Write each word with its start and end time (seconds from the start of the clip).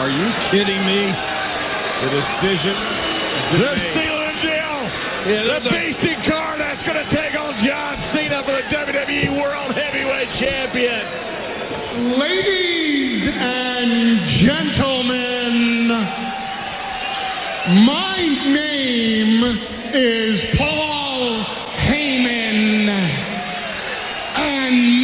Are 0.00 0.08
you 0.08 0.32
kidding 0.50 0.80
me? 0.86 1.12
The 1.12 2.08
decision. 2.08 2.72
They're 3.60 3.76
stealing 3.92 4.36
Jill. 4.40 4.80
Yeah, 5.28 5.60
the 5.60 5.68
basic 5.68 6.24
car 6.24 6.56
that's 6.56 6.80
going 6.88 7.04
to 7.04 7.08
take 7.14 7.36
on 7.38 7.52
John 7.62 8.00
Cena 8.16 8.40
for 8.42 8.52
the 8.52 8.62
WWE 8.72 9.36
World 9.38 9.76
Heavyweight 9.76 10.40
Champion. 10.40 11.04
Ladies 12.18 13.28
and 13.28 14.40
gentlemen, 14.40 15.88
my 17.84 18.16
name 18.24 19.44
is 19.92 20.40
Paul 20.56 21.44
Heyman, 21.76 22.88
and 24.38 24.99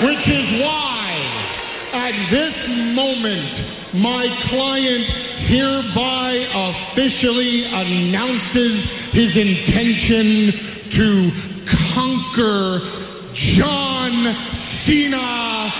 Which 0.00 0.28
is 0.28 0.60
why, 0.62 1.18
at 1.92 2.30
this 2.30 2.54
moment, 2.94 3.94
my 3.94 4.28
client 4.48 5.04
hereby 5.48 6.46
officially 6.54 7.64
announces 7.64 8.84
his 9.10 9.36
intention 9.36 10.52
to 10.94 11.32
conquer 11.94 12.78
John 13.56 14.12
Cena 14.86 15.72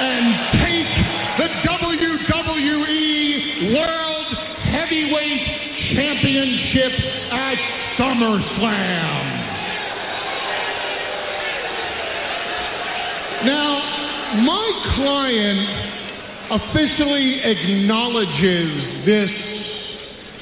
and 0.00 0.34
take 0.64 0.88
the 1.36 1.48
WWE 1.68 3.76
World 3.76 4.26
Heavyweight 4.72 5.44
Championship 5.92 6.92
at 7.30 7.58
SummerSlam. 7.98 9.43
Now, 13.44 14.40
my 14.42 14.94
client 14.96 15.84
officially 16.50 17.40
acknowledges 17.42 19.06
this 19.06 19.30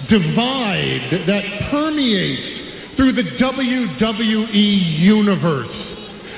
divide 0.09 1.27
that 1.27 1.71
permeates 1.71 2.97
through 2.97 3.13
the 3.13 3.23
WWE 3.23 4.99
universe. 5.01 5.93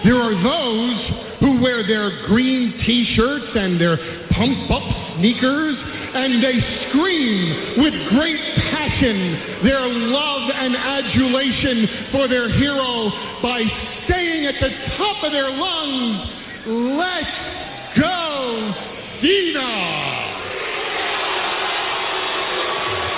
There 0.05 0.21
are 0.21 0.35
those 0.43 1.41
who 1.41 1.61
wear 1.61 1.87
their 1.87 2.27
green 2.27 2.73
t-shirts 2.87 3.53
and 3.55 3.81
their 3.81 3.97
pump-up 4.31 5.17
sneakers 5.17 5.77
and 6.15 6.43
they 6.43 6.61
scream 6.89 7.83
with 7.83 7.95
great 8.11 8.39
passion 8.71 9.65
their 9.65 9.89
love 9.89 10.51
and 10.55 10.77
adulation 10.77 12.09
for 12.13 12.29
their 12.29 12.49
hero 12.49 13.11
by 13.43 13.63
staying 14.07 14.47
at 14.47 14.55
the 14.61 14.71
top 14.97 15.25
of 15.25 15.33
their 15.33 15.51
lungs, 15.51 16.44
Let's 16.67 17.29
go, 18.01 18.73
Cena! 19.21 19.61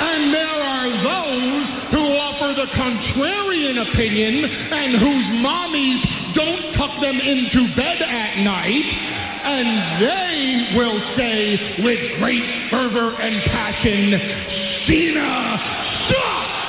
And 0.03 0.35
there 0.35 0.63
are 0.67 0.91
those 0.91 1.67
who 1.93 2.03
offer 2.19 2.55
the 2.59 2.67
contrarian 2.75 3.89
opinion 3.89 4.45
and 4.45 4.97
whose 4.99 5.27
mommies 5.47 6.35
don't 6.35 6.75
tuck 6.75 7.01
them 7.01 7.21
into 7.21 7.73
bed 7.77 8.03
at 8.03 8.39
night. 8.39 8.85
And 9.45 10.03
they 10.03 10.77
will 10.77 10.99
say 11.17 11.85
with 11.85 12.19
great 12.19 12.69
fervor 12.69 13.15
and 13.21 13.41
passion, 13.45 14.11
Cena 14.89 15.57
sucks! 16.11 16.66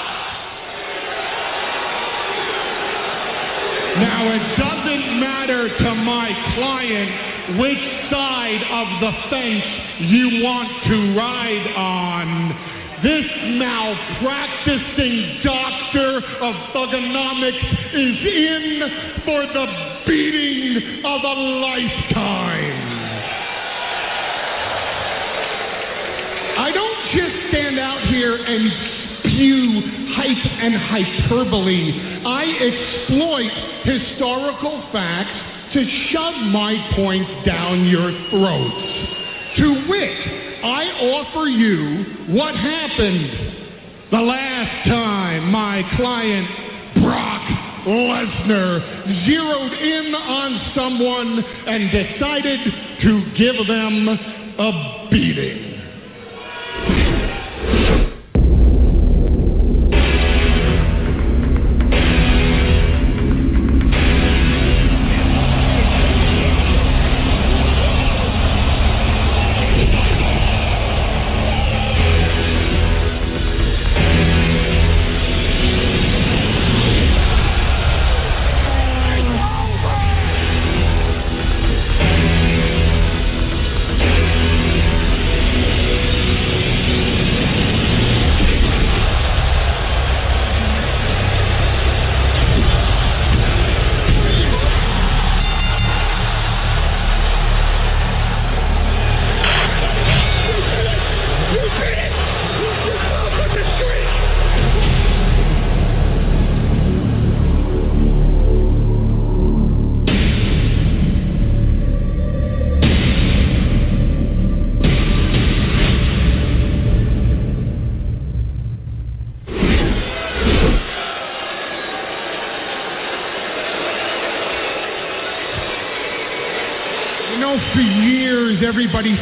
Now, 3.97 4.29
it 4.29 4.57
doesn't 4.57 5.19
matter 5.19 5.75
to 5.75 5.95
my 5.95 6.29
client 6.53 7.57
which 7.57 8.11
side 8.11 8.61
of 8.69 8.87
the 9.01 9.11
fence 9.31 9.65
you 10.01 10.43
want 10.43 10.69
to 10.85 11.17
ride 11.17 11.73
on. 11.75 12.53
This 13.01 13.25
malpracticing 13.57 15.41
doctor 15.43 16.17
of 16.17 16.53
thuganomics 16.73 17.63
is 17.93 18.17
in 18.21 19.23
for 19.25 19.45
the 19.47 19.65
beating 20.05 21.03
of 21.03 21.23
a 21.23 21.33
lifetime. 21.57 22.97
I 26.59 26.71
don't 26.71 26.99
just 27.15 27.49
stand 27.49 27.79
out 27.79 28.01
here 28.09 28.35
and 28.35 28.96
spew 29.37 29.81
hype 30.15 30.45
and 30.63 30.75
hyperbole. 30.75 31.93
I 32.25 32.43
exploit 32.57 33.51
historical 33.85 34.81
facts 34.91 35.73
to 35.73 35.85
shove 36.09 36.33
my 36.47 36.73
points 36.95 37.29
down 37.45 37.85
your 37.85 38.11
throats. 38.31 38.81
To 39.57 39.85
wit, 39.87 40.63
I 40.63 40.83
offer 41.13 41.47
you 41.47 42.33
what 42.33 42.55
happened 42.55 44.09
the 44.11 44.21
last 44.21 44.87
time 44.87 45.51
my 45.51 45.83
client 45.95 46.47
Brock 47.03 47.41
Lesnar 47.85 49.25
zeroed 49.25 49.73
in 49.73 50.15
on 50.15 50.71
someone 50.75 51.43
and 51.67 51.91
decided 51.91 52.59
to 53.01 53.31
give 53.37 53.67
them 53.67 54.07
a 54.09 55.07
beating. 55.11 55.67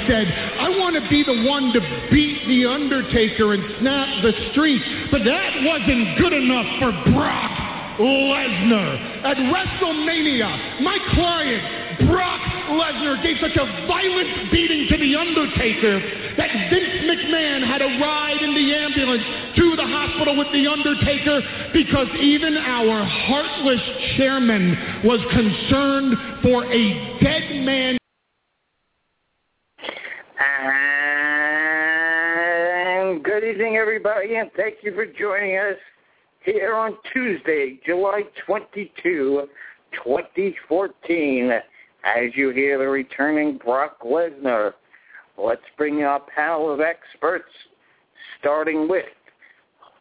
Said, 0.08 0.28
I 0.60 0.70
want 0.78 0.96
to 0.96 1.04
be 1.10 1.24
the 1.24 1.46
one 1.48 1.74
to 1.74 1.82
beat 2.12 2.46
The 2.48 2.66
Undertaker 2.66 3.54
and 3.54 3.64
snap 3.80 4.08
the 4.24 4.34
streak. 4.52 4.82
But 5.12 5.24
that 5.26 5.52
wasn't 5.66 6.18
good 6.18 6.34
enough 6.34 6.68
for 6.80 6.92
Brock 7.12 7.52
Lesnar. 8.00 9.24
At 9.24 9.38
WrestleMania, 9.38 10.82
my 10.82 10.98
client, 11.14 12.10
Brock 12.10 12.42
Lesnar, 12.76 13.22
gave 13.24 13.38
such 13.40 13.56
a 13.56 13.66
violent 13.88 14.52
beating 14.52 14.88
to 14.90 14.98
The 14.98 15.16
Undertaker 15.16 16.00
that 16.38 16.52
Vince 16.70 17.08
McMahon 17.08 17.66
had 17.66 17.80
to 17.80 17.90
ride 18.00 18.42
in 18.42 18.54
the 18.54 18.76
ambulance 18.76 19.24
to 19.56 19.76
the 19.76 19.88
hospital 19.88 20.38
with 20.38 20.52
The 20.52 20.68
Undertaker 20.68 21.42
because 21.74 22.08
even 22.20 22.58
our 22.58 23.04
heartless 23.06 23.82
chairman 24.18 25.04
was 25.04 25.20
concerned 25.32 26.16
for 26.44 26.66
a 26.66 27.20
dead 27.24 27.64
man. 27.64 27.98
Everybody, 34.06 34.36
and 34.36 34.52
thank 34.56 34.76
you 34.84 34.94
for 34.94 35.06
joining 35.06 35.58
us 35.58 35.78
here 36.44 36.76
on 36.76 36.96
Tuesday, 37.12 37.80
July 37.86 38.22
22, 38.46 39.48
2014, 40.04 41.52
as 42.04 42.26
you 42.36 42.52
hear 42.52 42.78
the 42.78 42.88
returning 42.88 43.58
Brock 43.58 44.02
Lesnar. 44.04 44.74
Let's 45.40 45.62
bring 45.76 46.04
our 46.04 46.20
panel 46.20 46.72
of 46.72 46.82
experts, 46.82 47.50
starting 48.40 48.88
with 48.88 49.06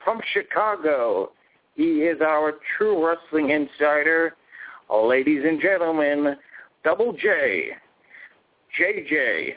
from 0.04 0.20
Chicago. 0.34 1.30
He 1.74 2.02
is 2.02 2.20
our 2.20 2.54
true 2.76 3.06
wrestling 3.06 3.50
insider. 3.50 4.34
Ladies 4.92 5.44
and 5.46 5.60
gentlemen, 5.62 6.36
Double 6.84 7.14
J, 7.14 7.68
JJ. 8.78 9.54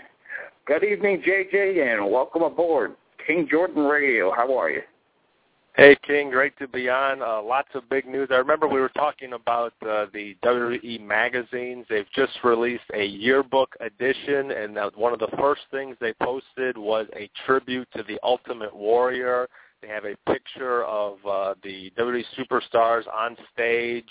Good 0.65 0.85
evening, 0.85 1.21
JJ, 1.21 1.95
and 1.95 2.09
welcome 2.09 2.43
aboard 2.43 2.95
King 3.27 3.45
Jordan 3.51 3.83
Radio. 3.83 4.31
How 4.31 4.57
are 4.57 4.69
you? 4.69 4.81
Hey, 5.75 5.97
King. 6.07 6.29
Great 6.29 6.57
to 6.59 6.67
be 6.67 6.89
on. 6.89 7.21
Uh, 7.21 7.41
lots 7.41 7.67
of 7.75 7.87
big 7.89 8.07
news. 8.07 8.29
I 8.31 8.35
remember 8.35 8.69
we 8.69 8.79
were 8.79 8.89
talking 8.89 9.33
about 9.33 9.73
uh, 9.81 10.05
the 10.13 10.35
WWE 10.45 11.05
magazines. 11.05 11.85
They've 11.89 12.09
just 12.15 12.31
released 12.45 12.85
a 12.93 13.03
yearbook 13.03 13.75
edition, 13.81 14.51
and 14.51 14.77
uh, 14.77 14.89
one 14.95 15.11
of 15.11 15.19
the 15.19 15.27
first 15.37 15.61
things 15.71 15.97
they 15.99 16.13
posted 16.23 16.77
was 16.77 17.05
a 17.17 17.29
tribute 17.45 17.89
to 17.97 18.03
the 18.03 18.17
Ultimate 18.23 18.73
Warrior. 18.73 19.47
They 19.81 19.89
have 19.89 20.05
a 20.05 20.15
picture 20.25 20.85
of 20.85 21.17
uh, 21.29 21.55
the 21.63 21.91
WWE 21.99 22.23
superstars 22.39 23.03
on 23.13 23.35
stage 23.53 24.09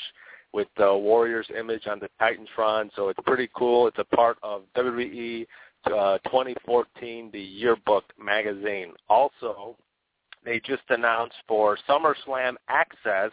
with 0.53 0.69
the 0.77 0.95
Warrior's 0.95 1.49
image 1.59 1.87
on 1.87 2.01
the 2.01 2.09
Titantron, 2.21 2.91
so 2.95 3.09
it's 3.09 3.19
pretty 3.27 3.49
cool. 3.57 3.89
It's 3.89 3.99
a 3.99 4.17
part 4.17 4.37
of 4.43 4.63
WWE 4.77 5.47
uh, 5.87 6.19
2014, 6.25 7.31
the 7.33 7.41
yearbook 7.41 8.05
magazine. 8.19 8.93
Also, 9.09 9.77
they 10.45 10.61
just 10.61 10.83
announced 10.91 11.37
for 11.49 11.79
SummerSlam 11.89 12.55
Access, 12.69 13.33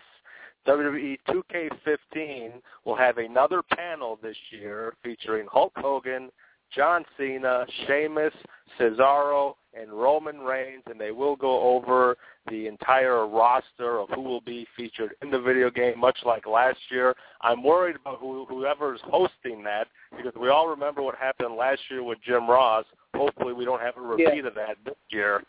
WWE 0.67 1.17
2K15 1.27 2.53
will 2.85 2.95
have 2.95 3.17
another 3.17 3.61
panel 3.61 4.17
this 4.21 4.37
year 4.49 4.93
featuring 5.03 5.47
Hulk 5.51 5.73
Hogan, 5.75 6.29
John 6.75 7.03
Cena, 7.17 7.65
Sheamus, 7.87 8.33
Cesaro, 8.79 9.55
and 9.79 9.91
Roman 9.91 10.39
Reigns, 10.39 10.83
and 10.89 10.99
they 10.99 11.11
will 11.11 11.35
go 11.35 11.61
over 11.75 12.15
the 12.49 12.67
entire 12.67 13.25
roster 13.27 13.99
of 13.99 14.09
who 14.09 14.21
will 14.21 14.41
be 14.41 14.67
featured 14.75 15.15
in 15.21 15.31
the 15.31 15.39
video 15.39 15.69
game, 15.71 15.99
much 15.99 16.17
like 16.25 16.45
last 16.45 16.77
year. 16.89 17.15
I'm 17.41 17.63
worried 17.63 17.95
about 17.95 18.19
who, 18.19 18.45
whoever's 18.45 18.99
hosting 19.05 19.63
that 19.63 19.87
because 20.15 20.33
we 20.39 20.49
all 20.49 20.67
remember 20.67 21.01
what 21.01 21.15
happened 21.15 21.55
last 21.55 21.81
year 21.89 22.03
with 22.03 22.19
Jim 22.23 22.47
Ross. 22.49 22.85
Hopefully, 23.15 23.53
we 23.53 23.65
don't 23.65 23.81
have 23.81 23.97
a 23.97 24.01
repeat 24.01 24.27
Yeah. 24.35 24.47
of 24.47 24.55
that 24.55 24.77
this 24.85 24.95
year. 25.09 25.43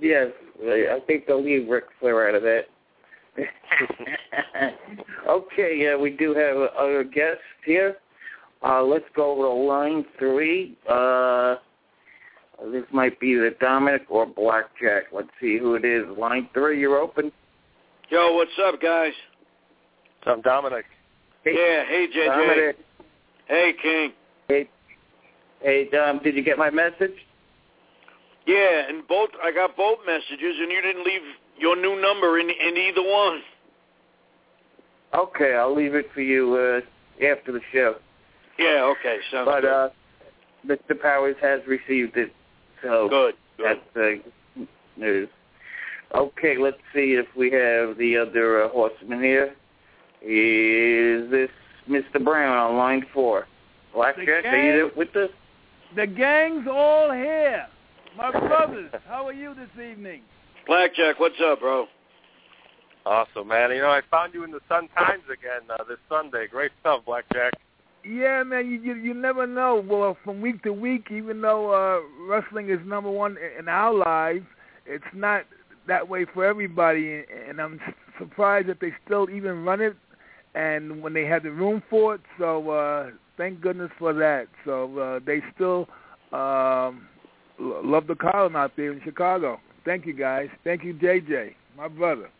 Yes, 0.00 0.28
I 0.62 1.00
think 1.06 1.26
they'll 1.26 1.42
leave 1.42 1.68
Ric 1.68 1.84
Flair 2.00 2.28
out 2.28 2.34
of 2.34 2.42
that. 2.42 2.64
okay, 5.28 5.76
yeah, 5.78 5.96
we 5.96 6.10
do 6.10 6.34
have 6.34 6.56
other 6.78 7.04
guests 7.04 7.42
here. 7.64 7.96
Uh, 8.64 8.82
let's 8.82 9.04
go 9.16 9.34
to 9.34 9.48
line 9.48 10.04
three. 10.18 10.76
Uh, 10.88 11.56
this 12.70 12.84
might 12.92 13.18
be 13.18 13.34
the 13.34 13.54
Dominic 13.60 14.02
or 14.08 14.24
Blackjack. 14.26 15.04
Let's 15.12 15.28
see 15.40 15.58
who 15.58 15.74
it 15.74 15.84
is. 15.84 16.04
Line 16.16 16.48
three, 16.54 16.78
you're 16.78 16.98
open. 16.98 17.32
Yo, 18.08 18.34
what's 18.34 18.50
up, 18.64 18.80
guys? 18.80 19.12
so 20.24 20.32
I'm 20.32 20.42
Dominic. 20.42 20.84
Hey, 21.44 21.54
Yeah, 21.54 21.84
hey, 21.86 22.06
JJ. 22.14 22.26
Dominic. 22.26 22.76
Hey, 23.46 23.72
King. 23.82 24.12
Hey, 24.48 24.68
hey, 25.60 25.88
Dom, 25.90 26.20
did 26.22 26.36
you 26.36 26.42
get 26.44 26.56
my 26.56 26.70
message? 26.70 27.14
Yeah, 28.46 28.88
and 28.88 29.06
both 29.08 29.30
I 29.42 29.52
got 29.52 29.76
both 29.76 29.98
messages, 30.06 30.56
and 30.60 30.70
you 30.70 30.80
didn't 30.82 31.04
leave 31.04 31.22
your 31.58 31.76
new 31.76 32.00
number 32.00 32.38
in 32.38 32.48
in 32.48 32.76
either 32.76 33.02
one. 33.02 33.40
Okay, 35.14 35.54
I'll 35.54 35.74
leave 35.74 35.94
it 35.94 36.06
for 36.14 36.22
you 36.22 36.54
uh, 36.54 37.24
after 37.24 37.52
the 37.52 37.60
show. 37.72 37.96
Yeah, 38.58 38.92
okay, 38.98 39.18
sounds 39.30 39.46
But 39.46 39.60
good. 39.62 39.70
uh, 39.70 39.88
Mr. 40.66 41.00
Powers 41.00 41.36
has 41.40 41.60
received 41.66 42.16
it, 42.16 42.32
so 42.82 43.08
good, 43.08 43.34
good. 43.56 43.78
that's 43.94 44.22
uh, 44.58 44.62
news. 44.96 45.28
Okay, 46.14 46.56
let's 46.58 46.76
see 46.94 47.14
if 47.14 47.26
we 47.36 47.50
have 47.50 47.96
the 47.96 48.16
other 48.18 48.64
uh, 48.64 48.68
horseman 48.68 49.22
here. 49.22 49.54
Is 50.20 51.30
this 51.30 51.50
Mr. 51.88 52.22
Brown 52.22 52.56
on 52.56 52.76
line 52.76 53.06
four? 53.12 53.46
Blackjack, 53.94 54.44
are 54.44 54.56
you 54.56 54.72
there 54.72 54.90
with 54.96 55.14
us? 55.16 55.30
The 55.96 56.06
gang's 56.06 56.66
all 56.70 57.12
here. 57.12 57.66
My 58.16 58.30
brothers, 58.30 58.90
how 59.08 59.26
are 59.26 59.32
you 59.32 59.54
this 59.54 59.70
evening? 59.84 60.22
Blackjack, 60.66 61.18
what's 61.18 61.34
up, 61.44 61.60
bro? 61.60 61.86
Awesome, 63.04 63.48
man. 63.48 63.70
You 63.72 63.80
know, 63.82 63.90
I 63.90 64.00
found 64.10 64.32
you 64.32 64.44
in 64.44 64.50
the 64.52 64.60
Sun 64.68 64.88
Times 64.96 65.24
again 65.26 65.68
uh, 65.70 65.82
this 65.88 65.98
Sunday. 66.08 66.46
Great 66.46 66.70
stuff, 66.80 67.00
Blackjack. 67.04 67.54
Yeah, 68.04 68.42
man, 68.42 68.66
you, 68.66 68.80
you 68.80 68.94
you 68.94 69.14
never 69.14 69.46
know. 69.46 69.84
Well, 69.86 70.16
from 70.24 70.40
week 70.40 70.62
to 70.64 70.72
week, 70.72 71.08
even 71.10 71.40
though 71.40 71.72
uh, 71.72 72.00
wrestling 72.28 72.68
is 72.68 72.78
number 72.84 73.10
one 73.10 73.36
in 73.58 73.68
our 73.68 73.94
lives, 73.94 74.44
it's 74.86 75.04
not 75.14 75.44
that 75.86 76.08
way 76.08 76.26
for 76.32 76.44
everybody. 76.44 77.22
And 77.48 77.60
I'm 77.60 77.80
surprised 78.18 78.68
that 78.68 78.80
they 78.80 78.92
still 79.04 79.30
even 79.30 79.64
run 79.64 79.80
it, 79.80 79.96
and 80.54 81.00
when 81.00 81.12
they 81.12 81.24
had 81.24 81.44
the 81.44 81.52
room 81.52 81.82
for 81.88 82.16
it. 82.16 82.20
So 82.38 82.70
uh, 82.70 83.10
thank 83.36 83.60
goodness 83.60 83.90
for 83.98 84.12
that. 84.14 84.46
So 84.64 84.98
uh, 84.98 85.20
they 85.24 85.40
still 85.54 85.86
um, 86.32 87.06
love 87.60 88.08
the 88.08 88.16
column 88.16 88.56
out 88.56 88.72
there 88.76 88.92
in 88.92 89.00
Chicago. 89.04 89.60
Thank 89.84 90.06
you, 90.06 90.12
guys. 90.12 90.48
Thank 90.64 90.82
you, 90.84 90.94
JJ, 90.94 91.54
my 91.76 91.88
brother. 91.88 92.30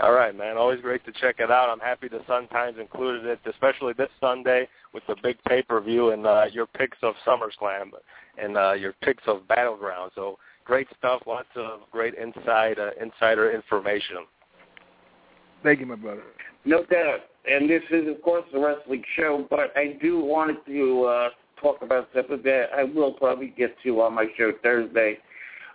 All 0.00 0.12
right, 0.12 0.34
man. 0.34 0.56
Always 0.56 0.80
great 0.80 1.04
to 1.04 1.12
check 1.12 1.36
it 1.38 1.50
out. 1.50 1.68
I'm 1.68 1.78
happy 1.78 2.08
the 2.08 2.22
Sun 2.26 2.48
Times 2.48 2.78
included 2.80 3.26
it, 3.26 3.40
especially 3.48 3.92
this 3.92 4.08
Sunday 4.20 4.66
with 4.94 5.02
the 5.06 5.16
big 5.22 5.36
pay-per-view 5.46 6.10
and 6.10 6.26
uh, 6.26 6.44
your 6.50 6.66
picks 6.66 6.96
of 7.02 7.14
SummerSlam 7.26 7.90
and 8.38 8.56
uh, 8.56 8.72
your 8.72 8.94
picks 9.02 9.22
of 9.26 9.46
Battleground. 9.48 10.12
So 10.14 10.38
great 10.64 10.86
stuff. 10.98 11.22
Lots 11.26 11.48
of 11.56 11.80
great 11.90 12.14
inside 12.14 12.78
uh, 12.78 12.90
insider 13.00 13.52
information. 13.52 14.24
Thank 15.62 15.80
you, 15.80 15.86
my 15.86 15.96
brother. 15.96 16.22
No 16.64 16.84
doubt. 16.84 17.20
And 17.44 17.68
this 17.68 17.82
is, 17.90 18.08
of 18.08 18.22
course, 18.22 18.44
a 18.54 18.58
wrestling 18.58 19.02
show, 19.16 19.46
but 19.50 19.76
I 19.76 19.98
do 20.00 20.20
want 20.20 20.64
to 20.66 21.04
uh, 21.04 21.28
talk 21.60 21.82
about 21.82 22.08
something 22.14 22.40
that 22.44 22.66
I 22.74 22.84
will 22.84 23.12
probably 23.12 23.52
get 23.56 23.76
to 23.82 24.00
on 24.00 24.14
my 24.14 24.26
show 24.38 24.52
Thursday. 24.62 25.18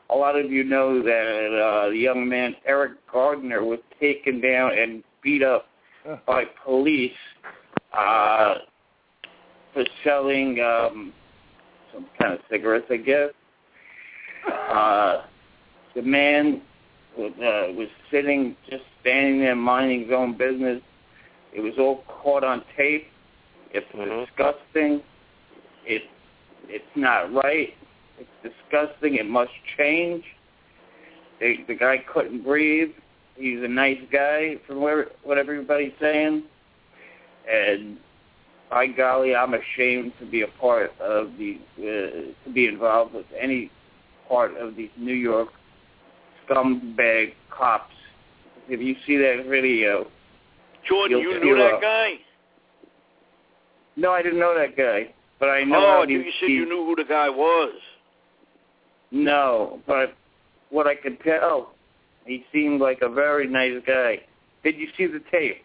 A 0.09 0.15
lot 0.15 0.39
of 0.39 0.51
you 0.51 0.63
know 0.63 1.01
that 1.03 1.59
uh, 1.61 1.89
the 1.89 1.97
young 1.97 2.27
man 2.27 2.55
Eric 2.65 2.93
Gardner 3.11 3.63
was 3.63 3.79
taken 3.99 4.39
down 4.39 4.71
and 4.77 5.03
beat 5.21 5.43
up 5.43 5.67
by 6.25 6.45
police 6.63 7.11
uh, 7.93 8.55
for 9.73 9.83
selling 10.03 10.59
um, 10.61 11.13
some 11.93 12.05
kind 12.19 12.33
of 12.33 12.39
cigarettes, 12.49 12.87
I 12.89 12.97
guess. 12.97 13.29
Uh, 14.69 15.23
the 15.95 16.01
man 16.01 16.61
was, 17.17 17.31
uh, 17.37 17.73
was 17.73 17.87
sitting, 18.11 18.55
just 18.69 18.83
standing 19.01 19.39
there, 19.39 19.55
minding 19.55 20.03
his 20.03 20.11
own 20.13 20.37
business. 20.37 20.81
It 21.53 21.61
was 21.61 21.73
all 21.77 22.03
caught 22.21 22.43
on 22.43 22.63
tape. 22.77 23.07
It's 23.71 23.87
disgusting. 23.91 25.01
It 25.85 26.03
it's 26.69 26.85
not 26.95 27.33
right. 27.33 27.73
It's 28.19 28.29
disgusting. 28.41 29.15
It 29.15 29.27
must 29.27 29.51
change. 29.77 30.23
The, 31.39 31.57
the 31.67 31.75
guy 31.75 32.03
couldn't 32.11 32.43
breathe. 32.43 32.89
He's 33.35 33.61
a 33.61 33.67
nice 33.67 33.99
guy, 34.11 34.55
from 34.65 34.81
where, 34.81 35.07
what 35.23 35.37
everybody's 35.37 35.93
saying. 36.01 36.43
And 37.51 37.97
by 38.69 38.87
golly, 38.87 39.35
I'm 39.35 39.53
ashamed 39.53 40.13
to 40.19 40.25
be 40.25 40.41
a 40.41 40.47
part 40.59 40.91
of 40.99 41.31
the 41.37 41.59
uh, 41.77 42.43
to 42.43 42.53
be 42.53 42.67
involved 42.67 43.13
with 43.13 43.25
any 43.39 43.71
part 44.27 44.57
of 44.57 44.75
these 44.75 44.89
New 44.97 45.13
York 45.13 45.49
scumbag 46.49 47.33
cops. 47.49 47.93
If 48.67 48.81
you 48.81 48.95
see 49.05 49.17
that 49.17 49.45
video, 49.49 50.07
Jordan, 50.87 51.19
you 51.19 51.39
knew 51.39 51.55
that 51.57 51.77
a- 51.77 51.81
guy? 51.81 52.13
No, 53.95 54.11
I 54.11 54.21
didn't 54.21 54.39
know 54.39 54.55
that 54.57 54.75
guy. 54.75 55.13
but 55.39 55.49
I 55.49 55.63
know 55.63 55.77
oh, 55.77 55.87
how 55.87 56.03
I 56.03 56.05
think 56.05 56.23
he, 56.23 56.25
you 56.25 56.31
said 56.39 56.49
you 56.49 56.65
knew 56.65 56.85
who 56.85 56.95
the 56.95 57.07
guy 57.07 57.29
was. 57.29 57.73
No, 59.11 59.79
but 59.87 60.13
what 60.69 60.87
I 60.87 60.95
could 60.95 61.19
tell, 61.21 61.73
he 62.25 62.43
seemed 62.51 62.81
like 62.81 62.99
a 63.01 63.09
very 63.09 63.47
nice 63.47 63.81
guy. 63.85 64.19
Did 64.63 64.77
you 64.77 64.87
see 64.97 65.05
the 65.07 65.21
tape? 65.31 65.57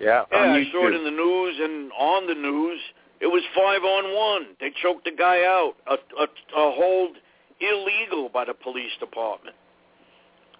Yeah. 0.00 0.22
Yeah, 0.30 0.38
On 0.38 0.48
I 0.50 0.64
saw 0.70 0.88
it 0.88 0.94
in 0.94 1.04
the 1.04 1.10
news 1.10 1.56
and 1.60 1.90
on 1.92 2.26
the 2.26 2.34
news. 2.34 2.80
It 3.20 3.26
was 3.26 3.42
five 3.54 3.82
on 3.82 4.14
one. 4.14 4.54
They 4.60 4.70
choked 4.82 5.04
the 5.04 5.12
guy 5.16 5.38
out. 5.44 5.74
A, 5.86 5.94
a, 5.94 6.24
a 6.24 6.72
hold 6.72 7.16
illegal 7.60 8.28
by 8.28 8.44
the 8.44 8.54
police 8.54 8.92
department. 9.00 9.56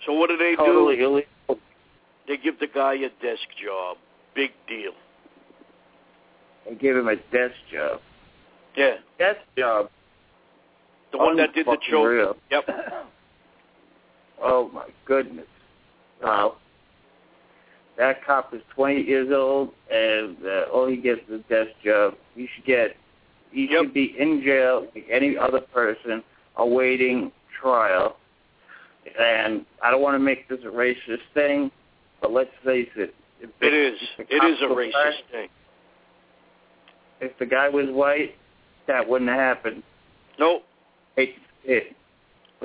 So 0.06 0.12
what 0.14 0.28
do 0.30 0.36
they 0.36 0.56
Totally 0.56 0.96
do? 0.96 1.04
illegal. 1.06 1.60
They 2.26 2.36
give 2.38 2.58
the 2.58 2.66
guy 2.66 2.94
a 2.94 3.08
desk 3.22 3.46
job. 3.62 3.98
Big 4.34 4.50
deal. 4.66 4.92
They 6.68 6.74
give 6.74 6.96
him 6.96 7.08
a 7.08 7.16
desk 7.16 7.54
job. 7.72 8.00
Yeah, 8.76 8.96
Desk 9.18 9.38
job. 9.56 9.88
The 11.18 11.24
one 11.24 11.36
that 11.36 11.54
did 11.54 11.66
the 11.66 11.76
choke. 11.90 12.06
real. 12.06 12.36
Yep. 12.50 12.64
Oh 14.42 14.70
my 14.74 14.84
goodness. 15.06 15.46
Wow. 16.22 16.56
That 17.96 18.22
cop 18.24 18.52
is 18.52 18.60
20 18.74 19.00
years 19.00 19.30
old, 19.34 19.70
and 19.90 20.36
uh, 20.44 20.64
all 20.72 20.86
he 20.86 20.98
gets 20.98 21.22
is 21.30 21.40
a 21.40 21.48
desk 21.48 21.70
job. 21.82 22.14
He 22.34 22.46
should 22.54 22.66
get, 22.66 22.96
he 23.50 23.66
should 23.70 23.94
be 23.94 24.14
in 24.18 24.42
jail 24.44 24.86
like 24.94 25.06
any 25.10 25.38
other 25.38 25.60
person 25.60 26.22
awaiting 26.58 27.32
trial. 27.62 28.16
And 29.18 29.64
I 29.82 29.90
don't 29.90 30.02
want 30.02 30.16
to 30.16 30.18
make 30.18 30.46
this 30.50 30.58
a 30.64 30.68
racist 30.68 31.22
thing, 31.32 31.70
but 32.20 32.30
let's 32.30 32.50
face 32.62 32.90
it. 32.96 33.14
If 33.40 33.50
the, 33.60 33.66
It 33.68 33.72
is. 33.72 33.98
if 34.18 34.28
the 34.28 34.36
It 34.36 34.50
is 34.52 34.58
a 34.60 34.64
racist 34.66 34.90
black, 34.92 35.14
thing. 35.32 35.48
If 37.22 37.38
the 37.38 37.46
guy 37.46 37.70
was 37.70 37.86
white, 37.88 38.34
that 38.86 39.08
wouldn't 39.08 39.30
have 39.30 39.38
happened. 39.38 39.82
No. 40.38 40.60
Hate 41.16 41.34
to 41.34 41.40
say 41.66 41.72
it. 41.78 41.96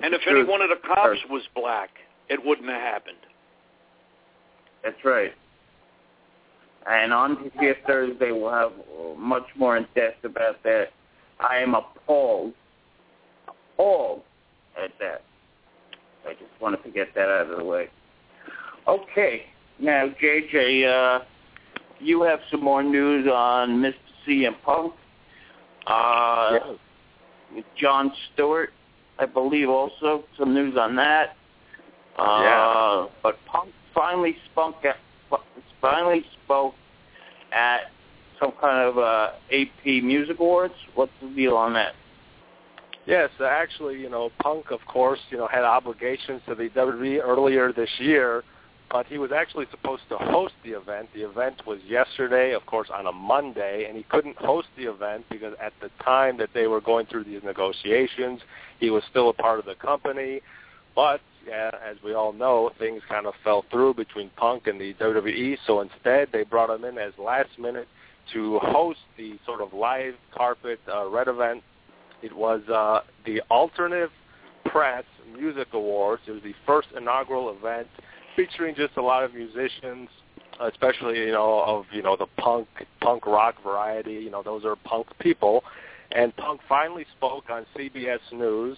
And 0.03 0.13
the 0.13 0.17
if 0.17 0.21
any 0.27 0.43
one 0.43 0.61
of 0.61 0.69
the 0.69 0.75
cops 0.87 1.19
was 1.29 1.43
black, 1.55 1.89
it 2.29 2.39
wouldn't 2.43 2.69
have 2.69 2.81
happened. 2.81 3.17
That's 4.83 5.03
right. 5.03 5.33
And 6.89 7.13
on 7.13 7.51
here 7.59 7.75
Thursday, 7.85 8.31
we'll 8.31 8.51
have 8.51 8.71
much 9.17 9.45
more 9.55 9.77
in 9.77 9.85
depth 9.95 10.23
about 10.23 10.63
that. 10.63 10.87
I 11.39 11.57
am 11.57 11.75
appalled, 11.75 12.53
appalled 13.47 14.21
at 14.81 14.91
that. 14.99 15.23
I 16.27 16.33
just 16.33 16.59
wanted 16.59 16.83
to 16.83 16.89
get 16.89 17.13
that 17.15 17.29
out 17.29 17.51
of 17.51 17.57
the 17.57 17.63
way. 17.63 17.87
Okay, 18.87 19.43
now 19.79 20.07
JJ, 20.21 21.19
uh, 21.19 21.23
you 21.99 22.23
have 22.23 22.39
some 22.49 22.63
more 22.63 22.83
news 22.83 23.27
on 23.27 23.81
Mr. 23.81 23.93
CM 24.27 24.55
Punk. 24.63 24.93
Uh, 25.87 26.59
with 26.67 26.79
Jon 27.77 28.11
Stewart, 28.33 28.71
I 29.19 29.25
believe 29.25 29.69
also 29.69 30.23
some 30.37 30.53
news 30.53 30.77
on 30.77 30.95
that. 30.95 31.35
Uh, 32.17 32.41
Yeah. 32.43 33.05
But 33.23 33.37
Punk 33.45 33.71
finally 33.93 34.35
spoke 34.51 34.83
at 34.85 34.97
finally 35.81 36.23
spoke 36.43 36.75
at 37.51 37.91
some 38.39 38.51
kind 38.59 38.87
of 38.87 38.97
uh, 38.97 39.31
AP 39.51 40.03
Music 40.03 40.39
Awards. 40.39 40.73
What's 40.95 41.11
the 41.21 41.29
deal 41.29 41.55
on 41.55 41.73
that? 41.73 41.93
Yes, 43.05 43.29
actually, 43.43 43.99
you 43.99 44.09
know, 44.09 44.29
Punk, 44.41 44.71
of 44.71 44.79
course, 44.87 45.19
you 45.31 45.37
know, 45.37 45.47
had 45.47 45.63
obligations 45.63 46.41
to 46.47 46.55
the 46.55 46.69
WWE 46.69 47.19
earlier 47.23 47.73
this 47.73 47.89
year, 47.97 48.43
but 48.91 49.07
he 49.07 49.17
was 49.17 49.31
actually 49.31 49.65
supposed 49.71 50.03
to 50.09 50.17
host 50.17 50.53
the 50.63 50.71
event. 50.71 51.07
The 51.13 51.21
event 51.21 51.65
was 51.65 51.79
yesterday, 51.87 52.53
of 52.53 52.65
course, 52.65 52.89
on 52.93 53.07
a 53.07 53.11
Monday, 53.11 53.85
and 53.87 53.95
he 53.95 54.03
couldn't 54.03 54.35
host 54.35 54.67
the 54.75 54.83
event 54.83 55.25
because 55.29 55.53
at 55.61 55.71
the 55.81 55.89
time 56.03 56.37
that 56.39 56.49
they 56.53 56.67
were 56.67 56.81
going 56.81 57.05
through 57.05 57.23
these 57.23 57.41
negotiations, 57.41 58.41
he 58.79 58.89
was 58.89 59.03
still 59.09 59.29
a 59.29 59.33
part 59.33 59.59
of 59.59 59.65
the 59.65 59.75
company. 59.75 60.41
But 60.93 61.21
yeah, 61.47 61.71
as 61.89 61.95
we 62.03 62.13
all 62.13 62.33
know, 62.33 62.69
things 62.77 63.01
kind 63.07 63.25
of 63.25 63.33
fell 63.45 63.63
through 63.71 63.93
between 63.93 64.29
Punk 64.35 64.67
and 64.67 64.79
the 64.79 64.93
WWE. 64.95 65.57
So 65.65 65.79
instead, 65.79 66.27
they 66.33 66.43
brought 66.43 66.69
him 66.69 66.83
in 66.83 66.97
as 66.97 67.13
last 67.17 67.57
minute 67.57 67.87
to 68.33 68.59
host 68.59 68.99
the 69.17 69.39
sort 69.45 69.61
of 69.61 69.73
live 69.73 70.15
carpet 70.35 70.79
uh, 70.93 71.07
red 71.07 71.29
event. 71.29 71.63
It 72.21 72.35
was 72.35 72.61
uh, 72.67 73.01
the 73.25 73.41
Alternative 73.49 74.11
Press 74.65 75.05
Music 75.33 75.69
Awards. 75.71 76.21
It 76.27 76.31
was 76.31 76.43
the 76.43 76.53
first 76.67 76.89
inaugural 76.95 77.55
event 77.55 77.87
featuring 78.35 78.75
just 78.75 78.97
a 78.97 79.01
lot 79.01 79.23
of 79.23 79.33
musicians, 79.33 80.09
especially 80.59 81.19
you 81.19 81.31
know 81.31 81.63
of 81.65 81.85
you 81.91 82.01
know 82.01 82.15
the 82.15 82.27
punk 82.37 82.67
punk 83.01 83.25
rock 83.25 83.55
variety. 83.63 84.13
You 84.13 84.29
know 84.29 84.43
those 84.43 84.65
are 84.65 84.75
punk 84.75 85.07
people. 85.19 85.63
And 86.13 86.35
Punk 86.35 86.59
finally 86.67 87.05
spoke 87.17 87.45
on 87.49 87.65
CBS 87.73 88.19
News 88.33 88.77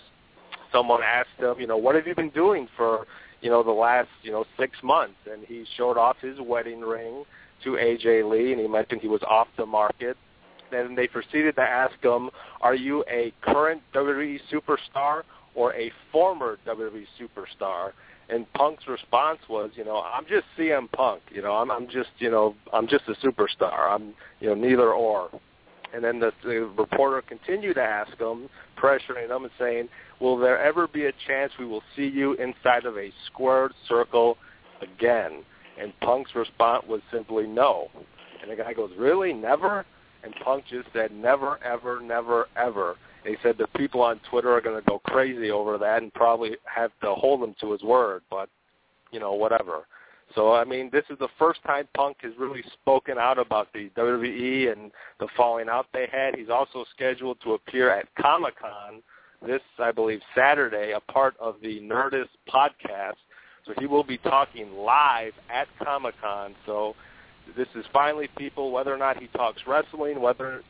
someone 0.73 1.01
asked 1.03 1.29
him, 1.37 1.55
you 1.59 1.67
know, 1.67 1.77
what 1.77 1.95
have 1.95 2.05
you 2.05 2.15
been 2.15 2.31
doing 2.31 2.67
for, 2.75 3.05
you 3.41 3.49
know, 3.49 3.63
the 3.63 3.71
last, 3.71 4.09
you 4.23 4.31
know, 4.31 4.43
six 4.59 4.75
months? 4.83 5.15
And 5.31 5.45
he 5.45 5.65
showed 5.77 5.97
off 5.97 6.17
his 6.19 6.37
wedding 6.41 6.81
ring 6.81 7.23
to 7.63 7.71
AJ 7.71 8.29
Lee, 8.29 8.51
and 8.51 8.59
he 8.59 8.67
mentioned 8.67 8.99
he 9.01 9.07
was 9.07 9.21
off 9.23 9.47
the 9.55 9.65
market. 9.65 10.17
Then 10.71 10.95
they 10.95 11.07
proceeded 11.07 11.55
to 11.55 11.61
ask 11.61 11.93
him, 12.03 12.29
are 12.61 12.75
you 12.75 13.05
a 13.09 13.31
current 13.41 13.81
WWE 13.93 14.39
superstar 14.51 15.21
or 15.55 15.73
a 15.75 15.91
former 16.11 16.57
WWE 16.67 17.05
superstar? 17.21 17.91
And 18.29 18.51
Punk's 18.53 18.87
response 18.87 19.39
was, 19.49 19.71
you 19.75 19.83
know, 19.83 19.97
I'm 20.01 20.25
just 20.25 20.45
CM 20.57 20.91
Punk. 20.91 21.21
You 21.31 21.41
know, 21.41 21.53
I'm, 21.53 21.69
I'm 21.69 21.87
just, 21.87 22.09
you 22.19 22.31
know, 22.31 22.55
I'm 22.71 22.87
just 22.87 23.03
a 23.07 23.13
superstar. 23.25 23.93
I'm, 23.93 24.13
you 24.39 24.49
know, 24.49 24.55
neither 24.55 24.93
or. 24.93 25.29
And 25.93 26.03
then 26.03 26.19
the, 26.19 26.31
the 26.43 26.71
reporter 26.77 27.21
continued 27.21 27.75
to 27.75 27.83
ask 27.83 28.17
him, 28.17 28.49
pressuring 28.81 29.29
him 29.29 29.43
and 29.43 29.51
saying, 29.59 29.89
will 30.19 30.37
there 30.37 30.59
ever 30.59 30.87
be 30.87 31.05
a 31.05 31.11
chance 31.27 31.51
we 31.59 31.65
will 31.65 31.83
see 31.95 32.07
you 32.07 32.33
inside 32.33 32.85
of 32.85 32.97
a 32.97 33.11
squared 33.27 33.73
circle 33.87 34.37
again? 34.81 35.43
And 35.79 35.93
Punk's 35.99 36.33
response 36.33 36.85
was 36.87 37.01
simply 37.11 37.45
no. 37.45 37.89
And 38.41 38.51
the 38.51 38.55
guy 38.55 38.73
goes, 38.73 38.91
really? 38.97 39.33
Never? 39.33 39.85
And 40.23 40.33
Punk 40.43 40.63
just 40.69 40.87
said, 40.93 41.11
never, 41.11 41.63
ever, 41.63 42.01
never, 42.01 42.47
ever. 42.55 42.95
He 43.25 43.35
said 43.41 43.57
the 43.57 43.67
people 43.77 44.01
on 44.01 44.19
Twitter 44.29 44.51
are 44.51 44.61
going 44.61 44.81
to 44.81 44.89
go 44.89 44.99
crazy 44.99 45.51
over 45.51 45.77
that 45.77 46.01
and 46.01 46.13
probably 46.13 46.51
have 46.65 46.91
to 47.01 47.13
hold 47.13 47.43
him 47.43 47.55
to 47.61 47.71
his 47.71 47.81
word, 47.81 48.21
but, 48.29 48.49
you 49.11 49.19
know, 49.19 49.33
whatever. 49.33 49.85
So, 50.35 50.53
I 50.53 50.63
mean, 50.63 50.89
this 50.91 51.03
is 51.09 51.19
the 51.19 51.29
first 51.37 51.61
time 51.63 51.87
Punk 51.95 52.17
has 52.21 52.33
really 52.37 52.63
spoken 52.73 53.17
out 53.17 53.37
about 53.37 53.71
the 53.73 53.89
WWE 53.95 54.71
and 54.71 54.91
the 55.19 55.27
falling 55.37 55.69
out 55.69 55.85
they 55.93 56.07
had. 56.11 56.35
He's 56.35 56.49
also 56.49 56.85
scheduled 56.95 57.37
to 57.43 57.53
appear 57.53 57.89
at 57.91 58.07
Comic-Con 58.19 59.03
this, 59.45 59.61
I 59.77 59.91
believe, 59.91 60.21
Saturday, 60.35 60.93
a 60.93 61.11
part 61.11 61.35
of 61.39 61.55
the 61.61 61.81
Nerdist 61.81 62.29
podcast. 62.51 63.17
So 63.65 63.73
he 63.79 63.85
will 63.85 64.03
be 64.03 64.17
talking 64.17 64.73
live 64.73 65.33
at 65.53 65.67
Comic-Con. 65.83 66.55
So 66.65 66.95
this 67.55 67.67
is 67.75 67.85
finally 67.91 68.29
people, 68.37 68.71
whether 68.71 68.93
or 68.93 68.97
not 68.97 69.17
he 69.17 69.27
talks 69.27 69.61
wrestling, 69.67 70.21
whether 70.21 70.63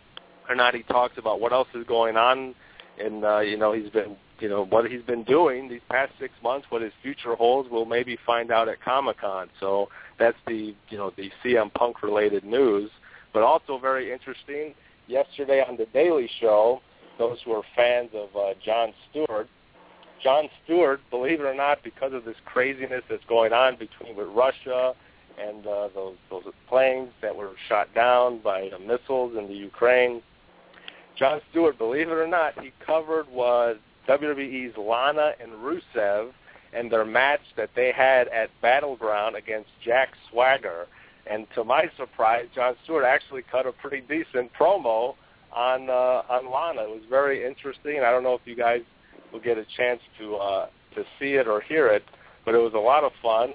or 0.49 0.55
not 0.55 0.75
he 0.75 0.83
talks 0.83 1.17
about 1.17 1.39
what 1.39 1.53
else 1.53 1.67
is 1.73 1.85
going 1.85 2.17
on, 2.17 2.55
and 2.99 3.23
uh, 3.23 3.39
you 3.39 3.57
know 3.57 3.73
he's 3.73 3.89
been, 3.89 4.15
you 4.39 4.49
know 4.49 4.65
what 4.65 4.89
he's 4.89 5.01
been 5.03 5.23
doing 5.23 5.69
these 5.69 5.81
past 5.89 6.11
six 6.19 6.33
months, 6.43 6.67
what 6.69 6.81
his 6.81 6.93
future 7.01 7.35
holds, 7.35 7.69
we'll 7.71 7.85
maybe 7.85 8.17
find 8.25 8.51
out 8.51 8.67
at 8.67 8.81
Comic-Con. 8.81 9.49
So 9.59 9.89
that's 10.19 10.37
the, 10.47 10.75
you 10.89 10.97
know, 10.97 11.11
the 11.15 11.31
CM 11.43 11.73
Punk 11.73 12.03
related 12.03 12.43
news. 12.43 12.89
But 13.33 13.43
also 13.43 13.79
very 13.79 14.11
interesting, 14.11 14.75
yesterday 15.07 15.63
on 15.67 15.77
the 15.77 15.87
Daily 15.87 16.29
Show, 16.39 16.81
those 17.17 17.39
who 17.43 17.51
are 17.53 17.63
fans 17.75 18.09
of 18.13 18.35
uh, 18.35 18.53
Jon 18.63 18.93
Stewart. 19.09 19.47
Jon 20.23 20.47
Stewart, 20.63 21.01
believe 21.09 21.39
it 21.41 21.43
or 21.43 21.55
not, 21.55 21.83
because 21.83 22.13
of 22.13 22.25
this 22.25 22.35
craziness 22.45 23.01
that's 23.09 23.25
going 23.25 23.51
on 23.53 23.75
between 23.77 24.15
with 24.15 24.27
Russia 24.27 24.93
and 25.39 25.65
uh, 25.65 25.89
those 25.93 26.15
those 26.29 26.43
planes 26.69 27.09
that 27.21 27.35
were 27.35 27.51
shot 27.67 27.93
down 27.93 28.39
by 28.39 28.69
uh, 28.69 28.77
missiles 28.79 29.35
in 29.37 29.47
the 29.47 29.55
Ukraine. 29.55 30.21
Jon 31.17 31.41
Stewart, 31.51 31.77
believe 31.77 32.07
it 32.07 32.13
or 32.13 32.27
not, 32.27 32.59
he 32.61 32.71
covered 32.85 33.29
was 33.29 33.77
WWE's 34.07 34.75
Lana 34.77 35.31
and 35.39 35.51
Rusev 35.51 36.31
and 36.73 36.91
their 36.91 37.05
match 37.05 37.41
that 37.55 37.69
they 37.75 37.91
had 37.95 38.27
at 38.29 38.49
Battleground 38.61 39.35
against 39.35 39.69
Jack 39.85 40.09
Swagger. 40.29 40.87
And 41.29 41.47
to 41.55 41.63
my 41.63 41.85
surprise, 41.97 42.47
Jon 42.53 42.75
Stewart 42.83 43.05
actually 43.05 43.43
cut 43.49 43.65
a 43.65 43.71
pretty 43.71 44.01
decent 44.01 44.51
promo 44.59 45.15
on 45.53 45.89
uh, 45.89 46.23
on 46.29 46.51
Lana. 46.51 46.81
It 46.81 46.89
was 46.89 47.03
very 47.09 47.45
interesting. 47.45 47.99
I 47.99 48.11
don't 48.11 48.23
know 48.23 48.33
if 48.33 48.41
you 48.45 48.55
guys 48.55 48.81
will 49.31 49.39
get 49.39 49.57
a 49.57 49.65
chance 49.77 50.01
to 50.19 50.35
uh, 50.35 50.67
to 50.95 51.03
see 51.19 51.35
it 51.35 51.47
or 51.47 51.61
hear 51.61 51.87
it, 51.87 52.03
but 52.43 52.55
it 52.55 52.57
was 52.57 52.73
a 52.73 52.79
lot 52.79 53.03
of 53.03 53.11
fun. 53.21 53.53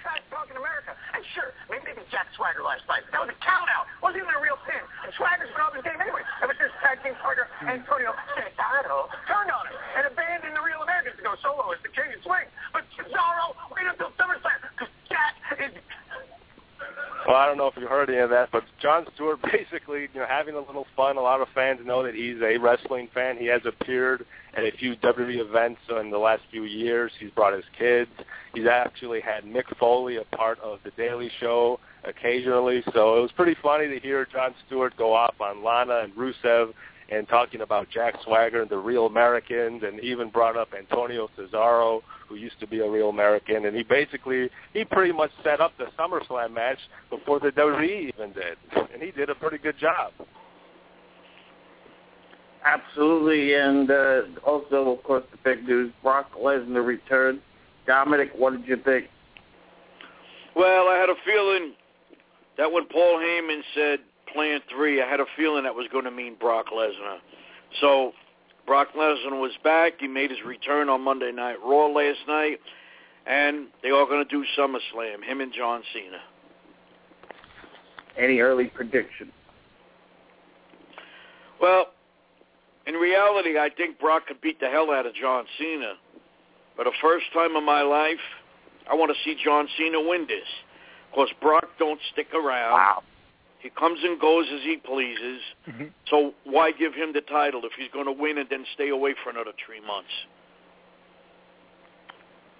trash 0.00 0.22
talk 0.30 0.48
in 0.50 0.56
America. 0.56 0.96
Sure, 1.32 1.48
maybe 1.72 1.96
maybe 1.96 2.04
Jack 2.12 2.28
Swagger 2.36 2.60
last 2.60 2.84
night. 2.84 3.08
That 3.08 3.24
was 3.24 3.32
a 3.32 3.38
count 3.40 3.68
out. 3.72 3.88
Wasn't 4.04 4.20
even 4.20 4.28
a 4.36 4.42
real 4.44 4.60
pin. 4.68 4.84
And 5.00 5.08
Swagger's 5.16 5.48
been 5.48 5.64
off 5.64 5.72
his 5.72 5.80
game 5.80 5.96
anyway. 5.96 6.20
Ever 6.44 6.52
since 6.60 6.72
tag 6.84 7.00
team 7.00 7.16
partner 7.24 7.48
Antonio 7.64 8.12
Cesaro 8.36 9.08
turned 9.24 9.48
on 9.48 9.64
him 9.64 9.76
and 9.96 10.04
abandoned 10.12 10.52
the 10.52 10.60
real 10.60 10.84
Americans 10.84 11.16
to 11.16 11.24
go 11.24 11.32
solo 11.40 11.72
as 11.72 11.80
the 11.80 11.88
king 11.88 12.12
of 12.12 12.20
swing. 12.20 12.44
But 12.76 12.84
Cesaro 12.92 13.56
waited 13.72 13.96
until 13.96 14.12
SummerSlam 14.20 14.60
because 14.76 14.92
Jack 15.08 15.32
is 15.56 15.72
Well, 17.26 17.36
I 17.36 17.46
don't 17.46 17.56
know 17.56 17.68
if 17.68 17.76
you 17.76 17.86
heard 17.86 18.10
any 18.10 18.18
of 18.18 18.30
that, 18.30 18.50
but 18.50 18.64
Jon 18.80 19.06
Stewart 19.14 19.40
basically, 19.52 20.08
you 20.12 20.20
know, 20.20 20.26
having 20.28 20.54
a 20.54 20.60
little 20.60 20.86
fun. 20.96 21.16
A 21.16 21.20
lot 21.20 21.40
of 21.40 21.48
fans 21.54 21.80
know 21.84 22.02
that 22.02 22.14
he's 22.14 22.36
a 22.42 22.58
wrestling 22.58 23.08
fan. 23.14 23.36
He 23.36 23.46
has 23.46 23.62
appeared 23.64 24.26
at 24.54 24.64
a 24.64 24.72
few 24.72 24.96
WWE 24.96 25.38
events 25.38 25.80
in 25.88 26.10
the 26.10 26.18
last 26.18 26.42
few 26.50 26.64
years. 26.64 27.12
He's 27.20 27.30
brought 27.30 27.54
his 27.54 27.64
kids. 27.78 28.10
He's 28.54 28.66
actually 28.66 29.20
had 29.20 29.44
Mick 29.44 29.64
Foley 29.78 30.16
a 30.16 30.24
part 30.36 30.58
of 30.60 30.80
the 30.84 30.90
Daily 30.92 31.30
Show 31.38 31.78
occasionally. 32.04 32.82
So 32.92 33.18
it 33.18 33.22
was 33.22 33.32
pretty 33.32 33.56
funny 33.62 33.88
to 33.88 34.00
hear 34.00 34.26
Jon 34.32 34.54
Stewart 34.66 34.96
go 34.96 35.12
off 35.12 35.34
on 35.40 35.62
Lana 35.62 36.00
and 36.00 36.12
Rusev 36.14 36.72
and 37.10 37.28
talking 37.28 37.60
about 37.60 37.88
Jack 37.90 38.14
Swagger 38.24 38.62
and 38.62 38.70
the 38.70 38.76
Real 38.76 39.06
Americans, 39.06 39.82
and 39.84 40.00
even 40.00 40.30
brought 40.30 40.56
up 40.56 40.68
Antonio 40.76 41.28
Cesaro, 41.38 42.00
who 42.28 42.36
used 42.36 42.58
to 42.60 42.66
be 42.66 42.80
a 42.80 42.88
Real 42.88 43.08
American, 43.08 43.66
and 43.66 43.76
he 43.76 43.82
basically 43.82 44.48
he 44.72 44.84
pretty 44.84 45.12
much 45.12 45.30
set 45.44 45.60
up 45.60 45.72
the 45.78 45.86
SummerSlam 45.98 46.52
match 46.52 46.78
before 47.10 47.40
the 47.40 47.50
WWE 47.50 48.12
even 48.14 48.32
did, 48.32 48.56
and 48.92 49.02
he 49.02 49.10
did 49.10 49.30
a 49.30 49.34
pretty 49.34 49.58
good 49.58 49.78
job. 49.78 50.12
Absolutely, 52.64 53.54
and 53.54 53.90
uh, 53.90 54.22
also, 54.46 54.90
of 54.90 55.02
course, 55.02 55.24
the 55.32 55.38
big 55.42 55.66
news: 55.66 55.92
Brock 56.02 56.30
Lesnar 56.38 56.84
returned. 56.84 57.40
Dominic, 57.86 58.30
what 58.36 58.52
did 58.52 58.66
you 58.66 58.76
think? 58.84 59.06
Well, 60.54 60.88
I 60.88 60.96
had 60.96 61.08
a 61.08 61.14
feeling 61.24 61.72
that 62.58 62.70
when 62.70 62.86
Paul 62.86 63.18
Heyman 63.18 63.60
said 63.74 63.98
Plan 64.32 64.60
3, 64.70 65.02
I 65.02 65.08
had 65.08 65.20
a 65.20 65.26
feeling 65.36 65.64
that 65.64 65.74
was 65.74 65.86
going 65.92 66.04
to 66.04 66.10
mean 66.10 66.36
Brock 66.38 66.66
Lesnar. 66.74 67.18
So 67.80 68.12
Brock 68.66 68.88
Lesnar 68.96 69.40
was 69.40 69.52
back. 69.64 69.94
He 70.00 70.06
made 70.06 70.30
his 70.30 70.40
return 70.44 70.88
on 70.88 71.02
Monday 71.02 71.32
Night 71.32 71.56
Raw 71.64 71.86
last 71.86 72.20
night, 72.28 72.60
and 73.26 73.68
they 73.82 73.90
are 73.90 74.06
going 74.06 74.26
to 74.26 74.30
do 74.30 74.44
SummerSlam, 74.58 75.22
him 75.24 75.40
and 75.40 75.52
John 75.52 75.82
Cena. 75.92 76.20
Any 78.18 78.40
early 78.40 78.66
prediction? 78.66 79.32
Well, 81.60 81.86
in 82.86 82.94
reality, 82.94 83.58
I 83.58 83.70
think 83.76 83.98
Brock 83.98 84.26
could 84.26 84.40
beat 84.40 84.60
the 84.60 84.68
hell 84.68 84.90
out 84.90 85.06
of 85.06 85.14
John 85.14 85.44
Cena. 85.58 85.94
For 86.76 86.84
the 86.84 86.92
first 87.00 87.26
time 87.32 87.56
in 87.56 87.64
my 87.64 87.82
life, 87.82 88.20
I 88.90 88.94
want 88.94 89.12
to 89.12 89.24
see 89.24 89.36
John 89.42 89.68
Cena 89.78 90.00
win 90.00 90.26
this. 90.26 90.48
Because 91.10 91.28
Brock 91.40 91.68
don't 91.78 92.00
stick 92.12 92.28
around. 92.34 92.72
Wow. 92.72 93.02
He 93.62 93.70
comes 93.70 94.00
and 94.02 94.20
goes 94.20 94.46
as 94.52 94.60
he 94.64 94.76
pleases. 94.76 95.40
Mm-hmm. 95.68 95.84
So 96.10 96.34
why 96.44 96.72
give 96.72 96.94
him 96.94 97.12
the 97.12 97.20
title 97.20 97.62
if 97.64 97.70
he's 97.78 97.90
going 97.92 98.06
to 98.06 98.12
win 98.12 98.38
and 98.38 98.48
then 98.50 98.64
stay 98.74 98.88
away 98.88 99.14
for 99.22 99.30
another 99.30 99.52
three 99.64 99.80
months? 99.80 100.10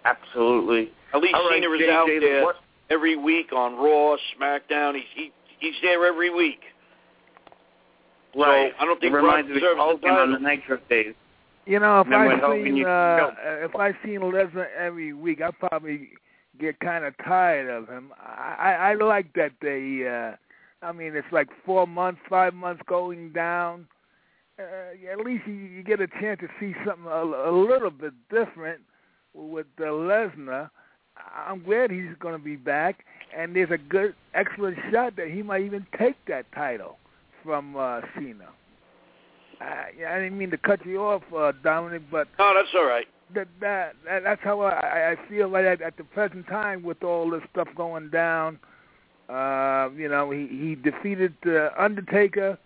Absolutely. 0.04 0.92
At 1.12 1.20
least 1.20 1.34
All 1.34 1.48
right, 1.48 1.60
Cena 1.62 1.74
is 1.74 1.80
JJ, 1.82 1.90
out 1.90 2.06
there 2.06 2.44
what- 2.44 2.56
every 2.88 3.16
week 3.16 3.52
on 3.52 3.74
Raw, 3.76 4.16
SmackDown. 4.38 4.94
He's 4.94 5.04
he, 5.14 5.32
he's 5.58 5.74
there 5.82 6.06
every 6.06 6.30
week. 6.30 6.60
Right. 8.36 8.72
I 8.78 8.84
don't 8.84 9.00
think 9.00 9.12
it 9.12 9.16
reminds 9.16 9.46
Brock 9.48 9.48
me 9.48 9.50
of 9.50 9.60
deserves 9.60 9.76
the 9.76 9.82
Hogan 9.82 10.10
on 10.10 10.32
the 10.32 10.38
Nitro 10.38 10.78
days. 10.88 11.14
You 11.66 11.78
know, 11.80 12.00
if 12.00 12.08
I 12.08 12.26
when 12.26 12.38
Hogan 12.38 12.74
seen 12.74 12.86
uh, 12.86 13.30
if 13.62 13.74
I 13.76 13.92
seen 14.04 14.20
Lesnar 14.20 14.66
every 14.78 15.12
week, 15.12 15.40
I'd 15.42 15.58
probably 15.58 16.10
get 16.58 16.78
kind 16.80 17.04
of 17.04 17.14
tired 17.24 17.68
of 17.70 17.88
him. 17.88 18.12
I 18.18 18.54
I 18.58 18.90
I 18.90 18.94
like 18.94 19.32
that 19.34 19.50
they. 19.60 20.06
uh 20.08 20.36
I 20.82 20.92
mean, 20.92 21.14
it's 21.14 21.30
like 21.32 21.48
four 21.64 21.86
months, 21.86 22.20
five 22.28 22.54
months 22.54 22.82
going 22.86 23.32
down. 23.32 23.86
Uh, 24.58 25.10
at 25.10 25.24
least 25.24 25.46
you, 25.46 25.54
you 25.54 25.82
get 25.82 26.00
a 26.00 26.06
chance 26.06 26.40
to 26.40 26.48
see 26.60 26.74
something 26.86 27.06
a, 27.06 27.22
a 27.22 27.52
little 27.52 27.90
bit 27.90 28.12
different 28.30 28.80
with 29.34 29.66
uh, 29.80 29.84
Lesnar. 29.84 30.70
I'm 31.36 31.62
glad 31.62 31.90
he's 31.90 32.14
going 32.20 32.36
to 32.36 32.42
be 32.42 32.56
back, 32.56 33.04
and 33.36 33.54
there's 33.54 33.70
a 33.70 33.78
good, 33.78 34.14
excellent 34.34 34.78
shot 34.90 35.16
that 35.16 35.28
he 35.28 35.42
might 35.42 35.62
even 35.62 35.86
take 35.98 36.16
that 36.26 36.46
title 36.54 36.98
from 37.44 37.76
uh, 37.76 38.00
Cena. 38.14 38.48
I, 39.60 39.90
I 40.06 40.18
didn't 40.18 40.38
mean 40.38 40.50
to 40.50 40.58
cut 40.58 40.84
you 40.84 41.02
off, 41.02 41.22
uh, 41.36 41.52
Dominic, 41.62 42.02
but 42.10 42.28
No, 42.38 42.52
that's 42.54 42.68
all 42.74 42.86
right. 42.86 43.06
that, 43.34 43.48
that, 43.60 43.94
that 44.04 44.24
that's 44.24 44.42
how 44.42 44.60
I, 44.60 45.12
I 45.12 45.28
feel 45.28 45.48
right 45.48 45.64
at, 45.64 45.80
at 45.80 45.96
the 45.96 46.04
present 46.04 46.46
time 46.48 46.82
with 46.82 47.02
all 47.04 47.30
this 47.30 47.42
stuff 47.52 47.68
going 47.76 48.10
down. 48.10 48.58
Uh, 49.32 49.88
you 49.96 50.08
know, 50.08 50.30
he 50.30 50.46
he 50.46 50.74
defeated 50.74 51.34
uh, 51.46 51.70
Undertaker. 51.78 52.58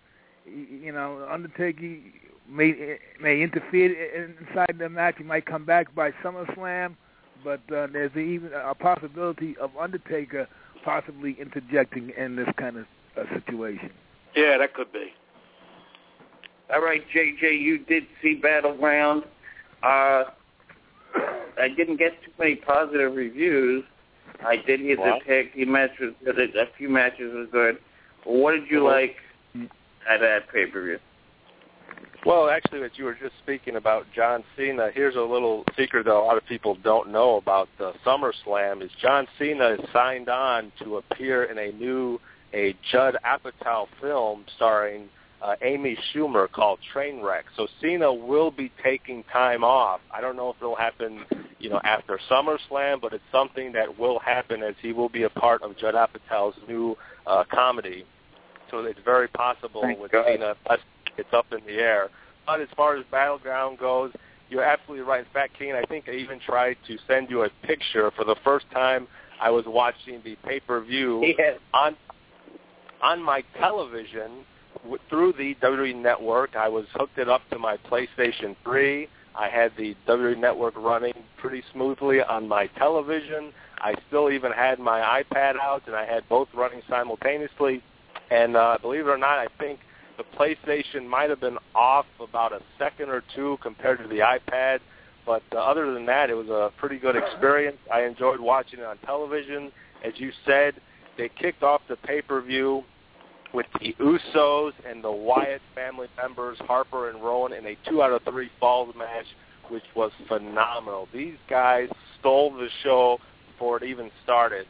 You 0.45 0.91
know, 0.91 1.25
Undertaker 1.31 1.97
may 2.49 2.97
may 3.21 3.41
interfere 3.41 4.25
inside 4.25 4.75
the 4.77 4.89
match. 4.89 5.15
He 5.17 5.23
might 5.23 5.45
come 5.45 5.65
back 5.65 5.93
by 5.95 6.11
SummerSlam, 6.23 6.95
but 7.43 7.61
uh, 7.73 7.87
there's 7.91 8.15
even 8.15 8.51
a 8.53 8.75
possibility 8.75 9.55
of 9.57 9.71
Undertaker 9.79 10.47
possibly 10.83 11.37
interjecting 11.39 12.11
in 12.17 12.35
this 12.35 12.49
kind 12.57 12.77
of 12.77 12.85
uh, 13.17 13.23
situation. 13.33 13.91
Yeah, 14.35 14.57
that 14.57 14.73
could 14.73 14.91
be. 14.91 15.13
All 16.73 16.81
right, 16.81 17.01
JJ, 17.15 17.61
you 17.61 17.79
did 17.79 18.03
see 18.21 18.35
Battleground. 18.35 19.23
Uh, 19.83 20.25
I 21.59 21.69
didn't 21.75 21.97
get 21.97 22.21
too 22.23 22.31
many 22.37 22.55
positive 22.55 23.15
reviews. 23.15 23.85
I 24.45 24.57
did 24.57 24.79
hear 24.79 24.97
Wow. 24.97 25.19
the 25.19 25.25
tag 25.25 25.53
team 25.53 25.71
match 25.71 25.99
was 25.99 26.13
good. 26.23 26.55
A 26.55 26.67
few 26.77 26.89
matches 26.89 27.33
was 27.33 27.47
good. 27.49 27.77
What 28.23 28.51
did 28.51 28.69
you 28.69 28.81
Mhm. 28.81 28.85
like 28.85 29.17
at 30.07 30.19
that 30.19 30.47
pay 30.49 30.65
per 30.65 30.81
view? 30.81 30.99
Well, 32.25 32.49
actually, 32.49 32.81
what 32.81 32.97
you 32.97 33.05
were 33.05 33.13
just 33.13 33.37
speaking 33.37 33.77
about 33.77 34.11
John 34.11 34.43
Cena, 34.55 34.91
here's 34.91 35.15
a 35.15 35.21
little 35.21 35.63
secret 35.77 36.05
that 36.05 36.13
a 36.13 36.19
lot 36.19 36.35
of 36.35 36.45
people 36.45 36.75
don't 36.75 37.09
know 37.09 37.37
about 37.37 37.69
the 37.77 37.93
SummerSlam 38.03 38.81
is 38.81 38.91
John 38.93 39.27
Cena 39.37 39.69
is 39.69 39.89
signed 39.91 40.27
on 40.27 40.71
to 40.79 40.97
appear 40.97 41.45
in 41.45 41.57
a 41.57 41.71
new 41.71 42.19
a 42.53 42.73
Judd 42.91 43.17
Apatow 43.25 43.87
film 44.01 44.45
starring 44.55 45.09
uh, 45.41 45.55
Amy 45.61 45.97
Schumer 46.13 46.51
called 46.51 46.79
Trainwreck. 46.93 47.43
So 47.55 47.67
Cena 47.81 48.11
will 48.11 48.51
be 48.51 48.71
taking 48.83 49.23
time 49.31 49.63
off. 49.63 50.01
I 50.13 50.21
don't 50.21 50.35
know 50.35 50.49
if 50.49 50.55
it'll 50.59 50.75
happen, 50.75 51.25
you 51.59 51.69
know, 51.69 51.79
after 51.83 52.19
SummerSlam, 52.29 53.01
but 53.01 53.13
it's 53.13 53.23
something 53.31 53.71
that 53.73 53.99
will 53.99 54.19
happen 54.19 54.63
as 54.63 54.73
he 54.81 54.93
will 54.93 55.09
be 55.09 55.23
a 55.23 55.29
part 55.29 55.61
of 55.61 55.77
Judd 55.77 55.93
Apatow's 55.95 56.55
new 56.67 56.97
uh, 57.27 57.43
comedy. 57.51 58.05
So 58.71 58.79
it's 58.79 58.99
very 59.05 59.27
possible 59.29 59.81
Thank 59.81 59.99
with 59.99 60.11
God. 60.11 60.25
Cena. 60.27 60.55
It's 61.17 61.33
up 61.33 61.45
in 61.51 61.59
the 61.65 61.79
air. 61.81 62.09
But 62.45 62.61
as 62.61 62.67
far 62.75 62.95
as 62.95 63.05
Battleground 63.11 63.79
goes, 63.79 64.11
you're 64.49 64.63
absolutely 64.63 65.05
right. 65.05 65.19
In 65.19 65.31
fact, 65.33 65.57
Kane, 65.57 65.75
I 65.75 65.83
think 65.83 66.05
I 66.07 66.13
even 66.13 66.39
tried 66.39 66.77
to 66.87 66.97
send 67.07 67.29
you 67.29 67.43
a 67.43 67.49
picture 67.63 68.11
for 68.15 68.23
the 68.23 68.35
first 68.43 68.65
time. 68.71 69.07
I 69.41 69.49
was 69.49 69.65
watching 69.67 70.21
the 70.23 70.35
pay-per-view 70.47 71.33
Yes. 71.37 71.59
on 71.73 71.95
on 73.01 73.21
my 73.21 73.43
television 73.59 74.43
through 75.09 75.33
the 75.33 75.55
WWE 75.55 75.95
Network. 75.95 76.55
I 76.55 76.67
was 76.67 76.85
hooked 76.93 77.17
it 77.17 77.29
up 77.29 77.41
to 77.51 77.59
my 77.59 77.77
PlayStation 77.77 78.55
3. 78.63 79.07
I 79.35 79.49
had 79.49 79.71
the 79.77 79.95
WWE 80.07 80.37
Network 80.37 80.75
running 80.77 81.13
pretty 81.37 81.63
smoothly 81.71 82.21
on 82.21 82.47
my 82.47 82.67
television. 82.77 83.53
I 83.79 83.93
still 84.07 84.31
even 84.31 84.51
had 84.51 84.79
my 84.79 85.23
iPad 85.23 85.55
out, 85.61 85.83
and 85.85 85.95
I 85.95 86.05
had 86.05 86.27
both 86.27 86.47
running 86.55 86.81
simultaneously. 86.89 87.83
And 88.31 88.57
uh, 88.57 88.77
believe 88.81 89.01
it 89.01 89.09
or 89.09 89.17
not, 89.17 89.37
I 89.37 89.47
think 89.59 89.79
the 90.17 90.23
PlayStation 90.23 91.07
might 91.07 91.29
have 91.29 91.39
been 91.39 91.57
off 91.75 92.07
about 92.19 92.51
a 92.51 92.61
second 92.79 93.09
or 93.09 93.23
two 93.35 93.57
compared 93.61 93.99
to 93.99 94.07
the 94.07 94.19
iPad. 94.19 94.79
But 95.25 95.43
uh, 95.53 95.57
other 95.57 95.93
than 95.93 96.05
that, 96.07 96.29
it 96.29 96.33
was 96.33 96.49
a 96.49 96.71
pretty 96.77 96.97
good 96.97 97.15
experience. 97.15 97.77
I 97.93 98.03
enjoyed 98.03 98.39
watching 98.39 98.79
it 98.79 98.85
on 98.85 98.97
television. 98.99 99.71
As 100.03 100.13
you 100.15 100.31
said, 100.45 100.75
they 101.17 101.29
kicked 101.29 101.63
off 101.63 101.81
the 101.87 101.95
pay-per-view 101.97 102.83
with 103.53 103.65
the 103.79 103.95
Usos 103.99 104.73
and 104.89 105.03
the 105.03 105.11
Wyatt 105.11 105.61
family 105.75 106.07
members, 106.17 106.57
Harper 106.61 107.09
and 107.09 107.21
Rowan, 107.23 107.53
in 107.53 107.65
a 107.65 107.77
two 107.89 108.01
out 108.01 108.11
of 108.11 108.23
three 108.23 108.49
falls 108.59 108.93
match, 108.97 109.25
which 109.69 109.83
was 109.95 110.11
phenomenal. 110.27 111.07
These 111.13 111.37
guys 111.49 111.89
stole 112.19 112.51
the 112.51 112.67
show 112.83 113.19
before 113.51 113.77
it 113.77 113.83
even 113.83 114.11
started. 114.23 114.67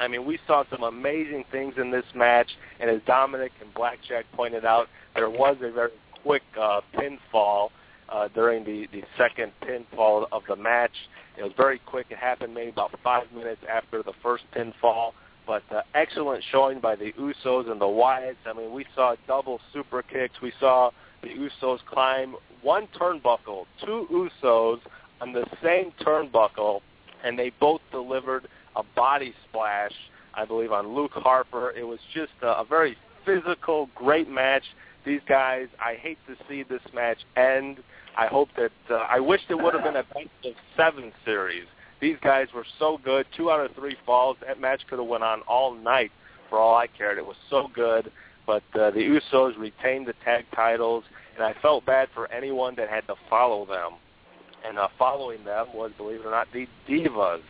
I 0.00 0.08
mean, 0.08 0.24
we 0.24 0.38
saw 0.46 0.64
some 0.70 0.82
amazing 0.82 1.44
things 1.52 1.74
in 1.76 1.90
this 1.90 2.04
match, 2.14 2.48
and 2.80 2.90
as 2.90 3.00
Dominic 3.06 3.52
and 3.60 3.72
Blackjack 3.74 4.24
pointed 4.32 4.64
out, 4.64 4.88
there 5.14 5.30
was 5.30 5.56
a 5.62 5.70
very 5.70 5.90
quick 6.22 6.42
uh, 6.60 6.80
pinfall 6.94 7.68
uh, 8.08 8.28
during 8.34 8.64
the, 8.64 8.88
the 8.92 9.02
second 9.16 9.52
pinfall 9.62 10.26
of 10.32 10.42
the 10.48 10.56
match. 10.56 10.92
It 11.38 11.42
was 11.42 11.52
very 11.56 11.78
quick. 11.78 12.06
It 12.10 12.18
happened 12.18 12.54
maybe 12.54 12.70
about 12.70 12.92
five 13.02 13.30
minutes 13.32 13.60
after 13.70 14.02
the 14.02 14.12
first 14.22 14.44
pinfall. 14.54 15.12
But 15.46 15.62
uh, 15.70 15.82
excellent 15.94 16.42
showing 16.50 16.80
by 16.80 16.96
the 16.96 17.12
Usos 17.12 17.70
and 17.70 17.80
the 17.80 17.86
Wyatts. 17.86 18.36
I 18.46 18.52
mean, 18.54 18.72
we 18.72 18.86
saw 18.94 19.14
double 19.26 19.60
super 19.72 20.02
kicks. 20.02 20.34
We 20.42 20.52
saw 20.58 20.90
the 21.22 21.28
Usos 21.28 21.78
climb 21.86 22.36
one 22.62 22.88
turnbuckle, 22.98 23.66
two 23.84 24.30
Usos 24.42 24.80
on 25.20 25.32
the 25.32 25.44
same 25.62 25.92
turnbuckle, 26.00 26.80
and 27.22 27.38
they 27.38 27.52
both 27.60 27.80
delivered 27.90 28.48
a 28.76 28.82
body 28.96 29.34
splash, 29.48 29.92
I 30.34 30.44
believe, 30.44 30.72
on 30.72 30.94
Luke 30.94 31.12
Harper. 31.14 31.72
It 31.72 31.84
was 31.84 31.98
just 32.14 32.32
a, 32.42 32.48
a 32.48 32.64
very 32.64 32.96
physical, 33.24 33.88
great 33.94 34.28
match. 34.28 34.64
These 35.04 35.20
guys, 35.28 35.68
I 35.80 35.94
hate 35.94 36.18
to 36.26 36.36
see 36.48 36.62
this 36.62 36.80
match 36.94 37.18
end. 37.36 37.78
I 38.16 38.26
hope 38.26 38.48
that 38.56 38.72
uh, 38.90 38.94
I 38.94 39.20
wish 39.20 39.40
it 39.48 39.54
would 39.54 39.74
have 39.74 39.84
been 39.84 39.96
a 39.96 40.04
best 40.04 40.28
of 40.44 40.52
seven 40.76 41.12
series. 41.24 41.66
These 42.04 42.18
guys 42.22 42.48
were 42.54 42.66
so 42.78 43.00
good. 43.02 43.24
Two 43.34 43.50
out 43.50 43.64
of 43.64 43.74
three 43.74 43.96
falls. 44.04 44.36
That 44.46 44.60
match 44.60 44.82
could 44.90 44.98
have 44.98 45.08
went 45.08 45.24
on 45.24 45.40
all 45.48 45.72
night 45.74 46.12
for 46.50 46.58
all 46.58 46.76
I 46.76 46.86
cared. 46.86 47.16
It 47.16 47.24
was 47.24 47.36
so 47.48 47.70
good. 47.74 48.12
But 48.46 48.62
uh, 48.74 48.90
the 48.90 49.20
Usos 49.32 49.58
retained 49.58 50.06
the 50.06 50.12
tag 50.22 50.44
titles, 50.54 51.04
and 51.34 51.42
I 51.42 51.54
felt 51.62 51.86
bad 51.86 52.10
for 52.12 52.30
anyone 52.30 52.74
that 52.76 52.90
had 52.90 53.06
to 53.06 53.14
follow 53.30 53.64
them. 53.64 53.92
And 54.66 54.78
uh, 54.78 54.88
following 54.98 55.44
them 55.44 55.68
was, 55.72 55.92
believe 55.96 56.20
it 56.20 56.26
or 56.26 56.30
not, 56.30 56.46
the 56.52 56.68
Divas. 56.86 57.40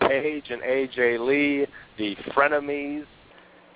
Paige 0.00 0.50
and 0.50 0.60
AJ 0.60 1.26
Lee, 1.26 1.66
the 1.96 2.14
frenemies, 2.36 3.06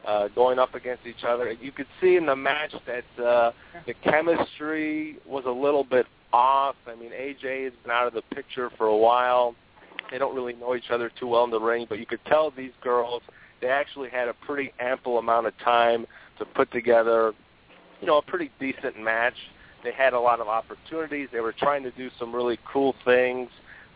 uh, 0.07 0.29
going 0.35 0.59
up 0.59 0.75
against 0.75 1.07
each 1.07 1.25
other. 1.27 1.53
You 1.53 1.73
could 1.73 1.87
see 2.03 2.17
in 2.17 2.27
the 2.27 2.37
match 2.37 2.75
that 2.87 3.25
uh, 3.25 3.53
the 3.87 3.95
chemistry 4.05 5.17
was 5.27 5.45
a 5.47 5.51
little 5.51 5.85
bit 5.85 6.05
off. 6.35 6.77
I 6.87 6.97
mean, 6.97 7.13
AJ 7.13 7.65
has 7.65 7.73
been 7.83 7.93
out 7.93 8.07
of 8.07 8.13
the 8.13 8.21
picture 8.35 8.71
for 8.77 8.89
a 8.89 8.97
while. 8.97 9.55
They 10.11 10.19
don't 10.19 10.35
really 10.35 10.55
know 10.55 10.75
each 10.75 10.91
other 10.91 11.11
too 11.19 11.27
well 11.27 11.45
in 11.45 11.51
the 11.51 11.61
ring, 11.61 11.87
but 11.89 11.99
you 11.99 12.07
could 12.07 12.25
tell 12.27 12.51
these 12.51 12.73
girls 12.83 13.23
they 13.61 13.69
actually 13.69 14.09
had 14.11 14.29
a 14.29 14.35
pretty 14.35 14.73
ample 14.79 15.19
amount 15.19 15.47
of 15.47 15.59
time 15.59 16.07
to 16.39 16.45
put 16.45 16.71
together, 16.71 17.33
you 18.01 18.07
know, 18.07 18.19
a 18.19 18.23
pretty 18.23 18.51
decent 18.61 18.99
match. 18.99 19.35
They 19.85 19.93
had 19.93 20.13
a 20.13 20.21
lot 20.21 20.41
of 20.41 20.49
opportunities. 20.49 21.29
They 21.33 21.41
were 21.41 21.53
trying 21.53 21.83
to 21.85 21.91
do 21.93 22.11
some 22.19 22.35
really 22.35 22.59
cool 22.71 22.95
things, 23.05 23.49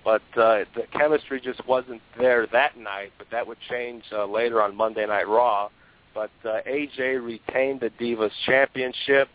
but 0.04 0.22
uh, 0.36 0.64
the 0.74 0.84
chemistry 0.92 1.40
just 1.40 1.66
wasn't 1.66 2.02
there 2.18 2.46
that 2.52 2.76
night. 2.76 3.12
But 3.18 3.28
that 3.30 3.46
would 3.46 3.58
change 3.68 4.04
uh, 4.12 4.26
later 4.26 4.60
on 4.62 4.76
Monday 4.76 5.06
Night 5.06 5.28
Raw. 5.28 5.70
But 6.14 6.30
uh, 6.44 6.60
AJ 6.68 7.24
retained 7.24 7.80
the 7.80 7.90
Divas 7.90 8.32
Championship, 8.44 9.28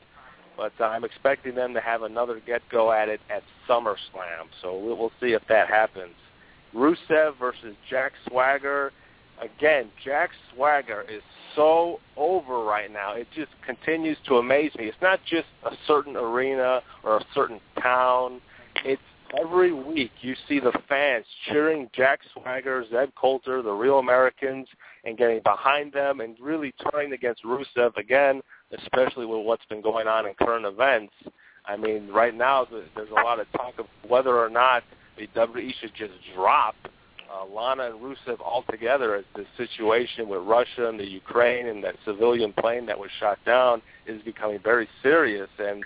but 0.55 0.73
uh, 0.79 0.85
I'm 0.85 1.03
expecting 1.03 1.55
them 1.55 1.73
to 1.73 1.81
have 1.81 2.03
another 2.03 2.39
get-go 2.45 2.91
at 2.91 3.09
it 3.09 3.19
at 3.29 3.43
SummerSlam. 3.67 4.47
So 4.61 4.77
we'll, 4.77 4.97
we'll 4.97 5.11
see 5.19 5.31
if 5.33 5.41
that 5.49 5.69
happens. 5.69 6.13
Rusev 6.75 7.37
versus 7.39 7.75
Jack 7.89 8.13
Swagger. 8.27 8.91
Again, 9.41 9.89
Jack 10.03 10.31
Swagger 10.53 11.05
is 11.09 11.21
so 11.55 11.99
over 12.15 12.63
right 12.63 12.91
now. 12.91 13.13
It 13.13 13.27
just 13.35 13.51
continues 13.65 14.17
to 14.27 14.37
amaze 14.37 14.71
me. 14.75 14.85
It's 14.85 14.97
not 15.01 15.19
just 15.29 15.47
a 15.63 15.75
certain 15.85 16.15
arena 16.15 16.81
or 17.03 17.17
a 17.17 17.25
certain 17.33 17.59
town. 17.81 18.41
It's 18.83 19.01
every 19.39 19.73
week 19.73 20.11
you 20.21 20.35
see 20.47 20.59
the 20.59 20.71
fans 20.87 21.25
cheering 21.47 21.89
Jack 21.93 22.21
Swagger, 22.33 22.85
Zeb 22.89 23.09
Colter, 23.15 23.61
the 23.61 23.71
Real 23.71 23.99
Americans, 23.99 24.67
and 25.03 25.17
getting 25.17 25.41
behind 25.43 25.93
them 25.93 26.21
and 26.21 26.35
really 26.39 26.73
turning 26.91 27.13
against 27.13 27.43
Rusev 27.43 27.95
again, 27.97 28.41
especially 28.77 29.25
with 29.25 29.45
what's 29.45 29.65
been 29.65 29.81
going 29.81 30.07
on 30.07 30.25
in 30.25 30.33
current 30.35 30.65
events. 30.65 31.13
I 31.65 31.75
mean, 31.75 32.07
right 32.07 32.35
now 32.35 32.65
there's 32.95 33.09
a 33.11 33.23
lot 33.23 33.39
of 33.39 33.51
talk 33.51 33.77
of 33.77 33.85
whether 34.07 34.37
or 34.37 34.49
not 34.49 34.83
the 35.17 35.27
WWE 35.27 35.73
should 35.79 35.93
just 35.95 36.13
drop 36.35 36.75
uh, 37.31 37.45
Lana 37.45 37.91
and 37.91 37.95
Rusev 37.99 38.39
all 38.39 38.63
together 38.69 39.15
as 39.15 39.25
the 39.35 39.45
situation 39.57 40.29
with 40.29 40.41
Russia 40.43 40.87
and 40.87 40.99
the 40.99 41.07
Ukraine 41.07 41.67
and 41.67 41.83
that 41.83 41.95
civilian 42.05 42.53
plane 42.53 42.85
that 42.85 42.97
was 42.97 43.09
shot 43.19 43.37
down 43.45 43.81
is 44.05 44.21
becoming 44.21 44.59
very 44.63 44.87
serious. 45.03 45.49
And 45.59 45.83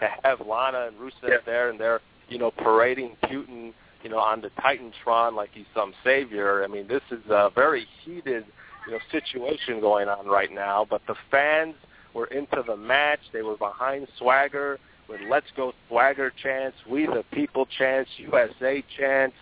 to 0.00 0.08
have 0.24 0.40
Lana 0.40 0.88
and 0.88 0.96
Rusev 0.98 1.28
yeah. 1.28 1.36
there 1.46 1.70
and 1.70 1.78
they're, 1.78 2.00
you 2.28 2.38
know, 2.38 2.50
parading 2.50 3.16
Putin, 3.24 3.72
you 4.02 4.10
know, 4.10 4.18
on 4.18 4.40
the 4.40 4.50
Titantron 4.58 5.34
like 5.34 5.50
he's 5.52 5.66
some 5.74 5.92
savior. 6.02 6.64
I 6.64 6.66
mean, 6.66 6.88
this 6.88 7.02
is 7.10 7.20
a 7.28 7.50
very 7.54 7.86
heated, 8.04 8.44
you 8.86 8.92
know, 8.92 8.98
situation 9.12 9.80
going 9.80 10.08
on 10.08 10.26
right 10.26 10.52
now. 10.52 10.86
But 10.88 11.02
the 11.06 11.14
fans 11.30 11.74
were 12.14 12.26
into 12.26 12.64
the 12.66 12.76
match. 12.76 13.20
They 13.32 13.42
were 13.42 13.56
behind 13.56 14.08
Swagger 14.18 14.78
with 15.10 15.20
"Let's 15.28 15.46
Go 15.56 15.72
Swagger" 15.88 16.32
chants, 16.42 16.76
"We 16.88 17.06
the 17.06 17.24
People" 17.32 17.66
chants, 17.66 18.10
USA 18.18 18.82
chants 18.96 19.36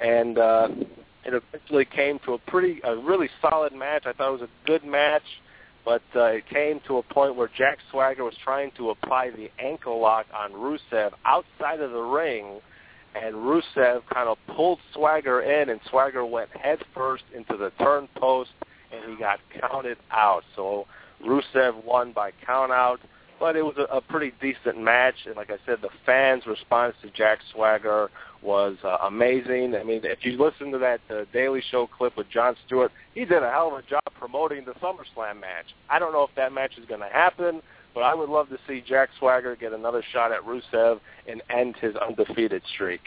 and 0.00 0.38
uh, 0.38 0.68
it 1.24 1.34
eventually 1.34 1.84
came 1.84 2.18
to 2.24 2.34
a 2.34 2.38
pretty, 2.38 2.80
a 2.84 2.96
really 2.96 3.28
solid 3.42 3.72
match. 3.72 4.04
I 4.06 4.12
thought 4.12 4.28
it 4.28 4.40
was 4.40 4.48
a 4.48 4.66
good 4.66 4.84
match, 4.84 5.22
but 5.84 6.02
uh, 6.16 6.24
it 6.24 6.48
came 6.48 6.80
to 6.86 6.98
a 6.98 7.02
point 7.02 7.36
where 7.36 7.50
Jack 7.56 7.78
Swagger 7.90 8.24
was 8.24 8.34
trying 8.42 8.70
to 8.78 8.90
apply 8.90 9.30
the 9.30 9.50
ankle 9.58 10.00
lock 10.00 10.26
on 10.34 10.52
Rusev 10.52 11.12
outside 11.24 11.80
of 11.80 11.92
the 11.92 12.00
ring, 12.00 12.60
and 13.14 13.34
Rusev 13.34 14.02
kind 14.12 14.28
of 14.28 14.38
pulled 14.54 14.78
Swagger 14.94 15.42
in, 15.42 15.68
and 15.68 15.80
Swagger 15.90 16.24
went 16.24 16.50
head 16.56 16.78
first 16.94 17.24
into 17.34 17.56
the 17.56 17.70
turn 17.82 18.08
post, 18.16 18.50
and 18.92 19.12
he 19.12 19.18
got 19.18 19.40
counted 19.60 19.98
out. 20.10 20.42
So 20.56 20.86
Rusev 21.24 21.84
won 21.84 22.12
by 22.12 22.32
count 22.46 22.72
out 22.72 23.00
but 23.40 23.56
it 23.56 23.62
was 23.62 23.74
a, 23.78 23.96
a 23.96 24.00
pretty 24.02 24.32
decent 24.40 24.78
match. 24.78 25.14
And 25.26 25.34
like 25.34 25.50
I 25.50 25.56
said, 25.66 25.78
the 25.82 25.88
fans' 26.06 26.46
response 26.46 26.94
to 27.02 27.10
Jack 27.10 27.38
Swagger 27.52 28.10
was 28.42 28.76
uh, 28.84 28.98
amazing. 29.06 29.74
I 29.74 29.82
mean, 29.82 30.02
if 30.04 30.18
you 30.22 30.32
listen 30.32 30.70
to 30.72 30.78
that 30.78 31.00
uh, 31.10 31.24
Daily 31.32 31.62
Show 31.70 31.88
clip 31.88 32.16
with 32.16 32.28
Jon 32.30 32.54
Stewart, 32.66 32.92
he 33.14 33.24
did 33.24 33.42
a 33.42 33.50
hell 33.50 33.68
of 33.68 33.84
a 33.84 33.88
job 33.88 34.02
promoting 34.18 34.64
the 34.66 34.72
SummerSlam 34.72 35.40
match. 35.40 35.66
I 35.88 35.98
don't 35.98 36.12
know 36.12 36.22
if 36.22 36.30
that 36.36 36.52
match 36.52 36.72
is 36.78 36.84
going 36.86 37.00
to 37.00 37.08
happen, 37.08 37.62
but 37.94 38.02
I 38.02 38.14
would 38.14 38.28
love 38.28 38.50
to 38.50 38.58
see 38.68 38.84
Jack 38.86 39.08
Swagger 39.18 39.56
get 39.56 39.72
another 39.72 40.04
shot 40.12 40.30
at 40.30 40.42
Rusev 40.42 41.00
and 41.26 41.42
end 41.50 41.76
his 41.80 41.96
undefeated 41.96 42.62
streak. 42.74 43.00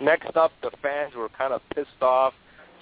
Next 0.00 0.36
up, 0.36 0.52
the 0.62 0.70
fans 0.82 1.14
were 1.14 1.30
kind 1.30 1.52
of 1.52 1.62
pissed 1.74 2.02
off. 2.02 2.34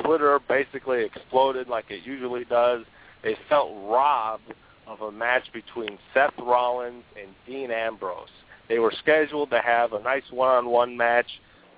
Twitter 0.04 0.40
basically 0.48 1.04
exploded 1.04 1.68
like 1.68 1.84
it 1.90 2.04
usually 2.04 2.44
does. 2.44 2.84
They 3.22 3.36
felt 3.48 3.70
robbed 3.88 4.52
of 4.92 5.00
a 5.00 5.12
match 5.12 5.44
between 5.52 5.98
Seth 6.12 6.34
Rollins 6.38 7.04
and 7.20 7.30
Dean 7.46 7.70
Ambrose. 7.70 8.28
They 8.68 8.78
were 8.78 8.92
scheduled 9.02 9.50
to 9.50 9.60
have 9.60 9.92
a 9.92 10.02
nice 10.02 10.22
one-on-one 10.30 10.96
match, 10.96 11.26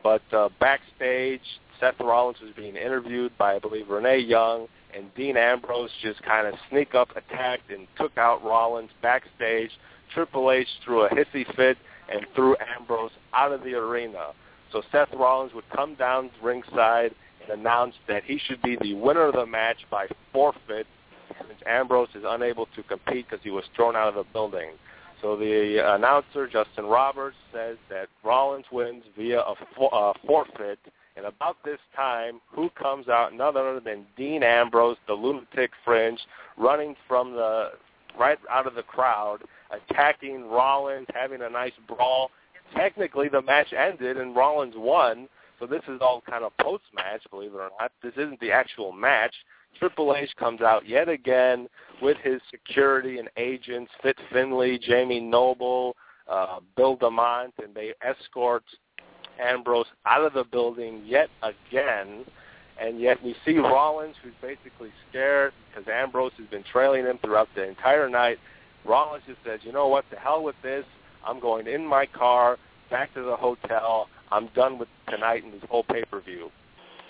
but 0.03 0.22
uh, 0.33 0.48
backstage, 0.61 1.40
Seth 1.81 1.98
Rollins 2.00 2.40
was 2.40 2.53
being 2.57 2.77
interviewed 2.77 3.37
by, 3.38 3.57
I 3.57 3.59
believe, 3.59 3.88
Renee 3.88 4.18
Young, 4.18 4.66
and 4.94 5.12
Dean 5.14 5.37
Ambrose 5.37 5.90
just 6.03 6.22
kind 6.22 6.46
of 6.46 6.55
sneak 6.70 6.94
up 6.94 7.11
attacked 7.16 7.70
and 7.70 7.87
took 7.98 8.16
out 8.18 8.44
Rollins 8.44 8.90
backstage. 9.03 9.70
Triple 10.12 10.50
H 10.50 10.68
threw 10.85 11.03
a 11.03 11.09
hissy 11.11 11.44
fit 11.57 11.77
and 12.12 12.27
threw 12.35 12.57
Ambrose 12.77 13.11
out 13.33 13.53
of 13.53 13.64
the 13.64 13.74
arena. 13.74 14.33
So 14.72 14.83
Seth 14.92 15.12
Rollins 15.14 15.55
would 15.55 15.68
come 15.70 15.94
down 15.94 16.31
ringside 16.42 17.14
and 17.42 17.61
announce 17.61 17.94
that 18.09 18.24
he 18.24 18.38
should 18.38 18.61
be 18.62 18.77
the 18.81 18.94
winner 18.94 19.22
of 19.22 19.35
the 19.35 19.46
match 19.46 19.79
by 19.90 20.07
forfeit 20.33 20.87
since 21.29 21.61
Ambrose 21.67 22.09
is 22.15 22.25
unable 22.27 22.67
to 22.75 22.83
compete 22.83 23.27
because 23.29 23.43
he 23.43 23.51
was 23.51 23.65
thrown 23.75 23.97
out 23.97 24.09
of 24.09 24.15
the 24.15 24.25
building. 24.33 24.71
So 25.23 25.37
the 25.37 25.95
announcer, 25.95 26.47
Justin 26.47 26.85
Roberts, 26.85 27.37
says 27.53 27.79
that 27.89 28.09
Rollins 28.23 28.67
wins 28.71 29.05
via 29.17 29.41
a 29.41 29.55
for, 29.75 29.95
uh, 29.95 30.13
forfeit. 30.27 30.79
And 31.17 31.27
about 31.27 31.57
this 31.65 31.79
time, 31.95 32.41
who 32.51 32.69
comes 32.71 33.09
out? 33.09 33.33
None 33.33 33.57
other 33.57 33.81
than 33.81 34.05
Dean 34.17 34.43
Ambrose, 34.43 34.97
the 35.07 35.15
lunatic 35.15 35.71
fringe, 35.85 36.21
running 36.57 36.97
from 37.09 37.33
the 37.33 37.71
right 38.19 38.39
out 38.51 38.67
of 38.67 38.75
the 38.75 38.83
crowd, 38.83 39.39
attacking 39.71 40.49
Rollins, 40.49 41.07
having 41.15 41.43
a 41.43 41.49
nice 41.49 41.73
brawl. 41.89 42.31
Technically, 42.77 43.29
the 43.29 43.43
match 43.43 43.73
ended 43.73 44.17
and 44.19 44.35
Rollins 44.35 44.75
won. 44.77 45.29
So 45.59 45.67
this 45.67 45.83
is 45.89 46.01
all 46.01 46.23
kind 46.29 46.45
of 46.45 46.57
post-match, 46.59 47.23
believe 47.31 47.55
it 47.55 47.59
or 47.59 47.71
not. 47.81 47.93
This 48.03 48.13
isn't 48.15 48.41
the 48.41 48.51
actual 48.53 48.93
match. 48.93 49.35
Triple 49.79 50.15
H 50.17 50.31
comes 50.39 50.61
out 50.61 50.89
yet 50.89 51.09
again 51.09 51.69
with 52.01 52.17
his 52.23 52.41
security 52.51 53.19
and 53.19 53.29
agents, 53.37 53.91
Fit 54.03 54.17
Finlay, 54.33 54.79
Jamie 54.79 55.21
Noble, 55.21 55.97
uh, 56.29 56.61
Bill 56.77 56.97
DeMott, 56.97 57.51
and 57.63 57.75
they 57.75 57.93
escort 58.03 58.65
Ambrose 59.41 59.87
out 60.07 60.25
of 60.25 60.33
the 60.33 60.45
building 60.45 61.03
yet 61.05 61.29
again. 61.43 62.25
And 62.81 63.01
yet 63.01 63.23
we 63.23 63.37
see 63.45 63.59
Rollins, 63.59 64.17
who's 64.23 64.33
basically 64.43 64.91
scared 65.09 65.53
because 65.69 65.89
Ambrose 65.89 66.33
has 66.39 66.47
been 66.49 66.65
trailing 66.65 67.05
him 67.05 67.19
throughout 67.23 67.49
the 67.55 67.69
entire 67.69 68.09
night. 68.09 68.39
Rollins 68.85 69.23
just 69.27 69.39
says, 69.45 69.61
you 69.63 69.73
know 69.73 69.87
what, 69.87 70.09
to 70.11 70.17
hell 70.17 70.43
with 70.43 70.57
this. 70.63 70.85
I'm 71.25 71.41
going 71.41 71.67
in 71.67 71.87
my 71.87 72.07
car, 72.07 72.59
back 72.91 73.15
to 73.15 73.23
the 73.23 73.37
hotel. 73.37 74.09
I'm 74.31 74.49
done 74.55 74.79
with 74.79 74.89
tonight 75.09 75.45
and 75.45 75.53
this 75.53 75.63
whole 75.71 75.85
pay-per-view. 75.85 76.51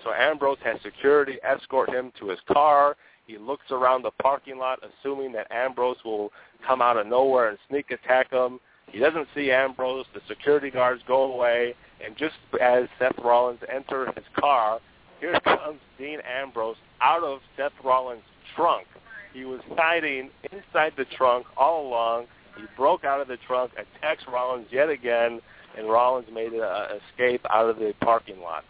So 0.05 0.13
Ambrose 0.13 0.59
has 0.63 0.81
security 0.83 1.39
escort 1.43 1.89
him 1.89 2.13
to 2.21 2.29
his 2.29 2.39
car. 2.53 2.97
He 3.27 3.39
looks 3.39 3.65
around 3.71 4.03
the 4.03 4.11
parking 4.23 4.59
lot, 4.59 4.81
assuming 4.83 5.33
that 5.33 5.51
Ambrose 5.51 5.97
will 6.05 6.31
come 6.67 6.83
out 6.83 6.99
of 6.99 7.07
nowhere 7.07 7.49
and 7.49 7.59
sneak 7.69 7.91
attack 7.91 8.31
him. 8.31 8.61
He 8.91 8.99
doesn't 8.99 9.29
see 9.35 9.51
Ambrose. 9.51 10.05
The 10.13 10.21
security 10.29 10.71
guards 10.71 11.03
go 11.09 11.33
away, 11.33 11.75
and 12.05 12.15
just 12.17 12.35
as 12.61 12.85
Seth 12.99 13.19
Rollins 13.25 13.61
enters 13.75 14.11
his 14.15 14.27
car, 14.39 14.79
here 15.21 15.41
comes 15.41 15.81
Dean 15.99 16.19
Ambrose 16.21 16.77
out 17.01 17.25
of 17.25 17.41
Seth 17.57 17.73
Rollins' 17.83 18.23
trunk. 18.55 18.87
He 19.33 19.47
was 19.47 19.61
hiding 19.71 20.31
inside 20.53 20.93
the 20.99 21.07
trunk 21.17 21.47
all 21.57 21.89
along. 21.89 22.27
He 22.57 22.65
broke 22.77 23.05
out 23.05 23.21
of 23.21 23.29
the 23.29 23.39
trunk, 23.47 23.73
attacks 23.73 24.23
Rollins 24.31 24.67
yet 24.71 24.91
again, 24.91 25.41
and 25.77 25.89
Rollins 25.89 26.29
made 26.33 26.53
an 26.53 27.01
escape 27.11 27.41
out 27.51 27.71
of 27.71 27.79
the 27.79 27.95
parking 28.01 28.41
lot. 28.41 28.65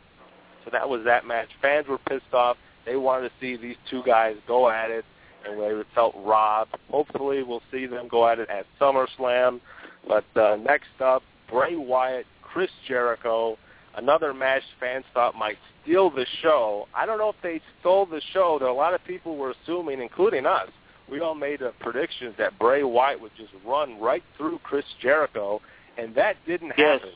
So 0.65 0.71
that 0.73 0.89
was 0.89 1.03
that 1.05 1.27
match. 1.27 1.49
Fans 1.61 1.87
were 1.89 1.99
pissed 1.99 2.33
off. 2.33 2.57
They 2.87 2.97
wanted 2.97 3.29
to 3.29 3.35
see 3.41 3.57
these 3.57 3.77
two 3.91 4.03
guys 4.05 4.37
go 4.47 4.69
at 4.71 4.91
it, 4.91 5.05
and 5.47 5.61
they 5.61 5.73
felt 5.95 6.15
robbed. 6.19 6.75
Hopefully, 6.91 7.43
we'll 7.43 7.63
see 7.73 7.87
them 7.87 8.09
go 8.09 8.27
at 8.29 8.39
it 8.39 8.49
at 8.51 8.67
SummerSlam. 8.81 9.61
But 10.07 10.25
uh, 10.37 10.57
next 10.57 11.01
up, 11.01 11.23
Bray 11.51 11.77
Wyatt, 11.77 12.27
Chris 12.43 12.71
Jericho, 12.87 13.57
another 13.97 14.35
match 14.35 14.63
fans 14.79 15.05
thought 15.15 15.35
might 15.35 15.57
steal 15.83 16.11
the 16.11 16.27
show. 16.43 16.87
I 16.95 17.07
don't 17.07 17.19
know 17.19 17.31
if 17.31 17.37
they 17.43 17.61
stole 17.81 18.07
the 18.07 18.21
show. 18.33 18.59
There 18.59 18.69
a 18.69 18.75
lot 18.75 18.95
of 18.95 19.05
people 19.05 19.37
were 19.37 19.55
assuming, 19.63 20.01
including 20.01 20.47
us, 20.47 20.69
we 21.11 21.21
all 21.21 21.35
made 21.35 21.63
a 21.63 21.73
prediction 21.81 22.35
that 22.39 22.59
Bray 22.59 22.83
Wyatt 22.83 23.21
would 23.21 23.33
just 23.37 23.53
run 23.67 24.01
right 24.01 24.23
through 24.37 24.59
Chris 24.63 24.85
Jericho, 25.01 25.61
and 25.99 26.15
that 26.15 26.37
didn't 26.47 26.73
Yes. 26.77 27.01
happen. 27.01 27.15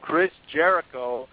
Chris 0.00 0.32
Jericho 0.52 1.28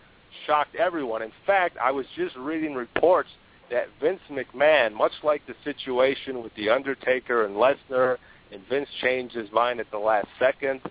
shocked 0.46 0.76
everyone. 0.76 1.22
In 1.22 1.32
fact, 1.46 1.78
I 1.82 1.92
was 1.92 2.06
just 2.16 2.36
reading 2.36 2.74
reports 2.74 3.30
that 3.70 3.88
Vince 4.02 4.22
McMahon, 4.30 4.94
much 4.94 5.12
like 5.24 5.42
the 5.48 5.56
situation 5.64 6.44
with 6.44 6.54
The 6.56 6.70
Undertaker 6.70 7.46
and 7.46 7.56
Lesnar, 7.56 8.18
and 8.52 8.62
Vince 8.68 8.90
changed 9.02 9.36
his 9.36 9.52
mind 9.52 9.80
at 9.80 9.92
the 9.92 9.98
last 9.98 10.28
second, 10.40 10.82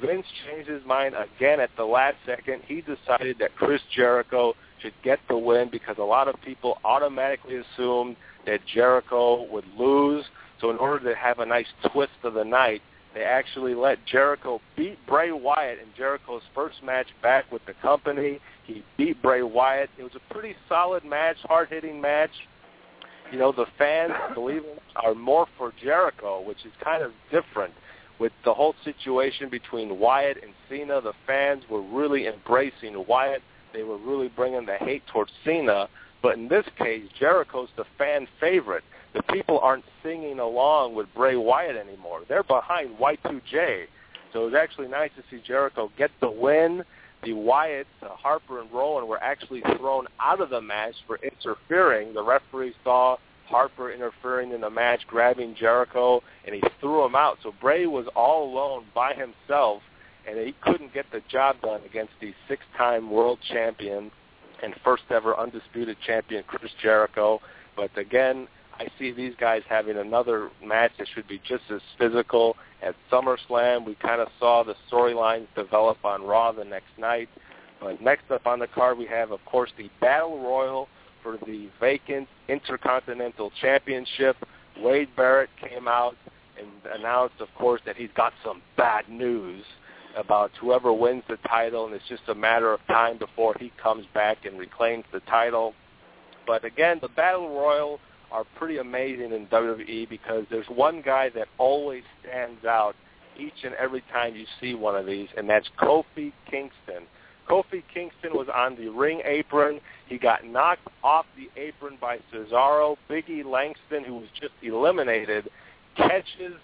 Vince 0.00 0.26
changed 0.46 0.68
his 0.68 0.84
mind 0.84 1.14
again 1.14 1.60
at 1.60 1.70
the 1.76 1.84
last 1.84 2.16
second. 2.26 2.62
He 2.66 2.82
decided 2.82 3.38
that 3.38 3.56
Chris 3.56 3.80
Jericho 3.94 4.54
should 4.80 4.92
get 5.02 5.18
the 5.28 5.38
win 5.38 5.70
because 5.70 5.96
a 5.98 6.04
lot 6.04 6.28
of 6.28 6.34
people 6.42 6.78
automatically 6.84 7.56
assumed 7.56 8.16
that 8.44 8.60
Jericho 8.66 9.50
would 9.50 9.64
lose. 9.76 10.24
So 10.60 10.70
in 10.70 10.76
order 10.76 11.10
to 11.10 11.18
have 11.18 11.38
a 11.38 11.46
nice 11.46 11.66
twist 11.92 12.12
of 12.24 12.34
the 12.34 12.44
night, 12.44 12.82
they 13.14 13.22
actually 13.22 13.74
let 13.74 14.04
Jericho 14.04 14.60
beat 14.76 14.98
Bray 15.06 15.32
Wyatt 15.32 15.78
in 15.78 15.86
Jericho's 15.96 16.42
first 16.54 16.82
match 16.84 17.06
back 17.22 17.50
with 17.50 17.64
the 17.64 17.72
company. 17.80 18.40
He 18.66 18.82
beat 18.96 19.22
Bray 19.22 19.42
Wyatt. 19.42 19.90
It 19.98 20.02
was 20.02 20.12
a 20.14 20.32
pretty 20.32 20.56
solid 20.68 21.04
match, 21.04 21.36
hard-hitting 21.44 22.00
match. 22.00 22.30
You 23.32 23.38
know, 23.38 23.52
the 23.52 23.66
fans, 23.78 24.12
believe 24.34 24.62
it, 24.64 24.82
are 24.96 25.14
more 25.14 25.46
for 25.56 25.72
Jericho, 25.82 26.40
which 26.40 26.64
is 26.64 26.72
kind 26.82 27.02
of 27.02 27.12
different. 27.30 27.74
With 28.18 28.32
the 28.44 28.54
whole 28.54 28.74
situation 28.84 29.50
between 29.50 29.98
Wyatt 29.98 30.38
and 30.42 30.52
Cena, 30.68 31.00
the 31.00 31.12
fans 31.26 31.64
were 31.70 31.82
really 31.82 32.26
embracing 32.26 33.04
Wyatt. 33.06 33.42
They 33.72 33.82
were 33.82 33.98
really 33.98 34.28
bringing 34.28 34.64
the 34.64 34.76
hate 34.76 35.02
towards 35.12 35.32
Cena. 35.44 35.88
But 36.22 36.38
in 36.38 36.48
this 36.48 36.64
case, 36.78 37.04
Jericho's 37.18 37.68
the 37.76 37.84
fan 37.98 38.26
favorite. 38.40 38.84
The 39.14 39.22
people 39.24 39.58
aren't 39.60 39.84
singing 40.02 40.38
along 40.38 40.94
with 40.94 41.06
Bray 41.14 41.36
Wyatt 41.36 41.76
anymore. 41.76 42.22
They're 42.28 42.42
behind 42.42 42.96
Y2J. 42.98 43.84
So 44.32 44.42
it 44.42 44.44
was 44.46 44.54
actually 44.54 44.88
nice 44.88 45.10
to 45.16 45.22
see 45.30 45.42
Jericho 45.46 45.90
get 45.96 46.10
the 46.20 46.30
win. 46.30 46.84
The 47.22 47.32
Wyatts, 47.32 47.86
Harper 48.02 48.60
and 48.60 48.70
Rowan, 48.72 49.08
were 49.08 49.22
actually 49.22 49.62
thrown 49.78 50.06
out 50.20 50.40
of 50.40 50.50
the 50.50 50.60
match 50.60 50.94
for 51.06 51.18
interfering. 51.22 52.14
The 52.14 52.22
referee 52.22 52.74
saw 52.84 53.16
Harper 53.46 53.92
interfering 53.92 54.52
in 54.52 54.60
the 54.60 54.70
match, 54.70 55.00
grabbing 55.06 55.54
Jericho, 55.54 56.22
and 56.44 56.54
he 56.54 56.62
threw 56.80 57.04
him 57.04 57.14
out. 57.14 57.38
So 57.42 57.52
Bray 57.60 57.86
was 57.86 58.06
all 58.14 58.52
alone 58.52 58.84
by 58.94 59.14
himself, 59.14 59.82
and 60.28 60.38
he 60.38 60.54
couldn't 60.60 60.92
get 60.94 61.06
the 61.12 61.22
job 61.30 61.60
done 61.62 61.80
against 61.84 62.12
the 62.20 62.34
six-time 62.48 63.10
world 63.10 63.38
champion 63.52 64.10
and 64.62 64.74
first 64.84 65.04
ever 65.10 65.38
undisputed 65.38 65.96
champion 66.06 66.42
Chris 66.46 66.72
Jericho. 66.82 67.40
But 67.76 67.96
again, 67.96 68.48
I 68.78 68.88
see 68.98 69.12
these 69.12 69.34
guys 69.40 69.62
having 69.68 69.96
another 69.96 70.50
match 70.64 70.92
that 70.98 71.08
should 71.14 71.26
be 71.26 71.40
just 71.46 71.64
as 71.70 71.80
physical 71.98 72.56
at 72.82 72.94
SummerSlam. 73.10 73.86
We 73.86 73.94
kind 73.96 74.20
of 74.20 74.28
saw 74.38 74.62
the 74.64 74.74
storylines 74.90 75.46
develop 75.54 76.04
on 76.04 76.22
Raw 76.22 76.52
the 76.52 76.64
next 76.64 76.98
night. 76.98 77.28
But 77.80 78.00
next 78.00 78.30
up 78.30 78.46
on 78.46 78.58
the 78.58 78.66
card, 78.66 78.98
we 78.98 79.06
have, 79.06 79.30
of 79.30 79.44
course, 79.44 79.70
the 79.78 79.90
Battle 80.00 80.40
Royal 80.40 80.88
for 81.22 81.38
the 81.46 81.68
vacant 81.80 82.28
Intercontinental 82.48 83.50
Championship. 83.60 84.36
Wade 84.80 85.08
Barrett 85.16 85.50
came 85.60 85.88
out 85.88 86.16
and 86.58 86.68
announced, 86.98 87.40
of 87.40 87.48
course, 87.54 87.80
that 87.86 87.96
he's 87.96 88.10
got 88.14 88.32
some 88.44 88.62
bad 88.76 89.08
news 89.08 89.64
about 90.16 90.50
whoever 90.60 90.92
wins 90.92 91.22
the 91.28 91.36
title, 91.48 91.86
and 91.86 91.94
it's 91.94 92.08
just 92.08 92.22
a 92.28 92.34
matter 92.34 92.72
of 92.72 92.80
time 92.86 93.18
before 93.18 93.54
he 93.58 93.70
comes 93.82 94.06
back 94.14 94.44
and 94.46 94.58
reclaims 94.58 95.04
the 95.12 95.20
title. 95.20 95.74
But 96.46 96.64
again, 96.64 96.98
the 97.02 97.08
Battle 97.08 97.48
Royal 97.50 98.00
are 98.30 98.44
pretty 98.56 98.78
amazing 98.78 99.32
in 99.32 99.46
WWE 99.46 100.08
because 100.08 100.44
there's 100.50 100.66
one 100.66 101.02
guy 101.02 101.30
that 101.30 101.48
always 101.58 102.02
stands 102.22 102.64
out 102.64 102.94
each 103.38 103.64
and 103.64 103.74
every 103.74 104.02
time 104.12 104.34
you 104.34 104.46
see 104.60 104.74
one 104.74 104.96
of 104.96 105.06
these, 105.06 105.28
and 105.36 105.48
that's 105.48 105.68
Kofi 105.78 106.32
Kingston. 106.50 107.06
Kofi 107.48 107.82
Kingston 107.92 108.32
was 108.32 108.48
on 108.52 108.76
the 108.76 108.88
ring 108.88 109.22
apron. 109.24 109.80
He 110.08 110.18
got 110.18 110.44
knocked 110.44 110.88
off 111.04 111.26
the 111.36 111.48
apron 111.60 111.96
by 112.00 112.18
Cesaro. 112.32 112.96
Biggie 113.08 113.44
Langston, 113.44 114.04
who 114.04 114.14
was 114.16 114.28
just 114.40 114.52
eliminated, 114.62 115.48
catches 115.96 116.54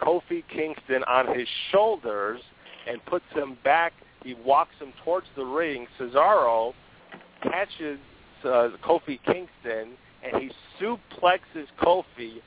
Kofi 0.00 0.44
Kingston 0.48 1.02
on 1.04 1.36
his 1.36 1.48
shoulders 1.72 2.40
and 2.86 3.04
puts 3.06 3.24
him 3.34 3.58
back. 3.64 3.92
He 4.22 4.34
walks 4.34 4.74
him 4.80 4.92
towards 5.04 5.26
the 5.36 5.44
ring. 5.44 5.86
Cesaro 5.98 6.72
catches 7.42 7.98
uh, 8.44 8.68
Kofi 8.84 9.18
Kingston 9.24 9.96
and 10.22 10.42
he 10.42 10.50
suplexes 10.80 11.66
Kofi 11.82 12.40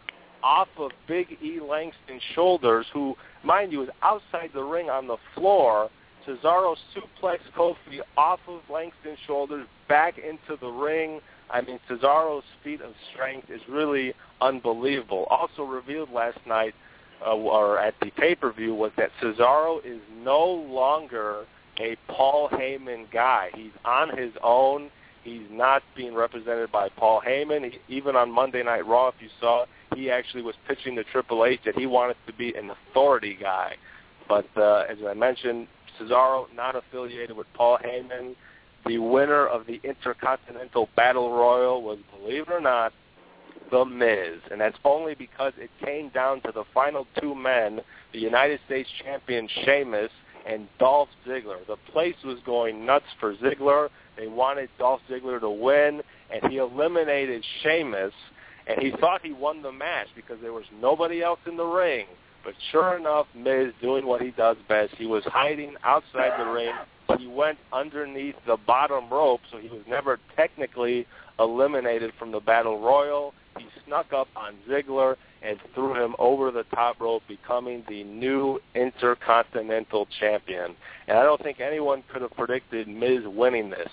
off 0.44 0.70
of 0.78 0.92
Big 1.08 1.38
E 1.42 1.60
Langston's 1.60 2.22
shoulders, 2.34 2.86
who, 2.94 3.16
mind 3.44 3.72
you, 3.72 3.84
is 3.84 3.90
outside 4.02 4.50
the 4.54 4.64
ring 4.64 4.90
on 4.90 5.08
the 5.08 5.18
floor. 5.36 5.90
Cesaro 6.28 6.76
suplexed 6.96 7.52
Kofi 7.56 8.00
off 8.18 8.40
of 8.48 8.62
Langston's 8.70 9.20
shoulders 9.26 9.66
back 9.88 10.18
into 10.18 10.60
the 10.60 10.68
ring. 10.68 11.20
I 11.50 11.62
mean, 11.62 11.80
Cesaro's 11.90 12.44
feat 12.64 12.82
of 12.82 12.94
strength 13.12 13.50
is 13.50 13.62
really 13.68 14.14
unbelievable. 14.40 15.26
Also 15.30 15.64
revealed 15.64 16.12
last 16.12 16.40
night, 16.48 16.74
uh, 17.26 17.36
or 17.36 17.80
at 17.80 17.94
the 18.02 18.12
pay-per-view, 18.12 18.74
was 18.74 18.92
that 18.98 19.12
Cesaro 19.22 19.80
is 19.86 20.00
no 20.24 20.46
longer 20.46 21.46
a 21.80 21.96
Paul 22.08 22.50
Heyman 22.50 23.12
guy. 23.12 23.50
He's 23.56 23.72
on 23.86 24.16
his 24.16 24.32
own. 24.44 24.90
He's 25.24 25.48
not 25.52 25.84
being 25.96 26.16
represented 26.16 26.72
by 26.72 26.90
Paul 26.90 27.22
Heyman. 27.26 27.72
He, 27.72 27.96
even 27.96 28.16
on 28.16 28.32
Monday 28.32 28.64
Night 28.64 28.86
Raw, 28.86 29.10
if 29.10 29.16
you 29.20 29.30
saw, 29.40 29.66
he 29.96 30.10
actually 30.10 30.42
was 30.42 30.56
pitching 30.68 30.96
to 30.96 31.04
Triple 31.04 31.46
H 31.46 31.60
that 31.66 31.76
he 31.76 31.86
wanted 31.86 32.18
to 32.28 32.34
be 32.34 32.54
an 32.56 32.72
authority 32.72 33.38
guy. 33.40 33.76
But 34.28 34.48
uh, 34.58 34.86
as 34.90 34.98
I 35.08 35.14
mentioned, 35.14 35.68
Cesaro 36.00 36.46
not 36.56 36.76
affiliated 36.76 37.36
with 37.36 37.48
Paul 37.54 37.78
Heyman. 37.84 38.36
The 38.88 38.98
winner 38.98 39.46
of 39.46 39.68
the 39.68 39.80
Intercontinental 39.84 40.90
Battle 40.96 41.32
Royal 41.32 41.84
was, 41.84 42.00
believe 42.18 42.44
it 42.44 42.52
or 42.52 42.62
not, 42.62 42.94
The 43.70 43.86
Miz. 43.86 44.40
And 44.50 44.60
that's 44.60 44.78
only 44.84 45.14
because 45.14 45.54
it 45.58 45.70
came 45.84 46.10
down 46.10 46.42
to 46.42 46.52
the 46.52 46.64
final 46.74 47.06
two 47.20 47.36
men, 47.36 47.82
the 48.12 48.20
United 48.20 48.60
States 48.66 48.90
champion 49.04 49.48
Sheamus 49.64 50.10
and 50.48 50.68
Dolph 50.80 51.10
Ziggler. 51.28 51.66
The 51.68 51.78
place 51.92 52.16
was 52.26 52.40
going 52.46 52.86
nuts 52.86 53.06
for 53.20 53.36
Ziggler. 53.36 53.90
They 54.22 54.28
wanted 54.28 54.70
Dolph 54.78 55.02
Ziggler 55.10 55.40
to 55.40 55.50
win, 55.50 56.04
and 56.30 56.52
he 56.52 56.58
eliminated 56.58 57.44
Sheamus, 57.64 58.14
and 58.68 58.80
he 58.80 58.92
thought 59.00 59.22
he 59.24 59.34
won 59.34 59.64
the 59.64 59.72
match 59.72 60.10
because 60.16 60.38
there 60.44 60.54
was 60.54 60.66
nobody 60.80 61.24
else 61.24 61.40
in 61.48 61.58
the 61.58 61.66
ring. 61.66 62.06
But 62.44 62.54
sure 62.72 62.96
enough, 62.96 63.26
Miz 63.34 63.74
doing 63.82 64.06
what 64.06 64.22
he 64.22 64.30
does 64.30 64.58
best. 64.70 64.94
He 64.96 65.08
was 65.08 65.24
hiding 65.26 65.74
outside 65.84 66.40
the 66.40 66.52
ring. 66.52 66.72
He 67.18 67.26
went 67.26 67.58
underneath 67.74 68.36
the 68.46 68.58
bottom 68.68 69.10
rope, 69.10 69.42
so 69.52 69.58
he 69.58 69.70
was 69.70 69.82
never 69.90 70.20
technically 70.36 71.08
eliminated 71.40 72.12
from 72.20 72.32
the 72.32 72.40
Battle 72.40 72.80
Royal. 72.80 73.34
He 73.58 73.66
snuck 73.88 74.14
up 74.14 74.28
on 74.36 74.54
Ziggler 74.70 75.16
and 75.42 75.58
threw 75.74 75.96
him 75.96 76.16
over 76.20 76.52
the 76.52 76.64
top 76.76 77.02
rope, 77.02 77.24
becoming 77.28 77.84
the 77.90 78.04
new 78.04 78.60
Intercontinental 78.76 80.08
Champion. 80.20 80.76
And 81.08 81.18
I 81.18 81.24
don't 81.24 81.42
think 81.42 81.60
anyone 81.60 82.04
could 82.14 82.22
have 82.22 82.32
predicted 82.34 82.88
Miz 82.88 83.22
winning 83.26 83.72
this. 83.72 83.90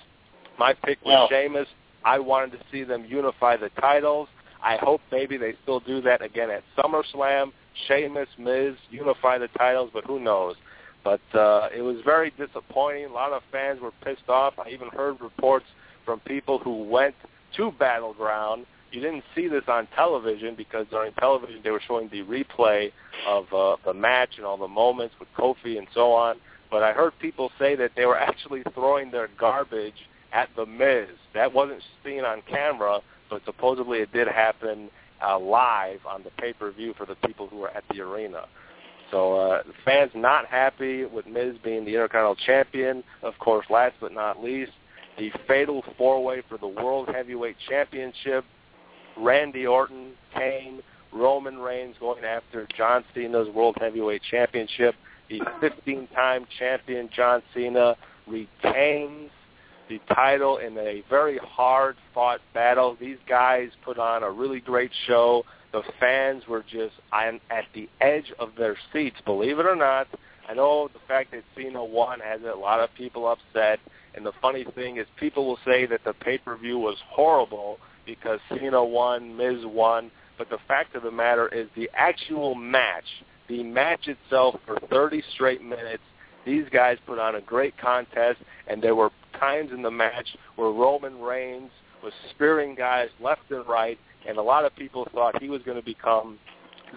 My 0.58 0.74
pick 0.74 0.98
was 1.04 1.28
No. 1.30 1.36
Sheamus. 1.36 1.68
I 2.04 2.18
wanted 2.18 2.52
to 2.52 2.58
see 2.70 2.84
them 2.84 3.04
unify 3.08 3.56
the 3.56 3.70
titles. 3.80 4.28
I 4.62 4.76
hope 4.76 5.00
maybe 5.12 5.36
they 5.36 5.54
still 5.62 5.80
do 5.80 6.00
that 6.02 6.22
again 6.22 6.50
at 6.50 6.62
SummerSlam. 6.76 7.52
Sheamus, 7.86 8.28
Miz, 8.38 8.74
unify 8.90 9.38
the 9.38 9.48
titles, 9.58 9.90
but 9.92 10.04
who 10.04 10.18
knows? 10.18 10.56
But 11.04 11.20
uh, 11.34 11.68
it 11.74 11.82
was 11.82 11.98
very 12.04 12.32
disappointing. 12.36 13.06
A 13.06 13.12
lot 13.12 13.32
of 13.32 13.42
fans 13.52 13.80
were 13.80 13.92
pissed 14.04 14.28
off. 14.28 14.54
I 14.58 14.70
even 14.70 14.88
heard 14.88 15.20
reports 15.20 15.66
from 16.04 16.20
people 16.20 16.58
who 16.58 16.84
went 16.84 17.14
to 17.56 17.72
Battleground. 17.72 18.66
You 18.90 19.00
didn't 19.00 19.24
see 19.34 19.48
this 19.48 19.64
on 19.68 19.86
television 19.94 20.54
because 20.56 20.86
during 20.90 21.12
television 21.14 21.60
they 21.62 21.70
were 21.70 21.82
showing 21.86 22.08
the 22.08 22.22
replay 22.24 22.90
of 23.26 23.52
uh, 23.52 23.76
the 23.84 23.94
match 23.94 24.30
and 24.38 24.46
all 24.46 24.56
the 24.56 24.68
moments 24.68 25.14
with 25.20 25.28
Kofi 25.38 25.78
and 25.78 25.86
so 25.94 26.12
on. 26.12 26.36
But 26.70 26.82
I 26.82 26.92
heard 26.92 27.12
people 27.20 27.50
say 27.58 27.76
that 27.76 27.92
they 27.96 28.06
were 28.06 28.18
actually 28.18 28.62
throwing 28.74 29.10
their 29.10 29.28
garbage 29.38 30.07
at 30.32 30.48
the 30.56 30.66
Miz. 30.66 31.08
That 31.34 31.52
wasn't 31.52 31.82
seen 32.04 32.24
on 32.24 32.42
camera, 32.48 33.00
but 33.30 33.42
supposedly 33.44 33.98
it 33.98 34.12
did 34.12 34.28
happen 34.28 34.90
uh, 35.26 35.38
live 35.38 36.00
on 36.06 36.22
the 36.22 36.30
pay-per-view 36.38 36.94
for 36.96 37.06
the 37.06 37.16
people 37.26 37.48
who 37.48 37.58
were 37.58 37.70
at 37.70 37.84
the 37.90 38.00
arena. 38.00 38.44
So 39.10 39.36
uh, 39.36 39.62
the 39.62 39.72
fans 39.84 40.10
not 40.14 40.46
happy 40.46 41.04
with 41.04 41.26
Miz 41.26 41.56
being 41.64 41.84
the 41.84 41.92
Intercontinental 41.92 42.36
Champion. 42.46 43.02
Of 43.22 43.34
course, 43.38 43.66
last 43.70 43.94
but 44.00 44.12
not 44.12 44.42
least, 44.42 44.72
the 45.18 45.32
fatal 45.46 45.82
four-way 45.96 46.42
for 46.48 46.58
the 46.58 46.68
World 46.68 47.08
Heavyweight 47.12 47.56
Championship. 47.68 48.44
Randy 49.16 49.66
Orton, 49.66 50.12
Kane, 50.34 50.80
Roman 51.12 51.58
Reigns 51.58 51.96
going 51.98 52.24
after 52.24 52.68
John 52.76 53.04
Cena's 53.14 53.48
World 53.48 53.76
Heavyweight 53.80 54.22
Championship. 54.30 54.94
The 55.28 55.40
15-time 55.60 56.46
champion 56.58 57.10
John 57.14 57.42
Cena 57.54 57.96
retains 58.26 59.30
the 59.88 60.00
title 60.14 60.58
in 60.58 60.76
a 60.78 61.02
very 61.08 61.38
hard-fought 61.38 62.40
battle. 62.54 62.96
These 63.00 63.18
guys 63.28 63.70
put 63.84 63.98
on 63.98 64.22
a 64.22 64.30
really 64.30 64.60
great 64.60 64.90
show. 65.06 65.44
The 65.72 65.82
fans 66.00 66.44
were 66.48 66.62
just 66.62 66.94
at 67.12 67.64
the 67.74 67.88
edge 68.00 68.32
of 68.38 68.50
their 68.56 68.76
seats, 68.92 69.16
believe 69.24 69.58
it 69.58 69.66
or 69.66 69.76
not. 69.76 70.08
I 70.48 70.54
know 70.54 70.88
the 70.92 71.00
fact 71.06 71.32
that 71.32 71.42
Cena 71.56 71.84
won 71.84 72.20
has 72.20 72.40
a 72.42 72.56
lot 72.56 72.80
of 72.80 72.88
people 72.94 73.26
upset, 73.28 73.80
and 74.14 74.24
the 74.24 74.32
funny 74.40 74.64
thing 74.74 74.96
is 74.96 75.06
people 75.20 75.46
will 75.46 75.58
say 75.66 75.84
that 75.86 76.02
the 76.04 76.14
pay-per-view 76.14 76.78
was 76.78 76.96
horrible 77.06 77.78
because 78.06 78.40
Cena 78.48 78.82
won, 78.82 79.36
Miz 79.36 79.58
won, 79.64 80.10
but 80.38 80.48
the 80.48 80.58
fact 80.66 80.96
of 80.96 81.02
the 81.02 81.10
matter 81.10 81.48
is 81.48 81.68
the 81.76 81.90
actual 81.94 82.54
match, 82.54 83.04
the 83.48 83.62
match 83.62 84.08
itself 84.08 84.58
for 84.64 84.78
30 84.88 85.22
straight 85.34 85.62
minutes, 85.62 86.02
these 86.46 86.64
guys 86.72 86.96
put 87.06 87.18
on 87.18 87.34
a 87.34 87.42
great 87.42 87.76
contest, 87.76 88.38
and 88.68 88.80
there 88.80 88.94
were 88.94 89.10
times 89.38 89.70
in 89.72 89.82
the 89.82 89.90
match 89.90 90.28
where 90.56 90.70
Roman 90.70 91.20
Reigns 91.20 91.70
was 92.02 92.12
spearing 92.30 92.74
guys 92.74 93.08
left 93.20 93.50
and 93.50 93.66
right, 93.66 93.98
and 94.28 94.38
a 94.38 94.42
lot 94.42 94.64
of 94.64 94.74
people 94.76 95.08
thought 95.12 95.40
he 95.42 95.48
was 95.48 95.62
going 95.62 95.78
to 95.78 95.84
become 95.84 96.38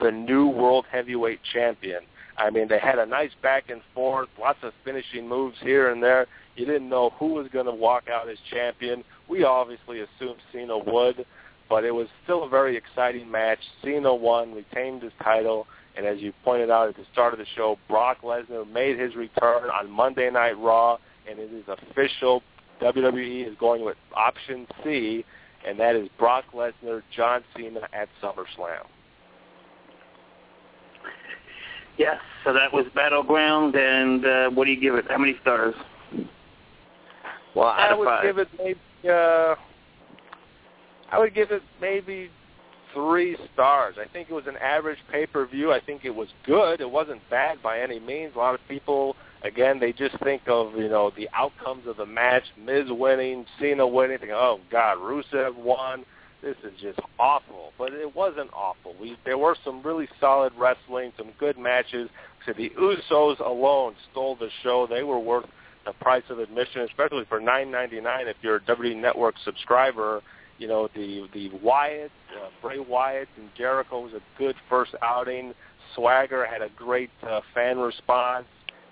the 0.01 0.11
new 0.11 0.47
world 0.47 0.85
heavyweight 0.91 1.39
champion. 1.53 2.01
I 2.37 2.49
mean, 2.49 2.67
they 2.67 2.79
had 2.79 2.97
a 2.97 3.05
nice 3.05 3.31
back 3.41 3.69
and 3.69 3.81
forth, 3.93 4.29
lots 4.39 4.59
of 4.63 4.73
finishing 4.83 5.27
moves 5.27 5.57
here 5.61 5.91
and 5.91 6.01
there. 6.01 6.27
You 6.55 6.65
didn't 6.65 6.89
know 6.89 7.11
who 7.19 7.33
was 7.33 7.47
going 7.51 7.65
to 7.65 7.73
walk 7.73 8.05
out 8.09 8.29
as 8.29 8.37
champion. 8.49 9.03
We 9.27 9.43
obviously 9.43 9.99
assumed 10.01 10.39
Cena 10.51 10.77
would, 10.77 11.25
but 11.69 11.83
it 11.83 11.91
was 11.91 12.07
still 12.23 12.43
a 12.43 12.49
very 12.49 12.75
exciting 12.75 13.29
match. 13.29 13.59
Cena 13.83 14.13
won, 14.13 14.53
retained 14.53 15.03
his 15.03 15.13
title, 15.23 15.67
and 15.95 16.05
as 16.05 16.19
you 16.19 16.33
pointed 16.43 16.69
out 16.69 16.89
at 16.89 16.95
the 16.95 17.05
start 17.11 17.33
of 17.33 17.39
the 17.39 17.45
show, 17.55 17.77
Brock 17.87 18.21
Lesnar 18.23 18.69
made 18.69 18.99
his 18.99 19.15
return 19.15 19.69
on 19.69 19.89
Monday 19.89 20.29
Night 20.29 20.57
Raw, 20.57 20.97
and 21.31 21.39
it 21.39 21.51
is 21.53 21.63
official. 21.67 22.43
WWE 22.81 23.47
is 23.47 23.55
going 23.59 23.85
with 23.85 23.97
option 24.15 24.67
C, 24.83 25.23
and 25.67 25.79
that 25.79 25.95
is 25.95 26.09
Brock 26.17 26.45
Lesnar, 26.53 27.01
John 27.15 27.43
Cena 27.55 27.81
at 27.93 28.09
SummerSlam. 28.21 28.85
Yes, 31.97 32.17
so 32.43 32.53
that 32.53 32.73
was 32.73 32.85
Battleground, 32.95 33.75
and 33.75 34.25
uh, 34.25 34.49
what 34.49 34.65
do 34.65 34.71
you 34.71 34.79
give 34.79 34.95
it? 34.95 35.05
How 35.09 35.17
many 35.17 35.35
stars? 35.41 35.75
Well, 37.55 37.67
Out 37.67 37.79
I 37.79 37.91
of 37.91 37.99
would 37.99 38.05
five. 38.05 38.23
give 38.23 38.37
it 38.37 38.47
maybe. 38.57 38.79
Uh, 39.07 39.55
I 41.11 41.19
would 41.19 41.35
give 41.35 41.51
it 41.51 41.61
maybe 41.81 42.29
three 42.93 43.37
stars. 43.53 43.95
I 43.99 44.07
think 44.11 44.29
it 44.29 44.33
was 44.33 44.47
an 44.47 44.57
average 44.57 44.99
pay-per-view. 45.11 45.71
I 45.71 45.79
think 45.79 46.05
it 46.05 46.15
was 46.15 46.27
good. 46.45 46.81
It 46.81 46.89
wasn't 46.89 47.21
bad 47.29 47.61
by 47.61 47.79
any 47.79 47.99
means. 47.99 48.33
A 48.35 48.37
lot 48.37 48.55
of 48.55 48.61
people, 48.67 49.15
again, 49.43 49.79
they 49.79 49.93
just 49.93 50.17
think 50.19 50.43
of 50.47 50.75
you 50.75 50.89
know 50.89 51.11
the 51.15 51.29
outcomes 51.33 51.87
of 51.87 51.97
the 51.97 52.05
match: 52.05 52.43
Miz 52.57 52.85
winning, 52.89 53.45
Cena 53.59 53.87
winning. 53.87 54.19
Think, 54.19 54.31
oh 54.31 54.59
God, 54.71 54.97
Rusev 54.97 55.55
won. 55.55 56.05
This 56.41 56.55
is 56.63 56.73
just 56.81 56.99
awful. 57.19 57.71
But 57.77 57.93
it 57.93 58.15
wasn't 58.15 58.51
awful. 58.53 58.95
We 58.99 59.17
there 59.25 59.37
were 59.37 59.55
some 59.63 59.81
really 59.83 60.07
solid 60.19 60.53
wrestling, 60.57 61.13
some 61.17 61.31
good 61.39 61.57
matches. 61.57 62.09
So 62.45 62.53
the 62.53 62.71
Usos 62.71 63.39
alone 63.39 63.95
stole 64.11 64.35
the 64.35 64.49
show. 64.63 64.87
They 64.89 65.03
were 65.03 65.19
worth 65.19 65.45
the 65.85 65.93
price 65.93 66.23
of 66.29 66.39
admission, 66.39 66.81
especially 66.81 67.25
for 67.25 67.39
nine 67.39 67.71
ninety 67.71 68.01
nine 68.01 68.27
if 68.27 68.37
you're 68.41 68.57
a 68.57 68.61
WWE 68.61 68.95
Network 68.95 69.35
subscriber. 69.43 70.21
You 70.61 70.67
know 70.67 70.87
the 70.93 71.27
the 71.33 71.49
Wyatt, 71.63 72.11
uh, 72.39 72.49
Bray 72.61 72.77
Wyatt 72.77 73.27
and 73.35 73.49
Jericho 73.57 74.01
was 74.01 74.13
a 74.13 74.21
good 74.37 74.55
first 74.69 74.93
outing. 75.01 75.55
Swagger 75.95 76.45
had 76.45 76.61
a 76.61 76.69
great 76.77 77.09
uh, 77.27 77.41
fan 77.55 77.79
response. 77.79 78.45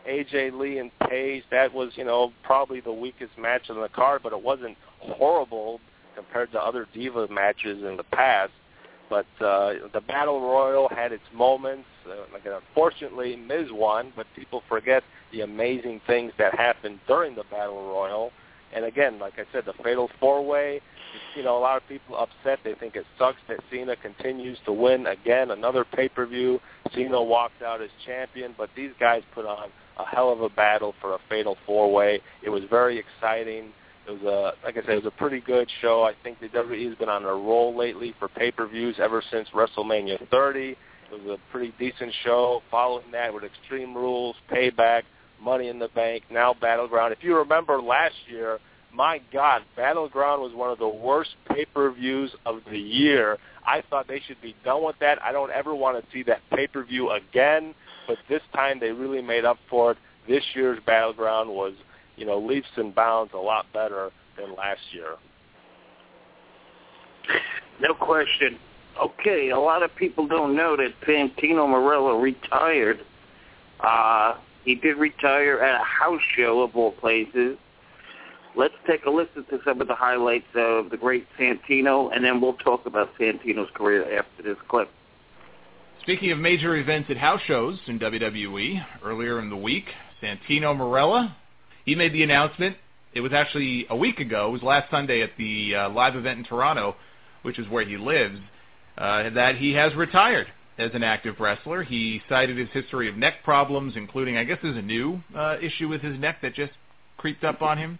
AJ 0.09 0.57
Lee 0.59 0.79
and 0.79 0.89
Paige, 1.07 1.43
that 1.51 1.71
was 1.71 1.91
you 1.93 2.03
know 2.05 2.33
probably 2.41 2.81
the 2.81 2.91
weakest 2.91 3.37
match 3.37 3.69
on 3.69 3.79
the 3.79 3.87
card, 3.89 4.21
but 4.23 4.33
it 4.33 4.41
wasn't 4.41 4.75
horrible 4.97 5.79
compared 6.15 6.51
to 6.53 6.59
other 6.59 6.87
diva 6.91 7.27
matches 7.27 7.83
in 7.83 7.97
the 7.97 8.03
past. 8.03 8.51
But 9.07 9.27
uh, 9.39 9.73
the 9.93 10.01
battle 10.07 10.41
royal 10.41 10.89
had 10.89 11.11
its 11.11 11.23
moments. 11.31 11.85
Uh, 12.03 12.15
like 12.33 12.47
unfortunately, 12.47 13.35
Miz 13.35 13.67
won, 13.71 14.11
but 14.15 14.25
people 14.35 14.63
forget 14.67 15.03
the 15.31 15.41
amazing 15.41 16.01
things 16.07 16.31
that 16.39 16.55
happened 16.55 16.99
during 17.07 17.35
the 17.35 17.43
battle 17.51 17.87
royal. 17.91 18.31
And 18.73 18.85
again, 18.85 19.19
like 19.19 19.33
I 19.37 19.43
said, 19.51 19.65
the 19.65 19.73
fatal 19.83 20.09
four 20.19 20.43
way. 20.43 20.81
You 21.35 21.43
know, 21.43 21.57
a 21.57 21.59
lot 21.59 21.77
of 21.77 21.87
people 21.87 22.17
upset. 22.17 22.59
They 22.63 22.73
think 22.73 22.95
it 22.95 23.05
sucks 23.17 23.39
that 23.47 23.59
Cena 23.71 23.95
continues 23.95 24.57
to 24.65 24.73
win 24.73 25.07
again. 25.07 25.51
Another 25.51 25.85
pay 25.85 26.09
per 26.09 26.25
view. 26.25 26.59
Cena 26.93 27.21
walked 27.21 27.61
out 27.61 27.81
as 27.81 27.89
champion, 28.05 28.55
but 28.57 28.69
these 28.75 28.91
guys 28.99 29.21
put 29.33 29.45
on 29.45 29.69
a 29.99 30.05
hell 30.05 30.31
of 30.31 30.41
a 30.41 30.49
battle 30.49 30.95
for 31.01 31.13
a 31.13 31.19
fatal 31.29 31.57
four 31.65 31.91
way. 31.91 32.21
It 32.43 32.49
was 32.49 32.63
very 32.69 32.97
exciting. 32.97 33.71
It 34.07 34.11
was 34.11 34.21
a, 34.23 34.65
like 34.65 34.77
I 34.77 34.81
said, 34.81 34.91
it 34.91 35.03
was 35.03 35.13
a 35.13 35.17
pretty 35.17 35.39
good 35.39 35.69
show. 35.81 36.03
I 36.03 36.13
think 36.23 36.39
the 36.39 36.47
WWE 36.47 36.87
has 36.89 36.97
been 36.97 37.09
on 37.09 37.23
a 37.25 37.27
roll 37.27 37.77
lately 37.77 38.15
for 38.17 38.27
pay-per-views 38.27 38.95
ever 38.99 39.21
since 39.31 39.47
WrestleMania 39.53 40.27
30. 40.29 40.69
It 40.69 40.77
was 41.11 41.37
a 41.37 41.51
pretty 41.51 41.73
decent 41.77 42.13
show. 42.23 42.61
Following 42.71 43.11
that 43.11 43.33
with 43.33 43.43
Extreme 43.43 43.95
Rules, 43.95 44.35
Payback, 44.51 45.03
Money 45.41 45.67
in 45.67 45.79
the 45.79 45.89
Bank, 45.89 46.23
now 46.31 46.55
Battleground. 46.59 47.13
If 47.13 47.23
you 47.23 47.37
remember 47.37 47.81
last 47.81 48.15
year, 48.27 48.59
my 48.93 49.21
God, 49.31 49.61
Battleground 49.75 50.41
was 50.41 50.53
one 50.53 50.71
of 50.71 50.79
the 50.79 50.87
worst 50.87 51.31
pay-per-views 51.49 52.31
of 52.45 52.61
the 52.69 52.79
year. 52.79 53.37
I 53.65 53.83
thought 53.89 54.07
they 54.07 54.21
should 54.25 54.41
be 54.41 54.55
done 54.63 54.83
with 54.83 54.95
that. 54.99 55.21
I 55.21 55.31
don't 55.31 55.51
ever 55.51 55.75
want 55.75 56.03
to 56.03 56.11
see 56.11 56.23
that 56.23 56.41
pay-per-view 56.51 57.11
again. 57.11 57.75
But 58.07 58.17
this 58.27 58.41
time 58.53 58.79
they 58.79 58.91
really 58.91 59.21
made 59.21 59.45
up 59.45 59.57
for 59.69 59.91
it. 59.91 59.97
This 60.27 60.43
year's 60.55 60.79
Battleground 60.85 61.49
was 61.49 61.73
you 62.19 62.25
know, 62.25 62.37
leaps 62.37 62.67
and 62.75 62.93
bounds 62.93 63.31
a 63.33 63.37
lot 63.37 63.65
better 63.73 64.11
than 64.37 64.53
last 64.55 64.81
year. 64.91 65.15
No 67.81 67.93
question. 67.93 68.59
Okay, 69.01 69.51
a 69.51 69.57
lot 69.57 69.83
of 69.83 69.95
people 69.95 70.27
don't 70.27 70.55
know 70.55 70.75
that 70.75 70.89
Santino 71.07 71.65
Marella 71.65 72.21
retired. 72.21 72.99
Uh, 73.79 74.35
he 74.65 74.75
did 74.75 74.97
retire 74.97 75.59
at 75.59 75.79
a 75.79 75.83
house 75.83 76.19
show 76.35 76.61
of 76.61 76.75
all 76.75 76.91
places. 76.91 77.57
Let's 78.55 78.73
take 78.87 79.05
a 79.05 79.09
listen 79.09 79.45
to 79.49 79.59
some 79.63 79.79
of 79.79 79.87
the 79.87 79.95
highlights 79.95 80.47
of 80.55 80.89
the 80.89 80.97
great 80.97 81.27
Santino, 81.39 82.13
and 82.13 82.23
then 82.23 82.41
we'll 82.41 82.53
talk 82.53 82.85
about 82.85 83.09
Santino's 83.17 83.69
career 83.73 84.19
after 84.19 84.43
this 84.43 84.57
clip. 84.67 84.89
Speaking 86.01 86.31
of 86.31 86.39
major 86.39 86.75
events 86.75 87.09
at 87.09 87.17
house 87.17 87.41
shows 87.45 87.77
in 87.87 87.99
WWE, 87.99 88.83
earlier 89.03 89.39
in 89.39 89.49
the 89.49 89.57
week, 89.57 89.85
Santino 90.21 90.75
Marella 90.75 91.35
he 91.89 91.95
made 91.95 92.13
the 92.13 92.21
announcement. 92.21 92.77
It 93.13 93.21
was 93.21 93.33
actually 93.33 93.87
a 93.89 93.95
week 93.95 94.19
ago. 94.19 94.49
It 94.49 94.51
was 94.51 94.61
last 94.61 94.91
Sunday 94.91 95.23
at 95.23 95.31
the 95.39 95.73
uh, 95.75 95.89
live 95.89 96.15
event 96.15 96.37
in 96.37 96.45
Toronto, 96.45 96.95
which 97.41 97.57
is 97.57 97.67
where 97.67 97.83
he 97.83 97.97
lives, 97.97 98.39
uh, 98.95 99.31
that 99.31 99.55
he 99.55 99.73
has 99.73 99.95
retired 99.95 100.45
as 100.77 100.91
an 100.93 101.01
active 101.01 101.39
wrestler. 101.39 101.81
He 101.81 102.21
cited 102.29 102.57
his 102.57 102.69
history 102.69 103.09
of 103.09 103.17
neck 103.17 103.43
problems, 103.43 103.93
including, 103.95 104.37
I 104.37 104.43
guess, 104.43 104.59
there's 104.61 104.77
a 104.77 104.83
new 104.83 105.19
uh, 105.35 105.57
issue 105.59 105.87
with 105.87 106.01
his 106.01 106.19
neck 106.19 106.43
that 106.43 106.53
just 106.53 106.73
creeped 107.17 107.43
up 107.43 107.63
on 107.63 107.79
him 107.79 107.97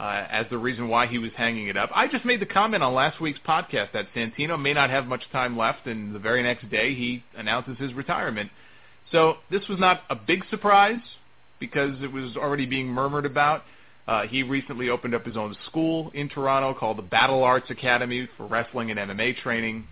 uh, 0.00 0.26
as 0.30 0.46
the 0.48 0.56
reason 0.56 0.88
why 0.88 1.06
he 1.06 1.18
was 1.18 1.30
hanging 1.36 1.68
it 1.68 1.76
up. 1.76 1.90
I 1.94 2.08
just 2.08 2.24
made 2.24 2.40
the 2.40 2.46
comment 2.46 2.82
on 2.82 2.94
last 2.94 3.20
week's 3.20 3.38
podcast 3.46 3.92
that 3.92 4.06
Santino 4.16 4.60
may 4.60 4.72
not 4.72 4.88
have 4.88 5.06
much 5.06 5.22
time 5.30 5.58
left, 5.58 5.86
and 5.86 6.14
the 6.14 6.18
very 6.18 6.42
next 6.42 6.70
day 6.70 6.94
he 6.94 7.22
announces 7.36 7.76
his 7.76 7.92
retirement. 7.92 8.50
So 9.12 9.34
this 9.50 9.68
was 9.68 9.78
not 9.78 10.00
a 10.08 10.16
big 10.16 10.42
surprise 10.48 11.00
because 11.58 12.02
it 12.02 12.10
was 12.10 12.34
already 12.34 12.64
being 12.64 12.86
murmured 12.86 13.26
about. 13.26 13.62
Uh, 14.08 14.22
he 14.22 14.42
recently 14.42 14.88
opened 14.88 15.14
up 15.14 15.26
his 15.26 15.36
own 15.36 15.54
school 15.66 16.10
in 16.14 16.30
Toronto 16.30 16.72
called 16.72 16.96
the 16.96 17.02
Battle 17.02 17.44
Arts 17.44 17.68
Academy 17.68 18.26
for 18.38 18.46
wrestling 18.46 18.90
and 18.90 18.98
MMA 18.98 19.36
training. 19.42 19.86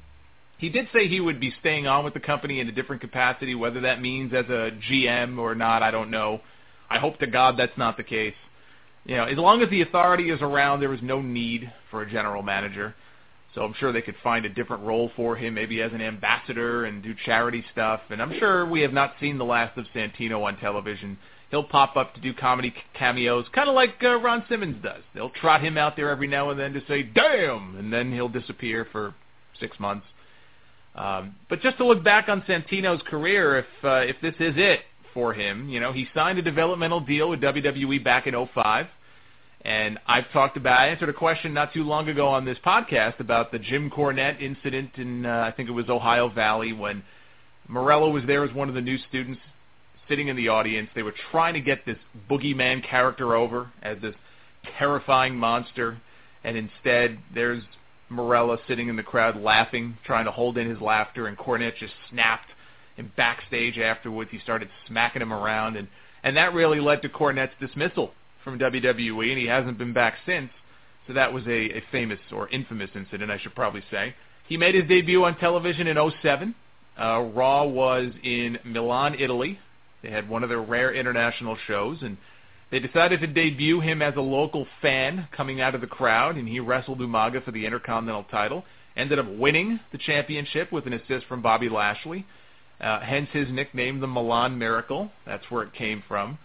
He 0.56 0.70
did 0.70 0.88
say 0.90 1.06
he 1.06 1.20
would 1.20 1.38
be 1.38 1.52
staying 1.60 1.86
on 1.86 2.02
with 2.02 2.14
the 2.14 2.20
company 2.20 2.60
in 2.60 2.68
a 2.68 2.72
different 2.72 3.02
capacity, 3.02 3.54
whether 3.54 3.82
that 3.82 4.00
means 4.00 4.32
as 4.32 4.46
a 4.46 4.70
GM 4.90 5.38
or 5.38 5.54
not, 5.54 5.82
I 5.82 5.90
don't 5.90 6.10
know. 6.10 6.40
I 6.88 6.98
hope 6.98 7.18
to 7.18 7.26
God 7.26 7.56
that's 7.58 7.76
not 7.76 7.98
the 7.98 8.02
case. 8.02 8.34
You 9.04 9.16
know, 9.16 9.24
as 9.24 9.38
long 9.38 9.62
as 9.62 9.70
the 9.70 9.82
authority 9.82 10.30
is 10.30 10.42
around, 10.42 10.80
there 10.80 10.92
is 10.92 11.00
no 11.02 11.22
need 11.22 11.72
for 11.90 12.02
a 12.02 12.10
general 12.10 12.42
manager. 12.42 12.94
So 13.54 13.62
I'm 13.62 13.74
sure 13.74 13.92
they 13.92 14.02
could 14.02 14.16
find 14.22 14.44
a 14.44 14.50
different 14.50 14.84
role 14.84 15.10
for 15.16 15.34
him, 15.34 15.54
maybe 15.54 15.80
as 15.80 15.92
an 15.92 16.02
ambassador 16.02 16.84
and 16.84 17.02
do 17.02 17.14
charity 17.24 17.64
stuff. 17.72 18.00
And 18.10 18.20
I'm 18.20 18.38
sure 18.38 18.66
we 18.66 18.82
have 18.82 18.92
not 18.92 19.14
seen 19.18 19.38
the 19.38 19.44
last 19.44 19.78
of 19.78 19.86
Santino 19.94 20.44
on 20.44 20.58
television 20.58 21.18
he'll 21.50 21.64
pop 21.64 21.96
up 21.96 22.14
to 22.14 22.20
do 22.20 22.34
comedy 22.34 22.74
cameos, 22.94 23.46
kind 23.52 23.68
of 23.68 23.74
like 23.74 23.94
uh, 24.02 24.16
Ron 24.18 24.44
Simmons 24.48 24.82
does. 24.82 25.02
They'll 25.14 25.30
trot 25.30 25.62
him 25.62 25.78
out 25.78 25.96
there 25.96 26.10
every 26.10 26.28
now 26.28 26.50
and 26.50 26.58
then 26.58 26.72
to 26.74 26.80
say 26.86 27.02
"damn," 27.02 27.76
and 27.76 27.92
then 27.92 28.12
he'll 28.12 28.28
disappear 28.28 28.86
for 28.90 29.14
six 29.58 29.78
months. 29.80 30.06
Um, 30.94 31.36
but 31.48 31.60
just 31.60 31.78
to 31.78 31.86
look 31.86 32.02
back 32.02 32.28
on 32.28 32.42
Santino's 32.42 33.02
career, 33.02 33.58
if 33.58 33.84
uh, 33.84 34.00
if 34.00 34.16
this 34.20 34.34
is 34.40 34.54
it 34.56 34.80
for 35.18 35.34
him, 35.34 35.68
you 35.68 35.80
know, 35.80 35.92
he 35.92 36.06
signed 36.14 36.38
a 36.38 36.42
developmental 36.42 37.00
deal 37.00 37.28
with 37.28 37.40
WWE 37.40 38.04
back 38.04 38.28
in 38.28 38.46
'05. 38.54 38.86
And 39.62 39.98
I've 40.06 40.30
talked 40.32 40.56
about, 40.56 40.78
I 40.78 40.86
answered 40.90 41.08
a 41.08 41.12
question 41.12 41.52
not 41.52 41.72
too 41.72 41.82
long 41.82 42.08
ago 42.08 42.28
on 42.28 42.44
this 42.44 42.56
podcast 42.64 43.18
about 43.18 43.50
the 43.50 43.58
Jim 43.58 43.90
Cornette 43.90 44.40
incident 44.40 44.90
in, 44.94 45.26
uh, 45.26 45.40
I 45.40 45.50
think 45.50 45.68
it 45.68 45.72
was 45.72 45.88
Ohio 45.88 46.28
Valley, 46.28 46.72
when 46.72 47.02
Marella 47.68 48.12
was 48.12 48.22
there 48.28 48.44
as 48.44 48.54
one 48.54 48.68
of 48.68 48.76
the 48.76 48.80
new 48.80 48.96
students 49.08 49.40
sitting 50.08 50.28
in 50.28 50.36
the 50.36 50.46
audience. 50.46 50.88
They 50.94 51.02
were 51.02 51.14
trying 51.32 51.54
to 51.54 51.60
get 51.60 51.84
this 51.84 51.98
boogeyman 52.30 52.88
character 52.88 53.34
over 53.34 53.72
as 53.82 53.98
this 54.00 54.14
terrifying 54.78 55.34
monster, 55.34 55.98
and 56.44 56.56
instead 56.56 57.18
there's 57.34 57.64
Marella 58.08 58.58
sitting 58.68 58.88
in 58.88 58.94
the 58.94 59.02
crowd 59.02 59.36
laughing, 59.36 59.98
trying 60.04 60.26
to 60.26 60.30
hold 60.30 60.56
in 60.58 60.70
his 60.70 60.80
laughter, 60.80 61.26
and 61.26 61.36
Cornette 61.36 61.76
just 61.76 61.94
snapped. 62.08 62.50
And 62.98 63.14
backstage 63.16 63.78
afterwards, 63.78 64.30
he 64.30 64.38
started 64.40 64.68
smacking 64.86 65.22
him 65.22 65.32
around, 65.32 65.76
and 65.76 65.88
and 66.22 66.36
that 66.36 66.52
really 66.52 66.80
led 66.80 67.00
to 67.02 67.08
Cornette's 67.08 67.54
dismissal 67.60 68.12
from 68.44 68.58
WWE, 68.58 69.30
and 69.30 69.38
he 69.38 69.46
hasn't 69.46 69.78
been 69.78 69.92
back 69.92 70.14
since. 70.26 70.50
So 71.06 71.12
that 71.14 71.32
was 71.32 71.46
a, 71.46 71.78
a 71.78 71.82
famous 71.90 72.18
or 72.32 72.48
infamous 72.48 72.90
incident, 72.94 73.30
I 73.30 73.38
should 73.38 73.54
probably 73.54 73.82
say. 73.90 74.14
He 74.46 74.56
made 74.56 74.74
his 74.74 74.86
debut 74.88 75.24
on 75.24 75.38
television 75.38 75.86
in 75.86 75.96
07. 76.22 76.54
Uh, 77.00 77.20
Raw 77.34 77.64
was 77.64 78.10
in 78.22 78.58
Milan, 78.64 79.14
Italy. 79.18 79.58
They 80.02 80.10
had 80.10 80.28
one 80.28 80.42
of 80.42 80.48
their 80.48 80.60
rare 80.60 80.92
international 80.92 81.56
shows, 81.66 81.98
and 82.02 82.16
they 82.70 82.80
decided 82.80 83.20
to 83.20 83.26
debut 83.26 83.80
him 83.80 84.02
as 84.02 84.14
a 84.16 84.20
local 84.20 84.66
fan 84.82 85.28
coming 85.32 85.60
out 85.60 85.74
of 85.74 85.80
the 85.80 85.86
crowd, 85.86 86.36
and 86.36 86.48
he 86.48 86.60
wrestled 86.60 86.98
Umaga 86.98 87.42
for 87.44 87.52
the 87.52 87.64
Intercontinental 87.64 88.24
title. 88.24 88.64
Ended 88.96 89.18
up 89.18 89.28
winning 89.28 89.80
the 89.92 89.98
championship 89.98 90.72
with 90.72 90.86
an 90.86 90.92
assist 90.92 91.26
from 91.26 91.40
Bobby 91.40 91.68
Lashley. 91.68 92.26
Uh, 92.80 93.00
hence 93.00 93.28
his 93.32 93.48
nickname, 93.50 94.00
the 94.00 94.06
Milan 94.06 94.56
Miracle. 94.56 95.10
That's 95.26 95.44
where 95.50 95.64
it 95.64 95.72
came 95.74 96.02
from. 96.06 96.38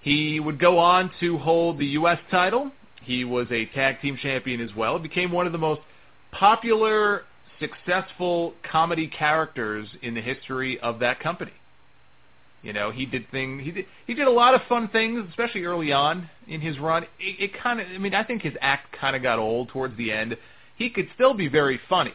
He 0.00 0.40
would 0.40 0.58
go 0.58 0.78
on 0.78 1.10
to 1.20 1.38
hold 1.38 1.78
the 1.78 1.86
U.S. 1.86 2.18
title. 2.30 2.70
He 3.02 3.24
was 3.24 3.46
a 3.50 3.66
tag 3.66 4.00
team 4.00 4.18
champion 4.20 4.60
as 4.60 4.74
well. 4.74 4.96
He 4.96 5.02
became 5.02 5.32
one 5.32 5.46
of 5.46 5.52
the 5.52 5.58
most 5.58 5.82
popular, 6.30 7.24
successful 7.60 8.54
comedy 8.70 9.06
characters 9.06 9.88
in 10.02 10.14
the 10.14 10.20
history 10.20 10.80
of 10.80 10.98
that 11.00 11.20
company. 11.20 11.52
You 12.62 12.72
know, 12.72 12.90
he 12.90 13.04
did 13.04 13.30
thing. 13.30 13.58
He 13.60 13.70
did. 13.70 13.84
He 14.06 14.14
did 14.14 14.26
a 14.26 14.30
lot 14.30 14.54
of 14.54 14.62
fun 14.68 14.88
things, 14.88 15.22
especially 15.28 15.64
early 15.64 15.92
on 15.92 16.30
in 16.48 16.62
his 16.62 16.78
run. 16.78 17.02
It, 17.20 17.50
it 17.50 17.62
kind 17.62 17.78
of. 17.78 17.86
I 17.86 17.98
mean, 17.98 18.14
I 18.14 18.24
think 18.24 18.40
his 18.40 18.54
act 18.62 18.96
kind 18.98 19.14
of 19.14 19.22
got 19.22 19.38
old 19.38 19.68
towards 19.68 19.96
the 19.98 20.10
end. 20.10 20.38
He 20.76 20.88
could 20.88 21.08
still 21.14 21.34
be 21.34 21.46
very 21.46 21.78
funny. 21.90 22.14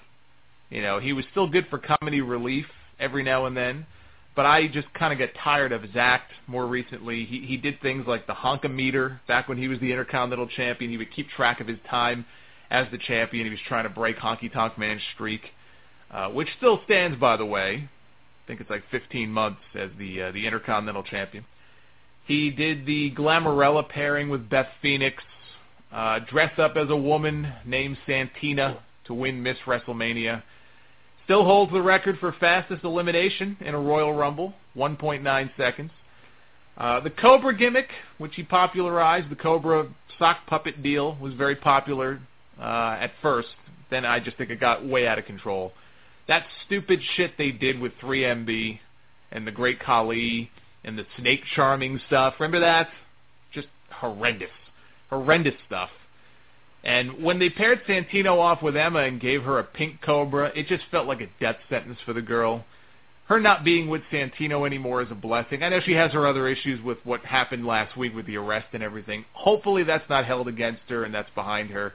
You 0.72 0.82
know, 0.82 1.00
he 1.00 1.14
was 1.14 1.26
still 1.32 1.48
good 1.48 1.68
for 1.70 1.78
comedy 1.78 2.22
relief 2.22 2.66
every 3.00 3.24
now 3.24 3.46
and 3.46 3.56
then. 3.56 3.86
But 4.36 4.46
I 4.46 4.68
just 4.68 4.94
kind 4.94 5.12
of 5.12 5.20
got 5.20 5.38
tired 5.44 5.72
of 5.72 5.84
act 5.96 6.32
more 6.48 6.68
recently. 6.68 7.26
He 7.26 7.46
he 7.46 7.58
did 7.58 7.82
things 7.82 8.06
like 8.08 8.28
the 8.28 8.34
honkometer 8.34 9.20
back 9.28 9.50
when 9.50 9.58
he 9.58 9.68
was 9.68 9.80
the 9.80 9.92
Intercontinental 9.92 10.48
Champion. 10.48 10.92
He 10.92 10.98
would 10.98 11.12
keep 11.12 11.30
track 11.30 11.60
of 11.60 11.68
his 11.68 11.80
time 11.90 12.26
as 12.70 12.88
the 12.92 12.98
champion. 12.98 13.46
He 13.46 13.52
was 13.52 13.60
trying 13.68 13.84
to 13.84 13.90
break 13.90 14.18
Honky 14.18 14.52
Tonk 14.52 14.78
Man's 14.78 15.02
streak, 15.14 15.42
uh, 16.12 16.30
which 16.30 16.48
still 16.58 16.82
stands, 16.86 17.20
by 17.20 17.36
the 17.38 17.46
way 17.46 17.90
I 18.44 18.48
think 18.48 18.62
it's 18.62 18.70
like 18.70 18.84
15 18.92 19.30
months 19.30 19.62
as 19.76 19.90
the 19.98 20.24
uh, 20.24 20.32
the 20.32 20.46
Intercontinental 20.46 21.04
Champion. 21.04 21.46
He 22.26 22.52
did 22.52 22.86
the 22.86 23.12
Glamarella 23.12 23.88
pairing 23.88 24.30
with 24.30 24.50
Beth 24.50 24.70
Phoenix, 24.82 25.24
uh, 25.92 26.20
dressed 26.30 26.60
up 26.60 26.76
as 26.76 26.90
a 26.90 26.96
woman 26.96 27.52
named 27.66 27.98
Santina 28.06 28.80
to 29.06 29.14
win 29.14 29.42
Miss 29.42 29.58
WrestleMania. 29.66 30.44
Still 31.30 31.46
holds 31.46 31.72
the 31.72 31.80
record 31.80 32.18
for 32.18 32.34
fastest 32.40 32.84
elimination 32.84 33.56
in 33.60 33.76
a 33.76 33.80
Royal 33.80 34.12
Rumble, 34.12 34.52
1.9 34.76 35.52
seconds. 35.56 35.92
Uh, 36.76 37.02
the 37.02 37.12
Cobra 37.12 37.56
gimmick, 37.56 37.88
which 38.18 38.34
he 38.34 38.42
popularized, 38.42 39.30
the 39.30 39.36
Cobra 39.36 39.88
sock 40.18 40.38
puppet 40.48 40.82
deal, 40.82 41.16
was 41.22 41.36
very 41.36 41.56
popular 41.56 42.20
uh, 42.60 42.98
at 43.00 43.12
first. 43.22 43.50
Then 43.92 44.06
I 44.06 44.20
just 44.20 44.38
think 44.38 44.50
it 44.50 44.60
got 44.60 44.84
way 44.84 45.08
out 45.08 45.20
of 45.20 45.26
control. 45.26 45.72
That 46.28 46.48
stupid 46.66 47.00
shit 47.16 47.34
they 47.38 47.52
did 47.52 47.80
with 47.80 47.92
3MB 48.02 48.80
and 49.32 49.46
the 49.46 49.52
Great 49.52 49.80
Khali 49.80 50.50
and 50.84 50.98
the 50.98 51.06
snake 51.20 51.42
charming 51.56 52.02
stuff. 52.08 52.34
Remember 52.40 52.62
that? 52.62 52.90
Just 53.54 53.68
horrendous. 53.92 54.50
Horrendous 55.12 55.54
stuff. 55.68 55.92
And 56.84 57.22
when 57.24 57.40
they 57.40 57.50
paired 57.50 57.82
Santino 57.86 58.40
off 58.40 58.62
with 58.62 58.78
Emma 58.78 59.00
and 59.00 59.20
gave 59.20 59.44
her 59.44 59.60
a 59.60 59.64
pink 59.64 60.02
cobra, 60.02 60.52
it 60.56 60.68
just 60.68 60.84
felt 60.92 61.08
like 61.08 61.22
a 61.22 61.30
death 61.40 61.58
sentence 61.70 62.00
for 62.06 62.14
the 62.14 62.22
girl. 62.22 62.66
Her 63.26 63.40
not 63.40 63.64
being 63.64 63.90
with 63.90 64.02
Santino 64.12 64.66
anymore 64.66 65.02
is 65.02 65.12
a 65.12 65.16
blessing. 65.16 65.62
I 65.62 65.70
know 65.70 65.82
she 65.82 65.94
has 65.94 66.12
her 66.14 66.26
other 66.26 66.48
issues 66.48 66.82
with 66.84 66.98
what 67.04 67.24
happened 67.26 67.66
last 67.66 67.96
week 67.96 68.16
with 68.16 68.26
the 68.26 68.38
arrest 68.38 68.68
and 68.74 68.82
everything. 68.82 69.26
Hopefully 69.34 69.84
that's 69.84 70.10
not 70.10 70.26
held 70.26 70.48
against 70.48 70.82
her 70.88 71.04
and 71.04 71.14
that's 71.14 71.30
behind 71.36 71.70
her. 71.70 71.94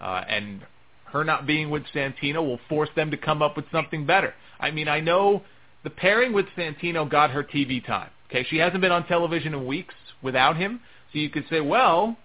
Uh, 0.00 0.24
and 0.28 0.60
her 1.06 1.24
not 1.24 1.46
being 1.46 1.70
with 1.70 1.84
Santino 1.94 2.44
will 2.44 2.60
force 2.68 2.90
them 2.96 3.10
to 3.12 3.16
come 3.16 3.40
up 3.40 3.56
with 3.56 3.64
something 3.70 4.04
better. 4.04 4.34
I 4.60 4.72
mean, 4.72 4.88
I 4.88 5.00
know 5.00 5.42
the 5.84 5.90
pairing 5.90 6.32
with 6.32 6.46
Santino 6.56 7.08
got 7.08 7.30
her 7.30 7.44
TV 7.44 7.84
time. 7.84 8.10
Okay, 8.28 8.44
she 8.50 8.56
hasn't 8.56 8.80
been 8.80 8.92
on 8.92 9.06
television 9.06 9.54
in 9.54 9.66
weeks 9.66 9.94
without 10.22 10.56
him, 10.56 10.80
so 11.12 11.18
you 11.18 11.30
could 11.30 11.44
say, 11.48 11.60
well, 11.60 12.16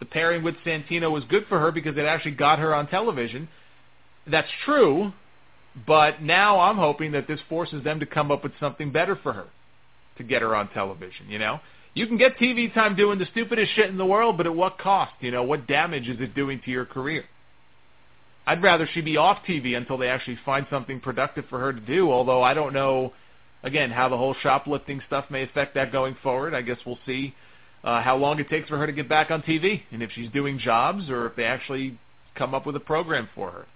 the 0.00 0.06
pairing 0.06 0.42
with 0.42 0.56
Santino 0.64 1.10
was 1.10 1.24
good 1.24 1.46
for 1.48 1.60
her 1.60 1.70
because 1.70 1.96
it 1.96 2.04
actually 2.04 2.32
got 2.32 2.58
her 2.58 2.74
on 2.74 2.88
television. 2.88 3.48
That's 4.26 4.48
true, 4.64 5.12
but 5.86 6.22
now 6.22 6.58
I'm 6.58 6.76
hoping 6.76 7.12
that 7.12 7.28
this 7.28 7.40
forces 7.48 7.84
them 7.84 8.00
to 8.00 8.06
come 8.06 8.30
up 8.30 8.42
with 8.42 8.52
something 8.58 8.90
better 8.90 9.14
for 9.14 9.32
her 9.32 9.46
to 10.16 10.24
get 10.24 10.42
her 10.42 10.56
on 10.56 10.68
television, 10.70 11.28
you 11.28 11.38
know? 11.38 11.60
You 11.94 12.06
can 12.06 12.16
get 12.16 12.38
TV 12.38 12.72
time 12.72 12.94
doing 12.96 13.18
the 13.18 13.26
stupidest 13.26 13.72
shit 13.74 13.90
in 13.90 13.98
the 13.98 14.06
world, 14.06 14.36
but 14.36 14.46
at 14.46 14.54
what 14.54 14.78
cost? 14.78 15.12
You 15.20 15.30
know, 15.30 15.42
what 15.42 15.66
damage 15.66 16.08
is 16.08 16.20
it 16.20 16.34
doing 16.34 16.60
to 16.64 16.70
your 16.70 16.86
career? 16.86 17.24
I'd 18.46 18.62
rather 18.62 18.88
she 18.92 19.00
be 19.00 19.16
off 19.16 19.38
TV 19.46 19.76
until 19.76 19.98
they 19.98 20.08
actually 20.08 20.38
find 20.44 20.66
something 20.70 21.00
productive 21.00 21.44
for 21.48 21.58
her 21.58 21.72
to 21.72 21.80
do. 21.80 22.10
Although 22.10 22.42
I 22.42 22.54
don't 22.54 22.72
know, 22.72 23.12
again, 23.62 23.90
how 23.90 24.08
the 24.08 24.16
whole 24.16 24.34
shoplifting 24.40 25.02
stuff 25.06 25.26
may 25.30 25.42
affect 25.42 25.74
that 25.74 25.92
going 25.92 26.16
forward. 26.22 26.54
I 26.54 26.62
guess 26.62 26.78
we'll 26.86 26.98
see 27.06 27.34
uh, 27.84 28.02
how 28.02 28.16
long 28.16 28.38
it 28.38 28.48
takes 28.48 28.68
for 28.68 28.78
her 28.78 28.86
to 28.86 28.92
get 28.92 29.08
back 29.08 29.30
on 29.30 29.42
TV, 29.42 29.82
and 29.90 30.02
if 30.02 30.10
she's 30.12 30.30
doing 30.30 30.58
jobs 30.58 31.08
or 31.08 31.26
if 31.26 31.36
they 31.36 31.44
actually 31.44 31.98
come 32.34 32.54
up 32.54 32.66
with 32.66 32.76
a 32.76 32.80
program 32.80 33.28
for 33.34 33.50
her. 33.50 33.66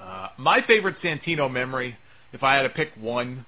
Uh, 0.00 0.28
my 0.36 0.60
favorite 0.66 0.96
Santino 1.02 1.50
memory, 1.50 1.96
if 2.32 2.42
I 2.42 2.56
had 2.56 2.62
to 2.62 2.68
pick 2.68 2.90
one, 3.00 3.46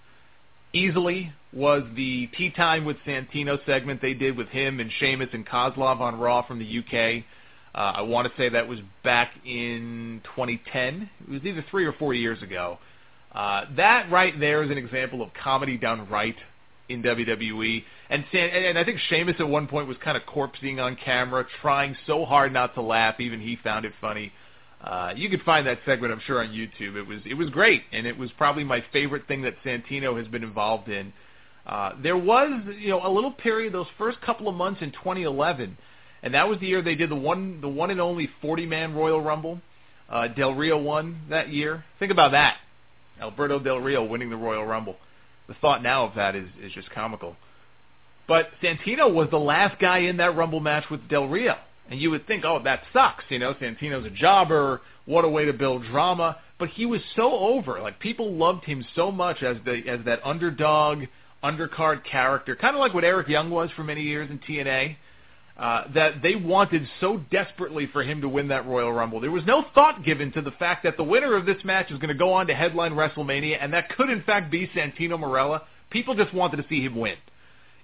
easily 0.72 1.32
was 1.52 1.82
the 1.94 2.28
Tea 2.36 2.50
Time 2.50 2.84
with 2.84 2.96
Santino 3.06 3.64
segment 3.66 4.00
they 4.00 4.14
did 4.14 4.36
with 4.36 4.48
him 4.48 4.80
and 4.80 4.90
Sheamus 4.98 5.28
and 5.32 5.46
Kozlov 5.46 6.00
on 6.00 6.18
Raw 6.18 6.46
from 6.46 6.58
the 6.58 6.78
UK. 6.78 7.24
Uh, 7.74 7.98
I 7.98 8.02
want 8.02 8.28
to 8.28 8.34
say 8.36 8.48
that 8.48 8.68
was 8.68 8.78
back 9.02 9.32
in 9.44 10.20
2010. 10.36 11.10
It 11.22 11.30
was 11.30 11.44
either 11.44 11.64
three 11.70 11.86
or 11.86 11.92
four 11.92 12.14
years 12.14 12.40
ago. 12.42 12.78
Uh, 13.32 13.64
that 13.76 14.10
right 14.12 14.38
there 14.38 14.62
is 14.62 14.70
an 14.70 14.78
example 14.78 15.22
of 15.22 15.30
comedy 15.34 15.76
done 15.76 16.08
right 16.08 16.36
in 16.88 17.02
WWE. 17.02 17.84
And 18.10 18.24
and 18.32 18.78
I 18.78 18.84
think 18.84 19.00
Sheamus 19.08 19.36
at 19.38 19.48
one 19.48 19.66
point 19.66 19.88
was 19.88 19.96
kind 20.02 20.16
of 20.16 20.24
corpsing 20.24 20.82
on 20.82 20.96
camera, 20.96 21.46
trying 21.60 21.96
so 22.06 22.24
hard 22.24 22.52
not 22.52 22.74
to 22.74 22.82
laugh. 22.82 23.20
Even 23.20 23.40
he 23.40 23.56
found 23.62 23.84
it 23.84 23.92
funny. 24.00 24.32
Uh, 24.82 25.14
you 25.16 25.30
could 25.30 25.40
find 25.42 25.66
that 25.66 25.78
segment, 25.86 26.12
I'm 26.12 26.20
sure, 26.26 26.42
on 26.42 26.48
YouTube. 26.50 26.96
It 26.96 27.06
was 27.06 27.20
it 27.24 27.34
was 27.34 27.50
great, 27.50 27.82
and 27.92 28.06
it 28.06 28.18
was 28.18 28.30
probably 28.32 28.64
my 28.64 28.84
favorite 28.92 29.26
thing 29.26 29.42
that 29.42 29.54
Santino 29.64 30.18
has 30.18 30.28
been 30.28 30.44
involved 30.44 30.88
in. 30.88 31.12
Uh, 31.66 31.92
there 32.02 32.18
was, 32.18 32.62
you 32.78 32.90
know, 32.90 33.06
a 33.06 33.08
little 33.08 33.30
period 33.30 33.72
those 33.72 33.86
first 33.96 34.20
couple 34.20 34.48
of 34.48 34.54
months 34.54 34.82
in 34.82 34.90
2011 34.90 35.78
and 36.24 36.32
that 36.32 36.48
was 36.48 36.58
the 36.58 36.66
year 36.66 36.80
they 36.80 36.94
did 36.94 37.10
the 37.10 37.14
one 37.16 37.60
the 37.60 37.68
one 37.68 37.90
and 37.90 38.00
only 38.00 38.28
40 38.40 38.66
man 38.66 38.94
Royal 38.94 39.20
Rumble. 39.20 39.60
Uh, 40.08 40.26
Del 40.28 40.54
Rio 40.54 40.78
won 40.78 41.20
that 41.28 41.50
year. 41.50 41.84
Think 41.98 42.10
about 42.10 42.32
that. 42.32 42.56
Alberto 43.20 43.58
Del 43.58 43.78
Rio 43.78 44.02
winning 44.04 44.30
the 44.30 44.36
Royal 44.36 44.64
Rumble. 44.64 44.96
The 45.48 45.54
thought 45.54 45.82
now 45.82 46.06
of 46.06 46.14
that 46.14 46.34
is 46.34 46.48
is 46.62 46.72
just 46.72 46.90
comical. 46.90 47.36
But 48.26 48.48
Santino 48.62 49.12
was 49.12 49.28
the 49.30 49.38
last 49.38 49.78
guy 49.78 49.98
in 49.98 50.16
that 50.16 50.34
Rumble 50.36 50.60
match 50.60 50.84
with 50.90 51.08
Del 51.08 51.28
Rio. 51.28 51.56
And 51.90 52.00
you 52.00 52.10
would 52.10 52.26
think, 52.26 52.44
oh, 52.46 52.62
that 52.64 52.82
sucks. 52.92 53.24
You 53.28 53.38
know, 53.38 53.52
Santino's 53.54 54.06
a 54.06 54.10
jobber. 54.10 54.80
What 55.04 55.26
a 55.26 55.28
way 55.28 55.44
to 55.44 55.52
build 55.52 55.84
drama. 55.84 56.38
But 56.58 56.70
he 56.70 56.86
was 56.86 57.02
so 57.14 57.30
over. 57.32 57.80
Like 57.80 58.00
people 58.00 58.32
loved 58.32 58.64
him 58.64 58.84
so 58.94 59.12
much 59.12 59.42
as 59.42 59.58
the 59.64 59.82
as 59.86 60.00
that 60.06 60.24
underdog, 60.24 61.04
undercard 61.42 62.04
character, 62.04 62.56
kind 62.56 62.74
of 62.74 62.80
like 62.80 62.94
what 62.94 63.04
Eric 63.04 63.28
Young 63.28 63.50
was 63.50 63.70
for 63.76 63.84
many 63.84 64.02
years 64.02 64.30
in 64.30 64.38
TNA 64.38 64.96
Uh, 65.56 65.84
that 65.94 66.20
they 66.20 66.34
wanted 66.34 66.84
so 67.00 67.18
desperately 67.30 67.86
for 67.92 68.02
him 68.02 68.20
to 68.20 68.28
win 68.28 68.48
that 68.48 68.66
Royal 68.66 68.92
Rumble. 68.92 69.20
There 69.20 69.30
was 69.30 69.44
no 69.46 69.64
thought 69.72 70.04
given 70.04 70.32
to 70.32 70.42
the 70.42 70.50
fact 70.50 70.82
that 70.82 70.96
the 70.96 71.04
winner 71.04 71.36
of 71.36 71.46
this 71.46 71.62
match 71.62 71.92
is 71.92 71.98
going 71.98 72.08
to 72.08 72.14
go 72.14 72.32
on 72.32 72.48
to 72.48 72.54
headline 72.54 72.94
WrestleMania, 72.94 73.58
and 73.60 73.72
that 73.72 73.88
could 73.90 74.10
in 74.10 74.24
fact 74.24 74.50
be 74.50 74.66
Santino 74.74 75.16
Marella. 75.16 75.62
People 75.90 76.16
just 76.16 76.34
wanted 76.34 76.56
to 76.56 76.68
see 76.68 76.82
him 76.82 76.96
win. 76.96 77.14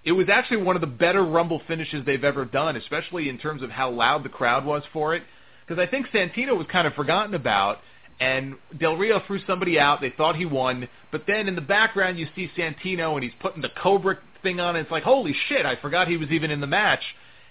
It 0.05 0.11
was 0.11 0.29
actually 0.29 0.63
one 0.63 0.75
of 0.75 0.81
the 0.81 0.89
better 0.89 1.25
Rumble 1.25 1.63
finishes 1.69 2.05
they've 2.05 2.25
ever 2.25 2.45
done, 2.45 2.75
especially 2.75 3.29
in 3.29 3.39
terms 3.39 3.63
of 3.63 3.71
how 3.71 3.91
loud 3.91 4.25
the 4.25 4.31
crowd 4.31 4.65
was 4.65 4.83
for 4.93 5.15
it. 5.15 5.23
Because 5.65 5.81
I 5.81 5.89
think 5.89 6.09
Santino 6.09 6.59
was 6.59 6.67
kind 6.73 6.89
of 6.89 6.95
forgotten 6.95 7.35
about, 7.35 7.79
and 8.19 8.57
Del 8.81 8.97
Rio 8.97 9.23
threw 9.29 9.39
somebody 9.47 9.79
out. 9.79 10.01
They 10.01 10.11
thought 10.11 10.35
he 10.35 10.45
won, 10.45 10.89
but 11.13 11.23
then 11.29 11.47
in 11.47 11.55
the 11.55 11.61
background 11.61 12.19
you 12.19 12.27
see 12.35 12.51
Santino, 12.59 13.15
and 13.15 13.23
he's 13.23 13.33
putting 13.39 13.63
the 13.63 13.71
Cobra 13.81 14.19
thing 14.43 14.59
on. 14.59 14.75
And 14.75 14.83
it's 14.83 14.91
like, 14.91 15.05
holy 15.05 15.37
shit! 15.49 15.65
I 15.65 15.77
forgot 15.77 16.09
he 16.09 16.17
was 16.17 16.31
even 16.31 16.51
in 16.51 16.61
the 16.61 16.67
match 16.67 17.05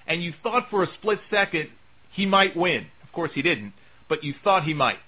and 0.09 0.23
you 0.23 0.33
thought 0.43 0.69
for 0.69 0.83
a 0.83 0.87
split 0.95 1.19
second 1.29 1.69
he 2.11 2.25
might 2.25 2.57
win. 2.57 2.87
Of 3.03 3.13
course 3.13 3.31
he 3.33 3.41
didn't, 3.41 3.73
but 4.09 4.23
you 4.23 4.33
thought 4.43 4.63
he 4.63 4.73
might. 4.73 4.99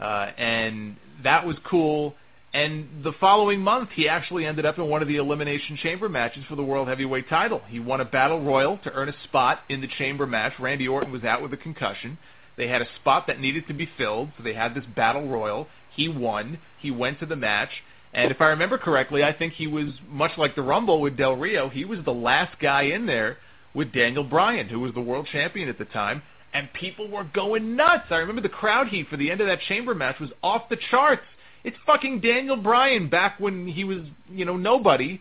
Uh, 0.00 0.30
and 0.38 0.96
that 1.24 1.44
was 1.44 1.56
cool. 1.68 2.14
And 2.54 3.04
the 3.04 3.12
following 3.20 3.60
month, 3.60 3.90
he 3.94 4.08
actually 4.08 4.46
ended 4.46 4.64
up 4.64 4.78
in 4.78 4.88
one 4.88 5.02
of 5.02 5.08
the 5.08 5.16
Elimination 5.16 5.76
Chamber 5.76 6.08
matches 6.08 6.44
for 6.48 6.56
the 6.56 6.62
World 6.62 6.88
Heavyweight 6.88 7.28
title. 7.28 7.60
He 7.68 7.78
won 7.78 8.00
a 8.00 8.06
Battle 8.06 8.40
Royal 8.40 8.78
to 8.84 8.92
earn 8.92 9.10
a 9.10 9.14
spot 9.24 9.60
in 9.68 9.82
the 9.82 9.88
Chamber 9.98 10.26
match. 10.26 10.54
Randy 10.58 10.88
Orton 10.88 11.12
was 11.12 11.24
out 11.24 11.42
with 11.42 11.52
a 11.52 11.58
concussion. 11.58 12.16
They 12.56 12.68
had 12.68 12.80
a 12.80 12.88
spot 13.00 13.26
that 13.26 13.38
needed 13.38 13.66
to 13.68 13.74
be 13.74 13.88
filled, 13.98 14.30
so 14.36 14.42
they 14.42 14.54
had 14.54 14.74
this 14.74 14.84
battle 14.96 15.28
royal. 15.28 15.68
He 15.94 16.08
won. 16.08 16.58
He 16.80 16.90
went 16.90 17.20
to 17.20 17.26
the 17.26 17.36
match. 17.36 17.70
And 18.12 18.30
if 18.30 18.40
I 18.40 18.46
remember 18.46 18.78
correctly, 18.78 19.22
I 19.22 19.32
think 19.32 19.52
he 19.52 19.66
was 19.66 19.88
much 20.08 20.32
like 20.38 20.56
the 20.56 20.62
Rumble 20.62 21.00
with 21.00 21.16
Del 21.16 21.36
Rio. 21.36 21.68
He 21.68 21.84
was 21.84 22.00
the 22.04 22.12
last 22.14 22.58
guy 22.58 22.82
in 22.82 23.06
there 23.06 23.36
with 23.74 23.92
Daniel 23.92 24.24
Bryan, 24.24 24.68
who 24.68 24.80
was 24.80 24.94
the 24.94 25.00
world 25.00 25.28
champion 25.30 25.68
at 25.68 25.78
the 25.78 25.84
time, 25.86 26.22
and 26.52 26.72
people 26.72 27.08
were 27.08 27.24
going 27.24 27.76
nuts. 27.76 28.06
I 28.10 28.16
remember 28.16 28.40
the 28.40 28.48
crowd 28.48 28.88
heat 28.88 29.08
for 29.08 29.16
the 29.16 29.30
end 29.30 29.40
of 29.40 29.46
that 29.46 29.60
chamber 29.68 29.94
match 29.94 30.18
was 30.18 30.30
off 30.42 30.68
the 30.68 30.78
charts. 30.90 31.22
It's 31.64 31.76
fucking 31.84 32.20
Daniel 32.20 32.56
Bryan 32.56 33.08
back 33.08 33.38
when 33.38 33.66
he 33.66 33.84
was, 33.84 33.98
you 34.30 34.44
know, 34.44 34.56
nobody, 34.56 35.20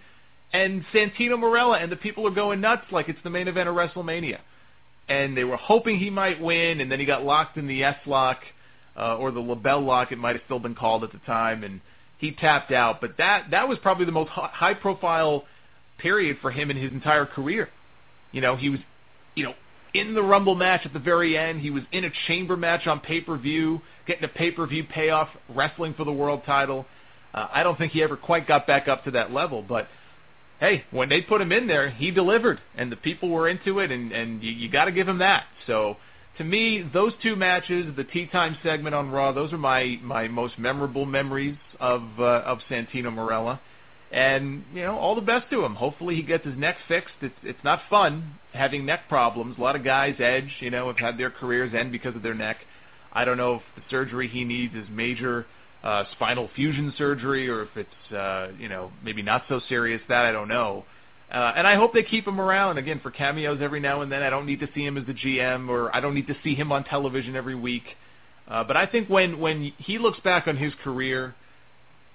and 0.54 0.86
Santino 0.94 1.38
Marella, 1.38 1.82
and 1.82 1.92
the 1.92 1.98
people 1.98 2.26
are 2.26 2.32
going 2.32 2.62
nuts 2.62 2.86
like 2.92 3.10
it's 3.10 3.20
the 3.24 3.30
main 3.30 3.48
event 3.48 3.68
of 3.68 3.76
WrestleMania. 3.76 4.40
And 5.10 5.36
they 5.36 5.44
were 5.44 5.58
hoping 5.58 6.00
he 6.00 6.10
might 6.10 6.42
win, 6.42 6.80
and 6.80 6.92
then 6.92 7.00
he 7.00 7.06
got 7.06 7.24
locked 7.24 7.58
in 7.58 7.68
the 7.68 7.84
S 7.84 7.98
lock, 8.06 8.40
uh, 8.98 9.18
or 9.18 9.32
the 9.32 9.40
LeBell 9.40 9.86
lock, 9.86 10.12
it 10.12 10.18
might 10.18 10.36
have 10.36 10.42
still 10.46 10.60
been 10.60 10.76
called 10.76 11.04
at 11.04 11.12
the 11.12 11.20
time, 11.20 11.64
and 11.64 11.82
he 12.18 12.32
tapped 12.32 12.72
out. 12.72 13.00
But 13.00 13.18
that 13.18 13.52
that 13.52 13.68
was 13.68 13.78
probably 13.80 14.06
the 14.06 14.12
most 14.12 14.30
high 14.30 14.74
profile 14.74 15.46
period 15.98 16.38
for 16.42 16.52
him 16.52 16.72
in 16.72 16.78
his 16.78 16.92
entire 16.92 17.26
career. 17.26 17.70
You 18.32 18.42
know, 18.42 18.56
he 18.56 18.70
was, 18.70 18.80
you 19.36 19.44
know, 19.46 19.54
in 19.94 20.14
the 20.14 20.22
Rumble 20.22 20.56
match 20.56 20.82
at 20.86 20.94
the 20.94 21.00
very 21.00 21.38
end. 21.38 21.62
He 21.62 21.70
was 21.70 21.84
in 21.92 22.06
a 22.06 22.10
chamber 22.28 22.58
match 22.58 22.88
on 22.88 23.00
pay 23.00 23.22
per 23.22 23.38
view, 23.38 23.82
getting 24.06 24.24
a 24.24 24.28
pay 24.28 24.52
per 24.52 24.66
view 24.68 24.84
payoff, 24.84 25.30
wrestling 25.50 25.94
for 25.96 26.04
the 26.04 26.12
world 26.12 26.42
title. 26.46 26.86
Uh, 27.34 27.48
I 27.52 27.64
don't 27.64 27.78
think 27.78 27.92
he 27.92 28.04
ever 28.04 28.18
quite 28.18 28.48
got 28.48 28.68
back 28.68 28.88
up 28.88 29.04
to 29.06 29.12
that 29.12 29.32
level, 29.32 29.62
but 29.62 29.88
hey, 30.60 30.84
when 30.92 31.10
they 31.10 31.22
put 31.22 31.42
him 31.42 31.52
in 31.52 31.68
there, 31.68 31.90
he 31.90 32.12
delivered, 32.12 32.60
and 32.76 32.92
the 32.92 32.96
people 32.96 33.30
were 33.30 33.48
into 33.48 33.80
it, 33.80 33.92
and 33.92 34.12
and 34.12 34.44
you, 34.44 34.70
got 34.70 34.86
to 34.86 34.92
give 34.92 35.08
him 35.08 35.20
that. 35.20 35.46
So 35.66 35.98
to 36.38 36.44
me, 36.44 36.88
those 36.94 37.14
two 37.22 37.36
matches, 37.36 37.96
the 37.96 38.04
tea 38.04 38.28
time 38.28 38.58
segment 38.64 38.96
on 38.96 39.10
Raw, 39.10 39.32
those 39.32 39.54
are 39.54 39.58
my 39.58 40.00
my 40.02 40.28
most 40.28 40.58
memorable 40.58 41.06
memories 41.06 41.58
of 41.80 42.02
uh, 42.20 42.44
of 42.46 42.60
Santino 42.70 43.14
Marella. 43.14 43.60
And 44.12 44.64
you 44.74 44.84
know, 44.84 44.98
all 44.98 45.16
the 45.16 45.22
best 45.22 45.50
to 45.52 45.66
him. 45.66 45.76
Hopefully, 45.76 46.16
he 46.16 46.24
gets 46.24 46.46
his 46.46 46.58
neck 46.58 46.78
fixed. 46.88 47.16
It's 47.22 47.36
it's 47.44 47.64
not 47.64 47.82
fun 47.90 48.36
having 48.54 48.86
neck 48.86 49.10
problems. 49.10 49.58
A 49.58 49.62
lot 49.62 49.76
of 49.76 49.84
guys, 49.84 50.16
Edge, 50.20 50.50
you 50.60 50.72
know, 50.72 50.88
have 50.88 50.98
had 50.98 51.18
their 51.18 51.30
careers 51.30 51.74
end 51.74 51.92
because 51.92 52.16
of 52.16 52.24
their 52.24 52.34
neck. 52.34 52.58
I 53.12 53.26
don't 53.26 53.38
know 53.38 53.56
if 53.56 53.62
the 53.76 53.82
surgery 53.90 54.28
he 54.28 54.46
needs 54.46 54.74
is 54.76 54.86
major 54.90 55.46
uh, 55.84 56.06
spinal 56.14 56.50
fusion 56.56 56.94
surgery 56.98 57.50
or 57.50 57.64
if 57.64 57.70
it's 57.76 58.14
uh, 58.14 58.50
you 58.58 58.70
know 58.70 58.92
maybe 59.04 59.22
not 59.22 59.44
so 59.50 59.60
serious. 59.68 60.02
That 60.08 60.26
I 60.26 60.32
don't 60.32 60.48
know. 60.48 60.86
Uh, 61.32 61.54
and 61.58 61.68
I 61.68 61.76
hope 61.76 61.94
they 61.94 62.04
keep 62.04 62.26
him 62.26 62.40
around 62.40 62.78
again 62.78 63.02
for 63.02 63.12
cameos 63.12 63.60
every 63.62 63.82
now 63.82 64.02
and 64.02 64.10
then. 64.10 64.24
I 64.24 64.30
don't 64.30 64.46
need 64.46 64.62
to 64.62 64.70
see 64.74 64.86
him 64.86 64.98
as 64.98 65.06
the 65.06 65.14
GM, 65.14 65.68
or 65.68 65.94
I 65.94 66.00
don't 66.00 66.16
need 66.16 66.28
to 66.28 66.38
see 66.42 66.56
him 66.56 66.72
on 66.72 66.86
television 66.86 67.36
every 67.36 67.56
week. 67.56 67.84
Uh, 68.48 68.64
but 68.64 68.78
I 68.78 68.86
think 68.86 69.10
when 69.10 69.40
when 69.40 69.74
he 69.78 69.98
looks 69.98 70.20
back 70.22 70.48
on 70.48 70.56
his 70.56 70.74
career, 70.84 71.36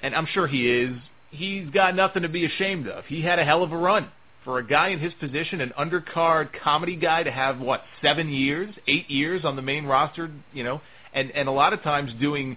and 0.01 0.15
I'm 0.15 0.27
sure 0.27 0.47
he 0.47 0.67
is, 0.67 0.97
he's 1.33 1.69
got 1.71 1.97
nothing 1.97 2.23
to 2.23 2.29
be 2.29 2.45
ashamed 2.45 2.87
of. 2.87 3.05
He 3.07 3.23
had 3.23 3.39
a 3.39 3.45
hell 3.45 3.65
of 3.65 3.73
a 3.73 3.77
run 3.77 4.09
for 4.45 4.59
a 4.59 4.67
guy 4.67 4.89
in 4.89 5.01
his 5.01 5.13
position, 5.15 5.61
an 5.61 5.73
undercard 5.79 6.51
comedy 6.63 6.95
guy, 6.95 7.23
to 7.23 7.33
have 7.33 7.59
what 7.59 7.83
seven 8.01 8.29
years, 8.29 8.73
eight 8.87 9.11
years 9.11 9.45
on 9.45 9.57
the 9.57 9.63
main 9.63 9.85
roster, 9.85 10.31
you 10.53 10.63
know, 10.63 10.81
and 11.13 11.31
and 11.33 11.49
a 11.49 11.53
lot 11.53 11.73
of 11.73 11.83
times 11.83 12.13
doing 12.21 12.57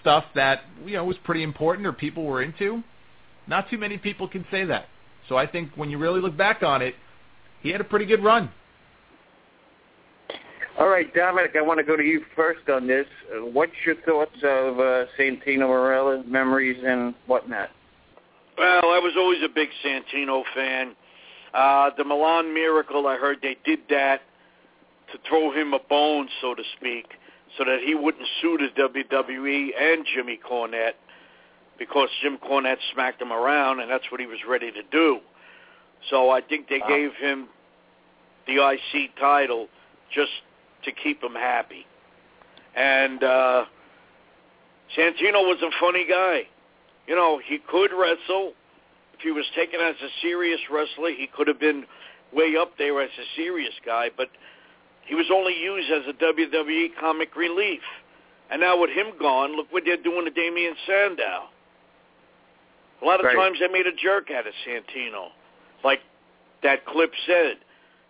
stuff 0.00 0.24
that 0.34 0.62
you 0.84 0.94
know 0.94 1.04
was 1.04 1.16
pretty 1.24 1.42
important 1.42 1.86
or 1.86 1.92
people 1.92 2.24
were 2.24 2.42
into. 2.42 2.82
Not 3.46 3.68
too 3.68 3.78
many 3.78 3.98
people 3.98 4.26
can 4.26 4.44
say 4.50 4.64
that. 4.64 4.86
So 5.28 5.36
I 5.36 5.46
think 5.46 5.70
when 5.76 5.90
you 5.90 5.98
really 5.98 6.20
look 6.20 6.36
back 6.36 6.62
on 6.62 6.82
it, 6.82 6.94
he 7.62 7.70
had 7.70 7.80
a 7.80 7.84
pretty 7.84 8.06
good 8.06 8.22
run. 8.22 8.50
All 10.78 10.88
right, 10.88 11.12
Dominic, 11.14 11.52
I 11.56 11.62
want 11.62 11.78
to 11.78 11.84
go 11.84 11.96
to 11.96 12.02
you 12.02 12.22
first 12.34 12.68
on 12.68 12.86
this. 12.86 13.06
What's 13.32 13.72
your 13.86 13.94
thoughts 14.04 14.36
of 14.42 14.78
uh, 14.80 15.04
Santino 15.16 15.68
Marella's 15.68 16.24
memories 16.26 16.82
and 16.84 17.14
whatnot? 17.26 17.70
Well, 18.56 18.84
I 18.84 19.00
was 19.02 19.14
always 19.16 19.42
a 19.44 19.48
big 19.48 19.68
Santino 19.84 20.44
fan. 20.54 20.94
Uh, 21.52 21.90
the 21.96 22.04
Milan 22.04 22.54
Miracle, 22.54 23.06
I 23.06 23.16
heard 23.16 23.38
they 23.42 23.56
did 23.64 23.80
that 23.90 24.22
to 25.12 25.18
throw 25.28 25.52
him 25.52 25.72
a 25.72 25.78
bone, 25.78 26.28
so 26.40 26.54
to 26.54 26.62
speak, 26.76 27.14
so 27.56 27.64
that 27.64 27.80
he 27.84 27.94
wouldn't 27.94 28.26
sue 28.40 28.58
the 28.58 28.80
WWE 28.80 29.70
and 29.80 30.06
Jimmy 30.14 30.38
Cornette 30.38 30.94
because 31.78 32.08
Jim 32.22 32.38
Cornette 32.38 32.78
smacked 32.92 33.20
him 33.20 33.32
around, 33.32 33.80
and 33.80 33.90
that's 33.90 34.04
what 34.10 34.20
he 34.20 34.26
was 34.26 34.38
ready 34.48 34.70
to 34.70 34.82
do. 34.90 35.18
So 36.10 36.30
I 36.30 36.40
think 36.40 36.68
they 36.68 36.78
wow. 36.78 36.88
gave 36.88 37.10
him 37.14 37.48
the 38.46 38.54
IC 38.54 39.16
title 39.18 39.68
just 40.14 40.30
to 40.84 40.92
keep 40.92 41.22
him 41.22 41.34
happy. 41.34 41.86
And 42.76 43.22
uh, 43.22 43.64
Santino 44.96 45.46
was 45.46 45.58
a 45.62 45.70
funny 45.80 46.06
guy. 46.08 46.42
You 47.06 47.16
know, 47.16 47.40
he 47.44 47.58
could 47.58 47.90
wrestle. 47.92 48.52
If 49.14 49.20
he 49.20 49.30
was 49.30 49.44
taken 49.54 49.80
as 49.80 49.94
a 50.02 50.08
serious 50.22 50.60
wrestler, 50.70 51.10
he 51.10 51.28
could 51.28 51.48
have 51.48 51.60
been 51.60 51.84
way 52.32 52.56
up 52.60 52.72
there 52.78 53.00
as 53.00 53.10
a 53.18 53.26
serious 53.36 53.74
guy, 53.84 54.10
but 54.16 54.28
he 55.06 55.14
was 55.14 55.26
only 55.32 55.54
used 55.54 55.90
as 55.92 56.02
a 56.08 56.12
WWE 56.12 56.88
comic 56.98 57.36
relief. 57.36 57.82
And 58.50 58.60
now 58.60 58.80
with 58.80 58.90
him 58.90 59.06
gone, 59.18 59.56
look 59.56 59.72
what 59.72 59.84
they're 59.84 59.96
doing 59.96 60.24
to 60.24 60.30
Damien 60.30 60.74
Sandow. 60.86 61.48
A 63.02 63.04
lot 63.04 63.20
of 63.20 63.26
right. 63.26 63.36
times 63.36 63.58
they 63.60 63.68
made 63.68 63.86
a 63.86 63.94
jerk 63.94 64.30
out 64.30 64.46
of 64.46 64.52
Santino, 64.66 65.28
like 65.82 66.00
that 66.62 66.86
clip 66.86 67.12
said, 67.26 67.56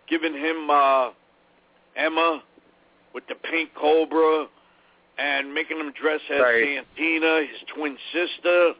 giving 0.07 0.33
him 0.33 0.69
uh, 0.69 1.09
Emma 1.95 2.43
with 3.13 3.27
the 3.27 3.35
pink 3.35 3.71
cobra 3.75 4.47
and 5.17 5.53
making 5.53 5.79
him 5.79 5.91
dress 5.99 6.21
as 6.33 6.41
right. 6.41 6.83
Santina, 6.95 7.41
his 7.41 7.59
twin 7.75 7.97
sister. 8.13 8.73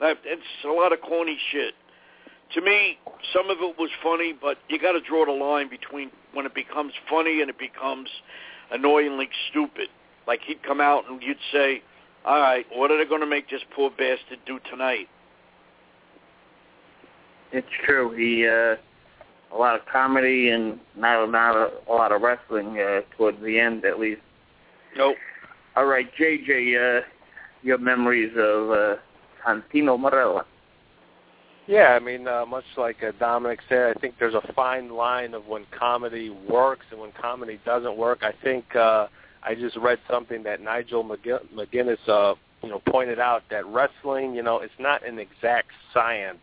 That, 0.00 0.18
it's 0.24 0.42
a 0.64 0.68
lot 0.68 0.92
of 0.92 1.00
corny 1.00 1.38
shit. 1.50 1.74
To 2.54 2.60
me, 2.60 2.98
some 3.32 3.50
of 3.50 3.58
it 3.60 3.78
was 3.78 3.90
funny, 4.02 4.32
but 4.32 4.58
you 4.68 4.78
got 4.78 4.92
to 4.92 5.00
draw 5.00 5.26
the 5.26 5.32
line 5.32 5.68
between 5.68 6.10
when 6.32 6.46
it 6.46 6.54
becomes 6.54 6.92
funny 7.08 7.40
and 7.40 7.50
it 7.50 7.58
becomes 7.58 8.08
annoyingly 8.70 9.28
stupid. 9.50 9.88
Like 10.26 10.40
he'd 10.46 10.62
come 10.62 10.80
out 10.80 11.04
and 11.08 11.22
you'd 11.22 11.36
say, 11.52 11.82
"All 12.24 12.40
right, 12.40 12.64
what 12.72 12.90
are 12.90 12.98
they 12.98 13.08
going 13.08 13.20
to 13.20 13.26
make 13.26 13.50
this 13.50 13.60
poor 13.74 13.90
bastard 13.90 14.38
do 14.46 14.60
tonight?" 14.70 15.08
It's 17.52 17.66
true. 17.84 18.14
He 18.16 18.46
uh, 18.46 18.76
a 19.54 19.58
lot 19.58 19.74
of 19.74 19.86
comedy 19.86 20.50
and 20.50 20.78
not 20.96 21.26
not 21.30 21.56
a, 21.56 21.70
a 21.88 21.92
lot 21.92 22.12
of 22.12 22.22
wrestling 22.22 22.78
uh, 22.78 23.00
towards 23.16 23.42
the 23.42 23.58
end, 23.58 23.84
at 23.84 23.98
least. 23.98 24.20
Nope. 24.96 25.16
All 25.76 25.86
right, 25.86 26.08
JJ, 26.18 27.00
uh, 27.00 27.02
your 27.62 27.78
memories 27.78 28.32
of 28.36 28.70
uh, 28.70 28.96
Santino 29.44 29.98
Marella. 29.98 30.44
Yeah, 31.66 31.88
I 31.94 31.98
mean, 31.98 32.26
uh, 32.26 32.46
much 32.46 32.64
like 32.78 33.02
uh, 33.02 33.12
Dominic 33.18 33.60
said, 33.68 33.94
I 33.94 34.00
think 34.00 34.14
there's 34.18 34.34
a 34.34 34.52
fine 34.54 34.90
line 34.90 35.34
of 35.34 35.46
when 35.46 35.66
comedy 35.78 36.30
works 36.30 36.86
and 36.90 36.98
when 36.98 37.12
comedy 37.12 37.60
doesn't 37.66 37.96
work. 37.96 38.20
I 38.22 38.32
think 38.42 38.74
uh, 38.74 39.08
I 39.42 39.54
just 39.54 39.76
read 39.76 39.98
something 40.10 40.42
that 40.44 40.62
Nigel 40.62 41.04
McGuinness, 41.04 42.08
uh, 42.08 42.34
you 42.62 42.70
know, 42.70 42.80
pointed 42.88 43.20
out 43.20 43.42
that 43.50 43.66
wrestling, 43.66 44.34
you 44.34 44.42
know, 44.42 44.60
it's 44.60 44.72
not 44.78 45.06
an 45.06 45.18
exact 45.18 45.68
science 45.92 46.38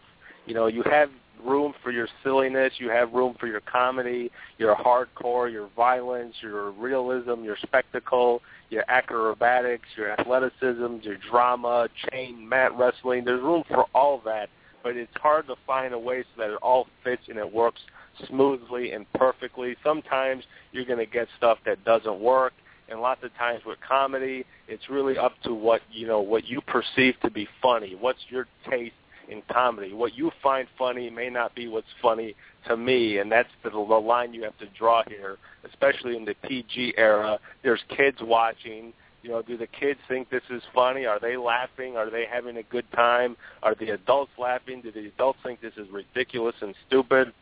you 0.45 0.53
know, 0.53 0.67
you 0.67 0.83
have 0.83 1.09
room 1.45 1.73
for 1.83 1.91
your 1.91 2.07
silliness, 2.23 2.73
you 2.77 2.89
have 2.89 3.13
room 3.13 3.35
for 3.39 3.47
your 3.47 3.61
comedy, 3.61 4.31
your 4.57 4.75
hardcore, 4.75 5.51
your 5.51 5.69
violence, 5.75 6.33
your 6.41 6.71
realism, 6.71 7.43
your 7.43 7.57
spectacle, 7.61 8.41
your 8.69 8.83
acrobatics, 8.87 9.87
your 9.95 10.11
athleticism, 10.11 10.97
your 11.01 11.17
drama, 11.29 11.87
chain 12.09 12.47
mat 12.47 12.75
wrestling. 12.77 13.23
There's 13.25 13.41
room 13.41 13.63
for 13.67 13.85
all 13.93 14.21
that, 14.25 14.49
but 14.83 14.97
it's 14.97 15.11
hard 15.21 15.47
to 15.47 15.55
find 15.65 15.93
a 15.93 15.99
way 15.99 16.23
so 16.23 16.41
that 16.41 16.51
it 16.51 16.59
all 16.61 16.87
fits 17.03 17.23
and 17.27 17.37
it 17.37 17.51
works 17.51 17.81
smoothly 18.27 18.91
and 18.91 19.05
perfectly. 19.13 19.75
Sometimes 19.83 20.43
you're 20.71 20.85
going 20.85 20.99
to 20.99 21.05
get 21.05 21.27
stuff 21.37 21.57
that 21.65 21.83
doesn't 21.85 22.19
work, 22.19 22.53
and 22.89 23.01
lots 23.01 23.23
of 23.23 23.33
times 23.35 23.61
with 23.65 23.77
comedy, 23.87 24.45
it's 24.67 24.89
really 24.89 25.17
up 25.17 25.33
to 25.43 25.53
what 25.53 25.81
you 25.91 26.07
know 26.07 26.21
what 26.21 26.45
you 26.45 26.61
perceive 26.61 27.15
to 27.21 27.31
be 27.31 27.47
funny. 27.61 27.95
What's 27.99 28.19
your 28.29 28.47
taste 28.69 28.93
in 29.29 29.41
comedy. 29.51 29.93
What 29.93 30.15
you 30.15 30.31
find 30.41 30.67
funny 30.77 31.09
may 31.09 31.29
not 31.29 31.55
be 31.55 31.67
what's 31.67 31.87
funny 32.01 32.35
to 32.67 32.77
me, 32.77 33.17
and 33.17 33.31
that's 33.31 33.49
the, 33.63 33.69
the 33.69 33.77
line 33.77 34.33
you 34.33 34.43
have 34.43 34.57
to 34.59 34.67
draw 34.77 35.03
here, 35.07 35.37
especially 35.63 36.15
in 36.15 36.25
the 36.25 36.35
PG 36.43 36.95
era. 36.97 37.39
There's 37.63 37.81
kids 37.95 38.17
watching. 38.21 38.93
You 39.21 39.31
know, 39.31 39.41
do 39.41 39.57
the 39.57 39.67
kids 39.67 39.99
think 40.07 40.29
this 40.29 40.43
is 40.51 40.61
funny? 40.73 41.05
Are 41.05 41.19
they 41.19 41.35
laughing? 41.35 41.97
Are 41.97 42.11
they 42.11 42.25
having 42.31 42.57
a 42.57 42.63
good 42.63 42.85
time? 42.91 43.35
Are 43.63 43.73
the 43.73 43.89
adults 43.89 44.31
laughing? 44.37 44.81
Do 44.81 44.91
the 44.91 45.07
adults 45.07 45.39
think 45.43 45.61
this 45.61 45.73
is 45.77 45.87
ridiculous 45.89 46.55
and 46.61 46.75
stupid? 46.87 47.33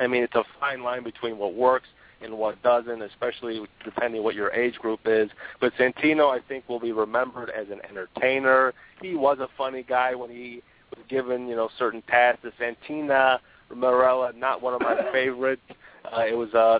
I 0.00 0.06
mean, 0.08 0.22
it's 0.24 0.34
a 0.34 0.44
fine 0.58 0.82
line 0.82 1.04
between 1.04 1.38
what 1.38 1.54
works 1.54 1.88
and 2.20 2.36
what 2.36 2.60
doesn't, 2.62 3.02
especially 3.02 3.64
depending 3.84 4.22
what 4.22 4.34
your 4.34 4.50
age 4.50 4.74
group 4.76 5.00
is. 5.04 5.30
But 5.60 5.72
Santino, 5.74 6.30
I 6.30 6.40
think, 6.46 6.68
will 6.68 6.80
be 6.80 6.92
remembered 6.92 7.50
as 7.50 7.68
an 7.70 7.80
entertainer. 7.88 8.74
He 9.00 9.14
was 9.14 9.38
a 9.40 9.48
funny 9.56 9.84
guy 9.84 10.14
when 10.14 10.30
he 10.30 10.62
given, 11.08 11.48
you 11.48 11.56
know, 11.56 11.68
certain 11.78 12.02
tasks. 12.02 12.40
The 12.42 12.52
Santina 12.58 13.40
Marella, 13.74 14.36
not 14.36 14.62
one 14.62 14.74
of 14.74 14.80
my 14.80 14.96
favorites. 15.12 15.62
Uh, 16.04 16.22
it 16.22 16.36
was 16.36 16.52
uh, 16.54 16.78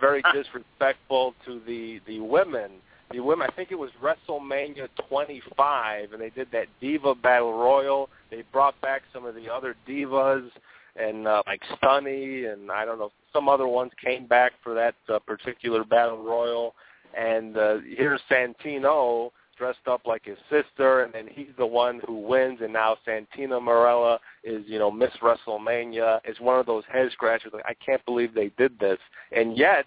very 0.00 0.22
disrespectful 0.32 1.34
to 1.46 1.60
the 1.66 2.00
the 2.06 2.20
women 2.20 2.72
the 3.10 3.20
women. 3.20 3.46
I 3.50 3.54
think 3.54 3.70
it 3.70 3.78
was 3.78 3.90
WrestleMania 4.02 4.88
25, 5.08 6.12
and 6.12 6.20
they 6.20 6.30
did 6.30 6.48
that 6.52 6.66
Diva 6.80 7.14
Battle 7.14 7.52
Royal. 7.52 8.08
They 8.30 8.42
brought 8.52 8.80
back 8.80 9.02
some 9.12 9.24
of 9.24 9.34
the 9.34 9.48
other 9.50 9.76
divas, 9.88 10.48
and 10.96 11.26
uh, 11.26 11.42
like 11.46 11.60
Sunny, 11.82 12.46
and 12.46 12.70
I 12.70 12.84
don't 12.84 12.98
know 12.98 13.12
some 13.32 13.48
other 13.48 13.66
ones 13.66 13.92
came 14.02 14.26
back 14.26 14.52
for 14.62 14.74
that 14.74 14.94
uh, 15.12 15.18
particular 15.20 15.84
Battle 15.84 16.22
Royal. 16.22 16.74
And 17.16 17.56
uh, 17.56 17.76
here's 17.96 18.20
Santino 18.30 19.30
dressed 19.56 19.86
up 19.86 20.02
like 20.06 20.24
his 20.24 20.38
sister, 20.50 21.02
and 21.02 21.12
then 21.12 21.28
he's 21.30 21.48
the 21.58 21.66
one 21.66 22.00
who 22.06 22.14
wins. 22.14 22.60
And 22.62 22.72
now 22.72 22.96
Santino 23.06 23.60
Marella 23.60 24.18
is, 24.42 24.62
you 24.66 24.78
know, 24.78 24.90
Miss 24.90 25.10
WrestleMania. 25.22 26.20
It's 26.24 26.40
one 26.40 26.58
of 26.58 26.66
those 26.66 26.84
head 26.90 27.10
scratchers. 27.12 27.52
Like 27.52 27.66
I 27.66 27.74
can't 27.84 28.04
believe 28.04 28.34
they 28.34 28.50
did 28.58 28.78
this, 28.78 28.98
and 29.32 29.56
yet 29.56 29.86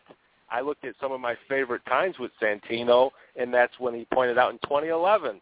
I 0.49 0.61
looked 0.61 0.85
at 0.85 0.95
some 1.01 1.11
of 1.11 1.19
my 1.19 1.35
favorite 1.49 1.85
times 1.85 2.15
with 2.19 2.31
Santino, 2.41 3.11
and 3.35 3.53
that's 3.53 3.77
when 3.79 3.93
he 3.93 4.05
pointed 4.13 4.37
out 4.37 4.51
in 4.51 4.59
2011. 4.59 5.41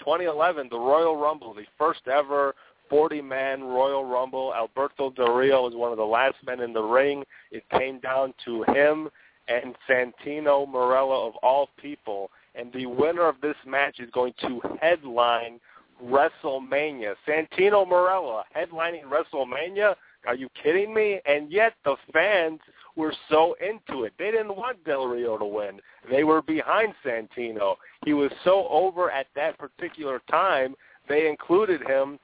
2011, 0.00 0.68
the 0.70 0.78
Royal 0.78 1.16
Rumble, 1.16 1.54
the 1.54 1.64
first 1.78 2.00
ever 2.08 2.54
40-man 2.90 3.64
Royal 3.64 4.04
Rumble. 4.04 4.52
Alberto 4.54 5.10
Del 5.10 5.32
Rio 5.32 5.62
was 5.62 5.74
one 5.74 5.92
of 5.92 5.96
the 5.96 6.04
last 6.04 6.36
men 6.44 6.60
in 6.60 6.72
the 6.72 6.82
ring. 6.82 7.24
It 7.50 7.64
came 7.70 7.98
down 8.00 8.34
to 8.44 8.64
him 8.74 9.08
and 9.48 9.74
Santino 9.88 10.68
Marella 10.68 11.28
of 11.28 11.34
all 11.36 11.70
people. 11.80 12.30
And 12.54 12.72
the 12.72 12.86
winner 12.86 13.26
of 13.28 13.40
this 13.40 13.56
match 13.66 13.98
is 13.98 14.10
going 14.10 14.34
to 14.40 14.60
headline 14.80 15.58
WrestleMania. 16.04 17.14
Santino 17.26 17.86
Marella 17.86 18.42
headlining 18.56 19.04
WrestleMania? 19.04 19.94
Are 20.26 20.34
you 20.34 20.48
kidding 20.62 20.94
me? 20.94 21.20
And 21.26 21.50
yet 21.50 21.74
the 21.84 21.96
fans 22.12 22.60
were 22.94 23.14
so 23.28 23.56
into 23.60 24.04
it. 24.04 24.12
They 24.18 24.30
didn't 24.30 24.56
want 24.56 24.84
Del 24.84 25.06
Rio 25.06 25.38
to 25.38 25.44
win. 25.44 25.80
They 26.10 26.24
were 26.24 26.42
behind 26.42 26.94
Santino. 27.04 27.76
He 28.04 28.12
was 28.12 28.30
so 28.44 28.68
over 28.68 29.10
at 29.10 29.26
that 29.34 29.58
particular 29.58 30.20
time, 30.30 30.74
they 31.08 31.28
included 31.28 31.80
him 31.88 32.18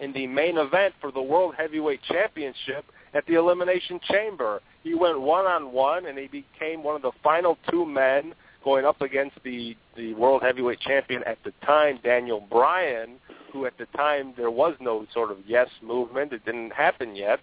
in 0.00 0.12
the 0.12 0.26
main 0.26 0.58
event 0.58 0.94
for 1.00 1.12
the 1.12 1.22
World 1.22 1.54
Heavyweight 1.56 2.00
Championship 2.04 2.84
at 3.12 3.24
the 3.26 3.34
Elimination 3.34 4.00
Chamber. 4.10 4.60
He 4.82 4.94
went 4.94 5.20
one-on-one, 5.20 6.06
and 6.06 6.18
he 6.18 6.26
became 6.26 6.82
one 6.82 6.96
of 6.96 7.02
the 7.02 7.12
final 7.22 7.58
two 7.70 7.86
men 7.86 8.34
going 8.64 8.86
up 8.86 9.00
against 9.02 9.36
the, 9.44 9.76
the 9.96 10.14
World 10.14 10.42
Heavyweight 10.42 10.80
Champion 10.80 11.22
at 11.24 11.38
the 11.44 11.52
time, 11.64 12.00
Daniel 12.02 12.40
Bryan, 12.50 13.16
who 13.52 13.66
at 13.66 13.76
the 13.78 13.86
time 13.96 14.32
there 14.36 14.50
was 14.50 14.74
no 14.80 15.06
sort 15.12 15.30
of 15.30 15.38
yes 15.46 15.68
movement. 15.82 16.32
It 16.32 16.44
didn't 16.44 16.72
happen 16.72 17.14
yet. 17.14 17.40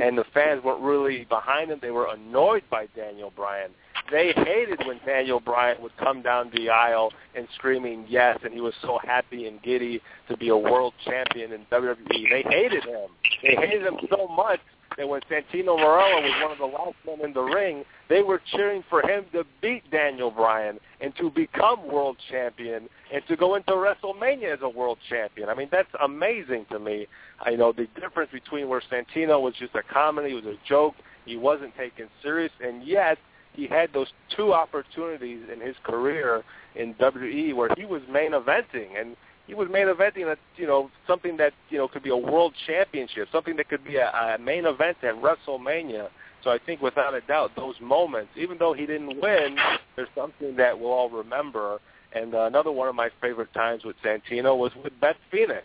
And 0.00 0.16
the 0.16 0.24
fans 0.32 0.64
weren't 0.64 0.80
really 0.80 1.24
behind 1.24 1.70
him. 1.70 1.78
They 1.82 1.90
were 1.90 2.08
annoyed 2.08 2.62
by 2.70 2.86
Daniel 2.96 3.32
Bryan. 3.34 3.70
They 4.10 4.32
hated 4.32 4.80
when 4.86 4.98
Daniel 5.06 5.38
Bryan 5.38 5.80
would 5.82 5.96
come 5.96 6.22
down 6.22 6.50
the 6.54 6.70
aisle 6.70 7.12
and 7.36 7.46
screaming 7.54 8.06
yes, 8.08 8.38
and 8.42 8.52
he 8.52 8.60
was 8.60 8.74
so 8.82 8.98
happy 9.04 9.46
and 9.46 9.62
giddy 9.62 10.00
to 10.28 10.36
be 10.36 10.48
a 10.48 10.56
world 10.56 10.94
champion 11.04 11.52
in 11.52 11.64
WWE. 11.70 11.96
They 12.08 12.42
hated 12.48 12.84
him. 12.84 13.10
They 13.42 13.54
hated 13.54 13.82
him 13.82 13.98
so 14.08 14.26
much 14.26 14.60
that 14.96 15.08
when 15.08 15.20
Santino 15.22 15.78
Marella 15.78 16.22
was 16.22 16.42
one 16.42 16.52
of 16.52 16.58
the 16.58 16.66
last 16.66 16.96
men 17.06 17.24
in 17.24 17.32
the 17.32 17.42
ring, 17.42 17.84
they 18.08 18.22
were 18.22 18.40
cheering 18.52 18.82
for 18.90 19.02
him 19.02 19.24
to 19.32 19.44
beat 19.62 19.88
Daniel 19.90 20.30
Bryan 20.30 20.78
and 21.00 21.14
to 21.16 21.30
become 21.30 21.86
world 21.90 22.16
champion 22.30 22.88
and 23.12 23.22
to 23.28 23.36
go 23.36 23.54
into 23.54 23.72
WrestleMania 23.72 24.52
as 24.52 24.58
a 24.62 24.68
world 24.68 24.98
champion. 25.08 25.48
I 25.48 25.54
mean, 25.54 25.68
that's 25.70 25.88
amazing 26.02 26.66
to 26.70 26.78
me. 26.78 27.06
I 27.40 27.54
know 27.54 27.72
the 27.72 27.86
difference 28.00 28.30
between 28.32 28.68
where 28.68 28.82
Santino 28.90 29.40
was 29.40 29.54
just 29.58 29.74
a 29.74 29.82
comedy, 29.82 30.32
it 30.32 30.44
was 30.44 30.54
a 30.56 30.68
joke, 30.68 30.94
he 31.24 31.36
wasn't 31.36 31.76
taken 31.76 32.08
serious, 32.22 32.52
and 32.60 32.84
yet 32.84 33.18
he 33.52 33.66
had 33.66 33.92
those 33.92 34.08
two 34.36 34.52
opportunities 34.52 35.40
in 35.52 35.60
his 35.60 35.76
career 35.84 36.42
in 36.74 36.94
WWE 36.94 37.54
where 37.54 37.70
he 37.76 37.84
was 37.84 38.02
main 38.10 38.32
eventing 38.32 39.00
and 39.00 39.16
he 39.50 39.56
was 39.56 39.68
main 39.68 39.88
eventing 39.88 40.32
a, 40.32 40.36
you 40.56 40.66
know 40.68 40.92
something 41.08 41.36
that 41.36 41.52
you 41.70 41.78
know 41.78 41.88
could 41.88 42.04
be 42.04 42.10
a 42.10 42.16
world 42.16 42.54
championship, 42.68 43.26
something 43.32 43.56
that 43.56 43.68
could 43.68 43.82
be 43.82 43.96
a, 43.96 44.08
a 44.08 44.38
main 44.38 44.64
event 44.64 44.96
at 45.02 45.16
WrestleMania. 45.16 46.08
So 46.44 46.50
I 46.50 46.58
think 46.64 46.80
without 46.80 47.14
a 47.14 47.20
doubt 47.22 47.50
those 47.56 47.74
moments, 47.80 48.30
even 48.36 48.58
though 48.58 48.72
he 48.72 48.86
didn't 48.86 49.20
win, 49.20 49.56
there's 49.96 50.08
something 50.14 50.54
that 50.56 50.78
we'll 50.78 50.92
all 50.92 51.10
remember. 51.10 51.80
And 52.12 52.32
uh, 52.32 52.42
another 52.42 52.70
one 52.70 52.88
of 52.88 52.94
my 52.94 53.10
favorite 53.20 53.52
times 53.52 53.84
with 53.84 53.96
Santino 54.04 54.56
was 54.56 54.70
with 54.84 54.92
Beth 55.00 55.16
Phoenix. 55.32 55.64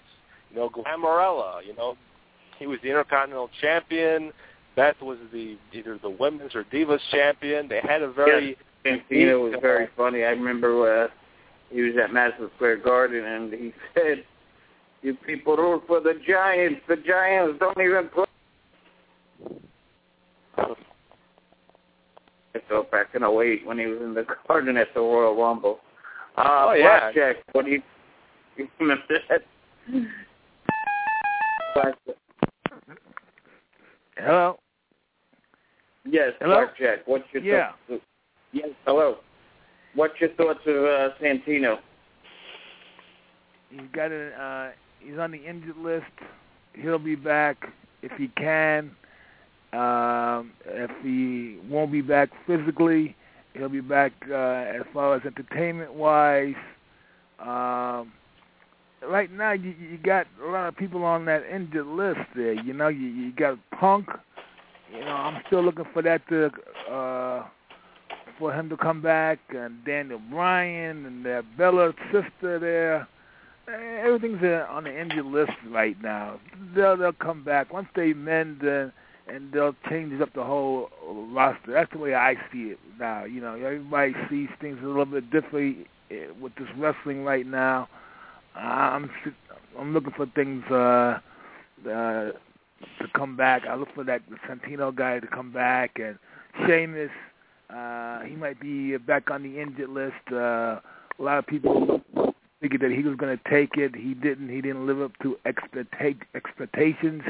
You 0.49 0.57
know, 0.57 0.69
Glamarella. 0.69 1.63
You 1.63 1.75
know, 1.75 1.95
he 2.57 2.65
was 2.65 2.79
the 2.81 2.89
Intercontinental 2.89 3.51
Champion. 3.61 4.33
Beth 4.75 4.99
was 4.99 5.19
the 5.31 5.57
either 5.73 5.99
the 6.01 6.09
women's 6.09 6.55
or 6.55 6.63
divas 6.63 6.99
champion. 7.11 7.67
They 7.67 7.81
had 7.81 8.01
a 8.01 8.11
very 8.11 8.57
yes, 8.83 8.99
Santino 9.11 9.43
was 9.43 9.53
very 9.61 9.89
funny. 9.95 10.23
I 10.23 10.29
remember 10.29 11.03
uh, 11.03 11.07
he 11.69 11.81
was 11.81 11.93
at 12.01 12.13
Madison 12.13 12.49
Square 12.55 12.77
Garden 12.77 13.25
and 13.25 13.53
he 13.53 13.73
said, 13.93 14.23
"You 15.01 15.15
people 15.25 15.57
root 15.57 15.83
for 15.87 15.99
the 15.99 16.13
Giants. 16.27 16.81
The 16.87 16.97
Giants 16.97 17.59
don't 17.59 17.79
even 17.79 18.09
play." 18.09 18.25
I 20.57 20.75
felt 22.69 22.89
back 22.89 23.07
in 23.13 23.23
08 23.23 23.65
when 23.65 23.77
he 23.77 23.85
was 23.85 23.99
in 24.01 24.13
the 24.13 24.25
Garden 24.47 24.77
at 24.77 24.87
the 24.93 25.01
Royal 25.01 25.35
Rumble. 25.35 25.79
Uh, 26.37 26.67
oh 26.69 26.73
yeah. 26.73 27.11
Blackjack, 27.11 27.37
what 27.51 27.65
do 27.65 27.71
you, 27.71 27.81
you 28.57 28.67
remember 28.79 29.03
that? 29.29 29.41
Blackjack. 31.73 32.15
Hello. 34.17 34.57
Yes, 36.05 36.31
Hello? 36.39 36.65
Blackjack. 36.65 36.99
What's 37.07 37.25
your 37.33 37.43
Yeah. 37.43 37.71
thoughts? 37.87 38.01
Yes. 38.53 38.69
Hello. 38.85 39.17
What's 39.95 40.19
your 40.19 40.29
thoughts 40.31 40.59
of 40.67 40.75
uh, 40.75 41.09
Santino? 41.21 41.77
He's 43.69 43.81
got 43.93 44.11
a. 44.11 44.29
Uh, 44.29 44.71
he's 44.99 45.17
on 45.17 45.31
the 45.31 45.37
injured 45.37 45.77
list. 45.77 46.05
He'll 46.73 46.99
be 46.99 47.15
back 47.15 47.57
if 48.01 48.11
he 48.17 48.27
can. 48.37 48.91
Um, 49.73 50.51
if 50.65 50.91
he 51.01 51.59
won't 51.69 51.91
be 51.91 52.01
back 52.01 52.29
physically, 52.45 53.15
he'll 53.53 53.69
be 53.69 53.81
back 53.81 54.13
uh, 54.29 54.33
as 54.33 54.83
far 54.93 55.15
as 55.15 55.21
entertainment 55.25 55.93
wise. 55.93 56.55
Um, 57.39 58.13
right 59.03 59.31
now, 59.31 59.51
you, 59.51 59.71
you 59.71 59.97
got 59.97 60.27
a 60.41 60.49
lot 60.49 60.67
of 60.67 60.77
people 60.77 61.03
on 61.03 61.25
that 61.25 61.43
injured 61.53 61.87
list 61.87 62.19
there. 62.35 62.53
You 62.53 62.73
know, 62.73 62.87
you, 62.87 63.07
you 63.07 63.31
got 63.33 63.57
Punk. 63.77 64.07
You 64.93 65.01
know, 65.01 65.11
I'm 65.11 65.41
still 65.47 65.63
looking 65.63 65.85
for 65.93 66.01
that 66.03 66.21
to 66.29 66.49
uh, 66.89 67.45
for 68.39 68.53
him 68.53 68.69
to 68.69 68.77
come 68.77 69.01
back, 69.01 69.39
and 69.49 69.83
Daniel 69.85 70.19
Bryan 70.29 71.05
and 71.05 71.25
that 71.25 71.45
Bella 71.57 71.93
sister 72.11 72.59
there. 72.59 73.07
Eh, 73.67 74.01
Everything's 74.05 74.43
on 74.69 74.83
the 74.83 75.01
injured 75.01 75.25
list 75.25 75.53
right 75.69 75.99
now. 76.01 76.39
They'll 76.75 76.97
they'll 76.97 77.13
come 77.13 77.43
back 77.43 77.73
once 77.73 77.87
they 77.95 78.13
mend 78.13 78.61
uh, 78.63 78.87
and 79.27 79.51
they'll 79.51 79.75
change 79.89 80.19
up 80.21 80.33
the 80.33 80.43
whole 80.43 80.89
roster. 81.31 81.71
That's 81.71 81.91
the 81.91 81.97
way 81.97 82.13
I 82.13 82.35
see 82.51 82.69
it 82.71 82.79
now. 82.99 83.25
You 83.25 83.41
know, 83.41 83.55
everybody 83.55 84.13
sees 84.29 84.49
things 84.61 84.77
a 84.83 84.87
little 84.87 85.05
bit 85.05 85.31
differently 85.31 85.87
eh, 86.11 86.27
with 86.39 86.53
this 86.55 86.67
wrestling 86.77 87.23
right 87.23 87.45
now. 87.45 87.87
I'm 88.55 89.09
I'm 89.77 89.93
looking 89.93 90.13
for 90.15 90.25
things 90.27 90.63
uh, 90.69 91.19
uh, 91.85 92.31
to 92.31 93.07
come 93.15 93.35
back. 93.35 93.63
I 93.67 93.75
look 93.75 93.89
for 93.95 94.03
that 94.03 94.21
Santino 94.47 94.95
guy 94.95 95.19
to 95.19 95.27
come 95.27 95.51
back 95.51 95.99
and 95.99 96.17
Sheamus. 96.65 97.11
Uh, 97.69 98.21
he 98.21 98.35
might 98.35 98.59
be 98.59 98.97
back 98.97 99.31
on 99.31 99.43
the 99.43 99.59
injured 99.59 99.89
list. 99.89 100.13
Uh, 100.31 100.79
a 101.17 101.21
lot 101.21 101.37
of 101.37 101.47
people 101.47 102.01
figured 102.61 102.81
that 102.81 102.91
he 102.91 103.03
was 103.03 103.15
going 103.15 103.37
to 103.37 103.49
take 103.49 103.77
it. 103.77 103.95
He 103.95 104.13
didn't. 104.13 104.49
He 104.49 104.61
didn't 104.61 104.85
live 104.85 105.01
up 105.01 105.11
to 105.23 105.37
expecta- 105.45 106.21
expectations. 106.33 107.23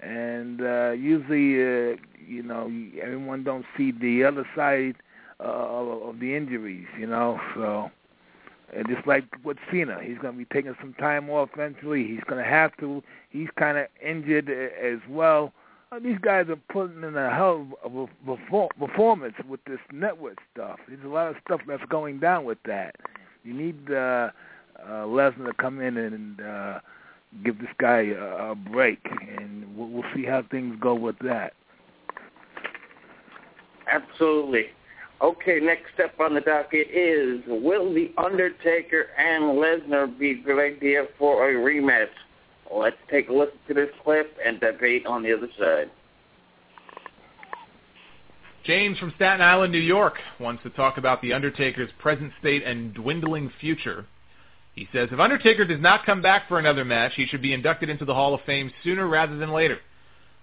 And 0.00 0.62
uh, 0.62 0.90
usually, 0.92 1.54
uh, 1.60 1.96
you 2.26 2.42
know, 2.42 2.70
everyone 3.00 3.44
don't 3.44 3.66
see 3.76 3.92
the 3.92 4.24
other 4.24 4.46
side 4.56 4.96
uh, 5.38 5.42
of, 5.42 6.20
the 6.20 6.34
injuries. 6.34 6.86
You 6.98 7.06
know, 7.06 7.38
so 7.54 7.90
and 8.74 8.86
just 8.88 9.06
like 9.06 9.24
with 9.44 9.58
Cena, 9.70 9.98
he's 10.02 10.18
going 10.18 10.34
to 10.34 10.38
be 10.38 10.46
taking 10.46 10.74
some 10.80 10.94
time 10.94 11.28
off 11.28 11.50
eventually. 11.54 12.06
He's 12.06 12.24
going 12.28 12.42
to 12.42 12.48
have 12.48 12.76
to. 12.78 13.02
He's 13.30 13.48
kind 13.58 13.78
of 13.78 13.86
injured 14.04 14.48
as 14.48 15.00
well. 15.08 15.46
Uh, 15.46 15.50
these 15.98 16.18
guys 16.22 16.46
are 16.48 16.58
putting 16.72 17.02
in 17.02 17.16
a 17.16 17.34
hell 17.34 17.66
of 17.82 17.96
a 17.96 18.06
perfor- 18.24 18.68
performance 18.78 19.34
with 19.48 19.58
this 19.64 19.80
network 19.92 20.38
stuff. 20.52 20.78
There's 20.86 21.04
a 21.04 21.08
lot 21.08 21.28
of 21.28 21.36
stuff 21.44 21.60
that's 21.66 21.82
going 21.90 22.20
down 22.20 22.44
with 22.44 22.58
that. 22.66 22.94
You 23.42 23.54
need 23.54 23.90
uh, 23.90 24.30
uh, 24.80 25.04
Lesnar 25.06 25.46
to 25.46 25.52
come 25.58 25.80
in 25.80 25.96
and 25.96 26.40
uh, 26.40 26.78
give 27.44 27.58
this 27.58 27.70
guy 27.78 28.12
a, 28.16 28.50
a 28.50 28.54
break, 28.54 29.00
and 29.36 29.76
we'll, 29.76 29.88
we'll 29.88 30.04
see 30.14 30.24
how 30.24 30.44
things 30.48 30.76
go 30.80 30.94
with 30.94 31.18
that. 31.24 31.54
Absolutely. 33.90 34.66
Okay, 35.20 35.58
next 35.60 35.92
step 35.94 36.18
on 36.20 36.34
the 36.34 36.40
docket 36.40 36.86
is 36.92 37.40
will 37.46 37.92
The 37.92 38.12
Undertaker 38.16 39.08
and 39.18 39.58
Lesnar 39.58 40.16
be 40.18 40.34
good 40.34 40.60
idea 40.60 41.06
for 41.18 41.50
a 41.50 41.54
rematch? 41.54 42.06
Let's 42.72 42.96
take 43.10 43.28
a 43.28 43.32
listen 43.32 43.58
to 43.68 43.74
this 43.74 43.90
clip 44.02 44.36
and 44.44 44.60
debate 44.60 45.06
on 45.06 45.22
the 45.22 45.36
other 45.36 45.48
side. 45.58 45.90
James 48.64 48.98
from 48.98 49.12
Staten 49.16 49.40
Island, 49.40 49.72
New 49.72 49.78
York, 49.78 50.14
wants 50.38 50.62
to 50.62 50.70
talk 50.70 50.98
about 50.98 51.22
The 51.22 51.32
Undertaker's 51.32 51.90
present 51.98 52.32
state 52.38 52.62
and 52.62 52.94
dwindling 52.94 53.50
future. 53.60 54.06
He 54.74 54.86
says, 54.92 55.08
if 55.10 55.18
Undertaker 55.18 55.64
does 55.64 55.80
not 55.80 56.06
come 56.06 56.22
back 56.22 56.46
for 56.46 56.58
another 56.58 56.84
match, 56.84 57.12
he 57.16 57.26
should 57.26 57.42
be 57.42 57.54
inducted 57.54 57.88
into 57.88 58.04
the 58.04 58.14
Hall 58.14 58.34
of 58.34 58.40
Fame 58.42 58.70
sooner 58.84 59.08
rather 59.08 59.36
than 59.36 59.50
later. 59.50 59.78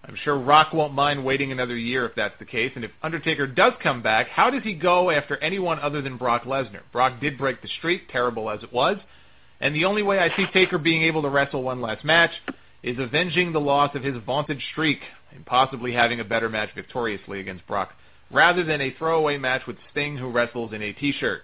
I'm 0.03 0.15
sure 0.15 0.37
Rock 0.37 0.73
won't 0.73 0.93
mind 0.93 1.23
waiting 1.23 1.51
another 1.51 1.77
year 1.77 2.05
if 2.05 2.15
that's 2.15 2.37
the 2.39 2.45
case. 2.45 2.71
And 2.75 2.83
if 2.83 2.91
Undertaker 3.03 3.47
does 3.47 3.73
come 3.81 4.01
back, 4.01 4.27
how 4.27 4.49
does 4.49 4.63
he 4.63 4.73
go 4.73 5.11
after 5.11 5.37
anyone 5.37 5.79
other 5.79 6.01
than 6.01 6.17
Brock 6.17 6.43
Lesnar? 6.43 6.81
Brock 6.91 7.19
did 7.19 7.37
break 7.37 7.61
the 7.61 7.67
streak, 7.77 8.09
terrible 8.09 8.49
as 8.49 8.63
it 8.63 8.73
was. 8.73 8.97
And 9.59 9.75
the 9.75 9.85
only 9.85 10.03
way 10.03 10.19
I 10.19 10.35
see 10.35 10.45
Taker 10.53 10.77
being 10.77 11.03
able 11.03 11.21
to 11.23 11.29
wrestle 11.29 11.63
one 11.63 11.81
last 11.81 12.05
match 12.05 12.31
is 12.83 12.99
avenging 12.99 13.51
the 13.51 13.59
loss 13.59 13.95
of 13.95 14.03
his 14.03 14.15
vaunted 14.25 14.61
streak 14.71 14.99
and 15.33 15.45
possibly 15.45 15.93
having 15.93 16.19
a 16.19 16.23
better 16.23 16.49
match 16.49 16.69
victoriously 16.75 17.39
against 17.39 17.65
Brock, 17.67 17.93
rather 18.31 18.63
than 18.63 18.81
a 18.81 18.91
throwaway 18.91 19.37
match 19.37 19.65
with 19.67 19.77
Sting 19.91 20.17
who 20.17 20.29
wrestles 20.29 20.73
in 20.73 20.81
a 20.81 20.93
t-shirt. 20.93 21.41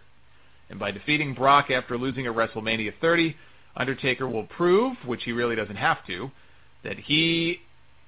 And 0.70 0.80
by 0.80 0.92
defeating 0.92 1.34
Brock 1.34 1.70
after 1.70 1.98
losing 1.98 2.28
at 2.28 2.34
WrestleMania 2.34 2.94
30, 3.02 3.36
Undertaker 3.76 4.28
will 4.28 4.46
prove, 4.46 4.96
which 5.06 5.24
he 5.24 5.32
really 5.32 5.56
doesn't 5.56 5.76
have 5.76 6.06
to, 6.08 6.32
that 6.84 6.98
he 6.98 7.60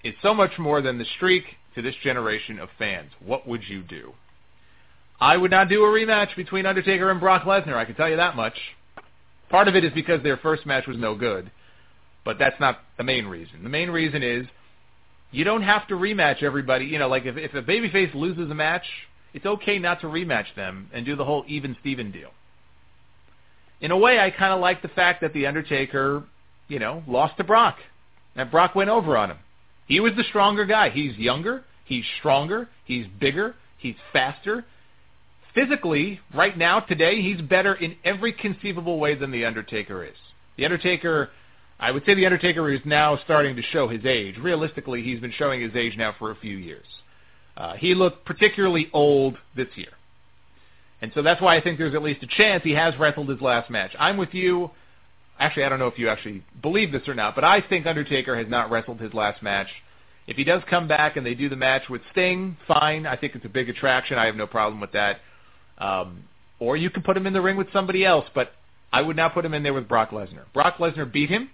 is 0.03 0.13
so 0.21 0.33
much 0.33 0.57
more 0.59 0.81
than 0.81 0.97
the 0.97 1.05
streak 1.15 1.43
to 1.73 1.81
this 1.81 1.95
generation 2.03 2.59
of 2.59 2.69
fans. 2.77 3.11
What 3.19 3.47
would 3.47 3.67
you 3.67 3.81
do? 3.81 4.13
I 5.19 5.37
would 5.37 5.51
not 5.51 5.69
do 5.69 5.83
a 5.83 5.87
rematch 5.87 6.35
between 6.35 6.65
Undertaker 6.65 7.09
and 7.09 7.19
Brock 7.19 7.43
Lesnar, 7.43 7.75
I 7.75 7.85
can 7.85 7.95
tell 7.95 8.09
you 8.09 8.17
that 8.17 8.35
much. 8.35 8.57
Part 9.49 9.67
of 9.67 9.75
it 9.75 9.83
is 9.83 9.93
because 9.93 10.23
their 10.23 10.37
first 10.37 10.65
match 10.65 10.87
was 10.87 10.97
no 10.97 11.15
good, 11.15 11.51
but 12.23 12.39
that's 12.39 12.59
not 12.59 12.79
the 12.97 13.03
main 13.03 13.25
reason. 13.25 13.63
The 13.63 13.69
main 13.69 13.89
reason 13.89 14.23
is 14.23 14.45
you 15.31 15.43
don't 15.43 15.61
have 15.61 15.87
to 15.89 15.95
rematch 15.95 16.43
everybody. 16.43 16.85
You 16.85 16.99
know, 16.99 17.07
like 17.07 17.25
if, 17.25 17.37
if 17.37 17.53
a 17.53 17.61
babyface 17.61 18.13
loses 18.13 18.49
a 18.49 18.55
match, 18.55 18.85
it's 19.33 19.45
okay 19.45 19.79
not 19.79 20.01
to 20.01 20.07
rematch 20.07 20.55
them 20.55 20.89
and 20.93 21.05
do 21.05 21.15
the 21.15 21.25
whole 21.25 21.43
even 21.47 21.75
Steven 21.81 22.11
deal. 22.11 22.31
In 23.81 23.91
a 23.91 23.97
way, 23.97 24.19
I 24.19 24.31
kind 24.31 24.53
of 24.53 24.61
like 24.61 24.81
the 24.81 24.87
fact 24.87 25.21
that 25.21 25.33
The 25.33 25.45
Undertaker, 25.45 26.23
you 26.67 26.79
know, 26.79 27.03
lost 27.07 27.37
to 27.37 27.43
Brock. 27.43 27.77
And 28.35 28.49
Brock 28.49 28.75
went 28.75 28.89
over 28.89 29.17
on 29.17 29.31
him. 29.31 29.37
He 29.87 29.99
was 29.99 30.13
the 30.15 30.23
stronger 30.23 30.65
guy. 30.65 30.89
He's 30.89 31.17
younger. 31.17 31.63
He's 31.83 32.05
stronger. 32.19 32.69
He's 32.85 33.05
bigger. 33.19 33.55
He's 33.77 33.95
faster. 34.11 34.65
Physically, 35.55 36.19
right 36.33 36.57
now, 36.57 36.81
today, 36.81 37.21
he's 37.21 37.41
better 37.41 37.73
in 37.73 37.95
every 38.03 38.33
conceivable 38.33 38.99
way 38.99 39.15
than 39.15 39.31
The 39.31 39.45
Undertaker 39.45 40.03
is. 40.03 40.15
The 40.57 40.65
Undertaker, 40.65 41.29
I 41.79 41.91
would 41.91 42.05
say 42.05 42.13
The 42.13 42.25
Undertaker 42.25 42.69
is 42.69 42.81
now 42.83 43.17
starting 43.23 43.55
to 43.55 43.61
show 43.61 43.87
his 43.87 44.05
age. 44.05 44.37
Realistically, 44.37 45.01
he's 45.01 45.21
been 45.21 45.31
showing 45.31 45.61
his 45.61 45.73
age 45.73 45.95
now 45.97 46.13
for 46.19 46.31
a 46.31 46.35
few 46.35 46.57
years. 46.57 46.85
Uh, 47.55 47.75
he 47.75 47.95
looked 47.95 48.25
particularly 48.25 48.89
old 48.91 49.37
this 49.55 49.69
year. 49.75 49.93
And 51.01 51.11
so 51.15 51.21
that's 51.21 51.41
why 51.41 51.55
I 51.55 51.61
think 51.61 51.77
there's 51.77 51.95
at 51.95 52.03
least 52.03 52.21
a 52.23 52.27
chance 52.27 52.63
he 52.63 52.71
has 52.71 52.97
wrestled 52.97 53.29
his 53.29 53.39
last 53.39 53.69
match. 53.69 53.91
I'm 53.97 54.17
with 54.17 54.33
you. 54.33 54.71
Actually, 55.39 55.63
I 55.63 55.69
don't 55.69 55.79
know 55.79 55.87
if 55.87 55.97
you 55.97 56.09
actually 56.09 56.43
believe 56.61 56.91
this 56.91 57.07
or 57.07 57.13
not, 57.13 57.33
but 57.33 57.43
I 57.45 57.61
think 57.61 57.85
Undertaker 57.85 58.35
has 58.37 58.47
not 58.49 58.71
wrestled 58.71 58.99
his 58.99 59.13
last 59.13 59.41
match. 59.41 59.67
If 60.27 60.35
he 60.35 60.43
does 60.43 60.63
come 60.69 60.87
back 60.87 61.15
and 61.15 61.25
they 61.25 61.35
do 61.35 61.47
the 61.47 61.55
match 61.55 61.83
with 61.89 62.01
Sting, 62.11 62.57
fine. 62.67 63.05
I 63.05 63.15
think 63.15 63.35
it's 63.35 63.45
a 63.45 63.49
big 63.49 63.69
attraction. 63.69 64.17
I 64.17 64.25
have 64.25 64.35
no 64.35 64.47
problem 64.47 64.81
with 64.81 64.91
that. 64.93 65.19
Um, 65.77 66.23
or 66.59 66.77
you 66.77 66.89
can 66.89 67.03
put 67.03 67.17
him 67.17 67.27
in 67.27 67.33
the 67.33 67.41
ring 67.41 67.57
with 67.57 67.71
somebody 67.73 68.05
else, 68.05 68.25
but 68.33 68.53
I 68.93 69.01
would 69.01 69.15
not 69.15 69.33
put 69.33 69.45
him 69.45 69.53
in 69.53 69.63
there 69.63 69.73
with 69.73 69.87
Brock 69.87 70.11
Lesnar. 70.11 70.45
Brock 70.53 70.77
Lesnar 70.77 71.11
beat 71.11 71.29
him. 71.29 71.49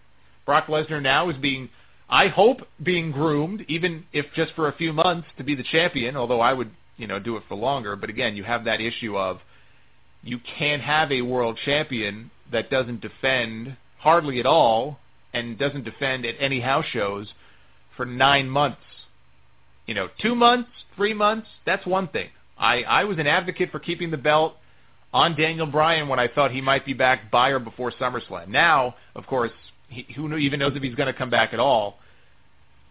Brock 0.46 0.68
Lesnar 0.68 1.02
now 1.02 1.30
is 1.30 1.38
being, 1.38 1.70
I 2.10 2.28
hope, 2.28 2.60
being 2.84 3.12
groomed, 3.12 3.66
even 3.68 4.06
if 4.14 4.28
just 4.36 4.54
for 4.54 4.68
a 4.68 4.74
few 4.74 4.94
months, 4.94 5.28
to 5.38 5.44
be 5.44 5.56
the 5.56 5.64
champion. 5.64 6.16
Although 6.16 6.42
I 6.42 6.54
would, 6.54 6.72
you 6.98 7.08
know, 7.08 7.20
do 7.20 7.38
it 7.38 7.44
for 7.48 7.56
longer. 7.56 7.96
But 7.96 8.10
again, 8.10 8.36
you 8.36 8.44
have 8.44 8.66
that 8.66 8.80
issue 8.80 9.18
of 9.18 9.40
you 10.24 10.40
can't 10.58 10.82
have 10.82 11.12
a 11.12 11.24
world 11.24 11.58
champion 11.66 12.30
that 12.52 12.70
doesn't 12.70 13.02
defend 13.02 13.76
hardly 13.98 14.40
at 14.40 14.46
all 14.46 15.00
and 15.34 15.58
doesn't 15.58 15.84
defend 15.84 16.26
at 16.26 16.36
any 16.40 16.60
house 16.60 16.86
shows 16.86 17.34
for 17.96 18.06
nine 18.06 18.50
months. 18.50 18.82
You 19.86 19.96
know, 19.96 20.10
two 20.22 20.36
months, 20.36 20.70
three 20.96 21.14
months, 21.14 21.48
that's 21.66 21.86
one 21.86 22.08
thing. 22.08 22.30
I, 22.62 22.84
I 22.84 23.04
was 23.06 23.18
an 23.18 23.28
advocate 23.28 23.72
for 23.72 23.80
keeping 23.80 24.12
the 24.12 24.18
belt 24.18 24.56
on 25.12 25.36
Daniel 25.36 25.66
Bryan 25.66 26.08
when 26.08 26.20
I 26.20 26.28
thought 26.28 26.52
he 26.52 26.62
might 26.62 26.86
be 26.86 26.94
back 26.94 27.32
by 27.32 27.50
or 27.50 27.60
before 27.60 27.92
SummerSlam. 27.92 28.48
Now, 28.48 28.96
of 29.16 29.26
course, 29.26 29.52
he, 29.90 30.06
who 30.16 30.34
even 30.38 30.60
knows 30.60 30.74
if 30.76 30.84
he's 30.84 30.96
going 30.96 31.12
to 31.12 31.18
come 31.18 31.32
back 31.32 31.54
at 31.54 31.60
all. 31.60 31.98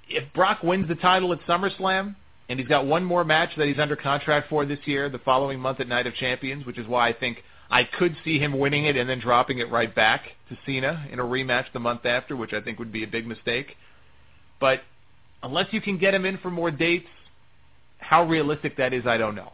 If 0.08 0.30
Brock 0.34 0.64
wins 0.64 0.88
the 0.88 0.96
title 0.96 1.32
at 1.32 1.40
SummerSlam, 1.42 2.16
and 2.48 2.58
he's 2.58 2.68
got 2.68 2.84
one 2.84 3.04
more 3.04 3.24
match 3.24 3.50
that 3.56 3.68
he's 3.68 3.78
under 3.78 3.94
contract 3.94 4.50
for 4.50 4.66
this 4.66 4.80
year, 4.84 5.08
the 5.08 5.20
following 5.20 5.60
month 5.60 5.78
at 5.78 5.86
Night 5.86 6.08
of 6.08 6.14
Champions, 6.14 6.66
which 6.66 6.78
is 6.78 6.86
why 6.88 7.08
I 7.08 7.12
think 7.12 7.44
I 7.70 7.84
could 7.84 8.16
see 8.24 8.40
him 8.40 8.58
winning 8.58 8.86
it 8.86 8.96
and 8.96 9.08
then 9.08 9.20
dropping 9.20 9.58
it 9.58 9.70
right 9.70 9.94
back 9.94 10.22
to 10.48 10.58
Cena 10.66 11.06
in 11.12 11.20
a 11.20 11.22
rematch 11.22 11.66
the 11.72 11.78
month 11.78 12.04
after, 12.04 12.36
which 12.36 12.52
I 12.52 12.60
think 12.60 12.80
would 12.80 12.90
be 12.90 13.04
a 13.04 13.06
big 13.06 13.24
mistake. 13.24 13.76
But 14.58 14.80
unless 15.44 15.66
you 15.70 15.80
can 15.80 15.96
get 15.96 16.12
him 16.12 16.26
in 16.26 16.38
for 16.38 16.50
more 16.50 16.72
dates, 16.72 17.06
how 17.98 18.24
realistic 18.24 18.76
that 18.78 18.92
is, 18.92 19.06
I 19.06 19.16
don't 19.16 19.36
know. 19.36 19.52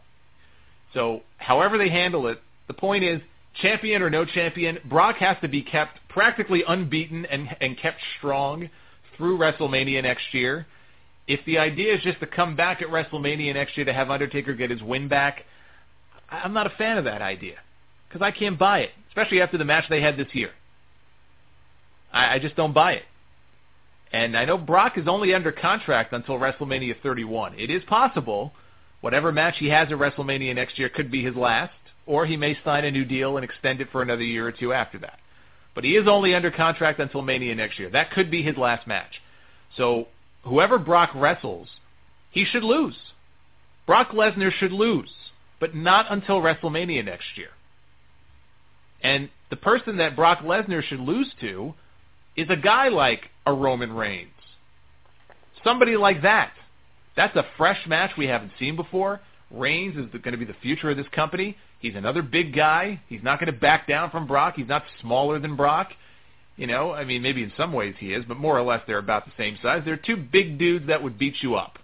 So, 0.97 1.21
however 1.37 1.77
they 1.77 1.89
handle 1.89 2.27
it, 2.27 2.41
the 2.67 2.73
point 2.73 3.03
is, 3.03 3.21
champion 3.61 4.01
or 4.01 4.09
no 4.09 4.25
champion, 4.25 4.79
Brock 4.85 5.17
has 5.17 5.37
to 5.41 5.47
be 5.47 5.61
kept 5.61 5.99
practically 6.09 6.63
unbeaten 6.67 7.25
and, 7.27 7.55
and 7.61 7.77
kept 7.77 7.99
strong 8.17 8.69
through 9.15 9.37
WrestleMania 9.37 10.01
next 10.01 10.33
year 10.33 10.65
if 11.27 11.43
the 11.45 11.57
idea 11.57 11.93
is 11.93 12.01
just 12.01 12.19
to 12.21 12.25
come 12.25 12.55
back 12.55 12.81
at 12.81 12.87
WrestleMania 12.87 13.53
next 13.53 13.75
year 13.77 13.85
to 13.85 13.93
have 13.93 14.09
Undertaker 14.09 14.53
get 14.53 14.71
his 14.71 14.81
win 14.81 15.07
back, 15.07 15.43
I'm 16.29 16.53
not 16.53 16.67
a 16.67 16.71
fan 16.71 16.97
of 16.97 17.03
that 17.03 17.21
idea 17.21 17.55
because 18.07 18.21
I 18.21 18.31
can't 18.31 18.57
buy 18.57 18.79
it, 18.79 18.91
especially 19.09 19.41
after 19.41 19.57
the 19.57 19.65
match 19.65 19.85
they 19.89 20.01
had 20.01 20.17
this 20.17 20.27
year. 20.33 20.51
I, 22.13 22.35
I 22.35 22.39
just 22.39 22.55
don't 22.55 22.73
buy 22.73 22.93
it. 22.93 23.03
And 24.13 24.37
I 24.37 24.45
know 24.45 24.57
Brock 24.57 24.97
is 24.97 25.05
only 25.07 25.33
under 25.33 25.51
contract 25.51 26.13
until 26.13 26.35
WrestleMania 26.35 26.95
31. 27.03 27.55
It 27.59 27.69
is 27.69 27.83
possible 27.83 28.53
whatever 29.01 29.31
match 29.31 29.55
he 29.57 29.69
has 29.69 29.91
at 29.91 29.97
WrestleMania 29.97 30.55
next 30.55 30.77
year 30.79 30.89
could 30.89 31.11
be 31.11 31.23
his 31.23 31.35
last, 31.35 31.73
or 32.05 32.25
he 32.25 32.37
may 32.37 32.57
sign 32.63 32.85
a 32.85 32.91
new 32.91 33.05
deal 33.05 33.37
and 33.37 33.43
extend 33.43 33.81
it 33.81 33.89
for 33.91 34.01
another 34.01 34.23
year 34.23 34.47
or 34.47 34.51
two 34.51 34.73
after 34.73 34.97
that. 34.99 35.19
But 35.75 35.83
he 35.83 35.95
is 35.95 36.07
only 36.07 36.33
under 36.33 36.49
contract 36.49 36.99
until 36.99 37.21
Mania 37.21 37.53
next 37.53 37.77
year. 37.77 37.89
That 37.89 38.11
could 38.11 38.31
be 38.31 38.41
his 38.41 38.57
last 38.57 38.87
match. 38.87 39.21
So 39.75 40.07
whoever 40.43 40.79
Brock 40.79 41.11
wrestles, 41.13 41.67
he 42.31 42.45
should 42.45 42.63
lose. 42.63 42.95
Brock 43.85 44.09
Lesnar 44.09 44.51
should 44.51 44.71
lose, 44.71 45.11
but 45.59 45.75
not 45.75 46.07
until 46.09 46.41
WrestleMania 46.41 47.05
next 47.05 47.37
year. 47.37 47.49
And 49.01 49.29
the 49.49 49.55
person 49.55 49.97
that 49.97 50.15
Brock 50.15 50.39
Lesnar 50.39 50.81
should 50.81 50.99
lose 50.99 51.31
to 51.41 51.73
is 52.35 52.49
a 52.49 52.55
guy 52.55 52.89
like 52.89 53.29
a 53.45 53.53
Roman 53.53 53.93
Reigns. 53.93 54.31
Somebody 55.63 55.95
like 55.95 56.21
that. 56.23 56.53
That's 57.17 57.35
a 57.35 57.43
fresh 57.57 57.85
match 57.87 58.11
we 58.17 58.27
haven't 58.27 58.51
seen 58.59 58.75
before. 58.77 59.19
Reigns 59.49 59.97
is 59.97 60.05
going 60.21 60.31
to 60.33 60.37
be 60.37 60.45
the 60.45 60.55
future 60.61 60.91
of 60.91 60.97
this 60.97 61.07
company. 61.11 61.57
He's 61.79 61.95
another 61.95 62.21
big 62.21 62.55
guy. 62.55 63.01
He's 63.09 63.23
not 63.23 63.39
going 63.39 63.51
to 63.51 63.59
back 63.59 63.87
down 63.87 64.11
from 64.11 64.27
Brock. 64.27 64.53
He's 64.55 64.67
not 64.67 64.83
smaller 65.01 65.39
than 65.39 65.55
Brock. 65.55 65.89
You 66.57 66.67
know, 66.67 66.91
I 66.93 67.05
mean, 67.05 67.21
maybe 67.21 67.43
in 67.43 67.51
some 67.57 67.73
ways 67.73 67.95
he 67.99 68.13
is, 68.13 68.23
but 68.27 68.37
more 68.37 68.57
or 68.57 68.63
less 68.63 68.81
they're 68.87 68.97
about 68.99 69.25
the 69.25 69.31
same 69.37 69.57
size. 69.61 69.81
They're 69.83 69.97
two 69.97 70.15
big 70.17 70.57
dudes 70.57 70.87
that 70.87 71.01
would 71.01 71.17
beat 71.17 71.35
you 71.41 71.55
up. 71.55 71.79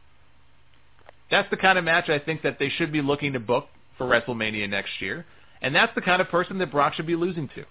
That's 1.31 1.49
the 1.49 1.57
kind 1.57 1.77
of 1.77 1.83
match 1.83 2.09
I 2.09 2.19
think 2.19 2.43
that 2.43 2.59
they 2.59 2.69
should 2.69 2.91
be 2.91 3.01
looking 3.01 3.33
to 3.33 3.39
book 3.39 3.67
for 3.97 4.05
WrestleMania 4.07 4.69
next 4.69 4.99
year, 4.99 5.25
and 5.61 5.75
that's 5.75 5.93
the 5.95 6.01
kind 6.01 6.21
of 6.21 6.29
person 6.29 6.57
that 6.59 6.71
Brock 6.71 6.93
should 6.93 7.07
be 7.07 7.15
losing 7.15 7.47
to. 7.49 7.65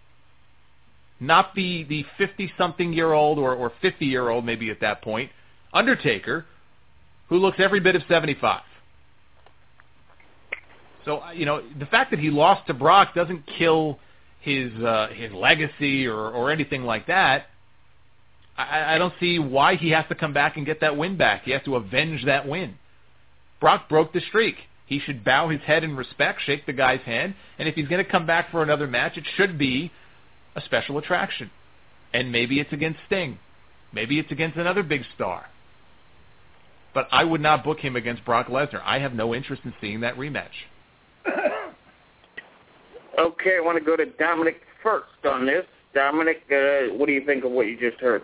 Not 1.21 1.55
the 1.55 1.85
the 1.85 2.05
50-something 2.19 2.93
year 2.93 3.13
old 3.13 3.39
or 3.39 3.55
or 3.55 3.73
50 3.81 4.07
year 4.07 4.29
old 4.29 4.45
maybe 4.45 4.71
at 4.71 4.81
that 4.81 5.03
point, 5.03 5.31
Undertaker, 5.73 6.47
who 7.33 7.39
looks 7.39 7.59
every 7.61 7.81
bit 7.81 7.97
of 7.97 8.03
75. 8.11 8.61
So 11.07 11.23
you 11.35 11.47
know, 11.47 11.63
the 11.79 11.87
fact 11.87 12.11
that 12.11 12.21
he 12.21 12.29
lost 12.29 12.67
to 12.67 12.75
Brock 12.75 13.15
doesn't 13.15 13.47
kill 13.59 13.99
his 14.41 14.71
uh, 14.75 15.09
his 15.15 15.33
legacy 15.33 16.07
or 16.07 16.29
or 16.29 16.53
anything 16.53 16.83
like 16.83 17.07
that. 17.07 17.47
I, 18.55 18.97
I 18.97 18.99
don't 18.99 19.15
see 19.19 19.39
why 19.39 19.77
he 19.77 19.93
has 19.93 20.05
to 20.11 20.15
come 20.15 20.35
back 20.35 20.59
and 20.59 20.67
get 20.67 20.83
that 20.83 20.99
win 20.99 21.17
back. 21.17 21.45
He 21.45 21.53
has 21.53 21.63
to 21.63 21.77
avenge 21.77 22.27
that 22.27 22.47
win. 22.47 22.75
Brock 23.61 23.89
broke 23.89 24.13
the 24.13 24.21
streak. 24.21 24.57
He 24.85 25.01
should 25.01 25.25
bow 25.25 25.49
his 25.49 25.63
head 25.63 25.85
in 25.85 25.97
respect, 25.97 26.43
shake 26.45 26.67
the 26.67 26.75
guy's 26.75 27.01
hand, 27.01 27.35
and 27.59 27.67
if 27.67 27.77
he's 27.77 27.89
going 27.89 28.05
to 28.05 28.11
come 28.11 28.27
back 28.27 28.51
for 28.51 28.63
another 28.63 28.87
match, 28.87 29.17
it 29.17 29.25
should 29.37 29.57
be 29.57 29.91
a 30.55 30.61
special 30.61 30.99
attraction. 30.99 31.51
And 32.13 32.31
maybe 32.31 32.61
it's 32.61 32.75
against 32.75 33.01
Sting. 33.07 33.39
Maybe 33.91 34.19
it's 34.19 34.31
against 34.31 34.59
another 34.59 34.83
big 34.83 35.05
star. 35.15 35.47
But 36.95 37.09
I 37.11 37.25
would 37.25 37.41
not 37.41 37.65
book 37.65 37.79
him 37.79 37.97
against 37.97 38.25
Brock 38.25 38.49
Lesnar. 38.49 38.83
I 38.85 38.99
have 38.99 39.15
no 39.15 39.35
interest 39.35 39.63
in 39.65 39.73
seeing 39.81 40.01
that 40.01 40.17
rematch. 40.17 40.51
Okay, 43.19 43.57
I 43.59 43.61
want 43.61 43.79
to 43.79 43.85
go 43.85 43.95
to 43.95 44.07
Dominic 44.07 44.63
first 44.83 45.05
on 45.25 45.45
this. 45.45 45.65
Dominic, 45.95 46.43
uh, 46.51 46.95
what 46.97 47.07
do 47.07 47.13
you 47.13 47.25
think 47.27 47.45
of 47.45 47.51
what 47.51 47.67
you 47.67 47.79
just 47.79 48.01
heard? 48.01 48.23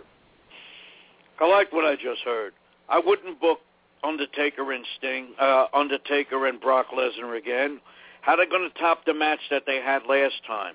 I 1.39 1.47
like 1.47 1.71
what 1.71 1.85
I 1.85 1.93
just 1.93 2.21
heard. 2.25 2.53
I 2.89 2.99
wouldn't 2.99 3.39
book 3.39 3.59
Undertaker 4.03 4.71
and 4.71 4.83
Sting, 4.97 5.29
uh, 5.39 5.65
Undertaker 5.73 6.47
and 6.47 6.59
Brock 6.59 6.87
Lesnar 6.91 7.37
again. 7.37 7.79
How 8.21 8.35
they 8.35 8.47
going 8.47 8.69
to 8.69 8.79
top 8.79 9.05
the 9.05 9.13
match 9.13 9.39
that 9.51 9.63
they 9.67 9.77
had 9.77 10.01
last 10.09 10.41
time? 10.47 10.73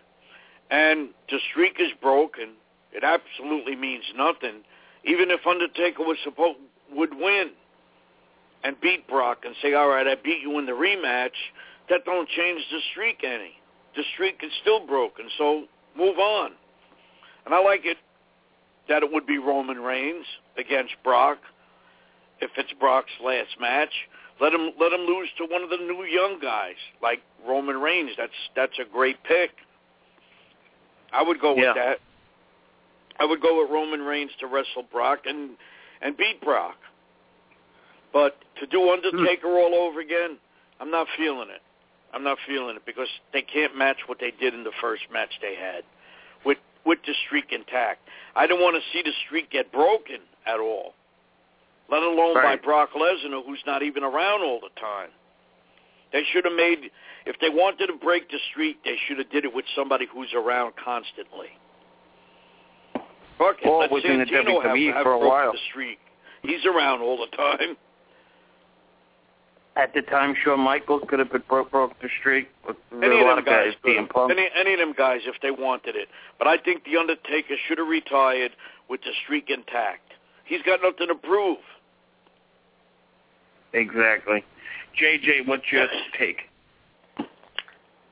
And 0.70 1.08
the 1.28 1.38
streak 1.50 1.76
is 1.80 1.90
broken. 2.00 2.50
It 2.92 3.02
absolutely 3.02 3.74
means 3.74 4.04
nothing. 4.16 4.62
Even 5.04 5.30
if 5.30 5.40
Undertaker 5.46 6.02
was 6.02 6.16
supposed 6.22 6.58
would 6.92 7.14
win 7.14 7.50
and 8.64 8.80
beat 8.80 9.06
Brock 9.06 9.44
and 9.44 9.54
say, 9.62 9.74
"All 9.74 9.88
right, 9.88 10.06
I 10.06 10.14
beat 10.16 10.40
you 10.40 10.58
in 10.58 10.66
the 10.66 10.72
rematch," 10.72 11.36
that 11.88 12.04
don't 12.04 12.28
change 12.28 12.68
the 12.70 12.80
streak 12.90 13.22
any. 13.22 13.58
The 13.94 14.02
streak 14.14 14.42
is 14.42 14.52
still 14.62 14.80
broken, 14.80 15.30
so 15.38 15.68
move 15.94 16.18
on. 16.18 16.52
And 17.44 17.54
I 17.54 17.60
like 17.60 17.84
it 17.84 17.98
that 18.88 19.02
it 19.02 19.12
would 19.12 19.26
be 19.26 19.38
Roman 19.38 19.80
Reigns 19.80 20.26
against 20.56 20.94
Brock 21.02 21.38
if 22.40 22.50
it's 22.56 22.72
Brock's 22.74 23.12
last 23.22 23.58
match. 23.60 23.92
Let 24.40 24.52
him 24.52 24.72
let 24.80 24.92
him 24.92 25.02
lose 25.02 25.28
to 25.38 25.44
one 25.44 25.62
of 25.62 25.70
the 25.70 25.76
new 25.76 26.04
young 26.04 26.40
guys 26.40 26.74
like 27.00 27.22
Roman 27.46 27.80
Reigns. 27.80 28.10
That's 28.16 28.32
that's 28.56 28.78
a 28.80 28.84
great 28.84 29.22
pick. 29.24 29.50
I 31.12 31.22
would 31.22 31.40
go 31.40 31.54
Yeah. 31.54 31.68
with 31.68 31.76
that. 31.76 32.00
I 33.20 33.24
would 33.24 33.40
go 33.40 33.60
with 33.60 33.70
Roman 33.70 34.02
Reigns 34.02 34.32
to 34.40 34.46
wrestle 34.48 34.82
Brock 34.82 35.26
and 35.26 35.56
and 36.02 36.16
beat 36.16 36.40
Brock. 36.40 36.76
But 38.14 38.36
to 38.60 38.66
do 38.66 38.80
hmm. 38.80 39.04
Undertaker 39.04 39.48
all 39.48 39.74
over 39.74 40.00
again, 40.00 40.38
I'm 40.80 40.90
not 40.90 41.08
feeling 41.18 41.50
it. 41.50 41.60
I'm 42.14 42.22
not 42.22 42.38
feeling 42.46 42.76
it 42.76 42.86
because 42.86 43.08
they 43.32 43.42
can't 43.42 43.76
match 43.76 43.96
what 44.06 44.18
they 44.20 44.30
did 44.30 44.54
in 44.54 44.62
the 44.62 44.72
first 44.80 45.02
match 45.12 45.30
they 45.42 45.56
had 45.56 45.82
with 46.46 46.58
with 46.86 47.00
the 47.06 47.12
streak 47.26 47.46
intact. 47.50 48.08
I 48.36 48.46
don't 48.46 48.62
want 48.62 48.76
to 48.76 48.82
see 48.92 49.02
the 49.02 49.12
streak 49.26 49.50
get 49.50 49.72
broken 49.72 50.20
at 50.46 50.60
all. 50.60 50.94
Let 51.90 52.02
alone 52.02 52.36
Right. 52.36 52.58
by 52.60 52.64
Brock 52.64 52.90
Lesnar, 52.92 53.44
who's 53.44 53.62
not 53.66 53.82
even 53.82 54.04
around 54.04 54.42
all 54.42 54.60
the 54.60 54.70
time. 54.80 55.10
They 56.12 56.22
should 56.32 56.44
have 56.44 56.54
made 56.54 56.90
if 57.26 57.36
they 57.40 57.48
wanted 57.50 57.88
to 57.88 57.94
break 57.94 58.30
the 58.30 58.38
streak, 58.50 58.84
they 58.84 58.96
should 59.08 59.18
have 59.18 59.30
did 59.30 59.44
it 59.44 59.52
with 59.52 59.64
somebody 59.74 60.06
who's 60.06 60.32
around 60.34 60.74
constantly. 60.76 61.50
Fuck 63.38 63.56
it, 63.58 63.64
Paul 63.64 63.80
let 63.80 63.90
was 63.90 64.04
in 64.04 64.18
the 64.18 64.26
Santino 64.26 64.62
have, 64.62 64.94
have 64.94 65.02
for 65.02 65.12
a 65.14 65.18
while. 65.18 65.50
the 65.52 65.58
streak. 65.70 65.98
He's 66.42 66.64
around 66.64 67.02
all 67.02 67.18
the 67.18 67.36
time. 67.36 67.76
At 69.76 69.92
the 69.92 70.02
time, 70.02 70.36
Shawn 70.44 70.60
Michaels 70.60 71.02
could 71.08 71.18
have 71.18 71.32
been 71.32 71.42
broke, 71.48 71.72
broke 71.72 71.98
the 72.00 72.08
streak. 72.20 72.48
With 72.66 72.76
Any 72.92 73.06
a 73.06 73.20
of 73.20 73.26
lot 73.26 73.28
them 73.30 73.38
of 73.40 73.44
guys, 73.46 73.72
could 73.82 73.90
CM 73.96 74.00
have. 74.02 74.08
Punk. 74.10 74.30
Any, 74.30 74.48
any 74.56 74.74
of 74.74 74.78
them 74.78 74.94
guys 74.96 75.20
if 75.26 75.34
they 75.42 75.50
wanted 75.50 75.96
it. 75.96 76.08
But 76.38 76.46
I 76.46 76.58
think 76.58 76.84
The 76.84 76.96
Undertaker 76.96 77.54
should 77.66 77.78
have 77.78 77.88
retired 77.88 78.52
with 78.88 79.00
the 79.00 79.10
streak 79.24 79.50
intact. 79.50 80.12
He's 80.44 80.62
got 80.62 80.80
nothing 80.82 81.08
to 81.08 81.14
prove. 81.16 81.58
Exactly. 83.72 84.44
JJ, 85.00 85.48
what's 85.48 85.64
your 85.72 85.88
take? 86.16 86.42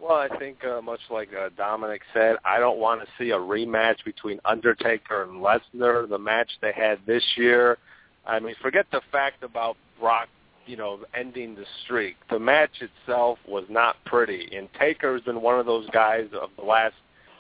Well, 0.01 0.17
I 0.17 0.37
think 0.37 0.65
uh, 0.65 0.81
much 0.81 0.99
like 1.11 1.29
uh, 1.33 1.51
Dominic 1.57 2.03
said, 2.13 2.35
I 2.45 2.59
don't 2.59 2.79
want 2.79 3.03
to 3.03 3.07
see 3.17 3.31
a 3.31 3.37
rematch 3.39 4.05
between 4.05 4.41
Undertaker 4.45 5.23
and 5.23 5.41
Lesnar. 5.41 6.09
The 6.09 6.19
match 6.19 6.51
they 6.61 6.73
had 6.73 6.99
this 7.07 7.23
year. 7.37 7.79
I 8.27 8.41
mean, 8.41 8.57
forget 8.61 8.87
the 8.91 9.01
fact 9.13 9.45
about 9.45 9.77
Brock, 10.01 10.29
you 10.67 10.77
know, 10.77 11.01
ending 11.15 11.55
the 11.55 11.65
streak. 11.85 12.17
The 12.31 12.39
match 12.39 12.81
itself 12.81 13.39
was 13.47 13.65
not 13.69 13.97
pretty, 14.05 14.49
and 14.57 14.69
Taker 14.79 15.13
has 15.15 15.23
been 15.23 15.41
one 15.41 15.59
of 15.59 15.67
those 15.67 15.89
guys 15.91 16.29
of 16.41 16.51
the 16.57 16.65
last 16.65 16.95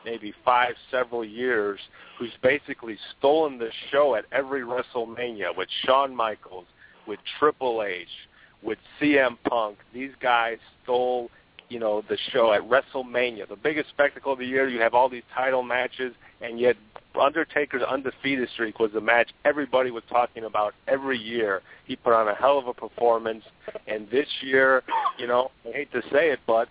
maybe 0.04 0.32
five, 0.44 0.74
several 0.90 1.24
years 1.24 1.78
who's 2.18 2.32
basically 2.42 2.98
stolen 3.18 3.58
the 3.58 3.70
show 3.90 4.14
at 4.14 4.24
every 4.32 4.62
WrestleMania 4.62 5.56
with 5.56 5.68
Shawn 5.84 6.14
Michaels, 6.14 6.66
with 7.06 7.20
Triple 7.38 7.82
H, 7.82 8.08
with 8.62 8.78
CM 9.00 9.36
Punk. 9.48 9.78
These 9.94 10.12
guys 10.20 10.58
stole 10.82 11.30
you 11.72 11.78
know, 11.78 12.02
the 12.06 12.18
show 12.32 12.52
at 12.52 12.60
WrestleMania, 12.68 13.48
the 13.48 13.56
biggest 13.56 13.88
spectacle 13.88 14.34
of 14.34 14.38
the 14.38 14.44
year. 14.44 14.68
You 14.68 14.80
have 14.80 14.92
all 14.92 15.08
these 15.08 15.22
title 15.34 15.62
matches, 15.62 16.12
and 16.42 16.60
yet 16.60 16.76
Undertaker's 17.18 17.82
undefeated 17.82 18.48
streak 18.52 18.78
was 18.78 18.92
the 18.92 19.00
match 19.00 19.30
everybody 19.46 19.90
was 19.90 20.02
talking 20.10 20.44
about 20.44 20.74
every 20.86 21.18
year. 21.18 21.62
He 21.86 21.96
put 21.96 22.12
on 22.12 22.28
a 22.28 22.34
hell 22.34 22.58
of 22.58 22.66
a 22.66 22.74
performance, 22.74 23.42
and 23.86 24.06
this 24.10 24.26
year, 24.42 24.82
you 25.18 25.26
know, 25.26 25.50
I 25.66 25.72
hate 25.72 25.92
to 25.92 26.02
say 26.12 26.30
it, 26.30 26.40
but 26.46 26.68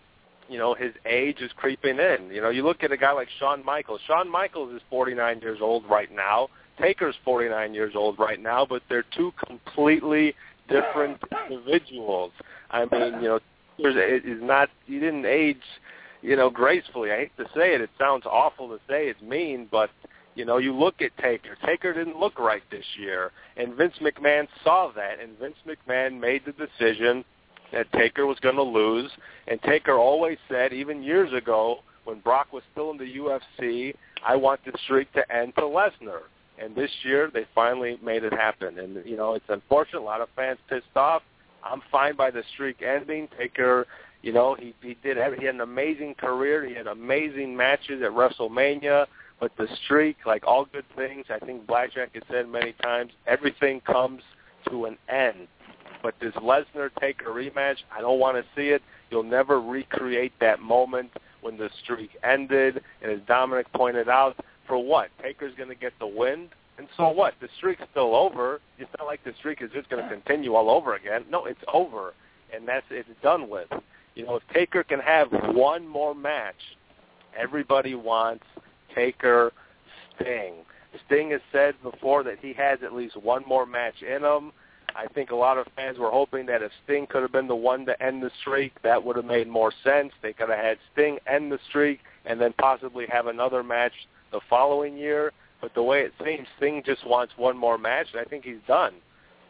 you 0.48 0.60
know, 0.60 0.76
his 0.76 0.92
age 1.06 1.38
is 1.40 1.50
creeping 1.56 1.98
in. 1.98 2.30
You 2.32 2.42
know, 2.42 2.50
you 2.50 2.64
look 2.64 2.84
at 2.84 2.92
a 2.92 2.98
guy 2.98 3.14
like 3.14 3.30
Shawn 3.40 3.66
Michaels. 3.66 4.02
Shawn 4.06 4.30
Michaels 4.30 4.74
is 4.76 4.82
49 4.90 5.40
years 5.40 5.60
old 5.62 5.84
right 5.90 6.14
now. 6.14 6.50
Taker's 6.80 7.16
49 7.26 7.74
years 7.74 7.94
old 7.96 8.20
right 8.20 8.42
now, 8.42 8.66
but 8.66 8.84
they're 8.90 9.06
two 9.16 9.34
completely 9.48 10.36
different 10.68 11.22
individuals. 11.50 12.32
I 12.70 12.86
mean, 12.92 13.22
you 13.22 13.30
know, 13.30 13.40
Taker 13.78 14.16
is 14.18 14.42
not 14.42 14.70
he 14.86 15.00
didn't 15.00 15.26
age, 15.26 15.62
you 16.22 16.36
know, 16.36 16.50
gracefully. 16.50 17.12
I 17.12 17.18
hate 17.18 17.38
to 17.38 17.46
say 17.56 17.74
it. 17.74 17.82
It 17.82 17.90
sounds 18.00 18.26
awful 18.26 18.70
to 18.70 18.80
say. 18.88 19.08
It's 19.08 19.22
mean, 19.22 19.68
but 19.72 19.90
you 20.36 20.46
know, 20.46 20.58
you 20.58 20.74
look 20.74 21.02
at 21.02 21.16
Taker. 21.18 21.58
Taker 21.66 21.94
didn't 21.94 22.18
look 22.18 22.40
right 22.40 22.64
this 22.72 22.86
year, 22.98 23.32
and 23.58 23.76
Vince 23.76 23.96
McMahon 24.02 24.48
saw 24.64 24.92
that, 24.96 25.20
and 25.22 25.38
Vince 25.38 25.58
McMahon 25.68 26.20
made 26.20 26.44
the 26.46 26.54
decision 26.54 27.26
that 27.72 27.92
Taker 27.94 28.26
was 28.26 28.40
going 28.40 28.56
to 28.56 28.64
lose. 28.64 29.12
And 29.48 29.62
Taker 29.64 29.98
always 29.98 30.38
said, 30.50 30.74
even 30.74 31.04
years 31.04 31.32
ago, 31.34 31.80
when 32.04 32.20
Brock 32.20 32.52
was 32.52 32.64
still 32.72 32.92
in 32.92 32.98
the 32.98 33.18
UFC, 33.18 33.94
I 34.26 34.36
want 34.36 34.62
the 34.66 34.74
streak 34.86 35.12
to 35.14 35.34
end 35.34 35.56
to 35.56 35.62
Lesnar. 35.62 36.22
And 36.62 36.76
this 36.76 36.92
year, 37.04 37.32
they 37.34 37.46
finally 37.56 37.98
made 38.04 38.24
it 38.24 38.34
happen. 38.34 38.78
And 38.78 39.04
you 39.06 39.18
know, 39.18 39.34
it's 39.34 39.46
unfortunate. 39.50 40.02
A 40.02 40.04
lot 40.04 40.22
of 40.22 40.30
fans 40.36 40.60
pissed 40.70 40.96
off. 40.96 41.24
I'm 41.64 41.82
fine 41.92 42.16
by 42.16 42.32
the 42.32 42.44
streak 42.54 42.82
ending. 42.82 43.28
Taker, 43.38 43.88
you 44.22 44.34
know, 44.34 44.56
he 44.56 44.74
he 44.82 44.96
did. 45.04 45.18
Every, 45.18 45.40
he 45.40 45.46
had 45.46 45.56
an 45.56 45.62
amazing 45.62 46.16
career. 46.16 46.66
He 46.66 46.74
had 46.74 46.88
amazing 46.88 47.56
matches 47.56 48.02
at 48.02 48.12
WrestleMania. 48.12 49.06
But 49.40 49.52
the 49.58 49.68
streak, 49.84 50.18
like 50.26 50.46
all 50.46 50.66
good 50.66 50.86
things, 50.96 51.26
I 51.30 51.44
think 51.44 51.66
Blackjack 51.66 52.14
has 52.14 52.24
said 52.30 52.48
many 52.48 52.74
times, 52.74 53.12
everything 53.26 53.82
comes 53.82 54.22
to 54.70 54.86
an 54.86 54.98
end. 55.10 55.48
But 56.04 56.14
this 56.22 56.34
Lesnar 56.36 56.90
Taker 57.00 57.26
rematch, 57.26 57.78
I 57.92 58.02
don't 58.02 58.20
want 58.20 58.38
to 58.38 58.44
see 58.56 58.70
it. 58.70 58.84
You'll 59.10 59.24
never 59.24 59.60
recreate 59.60 60.34
that 60.40 60.60
moment 60.60 61.12
when 61.42 61.58
the 61.58 61.70
streak 61.84 62.12
ended. 62.24 62.84
And 63.02 63.12
as 63.12 63.20
Dominic 63.28 63.72
pointed 63.74 64.08
out, 64.08 64.36
for 64.68 64.78
what? 64.78 65.10
Taker's 65.22 65.56
going 65.56 65.70
to 65.70 65.76
get 65.76 65.94
the 66.00 66.08
win. 66.08 66.50
And 66.82 66.90
so 66.98 67.10
what? 67.10 67.36
The 67.40 67.48
streak's 67.58 67.84
still 67.92 68.16
over. 68.16 68.60
It's 68.80 68.90
not 68.98 69.06
like 69.06 69.24
the 69.24 69.34
streak 69.38 69.62
is 69.62 69.70
just 69.72 69.88
going 69.92 70.02
to 70.02 70.10
continue 70.10 70.56
all 70.56 70.68
over 70.68 70.96
again. 70.96 71.26
No, 71.30 71.46
it's 71.46 71.62
over, 71.72 72.16
and 72.52 72.68
that's 72.68 72.88
it's 72.90 73.08
done 73.22 73.52
with. 73.52 73.68
You 74.16 74.26
know, 74.26 74.38
if 74.38 74.44
Taker 74.52 74.82
can 74.82 75.00
have 75.00 75.28
one 75.54 75.88
more 75.88 76.16
match, 76.16 76.56
everybody 77.38 77.94
wants 77.94 78.46
Taker 78.96 79.54
Sting. 80.16 80.54
Sting 81.06 81.30
has 81.30 81.42
said 81.52 81.76
before 81.84 82.24
that 82.24 82.40
he 82.42 82.52
has 82.54 82.80
at 82.84 82.96
least 82.96 83.16
one 83.16 83.44
more 83.48 83.68
match 83.68 84.02
in 84.02 84.24
him. 84.24 84.52
I 84.96 85.06
think 85.06 85.30
a 85.30 85.36
lot 85.36 85.60
of 85.60 85.68
fans 85.76 86.00
were 86.00 86.10
hoping 86.10 86.48
that 86.48 86.64
if 86.64 86.72
Sting 86.86 87.06
could 87.06 87.22
have 87.22 87.32
been 87.32 87.48
the 87.48 87.56
one 87.56 87.86
to 87.86 88.04
end 88.04 88.24
the 88.24 88.32
streak, 88.42 88.74
that 88.82 89.04
would 89.04 89.18
have 89.18 89.26
made 89.26 89.48
more 89.48 89.72
sense. 89.84 90.14
They 90.24 90.34
could 90.34 90.50
have 90.50 90.58
had 90.58 90.80
Sting 90.94 91.20
end 91.28 91.52
the 91.52 91.60
streak 91.70 92.00
and 92.26 92.42
then 92.42 92.56
possibly 92.58 93.06
have 93.06 93.28
another 93.28 93.62
match 93.62 93.94
the 94.32 94.40
following 94.50 94.98
year. 94.98 95.32
But 95.62 95.74
the 95.76 95.84
way 95.84 96.02
it 96.02 96.14
seems, 96.26 96.48
Sting 96.58 96.82
just 96.86 97.06
wants 97.06 97.34
one 97.38 97.56
more 97.56 97.78
match, 97.78 98.08
and 98.12 98.20
I 98.20 98.26
think 98.26 98.44
he's 98.44 98.56
done. 98.68 98.96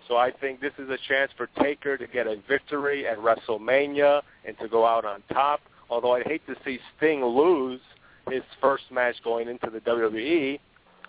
So 0.08 0.18
I 0.18 0.32
think 0.32 0.60
this 0.60 0.74
is 0.78 0.90
a 0.90 0.98
chance 1.08 1.32
for 1.38 1.48
Taker 1.62 1.98
to 1.98 2.06
get 2.08 2.28
a 2.28 2.36
victory 2.48 3.08
at 3.08 3.18
WrestleMania 3.18 4.22
and 4.46 4.58
to 4.60 4.68
go 4.68 4.86
out 4.86 5.06
on 5.06 5.24
top. 5.32 5.62
Although 5.90 6.16
I'd 6.16 6.28
hate 6.28 6.46
to 6.48 6.56
see 6.66 6.80
Sting 6.98 7.24
lose 7.24 7.80
his 8.30 8.44
first 8.60 8.84
match 8.92 9.16
going 9.24 9.48
into 9.48 9.70
the 9.70 9.80
WWE, 9.80 10.60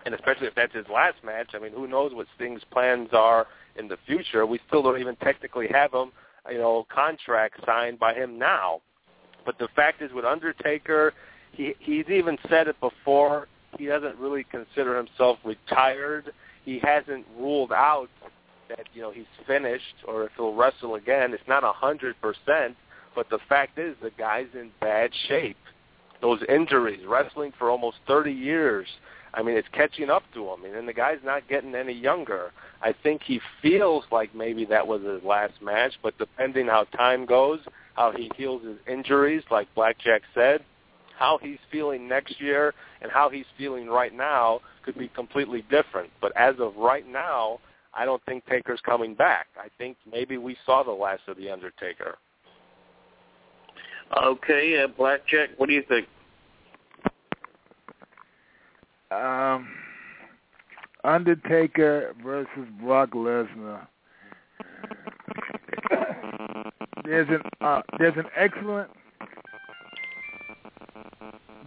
and 0.05 0.15
especially 0.15 0.47
if 0.47 0.55
that's 0.55 0.75
his 0.75 0.87
last 0.93 1.17
match. 1.25 1.51
I 1.55 1.59
mean, 1.59 1.73
who 1.73 1.87
knows 1.87 2.13
what 2.15 2.27
Sting's 2.37 2.63
plans 2.71 3.09
are 3.13 3.47
in 3.77 3.89
the 3.89 3.97
future? 4.07 4.47
We 4.47 4.61
still 4.67 4.83
don't 4.83 5.01
even 5.01 5.17
technically 5.17 5.69
have 5.73 5.93
him, 5.93 6.13
you 6.51 6.59
know, 6.59 6.87
contract 6.93 7.61
signed 7.67 7.99
by 7.99 8.15
him 8.15 8.39
now. 8.39 8.83
But 9.45 9.59
the 9.59 9.69
fact 9.75 10.03
is, 10.03 10.13
with 10.13 10.25
Undertaker, 10.25 11.13
he 11.53 11.75
he's 11.79 12.09
even 12.09 12.39
said 12.49 12.69
it 12.69 12.79
before. 12.81 13.49
He 13.79 13.87
doesn't 13.87 14.16
really 14.18 14.45
consider 14.45 14.97
himself 14.97 15.39
retired. 15.45 16.33
He 16.64 16.79
hasn't 16.83 17.27
ruled 17.39 17.73
out 17.73 18.09
that 18.68 18.87
you 18.95 19.03
know 19.03 19.11
he's 19.11 19.25
finished 19.47 19.95
or 20.07 20.25
if 20.25 20.33
he'll 20.37 20.55
wrestle 20.55 20.95
again. 20.95 21.33
It's 21.33 21.49
not 21.49 21.64
a 21.64 21.73
hundred 21.73 22.16
percent, 22.20 22.77
but 23.14 23.29
the 23.31 23.39
fact 23.49 23.79
is 23.79 23.97
the 24.03 24.11
guy's 24.18 24.49
in 24.55 24.70
bad 24.81 25.11
shape. 25.29 25.57
Those 26.20 26.41
injuries, 26.49 27.01
wrestling 27.07 27.53
for 27.59 27.68
almost 27.68 27.97
30 28.07 28.31
years. 28.31 28.87
I 29.35 29.43
mean, 29.43 29.57
it's 29.57 29.68
catching 29.73 30.11
up 30.11 30.23
to 30.35 30.51
him, 30.51 30.64
and 30.64 30.87
the 30.87 30.93
guy's 30.93 31.18
not 31.25 31.49
getting 31.49 31.75
any 31.75 31.95
younger. 31.95 32.53
I 32.83 32.95
think 33.03 33.23
he 33.25 33.41
feels 33.61 34.05
like 34.12 34.35
maybe 34.35 34.64
that 34.66 34.87
was 34.87 35.03
his 35.03 35.23
last 35.25 35.55
match, 35.62 35.95
but 36.03 36.16
depending 36.18 36.66
how 36.66 36.85
time 36.97 37.27
goes, 37.27 37.61
how 37.95 38.12
he 38.12 38.31
heals 38.37 38.62
his 38.62 38.77
injuries, 38.87 39.43
like 39.51 39.75
Blackjack 39.75 40.23
said, 40.35 40.62
how 41.23 41.39
he's 41.41 41.59
feeling 41.70 42.09
next 42.09 42.41
year 42.41 42.75
and 43.01 43.09
how 43.12 43.31
he's 43.31 43.45
feeling 43.57 43.87
right 43.87 44.12
now 44.12 44.59
could 44.85 44.99
be 44.99 45.07
completely 45.14 45.64
different. 45.70 46.11
But 46.20 46.37
as 46.37 46.57
of 46.59 46.75
right 46.77 47.07
now, 47.09 47.61
I 47.95 48.05
don't 48.05 48.20
think 48.25 48.45
Taker's 48.47 48.81
coming 48.85 49.14
back. 49.14 49.47
I 49.57 49.68
think 49.79 49.97
maybe 50.11 50.37
we 50.37 50.57
saw 50.66 50.83
the 50.83 50.91
last 50.91 51.23
of 51.29 51.37
the 51.37 51.49
Undertaker. 51.49 52.18
Okay, 54.20 54.83
uh, 54.83 54.89
Blackjack, 54.89 55.51
what 55.59 55.68
do 55.68 55.75
you 55.75 55.85
think? 55.89 56.09
Um, 59.12 59.68
Undertaker 61.05 62.16
versus 62.25 62.66
Brock 62.83 63.11
Lesnar. 63.12 63.87
There's 67.05 67.29
an 67.29 67.43
uh, 67.61 67.83
there's 67.99 68.16
an 68.16 68.27
excellent 68.37 68.91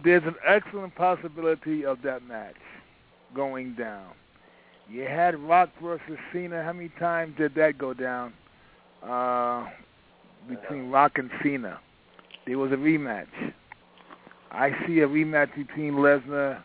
there's 0.04 0.22
an 0.24 0.34
excellent 0.46 0.94
possibility 0.94 1.84
of 1.84 2.02
that 2.02 2.26
match 2.26 2.56
going 3.34 3.74
down. 3.74 4.08
You 4.88 5.02
had 5.02 5.38
Rock 5.38 5.70
versus 5.82 6.18
Cena. 6.32 6.62
How 6.62 6.72
many 6.72 6.90
times 7.00 7.34
did 7.36 7.54
that 7.56 7.76
go 7.78 7.92
down 7.92 8.32
uh, 9.02 9.68
between 10.48 10.90
Rock 10.90 11.12
and 11.16 11.30
Cena? 11.42 11.80
There 12.46 12.58
was 12.58 12.70
a 12.70 12.76
rematch. 12.76 13.26
I 14.52 14.70
see 14.86 15.00
a 15.00 15.08
rematch 15.08 15.54
between 15.56 15.94
Lesnar 15.94 16.62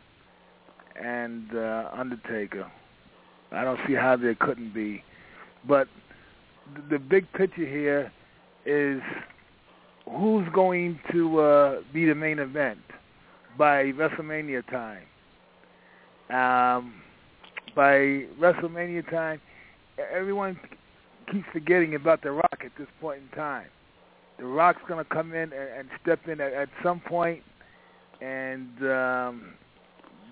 and 1.02 1.56
uh, 1.56 1.90
Undertaker. 1.94 2.72
I 3.52 3.64
don't 3.64 3.80
see 3.88 3.94
how 3.94 4.16
there 4.16 4.36
couldn't 4.36 4.74
be. 4.74 5.04
But 5.68 5.88
the, 6.76 6.98
the 6.98 7.00
big 7.00 7.32
picture 7.34 7.66
here 7.66 8.12
is 8.66 9.02
who's 10.10 10.48
going 10.54 11.00
to 11.12 11.40
uh, 11.40 11.82
be 11.92 12.06
the 12.06 12.16
main 12.16 12.38
event 12.40 12.80
by 13.58 13.91
WrestleMania 13.91 14.64
time. 14.70 15.04
Um, 16.30 16.93
by 17.76 18.26
WrestleMania 18.39 19.10
time, 19.10 19.41
everyone 20.14 20.60
keeps 21.32 21.45
forgetting 21.52 21.95
about 21.95 22.22
The 22.22 22.32
Rock 22.32 22.62
at 22.64 22.72
this 22.78 22.88
point 22.99 23.22
in 23.22 23.38
time. 23.38 23.68
The 24.38 24.45
Rock's 24.45 24.82
going 24.88 25.04
to 25.04 25.10
come 25.10 25.34
in 25.34 25.54
and, 25.54 25.54
and 25.54 25.89
step 26.02 26.28
in 26.28 26.41
at, 26.41 26.54
at 26.54 26.70
some 26.84 26.99
point, 26.99 27.43
and 28.22 28.70
um, 28.84 29.54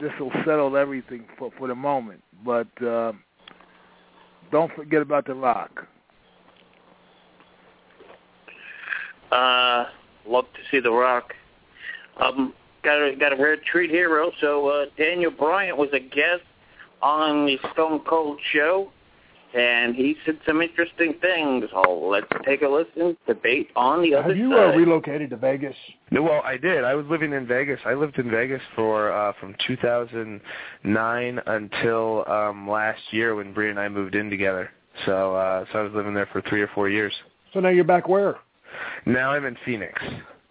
this 0.02 0.12
will 0.20 0.32
settle 0.46 0.76
everything 0.76 1.26
for 1.38 1.52
for 1.58 1.68
the 1.68 1.76
moment. 1.76 2.22
But 2.44 2.68
uh, 2.82 3.14
don't 4.52 4.74
forget 4.74 5.02
about 5.02 5.28
The 5.28 5.36
Rock. 5.36 5.86
Uh, 9.32 9.86
love 10.28 10.46
to 10.46 10.60
see 10.72 10.80
The 10.80 10.92
Rock. 10.92 11.34
Um, 12.20 12.54
got 12.84 12.96
a 13.02 13.16
got 13.16 13.34
a 13.34 13.36
rare 13.36 13.58
treat 13.72 13.90
here. 13.90 14.22
Also, 14.22 14.68
uh, 14.68 14.86
Daniel 14.98 15.32
Bryan 15.32 15.78
was 15.78 15.90
a 15.94 16.00
guest 16.00 16.44
on 17.02 17.46
the 17.46 17.58
Stone 17.74 18.02
Cold 18.08 18.40
show, 18.54 18.92
and 19.56 19.96
he 19.96 20.16
said 20.26 20.38
some 20.46 20.62
interesting 20.62 21.14
things. 21.22 21.66
So 21.72 22.08
let's 22.12 22.28
take 22.46 22.62
a 22.62 22.68
listen. 22.68 23.16
Debate 23.28 23.70
on 23.76 24.02
the 24.02 24.14
other 24.16 24.30
Have 24.30 24.38
you 24.38 24.52
side. 24.52 24.74
uh, 24.74 24.78
relocated 24.78 25.30
to 25.32 25.38
Vegas? 25.38 25.76
No, 26.12 26.24
well, 26.24 26.42
I 26.44 26.58
did. 26.58 26.84
I 26.84 26.96
was 26.96 27.06
living 27.10 27.34
in 27.34 27.48
Vegas. 27.48 27.80
I 27.86 27.94
lived 27.94 28.18
in 28.20 28.30
Vegas 28.30 28.62
for 28.76 29.12
uh 29.12 29.34
from 29.40 29.56
2009 29.68 31.40
until 31.46 32.30
um 32.30 32.70
last 32.70 33.02
year 33.12 33.36
when 33.36 33.54
Brie 33.54 33.70
and 33.70 33.80
I 33.80 33.90
moved 33.90 34.16
in 34.16 34.30
together. 34.30 34.70
So 35.06 35.36
uh 35.36 35.66
so 35.72 35.80
I 35.80 35.82
was 35.84 35.94
living 35.94 36.14
there 36.14 36.28
for 36.32 36.42
3 36.42 36.62
or 36.62 36.68
4 36.76 36.90
years. 36.90 37.14
So 37.54 37.60
now 37.60 37.70
you're 37.70 37.84
back 37.84 38.08
where? 38.08 38.36
Now 39.06 39.32
I'm 39.32 39.46
in 39.46 39.58
Phoenix. 39.66 40.00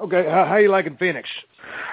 Okay, 0.01 0.25
how, 0.29 0.45
how 0.45 0.57
you 0.57 0.69
liking 0.71 0.97
Phoenix? 0.97 1.29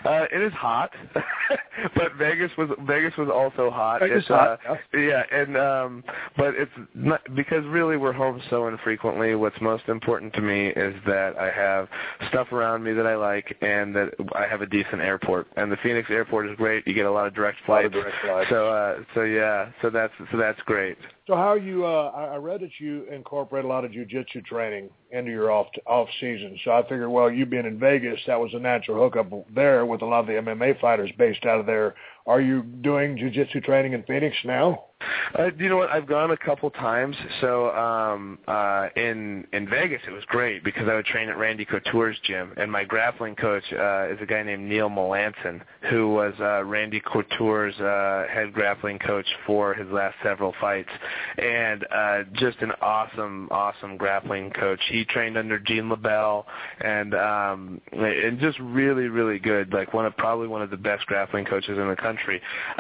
Uh, 0.04 0.26
it 0.32 0.42
is 0.42 0.54
hot, 0.54 0.92
but 1.96 2.14
Vegas 2.18 2.52
was 2.58 2.70
Vegas 2.82 3.16
was 3.18 3.30
also 3.34 3.72
hot. 3.72 4.04
Is 4.04 4.10
It's, 4.20 4.28
hot, 4.28 4.60
Uh, 4.70 4.98
yeah, 4.98 5.24
and 5.32 5.58
um, 5.58 6.04
but 6.38 6.54
it's 6.56 6.72
not 6.94 7.22
because 7.36 7.66
really 7.66 7.98
we're 7.98 8.14
home 8.14 8.42
so 8.50 8.68
infrequently. 8.68 9.36
What's 9.36 9.60
most 9.62 9.84
important 9.88 10.34
to 10.34 10.42
me 10.42 10.68
is 10.68 10.96
that 11.08 11.38
I 11.38 11.50
have 11.50 11.88
stuff 12.30 12.52
around 12.52 12.84
me 12.84 12.94
that 12.94 13.08
I 13.08 13.16
like, 13.16 13.58
and 13.62 13.96
that 13.96 14.12
I 14.36 14.46
have 14.48 14.62
a 14.62 14.68
decent 14.68 15.02
airport. 15.02 15.48
And 15.58 15.72
the 15.72 15.78
Phoenix 15.78 16.10
airport 16.10 16.50
is 16.50 16.56
great. 16.56 16.86
You 16.88 16.94
get 16.94 17.06
a 17.06 17.12
lot 17.12 17.26
of 17.28 17.34
direct 17.34 17.58
A 17.68 17.72
lot 17.72 17.86
of 17.86 17.92
flights. 17.92 18.04
direct 18.06 18.26
flights. 18.26 18.50
So 18.50 18.70
uh, 18.70 19.00
so 19.14 19.22
yeah, 19.24 19.70
so 19.82 19.90
that's 19.90 20.14
so 20.32 20.38
that's 20.38 20.60
great. 20.66 20.98
So 21.28 21.36
how 21.36 21.52
are 21.54 21.58
you? 21.58 21.86
Uh, 21.86 22.12
I 22.16 22.36
I 22.36 22.38
read 22.38 22.62
that 22.62 22.80
you 22.80 23.06
incorporate 23.12 23.66
a 23.66 23.68
lot 23.68 23.84
of 23.86 23.92
jujitsu 23.92 24.46
training 24.46 24.90
into 25.12 25.32
your 25.32 25.52
off 25.52 25.68
off 25.88 26.08
season. 26.20 26.58
So 26.64 26.72
I 26.72 26.82
figured, 26.84 27.10
well, 27.10 27.32
you 27.32 27.46
being 27.46 27.66
in 27.66 27.80
Vegas, 27.80 28.20
that 28.28 28.40
was 28.40 28.52
a 28.54 28.60
natural 28.60 29.02
hookup 29.04 29.32
there 29.56 29.86
with 29.86 30.02
a 30.02 30.06
lot 30.06 30.20
of 30.20 30.28
the 30.28 30.34
MMA 30.34 30.80
fighters 30.80 31.12
based 31.18 31.46
out 31.46 31.60
of 31.60 31.66
there. 31.66 31.96
Are 32.28 32.42
you 32.42 32.64
doing 32.64 33.18
jujitsu 33.18 33.64
training 33.64 33.94
in 33.94 34.04
Phoenix 34.04 34.36
now? 34.44 34.86
Uh, 35.38 35.50
you 35.58 35.70
know 35.70 35.78
what? 35.78 35.90
I've 35.90 36.08
gone 36.08 36.32
a 36.32 36.38
couple 36.38 36.70
times. 36.72 37.16
So 37.42 37.70
um, 37.72 38.40
uh, 38.48 38.88
in 38.96 39.46
in 39.54 39.70
Vegas, 39.70 40.02
it 40.08 40.12
was 40.12 40.24
great 40.28 40.64
because 40.64 40.88
I 40.88 40.96
would 40.96 41.06
train 41.06 41.30
at 41.30 41.38
Randy 41.38 41.66
Couture's 41.66 42.18
gym, 42.24 42.54
and 42.58 42.72
my 42.72 42.84
grappling 42.84 43.36
coach 43.36 43.64
uh, 43.74 44.08
is 44.10 44.18
a 44.22 44.26
guy 44.26 44.42
named 44.44 44.68
Neil 44.68 44.90
Melanson, 44.90 45.62
who 45.90 46.14
was 46.14 46.34
uh, 46.40 46.64
Randy 46.64 47.02
Couture's 47.02 47.80
uh, 47.80 48.32
head 48.34 48.54
grappling 48.54 49.00
coach 49.00 49.28
for 49.46 49.74
his 49.74 49.88
last 49.90 50.16
several 50.24 50.54
fights, 50.62 50.90
and 51.38 51.86
uh, 51.94 52.24
just 52.34 52.60
an 52.60 52.72
awesome, 52.82 53.50
awesome 53.52 53.98
grappling 53.98 54.52
coach. 54.52 54.80
He 54.90 55.04
trained 55.06 55.38
under 55.38 55.60
Gene 55.60 55.90
LeBell, 55.90 56.46
and 56.82 57.14
um, 57.14 57.82
and 57.92 58.40
just 58.40 58.58
really, 58.60 59.10
really 59.10 59.40
good. 59.40 59.74
Like 59.74 59.94
one 59.94 60.06
of 60.06 60.16
probably 60.18 60.48
one 60.48 60.62
of 60.62 60.70
the 60.70 60.78
best 60.78 61.06
grappling 61.08 61.46
coaches 61.46 61.78
in 61.78 61.90
the 61.90 61.96
country. 61.96 62.15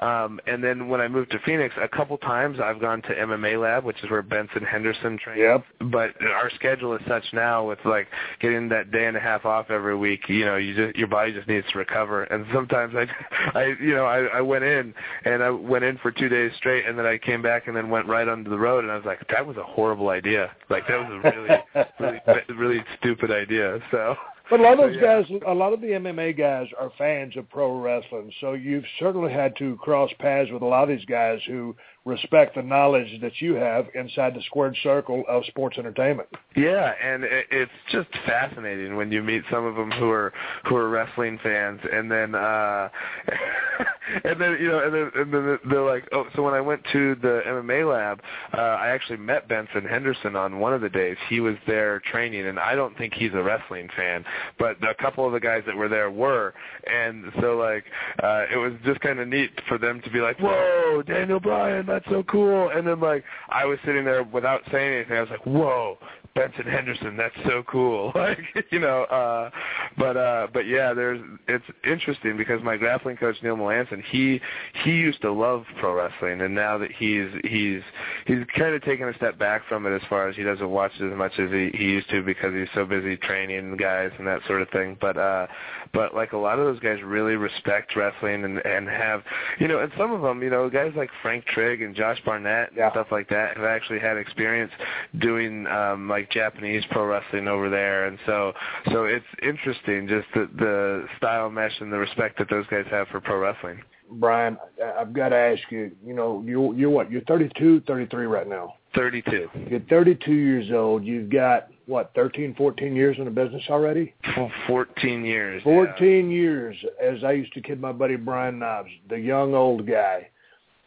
Um, 0.01 0.39
and 0.47 0.63
then 0.63 0.87
when 0.87 1.01
I 1.01 1.07
moved 1.07 1.31
to 1.31 1.39
Phoenix, 1.39 1.75
a 1.81 1.87
couple 1.87 2.17
times 2.17 2.59
I've 2.59 2.79
gone 2.79 3.01
to 3.03 3.09
MMA 3.09 3.61
Lab, 3.61 3.83
which 3.83 4.03
is 4.03 4.09
where 4.09 4.21
Benson 4.21 4.63
Henderson 4.63 5.17
trains. 5.17 5.39
Yep. 5.39 5.91
But 5.91 6.11
our 6.21 6.49
schedule 6.55 6.95
is 6.95 7.01
such 7.07 7.23
now 7.33 7.67
with 7.67 7.79
like 7.85 8.07
getting 8.39 8.69
that 8.69 8.91
day 8.91 9.05
and 9.05 9.17
a 9.17 9.19
half 9.19 9.45
off 9.45 9.69
every 9.69 9.95
week. 9.95 10.27
You 10.27 10.45
know, 10.45 10.57
you 10.57 10.75
just 10.75 10.97
your 10.97 11.07
body 11.07 11.33
just 11.33 11.47
needs 11.47 11.65
to 11.71 11.77
recover. 11.77 12.23
And 12.23 12.45
sometimes 12.53 12.93
I, 12.95 13.07
I 13.59 13.65
you 13.81 13.93
know, 13.95 14.05
I, 14.05 14.37
I 14.37 14.41
went 14.41 14.63
in 14.63 14.93
and 15.25 15.43
I 15.43 15.49
went 15.49 15.83
in 15.83 15.97
for 15.97 16.11
two 16.11 16.29
days 16.29 16.51
straight, 16.57 16.85
and 16.85 16.97
then 16.97 17.05
I 17.05 17.17
came 17.17 17.41
back 17.41 17.67
and 17.67 17.75
then 17.75 17.89
went 17.89 18.07
right 18.07 18.27
onto 18.27 18.49
the 18.49 18.59
road, 18.59 18.83
and 18.83 18.91
I 18.91 18.95
was 18.95 19.05
like, 19.05 19.27
that 19.29 19.45
was 19.45 19.57
a 19.57 19.63
horrible 19.63 20.09
idea. 20.09 20.51
Like 20.69 20.87
that 20.87 20.97
was 20.97 21.21
a 21.23 21.29
really, 21.31 21.85
really, 22.27 22.55
really 22.55 22.83
stupid 22.99 23.31
idea. 23.31 23.79
So. 23.91 24.15
But 24.49 24.59
a 24.59 24.63
lot 24.63 24.73
of 24.73 24.79
So, 24.79 24.87
those 24.87 24.95
yeah. 24.95 25.21
guys, 25.21 25.41
a 25.47 25.53
lot 25.53 25.73
of 25.73 25.81
the 25.81 25.87
MMA 25.87 26.37
guys 26.37 26.67
are 26.79 26.91
fans 26.97 27.35
of 27.35 27.49
pro 27.49 27.79
wrestling. 27.79 28.31
So 28.41 28.53
you've 28.53 28.85
certainly 28.99 29.31
had 29.31 29.55
to 29.57 29.75
cross 29.77 30.11
paths 30.19 30.51
with 30.51 30.61
a 30.61 30.65
lot 30.65 30.83
of 30.83 30.89
these 30.89 31.05
guys 31.05 31.39
who 31.47 31.75
respect 32.05 32.55
the 32.55 32.61
knowledge 32.61 33.19
that 33.21 33.41
you 33.41 33.55
have 33.55 33.87
inside 33.95 34.35
the 34.35 34.41
squared 34.43 34.77
circle 34.83 35.23
of 35.27 35.43
sports 35.45 35.77
entertainment. 35.77 36.29
Yeah, 36.55 36.93
and 37.03 37.23
it, 37.23 37.47
it's 37.51 37.71
just 37.91 38.07
fascinating 38.25 38.95
when 38.95 39.11
you 39.11 39.23
meet 39.23 39.43
some 39.51 39.65
of 39.65 39.75
them 39.75 39.91
who 39.91 40.09
are 40.11 40.31
who 40.65 40.75
are 40.75 40.89
wrestling 40.89 41.39
fans, 41.41 41.79
and 41.91 42.09
then 42.11 42.35
uh 42.35 42.89
and 44.23 44.39
then 44.39 44.57
you 44.59 44.67
know, 44.67 44.83
and 44.83 44.93
then 44.93 45.11
and 45.15 45.33
then 45.33 45.59
they're 45.69 45.85
like, 45.85 46.07
oh, 46.11 46.25
so 46.35 46.43
when 46.43 46.53
I 46.53 46.61
went 46.61 46.81
to 46.93 47.15
the 47.15 47.41
MMA 47.47 47.91
lab, 47.91 48.21
uh, 48.55 48.61
I 48.61 48.89
actually 48.89 49.17
met 49.17 49.47
Benson 49.47 49.83
Henderson 49.83 50.35
on 50.35 50.59
one 50.59 50.73
of 50.73 50.81
the 50.81 50.89
days. 50.89 51.17
He 51.29 51.39
was 51.39 51.55
there 51.65 52.01
training, 52.11 52.45
and 52.45 52.59
I 52.59 52.75
don't 52.75 52.95
think 52.97 53.13
he's 53.13 53.33
a 53.33 53.41
wrestling 53.41 53.89
fan, 53.95 54.23
but 54.59 54.77
a 54.83 54.93
couple 54.95 55.25
of 55.25 55.33
the 55.33 55.39
guys 55.39 55.63
that 55.65 55.75
were 55.75 55.89
there 55.89 56.11
were, 56.11 56.53
and 56.85 57.25
so 57.41 57.57
like 57.57 57.83
uh, 58.21 58.45
it 58.53 58.57
was 58.57 58.73
just 58.85 58.99
kind 59.01 59.19
of 59.19 59.27
neat 59.27 59.51
for 59.67 59.77
them 59.77 60.01
to 60.01 60.09
be 60.11 60.19
like, 60.19 60.37
whoa, 60.39 61.01
Daniel 61.05 61.39
Bryan, 61.39 61.85
that's 61.95 62.09
so 62.09 62.23
cool, 62.23 62.69
and 62.75 62.85
then 62.85 62.99
like 62.99 63.23
I 63.47 63.63
was 63.63 63.79
sitting 63.85 64.03
there 64.03 64.23
without 64.23 64.61
saying 64.69 64.93
anything, 64.95 65.17
I 65.17 65.21
was 65.21 65.29
like, 65.29 65.45
whoa. 65.45 65.97
Benson 66.35 66.65
Henderson, 66.65 67.15
that's 67.15 67.35
so 67.45 67.63
cool. 67.63 68.11
Like, 68.25 68.39
you 68.71 68.79
know, 68.79 69.03
uh 69.03 69.51
but 69.97 70.17
uh 70.17 70.47
but 70.51 70.65
yeah, 70.65 70.93
there's 70.93 71.21
it's 71.47 71.63
interesting 71.83 72.37
because 72.37 72.61
my 72.63 72.75
grappling 72.75 73.17
coach 73.17 73.35
Neil 73.43 73.55
Melanson, 73.55 74.03
he 74.03 74.41
he 74.83 74.91
used 74.91 75.21
to 75.21 75.31
love 75.31 75.63
pro 75.79 75.93
wrestling 75.93 76.41
and 76.41 76.55
now 76.55 76.77
that 76.79 76.91
he's 76.91 77.29
he's 77.43 77.81
he's 78.25 78.43
kind 78.57 78.73
of 78.73 78.83
taken 78.83 79.07
a 79.07 79.13
step 79.13 79.37
back 79.37 79.61
from 79.69 79.85
it 79.85 79.95
as 79.95 80.01
far 80.09 80.27
as 80.27 80.35
he 80.35 80.43
doesn't 80.43 80.69
watch 80.69 80.91
it 80.99 81.11
as 81.11 81.15
much 81.15 81.33
as 81.37 81.51
he, 81.51 81.69
he 81.75 81.83
used 81.83 82.09
to 82.09 82.23
because 82.23 82.53
he's 82.53 82.67
so 82.73 82.83
busy 82.83 83.15
training 83.15 83.77
guys 83.77 84.11
and 84.17 84.25
that 84.25 84.39
sort 84.47 84.61
of 84.61 84.69
thing. 84.69 84.97
But 84.99 85.17
uh 85.17 85.45
but 85.93 86.15
like 86.15 86.33
a 86.33 86.37
lot 86.37 86.57
of 86.57 86.65
those 86.65 86.79
guys 86.79 86.97
really 87.03 87.35
respect 87.35 87.95
wrestling 87.95 88.43
and 88.43 88.57
and 88.65 88.89
have 88.89 89.23
you 89.59 89.67
know, 89.67 89.79
and 89.79 89.91
some 89.97 90.11
of 90.11 90.21
them, 90.21 90.41
you 90.41 90.49
know, 90.49 90.69
guys 90.69 90.93
like 90.97 91.11
Frank 91.21 91.45
Trigg 91.45 91.81
and 91.81 91.95
Josh 91.95 92.19
Barnett 92.25 92.71
and 92.71 92.91
stuff 92.91 93.07
like 93.11 93.29
that 93.29 93.55
have 93.57 93.65
actually 93.65 93.99
had 93.99 94.17
experience 94.17 94.71
doing 95.19 95.67
um 95.67 96.09
like 96.09 96.24
Japanese 96.31 96.83
pro 96.91 97.05
wrestling 97.05 97.47
over 97.47 97.69
there 97.69 98.05
and 98.07 98.17
so 98.25 98.53
so 98.91 99.05
it's 99.05 99.25
interesting 99.41 100.07
just 100.07 100.27
the 100.33 100.49
the 100.57 101.05
style 101.17 101.49
mesh 101.49 101.73
and 101.79 101.91
the 101.91 101.97
respect 101.97 102.37
that 102.39 102.49
those 102.49 102.65
guys 102.67 102.85
have 102.89 103.07
for 103.09 103.19
pro 103.21 103.37
wrestling. 103.39 103.81
Bryan, 104.11 104.57
I- 104.83 105.01
I've 105.01 105.13
got 105.13 105.29
to 105.29 105.35
ask 105.35 105.63
you, 105.71 105.91
you 106.05 106.13
know, 106.13 106.43
you're, 106.45 106.75
you're 106.75 106.89
what? 106.91 107.09
You're 107.09 107.21
32, 107.23 107.81
33 107.87 108.25
right 108.27 108.47
now. 108.47 108.75
32. 108.93 109.49
You're 109.67 109.79
32 109.89 110.31
years 110.31 110.71
old. 110.71 111.03
You've 111.03 111.31
got, 111.31 111.69
what, 111.87 112.11
13, 112.13 112.53
14 112.53 112.95
years 112.95 113.17
in 113.17 113.25
the 113.25 113.31
business 113.31 113.63
already? 113.67 114.13
F- 114.23 114.51
14 114.67 115.25
years. 115.25 115.63
14 115.63 116.29
years, 116.29 116.75
as 117.01 117.23
I 117.23 117.31
used 117.31 117.51
to 117.53 117.61
kid 117.61 117.81
my 117.81 117.91
buddy 117.91 118.15
Brian 118.15 118.59
Knobbs, 118.59 118.91
the 119.09 119.17
young 119.17 119.55
old 119.55 119.87
guy. 119.87 120.29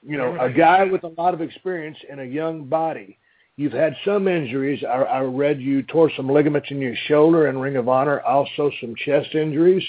you 0.07 0.17
know, 0.17 0.39
a 0.41 0.49
guy 0.49 0.85
with 0.85 1.03
a 1.03 1.09
lot 1.21 1.35
of 1.35 1.41
experience 1.41 1.99
and 2.09 2.21
a 2.21 2.25
young 2.25 2.67
body. 2.67 3.19
You've 3.59 3.73
had 3.73 3.97
some 4.05 4.29
injuries. 4.29 4.85
I, 4.89 5.03
I 5.03 5.21
read 5.23 5.61
you 5.61 5.83
tore 5.83 6.13
some 6.17 6.31
ligaments 6.31 6.69
in 6.71 6.81
your 6.81 6.95
shoulder 7.09 7.49
in 7.49 7.59
Ring 7.59 7.75
of 7.75 7.89
Honor, 7.89 8.21
also 8.21 8.71
some 8.81 8.95
chest 9.05 9.35
injuries. 9.35 9.83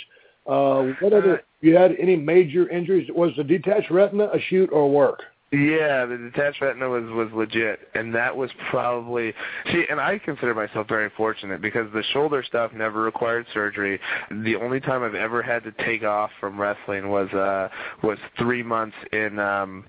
Uh, 0.47 0.93
what 0.99 1.13
other? 1.13 1.43
You 1.61 1.75
had 1.75 1.91
any 1.99 2.15
major 2.15 2.67
injuries? 2.67 3.07
Was 3.13 3.31
the 3.37 3.43
detached 3.43 3.91
retina 3.91 4.25
a 4.33 4.39
shoot 4.49 4.71
or 4.73 4.89
work? 4.89 5.21
Yeah, 5.51 6.05
the 6.05 6.17
detached 6.17 6.61
retina 6.61 6.89
was 6.89 7.03
was 7.11 7.29
legit, 7.33 7.79
and 7.93 8.13
that 8.15 8.35
was 8.35 8.49
probably 8.71 9.33
see. 9.71 9.83
And 9.87 9.99
I 9.99 10.17
consider 10.17 10.55
myself 10.55 10.87
very 10.87 11.11
fortunate 11.15 11.61
because 11.61 11.91
the 11.93 12.03
shoulder 12.11 12.43
stuff 12.43 12.71
never 12.73 13.03
required 13.03 13.45
surgery. 13.53 13.99
The 14.31 14.55
only 14.55 14.79
time 14.79 15.03
I've 15.03 15.13
ever 15.13 15.43
had 15.43 15.63
to 15.63 15.71
take 15.85 16.03
off 16.03 16.31
from 16.39 16.59
wrestling 16.59 17.09
was 17.09 17.29
uh 17.33 17.69
was 18.01 18.17
three 18.39 18.63
months 18.63 18.95
in 19.11 19.37
um 19.37 19.85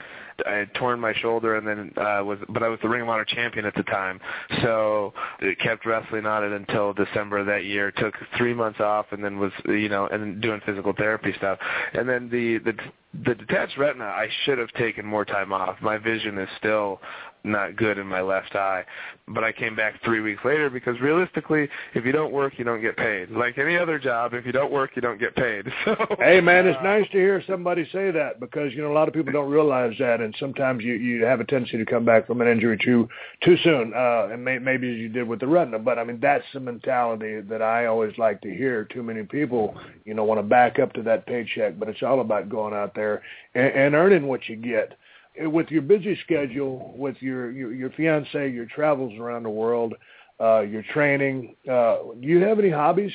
I 0.46 0.54
had 0.54 0.74
torn 0.74 1.00
my 1.00 1.12
shoulder 1.14 1.56
and 1.56 1.66
then 1.66 1.92
uh 1.96 2.24
was 2.24 2.38
but 2.48 2.62
I 2.62 2.68
was 2.68 2.78
the 2.82 2.88
Ring 2.88 3.02
of 3.02 3.08
Honor 3.08 3.24
champion 3.24 3.64
at 3.64 3.74
the 3.74 3.82
time. 3.84 4.20
So 4.62 5.12
it 5.40 5.58
kept 5.60 5.86
wrestling 5.86 6.26
on 6.26 6.44
it 6.44 6.52
until 6.52 6.92
December 6.92 7.38
of 7.38 7.46
that 7.46 7.64
year. 7.64 7.90
Took 7.90 8.14
3 8.36 8.54
months 8.54 8.80
off 8.80 9.06
and 9.12 9.22
then 9.24 9.38
was 9.38 9.52
you 9.66 9.88
know 9.88 10.06
and 10.06 10.40
doing 10.40 10.60
physical 10.66 10.92
therapy 10.92 11.32
stuff. 11.36 11.58
And 11.94 12.08
then 12.08 12.28
the 12.30 12.58
the 12.58 12.76
the 13.24 13.34
detached 13.34 13.76
retina 13.76 14.04
I 14.04 14.28
should 14.44 14.58
have 14.58 14.70
taken 14.72 15.04
more 15.04 15.24
time 15.24 15.52
off. 15.52 15.76
My 15.80 15.98
vision 15.98 16.38
is 16.38 16.48
still 16.58 17.00
not 17.44 17.76
good 17.76 17.98
in 17.98 18.06
my 18.06 18.20
left 18.20 18.54
eye. 18.54 18.84
But 19.28 19.44
I 19.44 19.52
came 19.52 19.76
back 19.76 19.94
three 20.04 20.20
weeks 20.20 20.44
later 20.44 20.70
because 20.70 21.00
realistically, 21.00 21.68
if 21.94 22.04
you 22.04 22.12
don't 22.12 22.32
work, 22.32 22.54
you 22.58 22.64
don't 22.64 22.80
get 22.80 22.96
paid. 22.96 23.30
Like 23.30 23.58
any 23.58 23.76
other 23.76 23.98
job, 23.98 24.34
if 24.34 24.44
you 24.44 24.52
don't 24.52 24.72
work, 24.72 24.90
you 24.96 25.02
don't 25.02 25.18
get 25.18 25.34
paid. 25.36 25.66
So 25.84 25.96
Hey 26.18 26.40
man, 26.40 26.66
it's 26.66 26.78
nice 26.82 27.06
to 27.06 27.18
hear 27.18 27.42
somebody 27.46 27.88
say 27.90 28.10
that 28.10 28.38
because 28.38 28.72
you 28.74 28.82
know 28.82 28.92
a 28.92 28.94
lot 28.94 29.08
of 29.08 29.14
people 29.14 29.32
don't 29.32 29.50
realize 29.50 29.94
that, 29.98 30.20
and 30.20 30.34
sometimes 30.38 30.84
you 30.84 30.94
you 30.94 31.24
have 31.24 31.40
a 31.40 31.44
tendency 31.44 31.78
to 31.78 31.86
come 31.86 32.04
back 32.04 32.26
from 32.26 32.40
an 32.40 32.48
injury 32.48 32.76
too 32.76 33.08
too 33.42 33.56
soon, 33.64 33.92
uh, 33.94 34.28
and 34.30 34.44
may, 34.44 34.58
maybe 34.58 34.92
as 34.92 34.98
you 34.98 35.08
did 35.08 35.26
with 35.26 35.40
the 35.40 35.46
retina. 35.46 35.78
But 35.78 35.98
I 35.98 36.04
mean 36.04 36.20
that's 36.20 36.44
the 36.52 36.60
mentality 36.60 37.40
that 37.40 37.62
I 37.62 37.86
always 37.86 38.16
like 38.18 38.40
to 38.42 38.50
hear. 38.50 38.84
Too 38.84 39.02
many 39.02 39.22
people, 39.22 39.74
you 40.04 40.14
know, 40.14 40.24
want 40.24 40.38
to 40.38 40.42
back 40.42 40.78
up 40.78 40.92
to 40.94 41.02
that 41.02 41.26
paycheck, 41.26 41.78
but 41.78 41.88
it's 41.88 42.02
all 42.02 42.20
about 42.20 42.48
going 42.48 42.74
out 42.74 42.94
there 42.94 43.22
and, 43.54 43.72
and 43.72 43.94
earning 43.94 44.26
what 44.26 44.48
you 44.48 44.56
get 44.56 44.96
with 45.38 45.70
your 45.70 45.82
busy 45.82 46.18
schedule, 46.24 46.94
with 46.96 47.16
your 47.20 47.50
your, 47.50 47.72
your 47.72 47.90
fiance, 47.90 48.50
your 48.50 48.66
travels 48.66 49.18
around 49.18 49.44
the 49.44 49.50
world, 49.50 49.94
uh, 50.40 50.60
your 50.60 50.82
training, 50.92 51.54
uh, 51.70 51.98
do 52.20 52.26
you 52.26 52.40
have 52.40 52.58
any 52.58 52.70
hobbies? 52.70 53.12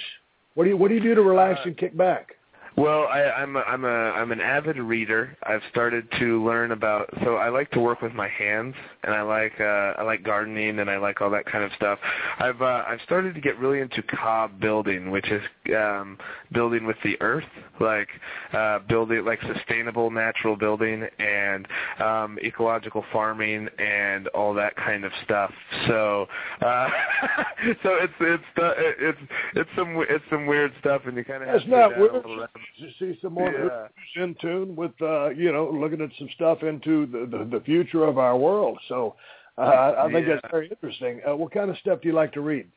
What 0.53 0.63
do 0.63 0.69
you 0.69 0.77
what 0.77 0.89
do 0.89 0.95
you 0.95 1.01
do 1.01 1.15
to 1.15 1.21
relax 1.21 1.59
and 1.65 1.77
kick 1.77 1.95
back? 1.97 2.34
Well, 2.77 3.07
I, 3.09 3.21
I'm 3.21 3.55
a, 3.55 3.59
I'm 3.59 3.85
a 3.85 3.87
I'm 3.87 4.31
an 4.33 4.41
avid 4.41 4.75
reader. 4.77 5.37
I've 5.43 5.61
started 5.71 6.07
to 6.19 6.43
learn 6.43 6.71
about 6.71 7.09
so 7.23 7.35
I 7.35 7.47
like 7.47 7.71
to 7.71 7.79
work 7.79 8.01
with 8.01 8.13
my 8.13 8.27
hands 8.27 8.75
and 9.03 9.13
I 9.13 9.21
like 9.21 9.53
uh 9.61 9.93
I 9.97 10.03
like 10.03 10.23
gardening 10.23 10.79
and 10.79 10.89
I 10.89 10.97
like 10.97 11.21
all 11.21 11.29
that 11.29 11.45
kind 11.45 11.63
of 11.63 11.71
stuff. 11.77 11.99
I've 12.39 12.61
uh 12.61 12.83
I've 12.85 12.99
started 13.05 13.33
to 13.35 13.39
get 13.39 13.57
really 13.59 13.79
into 13.79 14.03
cob 14.03 14.59
building, 14.59 15.09
which 15.09 15.31
is 15.31 15.41
um 15.73 16.17
building 16.51 16.85
with 16.85 16.97
the 17.05 17.15
earth, 17.21 17.45
like 17.79 18.09
uh 18.51 18.79
building 18.89 19.23
like 19.23 19.39
sustainable 19.55 20.11
natural 20.11 20.57
building 20.57 21.07
and 21.17 21.67
um 22.03 22.37
ecological 22.43 23.05
farming 23.13 23.69
and 23.79 24.27
all 24.29 24.53
that 24.53 24.75
kind 24.75 25.05
of 25.05 25.13
stuff. 25.23 25.53
So 25.87 26.25
uh 26.61 26.89
so 27.83 27.95
it's 28.01 28.13
it's 28.19 28.43
uh, 28.57 28.73
it's 28.77 29.19
it's 29.55 29.69
some 29.77 29.95
it's 30.09 30.25
some 30.29 30.45
weird 30.45 30.73
stuff 30.81 31.03
and 31.05 31.15
you 31.15 31.23
kind 31.23 31.41
of 31.41 31.47
have 31.47 31.59
That's 31.59 31.65
to 31.65 31.71
not 31.71 31.97
weird. 31.97 32.49
A 32.77 32.81
little 32.81 32.93
bit. 32.99 32.99
You 32.99 33.13
see 33.13 33.19
some 33.21 33.33
more 33.33 33.51
Yeah. 33.51 33.87
who's 34.15 34.23
in 34.23 34.35
tune 34.41 34.75
with 34.75 34.91
uh, 35.01 35.29
you 35.29 35.51
know 35.51 35.69
looking 35.69 36.01
at 36.01 36.09
some 36.17 36.29
stuff 36.35 36.63
into 36.63 37.05
the 37.07 37.25
the, 37.25 37.45
the 37.45 37.63
future 37.63 38.03
of 38.05 38.17
our 38.17 38.37
world. 38.37 38.77
So 38.87 39.15
uh, 39.57 39.61
I 39.61 40.05
I 40.05 40.11
think 40.11 40.27
Yeah. 40.27 40.35
that's 40.41 40.51
very 40.51 40.67
interesting. 40.69 41.21
Uh, 41.27 41.35
what 41.35 41.51
kind 41.51 41.69
of 41.69 41.77
stuff 41.77 42.01
do 42.01 42.07
you 42.07 42.13
like 42.13 42.33
to 42.33 42.41
read? 42.41 42.67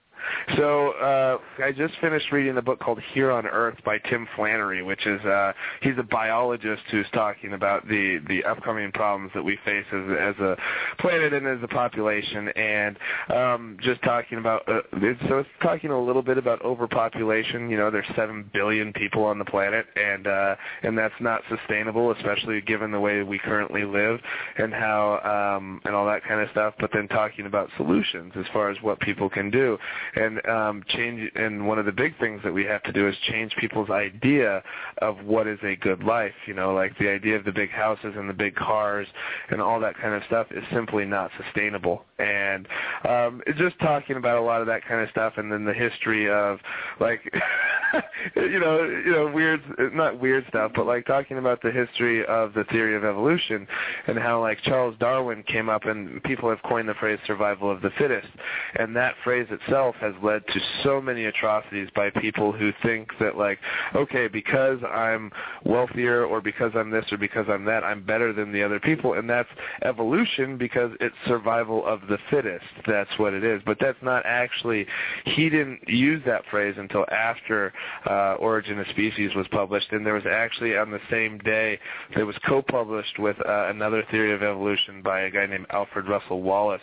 So 0.57 0.91
uh, 0.93 1.39
I 1.62 1.73
just 1.73 1.95
finished 2.01 2.33
reading 2.33 2.55
the 2.55 2.62
book 2.62 2.81
called 2.81 3.01
Here 3.12 3.31
on 3.31 3.47
Earth 3.47 3.77
by 3.85 3.99
Tim 3.99 4.27
Flannery, 4.37 4.83
which 4.83 5.07
is 5.07 5.21
uh, 5.25 5.53
he's 5.83 5.99
a 5.99 6.03
biologist 6.03 6.83
who's 6.91 7.07
talking 7.12 7.53
about 7.53 7.87
the 7.89 8.21
the 8.29 8.45
upcoming 8.45 8.91
problems 8.93 9.31
that 9.35 9.43
we 9.43 9.59
face 9.64 9.85
as 9.93 10.05
as 10.19 10.37
a 10.39 10.57
planet 10.99 11.33
and 11.33 11.47
as 11.47 11.59
a 11.62 11.69
population, 11.69 12.49
and 12.49 12.99
um, 13.35 13.77
just 13.83 14.03
talking 14.03 14.39
about 14.39 14.69
uh, 14.69 14.81
so 15.29 15.39
it's 15.39 15.49
talking 15.62 15.91
a 15.91 16.01
little 16.01 16.23
bit 16.23 16.39
about 16.39 16.62
overpopulation. 16.62 17.71
You 17.71 17.77
know, 17.77 17.91
there's 17.91 18.07
seven 18.16 18.51
billion 18.53 18.93
people 18.93 19.25
on 19.25 19.39
the 19.39 19.45
planet, 19.45 19.87
and 19.97 20.27
uh, 20.27 20.57
and 20.83 20.97
that's 20.97 21.14
not 21.21 21.43
sustainable, 21.49 22.12
especially 22.12 22.61
given 22.61 22.91
the 22.91 23.01
way 23.01 23.23
we 23.23 23.39
currently 23.39 23.85
live 23.85 24.21
and 24.57 24.73
how 24.73 25.57
um, 25.59 25.81
and 25.85 25.95
all 25.95 26.07
that 26.07 26.25
kind 26.25 26.41
of 26.41 26.49
stuff. 26.51 26.75
But 26.81 26.91
then 26.93 27.09
talking 27.09 27.47
about 27.47 27.69
solutions 27.77 28.33
as 28.37 28.47
far 28.53 28.71
as 28.71 28.77
what 28.83 29.01
people 29.01 29.29
can 29.29 29.51
do 29.51 29.79
and 30.17 30.47
um 30.47 30.83
change 30.89 31.31
and 31.35 31.67
one 31.67 31.79
of 31.79 31.87
the 31.87 31.93
big 31.93 32.19
things 32.19 32.41
that 32.45 32.53
we 32.53 32.65
have 32.65 32.83
to 32.83 32.93
do 32.93 33.09
is 33.09 33.15
change 33.29 33.55
people's 33.61 33.91
idea 33.91 34.63
of 34.99 35.25
what 35.25 35.47
is 35.47 35.59
a 35.63 35.77
good 35.77 36.03
life 36.03 36.33
you 36.47 36.55
know 36.55 36.73
like 36.73 36.97
the 36.99 37.09
idea 37.09 37.37
of 37.37 37.45
the 37.45 37.53
big 37.53 37.71
houses 37.71 38.15
and 38.17 38.29
the 38.29 38.35
big 38.35 38.55
cars 38.55 39.07
and 39.51 39.61
all 39.61 39.81
that 39.81 39.97
kind 39.97 40.15
of 40.15 40.23
stuff 40.27 40.47
is 40.51 40.63
simply 40.73 41.05
not 41.05 41.31
sustainable. 41.43 42.05
And 42.19 42.67
um 43.09 43.43
just 43.57 43.79
talking 43.81 44.17
about 44.17 44.39
a 44.39 44.43
lot 44.43 44.61
of 44.61 44.67
that 44.67 44.85
kind 44.87 45.03
of 45.03 45.11
stuff 45.11 45.35
and 45.37 45.51
then 45.51 45.65
the 45.65 45.75
history 45.75 46.31
of 46.31 46.59
like 47.01 47.21
you 48.37 48.61
know 48.61 48.83
you 48.83 49.13
know 49.13 49.31
weird 49.33 49.61
not 49.93 50.21
weird 50.21 50.45
stuff 50.49 50.73
but 50.75 50.87
like 50.87 51.07
talking 51.07 51.39
about 51.39 51.63
the 51.63 51.71
history 51.71 52.25
of 52.27 52.53
the 52.55 52.65
theory 52.65 52.97
of 52.97 53.05
evolution 53.05 53.67
and 54.07 54.19
how 54.19 54.41
like 54.41 54.61
Charles 54.63 54.95
Darwin 54.99 55.43
came 55.45 55.69
up 55.69 55.85
and 55.85 56.23
people 56.25 56.49
have 56.51 56.63
coined 56.63 56.89
the 56.89 56.95
phrase 56.95 57.19
survival 57.27 57.71
of 57.71 57.81
the 57.81 57.91
fittest. 57.99 58.29
And 58.77 58.95
that 58.97 59.15
phrase 59.25 59.47
itself 59.51 59.95
has 60.01 60.14
led 60.22 60.46
to 60.49 60.61
so 60.82 61.01
many 61.01 61.26
atrocities 61.26 61.88
by 61.94 62.11
people 62.11 62.53
who 62.53 62.72
think 62.82 63.09
that 63.20 63.36
like 63.36 63.59
okay 63.94 64.28
because 64.28 64.78
I'm 64.88 65.30
wealthier 65.64 66.24
or 66.24 66.40
because 66.40 66.72
I'm 66.74 66.90
this 66.90 67.05
or 67.11 67.18
because 67.18 67.46
I'm 67.49 67.64
that 67.64 67.84
I'm 67.84 68.05
better 68.05 68.32
than 68.32 68.53
the 68.53 68.62
other 68.62 68.80
people. 68.80 69.14
And 69.14 69.28
that's 69.28 69.49
evolution 69.84 70.57
because 70.57 70.92
it's 71.01 71.14
survival 71.26 71.86
of 71.86 72.01
the 72.09 72.18
fittest. 72.30 72.64
That's 72.86 73.11
what 73.18 73.34
it 73.34 73.44
is. 73.44 73.62
But 73.64 73.78
that's 73.80 73.99
not 74.03 74.22
actually 74.24 74.86
he 75.24 75.49
didn't 75.49 75.88
use 75.88 76.22
that 76.26 76.42
phrase 76.51 76.74
until 76.78 77.05
after 77.11 77.72
uh, 78.09 78.34
Origin 78.34 78.78
of 78.78 78.86
Species 78.88 79.34
was 79.34 79.46
published. 79.51 79.92
And 79.92 80.05
there 80.05 80.14
was 80.14 80.26
actually 80.30 80.76
on 80.76 80.90
the 80.90 81.01
same 81.11 81.38
day 81.38 81.78
it 82.16 82.24
was 82.24 82.36
co-published 82.46 83.18
with 83.18 83.36
uh, 83.46 83.68
another 83.68 84.05
theory 84.11 84.32
of 84.32 84.42
evolution 84.42 85.03
by 85.03 85.22
a 85.22 85.30
guy 85.30 85.46
named 85.46 85.66
Alfred 85.70 86.08
Russel 86.08 86.42
Wallace 86.42 86.80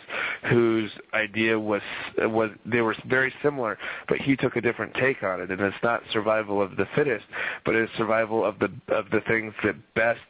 whose 0.50 0.90
idea 1.14 1.58
was 1.58 1.82
was 2.18 2.50
they 2.64 2.80
were 2.80 2.94
very 3.08 3.32
similar, 3.42 3.78
but 4.08 4.18
he 4.18 4.36
took 4.36 4.56
a 4.56 4.60
different 4.60 4.94
take 4.94 5.22
on 5.22 5.40
it. 5.40 5.50
And 5.50 5.60
it's 5.60 5.76
not 5.82 6.02
survival 6.12 6.60
of 6.62 6.76
the 6.76 6.86
fittest, 6.94 7.24
but 7.64 7.74
it's 7.74 7.92
survival 7.96 8.44
of 8.44 8.58
the 8.58 8.70
of 8.88 9.10
the 9.10 9.20
things 9.28 9.52
that 9.64 9.74
best 9.94 10.20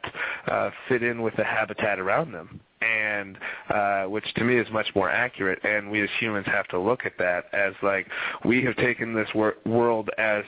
uh, 0.47 0.69
fit 0.87 1.03
in 1.03 1.21
with 1.21 1.35
the 1.35 1.43
habitat 1.43 1.99
around 1.99 2.31
them. 2.31 2.59
And 2.81 3.37
uh, 3.69 4.03
which 4.03 4.31
to 4.35 4.43
me 4.43 4.57
is 4.57 4.67
much 4.71 4.87
more 4.95 5.09
accurate. 5.09 5.63
And 5.63 5.89
we 5.89 6.01
as 6.01 6.09
humans 6.19 6.45
have 6.47 6.67
to 6.69 6.79
look 6.79 7.05
at 7.05 7.13
that 7.17 7.45
as 7.53 7.73
like 7.81 8.07
we 8.45 8.63
have 8.63 8.75
taken 8.77 9.13
this 9.13 9.27
wor- 9.33 9.57
world 9.65 10.09
as 10.17 10.43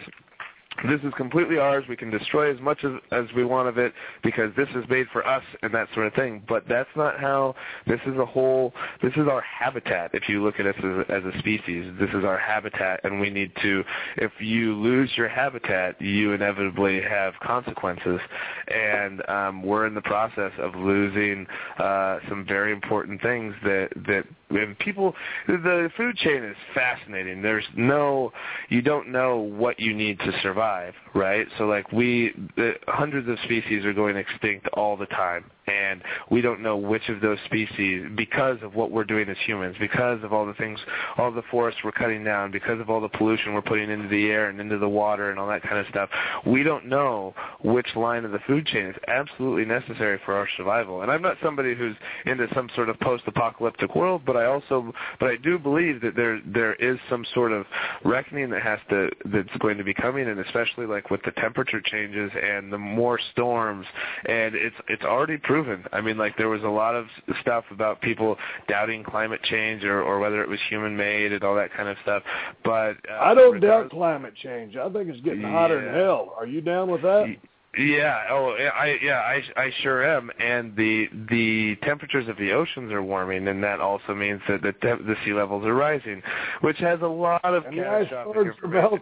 this 0.88 1.02
is 1.04 1.14
completely 1.18 1.58
ours. 1.58 1.84
We 1.90 1.96
can 1.96 2.10
destroy 2.10 2.54
as 2.54 2.60
much 2.62 2.84
as, 2.84 2.92
as 3.12 3.26
we 3.36 3.44
want 3.44 3.68
of 3.68 3.78
it 3.78 3.94
because 4.24 4.52
this 4.56 4.70
is 4.76 4.84
made 4.90 5.08
for 5.12 5.26
us 5.26 5.44
and 5.62 5.74
that 5.74 5.88
sort 5.94 6.08
of 6.08 6.14
thing. 6.14 6.44
But 6.48 6.64
that's 6.68 6.90
not 6.96 7.20
how. 7.20 7.56
This 7.88 8.00
is 8.06 8.18
a 8.18 8.26
whole. 8.26 8.74
This 9.02 9.14
is 9.14 9.28
our 9.28 9.42
habitat. 9.42 10.12
If 10.14 10.30
you 10.30 10.44
look 10.44 10.60
at 10.60 10.66
us 10.66 10.76
as 10.78 10.84
a, 10.84 11.12
as 11.12 11.24
a 11.24 11.40
species, 11.40 11.94
this 12.00 12.10
is 12.10 12.24
our 12.24 12.38
habitat, 12.38 13.02
and 13.04 13.20
we 13.20 13.30
need 13.30 13.52
to. 13.62 13.84
If 14.18 14.32
you 14.40 14.76
lose 14.76 15.12
your 15.18 15.30
habitat, 15.30 16.02
you 16.02 16.34
inevitably 16.34 17.02
have 17.02 17.34
consequences, 17.42 18.20
and 18.68 19.28
um, 19.30 19.64
we're 19.64 19.86
in 19.86 19.94
the 19.94 20.02
process 20.02 20.52
of 20.60 20.76
losing 20.76 21.46
uh, 21.78 22.20
some 22.30 22.46
very 22.48 22.72
important 22.72 23.22
things 23.22 23.54
that 23.64 23.90
that 24.08 24.26
and 24.52 24.78
people. 24.80 25.14
The 25.48 25.90
food 25.96 26.16
chain 26.18 26.44
is 26.44 26.56
fascinating. 26.74 27.42
There's 27.42 27.66
no. 27.76 28.32
You 28.70 28.82
don't 28.82 29.10
know 29.10 29.38
what 29.38 29.80
you 29.80 29.94
need 29.94 30.20
to 30.20 30.32
survive, 30.42 30.69
right? 31.14 31.48
So 31.58 31.66
like 31.66 31.92
we, 31.92 32.34
the, 32.56 32.74
hundreds 32.88 33.28
of 33.30 33.38
species 33.44 33.86
are 33.86 33.94
going 33.94 34.16
extinct 34.16 34.68
all 34.74 34.98
the 34.98 35.06
time, 35.08 35.50
and 35.70 36.02
we 36.30 36.42
don't 36.42 36.62
know 36.62 36.78
which 36.78 37.10
of 37.10 37.22
those 37.22 37.38
species, 37.46 38.06
because 38.16 38.58
of 38.62 38.76
what 38.76 38.92
we're 38.92 39.04
doing 39.04 39.30
as 39.30 39.38
humans, 39.46 39.76
because 39.80 40.24
of 40.24 40.34
all 40.34 40.46
the 40.46 40.54
things, 40.54 40.80
all 41.18 41.32
the 41.32 41.44
forests 41.52 41.82
we're 41.84 41.92
cutting 41.92 42.24
down, 42.24 42.52
because 42.52 42.80
of 42.80 42.90
all 42.90 43.02
the 43.02 43.10
pollution 43.10 43.54
we're 43.54 43.62
putting 43.62 43.90
into 43.90 44.08
the 44.08 44.28
air 44.28 44.50
and 44.50 44.60
into 44.60 44.78
the 44.78 44.90
water 44.90 45.30
and 45.30 45.40
all 45.40 45.48
that 45.48 45.62
kind 45.62 45.78
of 45.78 45.86
stuff, 45.90 46.10
we 46.46 46.64
don't 46.64 46.86
know 46.86 47.34
which 47.62 47.88
line 47.96 48.26
of 48.26 48.32
the 48.32 48.40
food 48.48 48.66
chain 48.66 48.88
is 48.88 48.96
absolutely 49.08 49.66
necessary 49.66 50.20
for 50.26 50.34
our 50.34 50.48
survival. 50.58 51.02
And 51.02 51.12
I'm 51.12 51.22
not 51.22 51.38
somebody 51.44 51.76
who's 51.76 51.96
into 52.26 52.48
some 52.56 52.70
sort 52.76 52.90
of 52.90 53.00
post-apocalyptic 53.00 53.96
world, 53.96 54.24
but 54.26 54.36
I 54.36 54.46
also, 54.46 54.92
but 55.20 55.30
I 55.30 55.36
do 55.38 55.60
believe 55.60 56.02
that 56.02 56.16
there 56.16 56.40
there 56.46 56.76
is 56.76 56.98
some 57.10 57.26
sort 57.34 57.52
of 57.52 57.66
reckoning 58.04 58.50
that 58.50 58.62
has 58.62 58.80
to 58.90 59.10
that's 59.26 59.58
going 59.60 59.78
to 59.78 59.84
be 59.84 59.94
coming, 59.94 60.28
and 60.28 60.40
especially 60.40 60.86
like 60.86 61.10
with 61.10 61.22
the 61.24 61.32
temperature 61.32 61.82
changes 61.82 62.32
and 62.42 62.74
the 62.74 62.78
more 62.78 63.20
storms. 63.32 63.86
And 64.26 64.56
it's 64.56 64.76
it's 64.88 65.04
already 65.04 65.38
proven. 65.38 65.59
I 65.92 66.02
mean, 66.02 66.18
like 66.18 66.38
there 66.38 66.50
was 66.50 66.64
a 66.64 66.70
lot 66.70 66.96
of 66.96 67.08
stuff 67.42 67.66
about 67.72 68.02
people 68.02 68.38
doubting 68.68 69.04
climate 69.04 69.42
change 69.44 69.84
or 69.84 70.02
or 70.02 70.20
whether 70.20 70.42
it 70.42 70.50
was 70.50 70.60
human 70.70 70.96
made 70.96 71.34
and 71.34 71.44
all 71.44 71.56
that 71.56 71.74
kind 71.74 71.90
of 71.90 71.98
stuff. 72.04 72.24
But 72.64 72.98
uh, 73.10 73.20
I 73.22 73.34
don't 73.34 73.60
doubt 73.60 73.92
climate 73.92 74.34
change. 74.36 74.76
I 74.76 74.90
think 74.90 75.10
it's 75.10 75.22
getting 75.22 75.44
hotter 75.44 75.84
than 75.84 75.94
hell. 75.94 76.36
Are 76.38 76.46
you 76.46 76.62
down 76.62 76.90
with 76.90 77.02
that? 77.04 77.36
Yeah. 77.78 78.24
Oh, 78.32 78.56
I 78.58 78.98
yeah, 79.02 79.20
I 79.20 79.44
I 79.56 79.72
sure 79.82 80.04
am. 80.04 80.32
And 80.40 80.76
the 80.76 81.08
the 81.30 81.76
temperatures 81.84 82.28
of 82.28 82.36
the 82.38 82.52
oceans 82.52 82.92
are 82.92 83.04
warming, 83.04 83.48
and 83.48 83.64
that 83.64 83.80
also 83.80 84.16
means 84.16 84.42
that 84.50 84.64
the 84.64 84.72
te- 84.74 85.04
the 85.04 85.16
sea 85.24 85.34
levels 85.34 85.66
are 85.66 85.76
rising, 85.76 86.24
which 86.62 86.80
has 86.80 87.00
a 87.02 87.08
lot 87.08 87.46
of 87.46 87.66
and 87.66 87.78
the 87.78 87.84
catastrophic 87.84 88.38
icebergs 88.38 88.58
are 88.64 88.68
melting. 88.68 89.00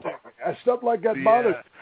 Stuff 0.63 0.81
like 0.83 1.01
that 1.03 1.15
bothers. 1.23 1.55
Yeah, 1.55 1.76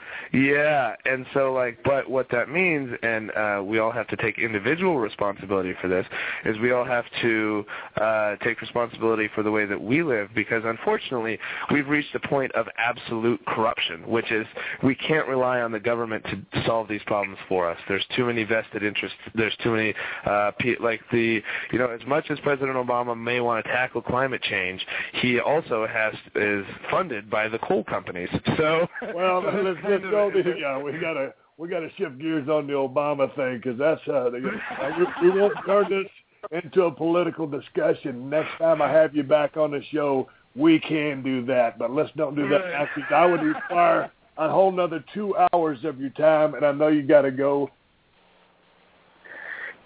and 1.05 1.25
so 1.33 1.53
like, 1.53 1.77
but 1.83 2.09
what 2.09 2.27
that 2.31 2.49
means, 2.49 2.91
and 3.03 3.31
uh, 3.31 3.61
we 3.63 3.79
all 3.79 3.91
have 3.91 4.07
to 4.07 4.17
take 4.17 4.37
individual 4.37 4.97
responsibility 4.99 5.73
for 5.81 5.87
this, 5.87 6.05
is 6.45 6.57
we 6.59 6.71
all 6.71 6.85
have 6.85 7.05
to 7.21 7.65
uh, 7.99 8.35
take 8.37 8.61
responsibility 8.61 9.29
for 9.33 9.43
the 9.43 9.51
way 9.51 9.65
that 9.65 9.79
we 9.79 10.03
live, 10.03 10.29
because 10.35 10.63
unfortunately, 10.65 11.39
we've 11.71 11.87
reached 11.87 12.13
a 12.15 12.27
point 12.27 12.51
of 12.53 12.67
absolute 12.77 13.43
corruption, 13.45 14.07
which 14.07 14.31
is 14.31 14.45
we 14.83 14.95
can't 14.95 15.27
rely 15.27 15.61
on 15.61 15.71
the 15.71 15.79
government 15.79 16.23
to 16.25 16.63
solve 16.65 16.87
these 16.87 17.03
problems 17.05 17.37
for 17.47 17.69
us. 17.69 17.77
There's 17.87 18.05
too 18.15 18.25
many 18.25 18.43
vested 18.43 18.83
interests. 18.83 19.17
There's 19.35 19.55
too 19.63 19.71
many, 19.71 19.93
uh, 20.25 20.51
pe- 20.59 20.77
like 20.79 21.01
the, 21.11 21.41
you 21.71 21.79
know, 21.79 21.89
as 21.89 22.05
much 22.07 22.25
as 22.29 22.39
President 22.39 22.75
Obama 22.75 23.17
may 23.17 23.39
want 23.39 23.65
to 23.65 23.71
tackle 23.71 24.01
climate 24.01 24.41
change, 24.41 24.85
he 25.13 25.39
also 25.39 25.87
has 25.87 26.13
is 26.35 26.65
funded 26.89 27.29
by 27.29 27.47
the 27.47 27.59
coal 27.59 27.83
companies. 27.83 28.29
So 28.57 28.87
Well, 29.13 29.41
let's 30.03 30.05
let's 30.13 30.43
go. 30.43 30.53
To, 30.53 30.59
yeah, 30.59 30.81
we 30.81 30.93
gotta 30.93 31.33
we 31.57 31.67
gotta 31.67 31.89
shift 31.97 32.17
gears 32.19 32.49
on 32.49 32.67
the 32.67 32.73
Obama 32.73 33.33
thing 33.35 33.57
because 33.57 33.77
that's 33.77 34.01
uh, 34.07 34.29
the, 34.29 34.37
uh, 34.37 34.89
we, 35.21 35.29
we 35.29 35.39
won't 35.39 35.53
turn 35.65 35.85
this 35.89 36.61
into 36.63 36.83
a 36.83 36.91
political 36.91 37.47
discussion. 37.47 38.29
Next 38.29 38.57
time 38.57 38.81
I 38.81 38.91
have 38.91 39.15
you 39.15 39.23
back 39.23 39.57
on 39.57 39.71
the 39.71 39.81
show, 39.91 40.27
we 40.55 40.79
can 40.79 41.23
do 41.23 41.45
that, 41.45 41.77
but 41.79 41.91
let's 41.91 42.11
don't 42.15 42.35
do 42.35 42.47
that 42.49 42.61
now 42.71 42.87
because 42.95 43.11
I 43.13 43.25
would 43.25 43.41
require 43.41 44.11
a 44.37 44.49
whole 44.49 44.71
nother 44.71 45.03
two 45.13 45.35
hours 45.53 45.79
of 45.83 45.99
your 45.99 46.09
time, 46.11 46.55
and 46.55 46.65
I 46.65 46.71
know 46.71 46.87
you 46.87 47.03
got 47.03 47.21
to 47.21 47.31
go. 47.31 47.69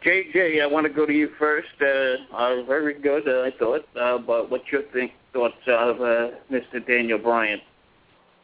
JJ, 0.03 0.61
I 0.61 0.65
want 0.65 0.87
to 0.87 0.93
go 0.93 1.05
to 1.05 1.13
you 1.13 1.29
first. 1.37 1.67
Uh, 1.81 2.35
uh, 2.35 2.63
very 2.63 2.99
good, 2.99 3.27
uh, 3.27 3.41
I 3.41 3.51
thought. 3.59 3.85
Uh, 3.99 4.17
but 4.17 4.49
what's 4.49 4.63
your 4.71 4.83
think, 4.93 5.11
thoughts 5.33 5.55
of 5.67 5.99
uh, 5.99 6.29
Mr. 6.49 6.85
Daniel 6.87 7.19
Bryan? 7.19 7.59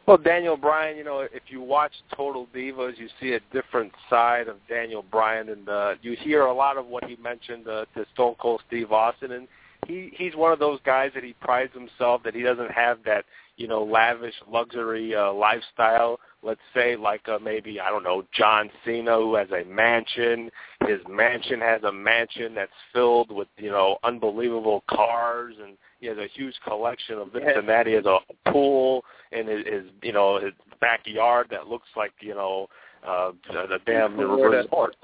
Well, 0.06 0.18
Daniel 0.18 0.56
Bryan, 0.56 0.96
you 0.96 1.02
know, 1.02 1.20
if 1.20 1.42
you 1.48 1.60
watch 1.60 1.90
Total 2.16 2.46
Divas, 2.54 2.96
you 2.96 3.08
see 3.20 3.32
a 3.32 3.40
different 3.52 3.92
side 4.08 4.46
of 4.46 4.56
Daniel 4.68 5.02
Bryan, 5.02 5.48
and 5.48 5.68
uh, 5.68 5.94
you 6.00 6.14
hear 6.14 6.42
a 6.42 6.54
lot 6.54 6.76
of 6.76 6.86
what 6.86 7.04
he 7.04 7.16
mentioned 7.16 7.66
uh, 7.66 7.86
to 7.96 8.06
Stone 8.14 8.36
Cold 8.38 8.62
Steve 8.68 8.92
Austin, 8.92 9.32
and 9.32 9.48
he 9.88 10.12
he's 10.16 10.36
one 10.36 10.52
of 10.52 10.60
those 10.60 10.78
guys 10.84 11.10
that 11.14 11.24
he 11.24 11.32
prides 11.40 11.72
himself 11.74 12.22
that 12.22 12.36
he 12.36 12.42
doesn't 12.42 12.70
have 12.70 12.98
that 13.04 13.24
you 13.56 13.66
know 13.66 13.82
lavish 13.82 14.34
luxury 14.48 15.12
uh, 15.12 15.32
lifestyle. 15.32 16.20
Let's 16.46 16.60
say 16.72 16.94
like 16.94 17.28
uh, 17.28 17.40
maybe 17.42 17.80
I 17.80 17.90
don't 17.90 18.04
know 18.04 18.24
John 18.32 18.70
Cena 18.84 19.16
who 19.16 19.34
has 19.34 19.48
a 19.50 19.64
mansion. 19.64 20.48
His 20.86 21.00
mansion 21.08 21.60
has 21.60 21.82
a 21.82 21.90
mansion 21.90 22.54
that's 22.54 22.70
filled 22.92 23.32
with 23.32 23.48
you 23.56 23.70
know 23.70 23.98
unbelievable 24.04 24.84
cars 24.88 25.54
and 25.60 25.76
he 26.00 26.06
has 26.06 26.18
a 26.18 26.28
huge 26.32 26.54
collection 26.64 27.18
of 27.18 27.32
this 27.32 27.42
and 27.44 27.68
that. 27.68 27.88
He 27.88 27.94
has 27.94 28.06
a 28.06 28.18
pool 28.50 29.04
in 29.32 29.48
his, 29.48 29.66
his 29.66 29.82
you 30.02 30.12
know 30.12 30.38
his 30.38 30.52
backyard 30.80 31.48
that 31.50 31.66
looks 31.66 31.88
like 31.96 32.12
you 32.20 32.34
know 32.34 32.68
uh, 33.06 33.32
the 33.48 33.78
damn 33.84 34.14
Florida. 34.14 34.58
resort. 34.58 34.94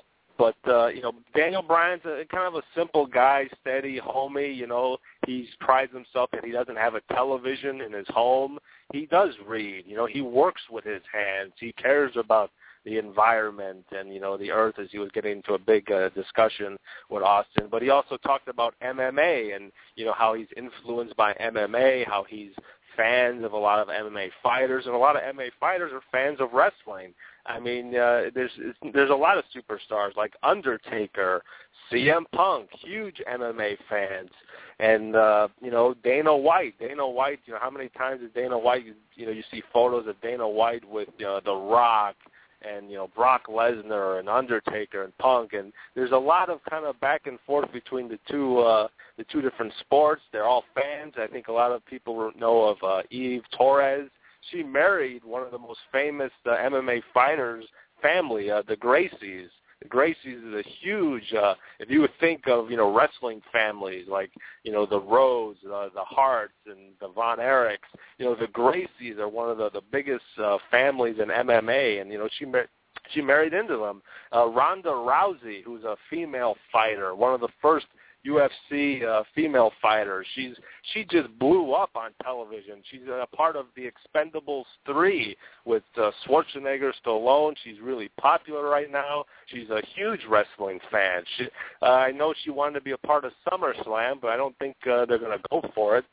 But 0.43 0.57
uh, 0.67 0.89
you 0.89 1.03
know, 1.03 1.13
Daniel 1.37 1.63
Bryan's 1.63 2.05
a, 2.05 2.25
kind 2.25 2.49
of 2.49 2.57
a 2.57 2.63
simple 2.77 3.07
guy, 3.07 3.49
steady, 3.61 4.01
homey. 4.03 4.53
You 4.53 4.67
know, 4.67 4.97
he 5.25 5.49
prides 5.61 5.93
himself 5.93 6.31
that 6.33 6.45
he 6.45 6.51
doesn't 6.51 6.75
have 6.75 6.97
a 6.97 7.01
television 7.15 7.81
in 7.81 7.93
his 7.93 8.09
home. 8.09 8.59
He 8.93 9.07
does 9.07 9.35
read. 9.47 9.85
You 9.87 9.95
know, 9.95 10.07
he 10.07 10.21
works 10.21 10.63
with 10.69 10.83
his 10.83 11.01
hands. 11.13 11.53
He 11.61 11.71
cares 11.75 12.11
about 12.17 12.51
the 12.85 12.99
environment 12.99 13.85
and 13.97 14.13
you 14.13 14.19
know 14.19 14.37
the 14.37 14.51
earth 14.51 14.75
as 14.81 14.89
he 14.91 14.99
was 14.99 15.11
getting 15.15 15.37
into 15.37 15.55
a 15.55 15.59
big 15.61 15.89
uh, 15.93 16.09
discussion 16.09 16.77
with 17.09 17.23
Austin 17.23 17.69
but 17.71 17.81
he 17.81 17.91
also 17.91 18.17
talked 18.17 18.49
about 18.49 18.75
MMA 18.83 19.55
and 19.55 19.71
you 19.95 20.05
know 20.05 20.13
how 20.13 20.35
he's 20.35 20.49
influenced 20.57 21.17
by 21.17 21.33
MMA 21.35 22.05
how 22.09 22.25
he's 22.29 22.51
fans 22.97 23.45
of 23.45 23.53
a 23.53 23.57
lot 23.57 23.79
of 23.79 23.87
MMA 23.87 24.31
fighters 24.43 24.87
and 24.87 24.97
a 24.97 24.99
lot 24.99 25.15
of 25.15 25.23
MMA 25.23 25.51
fighters 25.61 25.93
are 25.93 26.03
fans 26.11 26.41
of 26.41 26.53
wrestling 26.53 27.15
I 27.47 27.59
mean 27.59 27.95
uh, 27.97 28.31
there's 28.35 28.53
there's 28.93 29.11
a 29.11 29.15
lot 29.15 29.39
of 29.39 29.45
superstars 29.55 30.17
like 30.17 30.35
Undertaker 30.43 31.43
CM 31.91 32.25
Punk 32.35 32.69
huge 32.81 33.21
MMA 33.31 33.77
fans 33.89 34.31
and 34.79 35.17
uh 35.17 35.49
you 35.61 35.71
know 35.71 35.95
Dana 36.05 36.37
White. 36.37 36.79
Dana 36.79 37.07
White 37.07 37.41
you 37.47 37.53
know 37.53 37.59
how 37.61 37.71
many 37.71 37.89
times 37.91 38.21
did 38.21 38.35
Dana 38.35 38.57
White 38.57 38.85
you 39.17 39.27
know 39.27 39.33
you 39.33 39.43
see 39.51 39.63
photos 39.73 40.07
of 40.07 40.21
Dana 40.21 40.49
White 40.49 40.89
with 40.89 41.09
uh, 41.27 41.41
the 41.45 41.55
Rock 41.55 42.17
and 42.63 42.89
you 42.91 42.97
know 42.97 43.09
Brock 43.15 43.47
Lesnar 43.49 44.21
and 44.21 44.29
Undertaker 44.29 45.03
and 45.03 45.17
Punk 45.19 45.53
and 45.53 45.73
there's 45.95 46.13
a 46.13 46.17
lot 46.17 46.49
of 46.49 46.61
kind 46.71 46.85
of 46.85 46.99
back 47.01 47.27
and 47.27 47.39
forth 47.47 47.73
between 47.73 48.09
the 48.09 48.19
two 48.31 48.59
uh 48.61 48.89
the 49.19 49.25
two 49.25 49.43
different 49.43 49.73
sports. 49.81 50.23
They're 50.33 50.47
all 50.47 50.65
fans. 50.75 51.15
I 51.19 51.27
think 51.27 51.49
a 51.49 51.53
lot 51.53 51.73
of 51.73 51.85
people 51.87 52.33
know 52.39 52.63
of 52.63 52.77
uh 52.83 53.03
Eve 53.11 53.43
Torres 53.57 54.09
she 54.51 54.63
married 54.63 55.25
one 55.25 55.43
of 55.43 55.51
the 55.51 55.59
most 55.59 55.81
famous 55.91 56.33
uh, 56.47 56.51
MMA 56.51 57.03
fighters 57.15 57.65
family 58.03 58.51
uh 58.51 58.63
the 58.67 58.77
Gracies. 58.77 59.49
The 59.81 59.89
Gracies 59.89 60.49
is 60.49 60.55
a 60.67 60.69
huge 60.81 61.33
uh 61.33 61.55
if 61.79 61.89
you 61.91 62.01
would 62.01 62.13
think 62.21 62.49
of 62.49 62.71
you 62.71 62.77
know 62.77 62.95
wrestling 62.95 63.41
families 63.53 64.07
like 64.09 64.31
you 64.65 64.73
know 64.73 64.85
the 64.87 65.01
Rhodes 65.01 65.61
uh, 65.65 65.89
the 65.95 66.05
Harts 66.05 66.55
and 66.67 66.93
the 67.01 67.09
Von 67.09 67.39
Erichs. 67.39 67.79
You 68.19 68.27
know 68.27 68.35
the 68.35 68.47
Gracies 68.47 69.19
are 69.19 69.29
one 69.29 69.49
of 69.49 69.59
the 69.59 69.71
the 69.71 69.83
biggest 69.91 70.25
uh, 70.43 70.59
families 70.71 71.17
in 71.21 71.29
MMA 71.29 72.01
and 72.01 72.11
you 72.11 72.19
know 72.19 72.29
she 72.39 72.45
mar- 72.45 72.69
she 73.15 73.21
married 73.21 73.55
into 73.55 73.77
them. 73.77 74.03
Uh 74.35 74.49
Ronda 74.49 74.91
Rousey 74.91 75.63
who's 75.65 75.85
a 75.85 75.97
female 76.11 76.57
fighter 76.73 77.15
one 77.15 77.33
of 77.35 77.41
the 77.41 77.49
first 77.61 77.87
UFC 78.27 79.05
uh, 79.05 79.25
female 79.35 79.73
fighter. 79.81 80.25
She's 80.35 80.55
she 80.93 81.05
just 81.05 81.37
blew 81.39 81.73
up 81.73 81.91
on 81.95 82.11
television. 82.23 82.83
She's 82.91 83.03
a 83.09 83.27
part 83.35 83.57
of 83.57 83.67
the 83.77 83.91
Expendables 83.91 84.65
3 84.87 85.37
with 85.65 85.83
uh, 85.97 86.11
Schwarzenegger, 86.27 86.93
Stallone. 87.05 87.55
She's 87.65 87.81
really 87.83 88.11
popular 88.21 88.69
right 88.69 88.91
now. 88.91 89.25
She's 89.47 89.71
a 89.71 89.83
huge 89.95 90.21
wrestling 90.29 90.79
fan. 90.91 91.23
She, 91.37 91.47
uh, 91.83 91.87
I 91.87 92.13
know 92.13 92.35
she 92.45 92.51
wanted 92.51 92.75
to 92.75 92.81
be 92.81 92.93
a 92.93 92.99
part 92.99 93.25
of 93.25 93.33
SummerSlam, 93.51 94.21
but 94.21 94.29
I 94.29 94.37
don't 94.37 94.57
think 94.59 94.77
uh, 94.91 95.07
they're 95.07 95.19
going 95.19 95.39
to 95.39 95.45
go 95.51 95.63
for 95.75 95.99
it. 95.99 96.05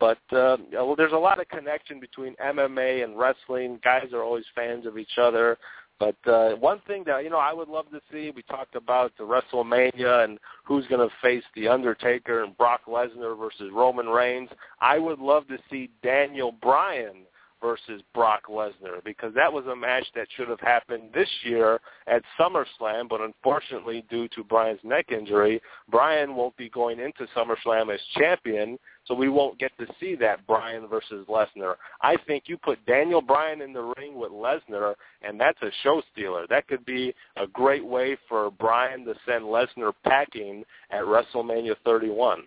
But 0.00 0.18
uh, 0.32 0.56
well, 0.72 0.96
there's 0.96 1.12
a 1.12 1.16
lot 1.16 1.40
of 1.40 1.48
connection 1.48 2.00
between 2.00 2.34
MMA 2.36 3.04
and 3.04 3.18
wrestling. 3.18 3.78
Guys 3.84 4.06
are 4.14 4.22
always 4.22 4.46
fans 4.54 4.86
of 4.86 4.96
each 4.96 5.18
other. 5.20 5.58
But 6.00 6.16
uh, 6.26 6.52
one 6.56 6.80
thing 6.86 7.04
that 7.06 7.22
you 7.22 7.30
know 7.30 7.38
I 7.38 7.52
would 7.52 7.68
love 7.68 7.90
to 7.90 8.00
see, 8.10 8.32
we 8.34 8.42
talked 8.42 8.74
about 8.74 9.12
the 9.18 9.24
WrestleMania 9.24 10.24
and 10.24 10.38
who's 10.64 10.86
going 10.86 11.06
to 11.06 11.14
face 11.22 11.44
the 11.54 11.68
Undertaker 11.68 12.42
and 12.42 12.56
Brock 12.56 12.80
Lesnar 12.88 13.38
versus 13.38 13.70
Roman 13.72 14.08
Reigns. 14.08 14.48
I 14.80 14.98
would 14.98 15.18
love 15.18 15.46
to 15.48 15.58
see 15.70 15.90
Daniel 16.02 16.52
Bryan 16.52 17.26
versus 17.60 18.02
Brock 18.14 18.44
Lesnar 18.48 19.02
because 19.04 19.34
that 19.34 19.52
was 19.52 19.66
a 19.66 19.76
match 19.76 20.06
that 20.14 20.26
should 20.36 20.48
have 20.48 20.60
happened 20.60 21.10
this 21.14 21.28
year 21.44 21.80
at 22.06 22.22
SummerSlam, 22.38 23.08
but 23.08 23.20
unfortunately 23.20 24.04
due 24.10 24.28
to 24.28 24.44
Bryan's 24.44 24.80
neck 24.82 25.06
injury, 25.10 25.60
Bryan 25.90 26.34
won't 26.34 26.56
be 26.56 26.68
going 26.68 27.00
into 27.00 27.26
SummerSlam 27.36 27.92
as 27.92 28.00
champion, 28.16 28.78
so 29.06 29.14
we 29.14 29.28
won't 29.28 29.58
get 29.58 29.72
to 29.78 29.86
see 29.98 30.14
that 30.16 30.46
Bryan 30.46 30.86
versus 30.86 31.26
Lesnar. 31.28 31.74
I 32.02 32.16
think 32.26 32.44
you 32.46 32.56
put 32.56 32.84
Daniel 32.86 33.20
Bryan 33.20 33.62
in 33.62 33.72
the 33.72 33.92
ring 33.96 34.14
with 34.16 34.32
Lesnar, 34.32 34.94
and 35.22 35.40
that's 35.40 35.60
a 35.62 35.70
show 35.82 36.02
stealer. 36.12 36.46
That 36.48 36.68
could 36.68 36.84
be 36.84 37.14
a 37.36 37.46
great 37.46 37.84
way 37.84 38.16
for 38.28 38.50
Bryan 38.50 39.04
to 39.04 39.14
send 39.26 39.44
Lesnar 39.44 39.92
packing 40.04 40.64
at 40.90 41.02
WrestleMania 41.02 41.74
31. 41.84 42.44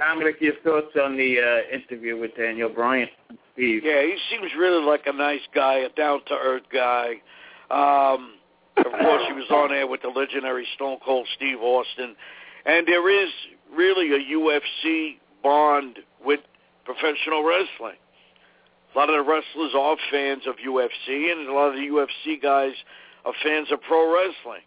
Dominic, 0.00 0.36
your 0.40 0.54
thoughts 0.64 0.96
on 1.00 1.14
the 1.16 1.36
uh, 1.38 1.76
interview 1.76 2.18
with 2.18 2.34
Daniel 2.34 2.70
Bryan? 2.70 3.06
Steve. 3.52 3.82
Yeah, 3.84 4.00
he 4.02 4.16
seems 4.30 4.50
really 4.58 4.82
like 4.82 5.02
a 5.06 5.12
nice 5.12 5.42
guy, 5.54 5.80
a 5.80 5.90
down-to-earth 5.90 6.62
guy. 6.72 7.20
Um, 7.70 8.32
of 8.78 8.84
course, 8.84 9.22
he 9.28 9.34
was 9.34 9.44
on 9.50 9.68
there 9.68 9.86
with 9.86 10.00
the 10.00 10.08
legendary 10.08 10.66
Stone 10.74 10.98
Cold 11.04 11.28
Steve 11.36 11.58
Austin, 11.60 12.16
and 12.64 12.88
there 12.88 13.10
is 13.10 13.30
really 13.76 14.10
a 14.12 14.38
UFC 14.38 15.18
bond 15.42 15.98
with 16.24 16.40
professional 16.86 17.44
wrestling. 17.44 18.00
A 18.94 18.98
lot 18.98 19.10
of 19.10 19.16
the 19.16 19.30
wrestlers 19.30 19.72
are 19.78 19.96
fans 20.10 20.44
of 20.46 20.54
UFC, 20.56 21.30
and 21.30 21.46
a 21.46 21.52
lot 21.52 21.68
of 21.68 21.74
the 21.74 21.86
UFC 21.86 22.40
guys 22.40 22.72
are 23.26 23.34
fans 23.44 23.68
of 23.70 23.82
pro 23.82 24.10
wrestling. 24.10 24.62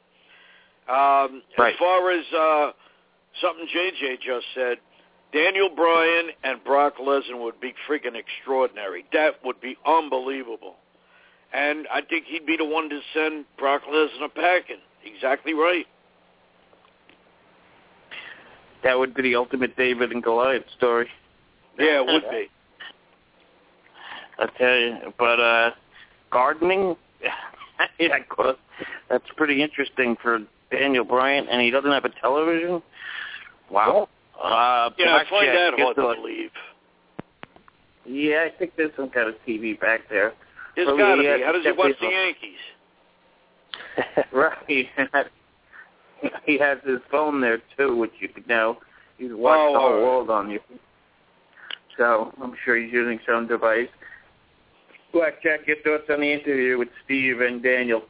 Um, 0.87 1.41
Right. 1.57 1.73
As 1.73 1.79
far 1.79 2.11
as 2.11 2.25
uh, 2.37 2.71
something 3.41 3.65
JJ 3.65 4.21
just 4.21 4.45
said, 4.53 4.77
Daniel 5.33 5.69
Bryan 5.75 6.27
and 6.43 6.63
Brock 6.63 6.97
Lesnar 6.97 7.43
would 7.43 7.59
be 7.59 7.73
freaking 7.89 8.15
extraordinary. 8.15 9.03
That 9.13 9.43
would 9.43 9.59
be 9.59 9.75
unbelievable. 9.85 10.75
And 11.51 11.87
I 11.91 12.01
think 12.01 12.25
he'd 12.27 12.45
be 12.45 12.55
the 12.57 12.65
one 12.65 12.89
to 12.89 12.99
send 13.13 13.45
Brock 13.57 13.81
Lesnar 13.91 14.25
a 14.25 14.29
packing. 14.29 14.77
Exactly 15.03 15.53
right. 15.53 15.85
That 18.83 18.97
would 18.97 19.15
be 19.15 19.23
the 19.23 19.35
ultimate 19.35 19.75
David 19.75 20.11
and 20.11 20.21
Goliath 20.21 20.63
story. 20.77 21.07
Yeah, 21.79 22.01
it 22.01 22.05
would 22.05 22.29
be. 22.29 22.47
I 24.37 24.47
tell 24.57 24.75
you, 24.75 25.13
but 25.17 25.39
uh 25.39 25.71
gardening, 26.31 26.95
yeah, 27.99 28.17
of 28.17 28.29
course, 28.29 28.57
that's 29.09 29.25
pretty 29.37 29.61
interesting 29.61 30.17
for 30.21 30.39
Daniel 30.71 31.05
Bryan, 31.05 31.47
and 31.49 31.61
he 31.61 31.71
doesn't 31.71 31.91
have 31.91 32.05
a 32.05 32.09
television. 32.19 32.81
Wow. 33.69 34.09
Uh, 34.43 34.89
Yeah, 34.97 35.15
I 35.15 35.17
find 35.19 35.29
Blackjack 35.29 35.53
that 35.55 35.79
hard 35.79 35.95
to 35.95 36.07
a- 36.07 36.15
believe. 36.15 36.51
Yeah, 38.05 38.43
I 38.45 38.49
think 38.57 38.73
there's 38.75 38.91
some 38.97 39.09
kind 39.09 39.29
of 39.29 39.35
TV 39.47 39.79
back 39.79 40.01
there. 40.09 40.33
There's 40.75 40.87
Well, 40.87 40.97
got 40.97 41.15
to 41.15 41.23
yeah, 41.23 41.37
be. 41.37 41.43
How 41.43 41.51
does 41.53 41.63
he 41.63 41.71
watch 41.71 41.93
the 42.01 42.07
Yankees? 42.07 42.57
right. 44.33 44.57
he 46.45 46.57
has 46.57 46.77
his 46.85 46.99
phone 47.09 47.39
there 47.39 47.61
too, 47.77 47.95
which 47.95 48.11
you 48.19 48.27
could 48.27 48.47
now 48.47 48.77
you 49.17 49.29
can 49.29 49.37
Oh, 49.39 49.73
the 49.73 49.79
whole 49.79 50.01
world 50.01 50.29
on 50.29 50.49
you. 50.49 50.59
So 51.97 52.33
I'm 52.41 52.53
sure 52.65 52.75
he's 52.75 52.91
using 52.91 53.19
some 53.25 53.47
device. 53.47 53.87
Blackjack, 55.13 55.67
your 55.67 55.77
thoughts 55.83 56.09
on 56.09 56.21
the 56.21 56.33
interview 56.33 56.77
with 56.77 56.89
Steve 57.05 57.39
and 57.41 57.61
Daniel? 57.61 58.01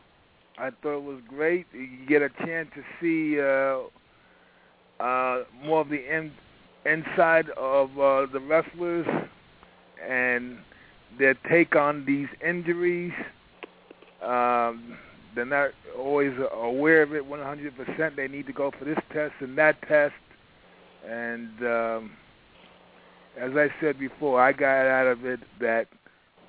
I 0.58 0.70
thought 0.82 0.98
it 0.98 1.04
was 1.04 1.20
great. 1.28 1.66
You 1.74 2.06
get 2.08 2.22
a 2.22 2.30
chance 2.46 2.70
to 2.76 2.84
see 3.02 3.40
uh, 3.42 3.90
uh, 5.04 5.44
more 5.66 5.82
of 5.82 5.90
the 5.90 6.00
in, 6.16 6.32
inside 6.86 7.50
of 7.58 7.90
uh, 8.00 8.26
the 8.32 8.40
wrestlers 8.40 9.06
and 10.02 10.58
their 11.20 11.36
take 11.50 11.76
on 11.76 12.06
these 12.06 12.28
injuries. 12.46 13.12
Um, 14.22 14.98
they're 15.36 15.46
not 15.46 15.72
always 15.98 16.32
aware 16.54 17.02
of 17.02 17.14
it 17.14 17.28
100%. 17.28 18.16
They 18.16 18.28
need 18.28 18.48
to 18.48 18.54
go 18.54 18.72
for 18.78 18.86
this 18.86 18.98
test 19.12 19.34
and 19.40 19.58
that 19.58 19.82
test. 19.88 20.14
And 21.06 21.50
um, 21.66 22.12
as 23.38 23.52
I 23.56 23.68
said 23.82 24.00
before, 24.00 24.42
I 24.42 24.54
got 24.54 24.88
out 24.88 25.08
of 25.08 25.26
it 25.26 25.42
that 25.60 25.88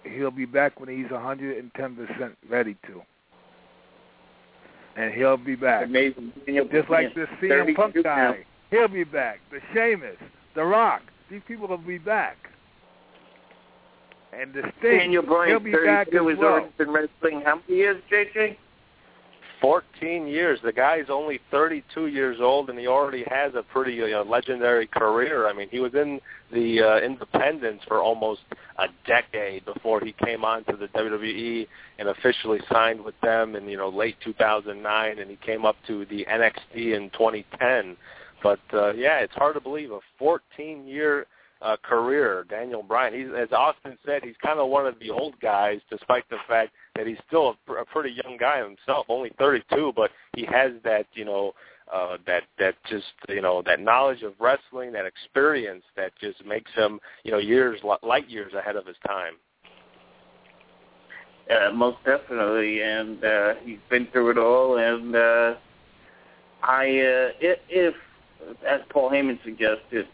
he'll 0.05 0.31
be 0.31 0.45
back 0.45 0.79
when 0.79 0.89
he's 0.89 1.11
110% 1.11 1.73
ready 2.49 2.77
to. 2.87 3.03
And 4.97 5.13
he'll 5.13 5.37
be 5.37 5.57
back. 5.57 5.87
Amazing. 5.87 6.33
Just 6.47 6.89
like 6.89 7.15
the 7.15 7.27
CM 7.43 7.75
Punk 7.75 7.95
guy. 8.03 8.03
now. 8.03 8.35
He'll 8.71 8.89
be 8.89 9.05
back. 9.05 9.41
The 9.51 9.59
Sheamus, 9.73 10.17
The 10.55 10.65
Rock. 10.65 11.03
These 11.31 11.43
people 11.49 11.67
will 11.69 11.79
be 11.79 11.99
back. 11.99 12.37
And 14.33 14.53
the 14.53 14.63
Sting, 14.79 14.99
Daniel 14.99 15.23
he'll 15.23 15.31
Bryan, 15.33 15.63
be 15.63 15.73
back 15.73 16.09
32, 16.11 16.29
as 16.31 16.35
has 16.35 16.39
well. 16.39 16.53
already 16.53 16.69
been 16.79 16.91
wrestling 16.91 17.43
how 17.45 17.61
many 17.69 17.79
years, 17.81 18.03
JJ? 18.11 18.57
14 19.61 20.27
years. 20.27 20.59
The 20.63 20.73
guy's 20.73 21.07
only 21.09 21.41
32 21.51 22.07
years 22.07 22.39
old, 22.41 22.71
and 22.71 22.79
he 22.79 22.87
already 22.87 23.25
has 23.29 23.55
a 23.55 23.63
pretty 23.63 24.13
uh, 24.13 24.25
legendary 24.25 24.87
career. 24.87 25.49
I 25.49 25.53
mean, 25.53 25.69
he 25.71 25.81
was 25.81 25.95
in 25.95 26.21
the 26.53 26.81
uh, 26.81 26.99
Independents 27.05 27.85
for 27.87 28.01
almost 28.01 28.43
a 28.79 28.87
decade 29.07 29.65
before 29.65 30.01
he 30.01 30.15
came 30.25 30.45
on 30.45 30.65
to 30.65 30.77
the 30.77 30.89
WWE 30.89 31.67
and 31.99 32.09
officially 32.09 32.61
signed 32.71 33.03
with 33.05 33.19
them 33.23 33.57
in 33.57 33.69
you 33.69 33.77
know 33.77 33.89
late 33.89 34.17
2009, 34.25 35.19
and 35.19 35.31
he 35.31 35.37
came 35.37 35.65
up 35.65 35.77
to 35.87 36.05
the 36.07 36.27
NXT 36.31 36.97
in 36.97 37.11
2010. 37.11 37.97
But 38.43 38.61
uh, 38.73 38.93
yeah, 38.93 39.21
it's 39.21 39.35
hard 39.35 39.55
to 39.55 39.61
believe 39.61 39.91
a 39.91 40.01
14-year 40.23 41.27
uh, 41.65 41.77
career. 41.83 42.45
Daniel 42.49 42.83
Bryan, 42.83 43.15
he's 43.15 43.35
as 43.37 43.49
Austin 43.53 43.97
said, 44.05 44.23
he's 44.23 44.37
kind 44.45 44.61
of 44.61 44.69
one 44.69 44.87
of 44.87 44.99
the 45.01 45.11
old 45.11 45.39
guys, 45.41 45.81
despite 45.91 46.29
the 46.29 46.37
fact 46.47 46.73
that 46.95 47.07
he's 47.07 47.19
still 47.27 47.51
a, 47.51 47.55
pr- 47.67 47.79
a 47.79 47.87
pretty 47.87 48.15
young 48.25 48.37
guy 48.37 48.63
himself, 48.63 49.07
only 49.09 49.33
32, 49.39 49.93
but 49.97 50.11
he 50.37 50.45
has 50.45 50.73
that 50.85 51.07
you 51.15 51.25
know 51.25 51.53
uh, 51.93 52.19
that 52.27 52.43
that 52.59 52.75
just 52.89 53.07
you 53.29 53.41
know 53.41 53.63
that 53.65 53.81
knowledge 53.81 54.23
of 54.23 54.35
wrestling, 54.39 54.93
that 54.93 55.07
experience 55.07 55.83
that 55.97 56.13
just 56.21 56.45
makes 56.45 56.71
him 56.75 57.01
you 57.25 57.33
know 57.33 57.39
years 57.39 57.81
light 58.03 58.29
years 58.29 58.53
ahead 58.53 58.77
of 58.77 58.87
his 58.87 58.97
time. 59.07 59.35
Uh, 61.51 61.71
most 61.73 61.99
definitely, 62.07 62.83
and 62.83 63.23
uh, 63.23 63.55
he's 63.63 63.79
been 63.91 64.07
through 64.13 64.31
it 64.31 64.39
all. 64.39 64.79
And 64.79 65.15
uh, 65.15 65.55
I, 66.63 66.85
uh, 66.85 67.29
if, 67.39 67.59
if, 67.69 67.95
as 68.67 68.81
Paul 68.89 69.11
Heyman 69.11 69.39
suggested, 69.45 70.07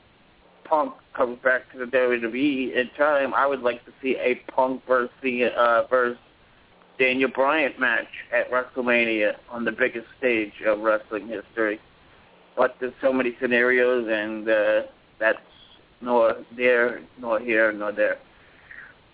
Punk 0.70 0.94
comes 1.14 1.36
back 1.42 1.70
to 1.72 1.78
the 1.78 1.84
WWE 1.84 2.74
in 2.76 2.90
time, 2.96 3.34
I 3.34 3.44
would 3.44 3.60
like 3.60 3.84
to 3.86 3.92
see 4.00 4.16
a 4.16 4.36
Punk 4.52 4.82
versus 4.86 5.10
uh, 5.56 5.82
versus 5.90 6.16
Daniel 6.96 7.28
Bryan 7.34 7.72
match 7.78 8.06
at 8.32 8.50
WrestleMania 8.52 9.32
on 9.50 9.64
the 9.64 9.72
biggest 9.72 10.06
stage 10.18 10.52
of 10.64 10.78
wrestling 10.78 11.26
history. 11.26 11.80
But 12.56 12.76
there's 12.78 12.92
so 13.02 13.12
many 13.12 13.36
scenarios, 13.40 14.06
and 14.08 14.48
uh, 14.48 14.82
that's 15.18 15.38
nor 16.00 16.36
there, 16.56 17.00
nor 17.18 17.40
here, 17.40 17.72
nor 17.72 17.90
there. 17.90 18.18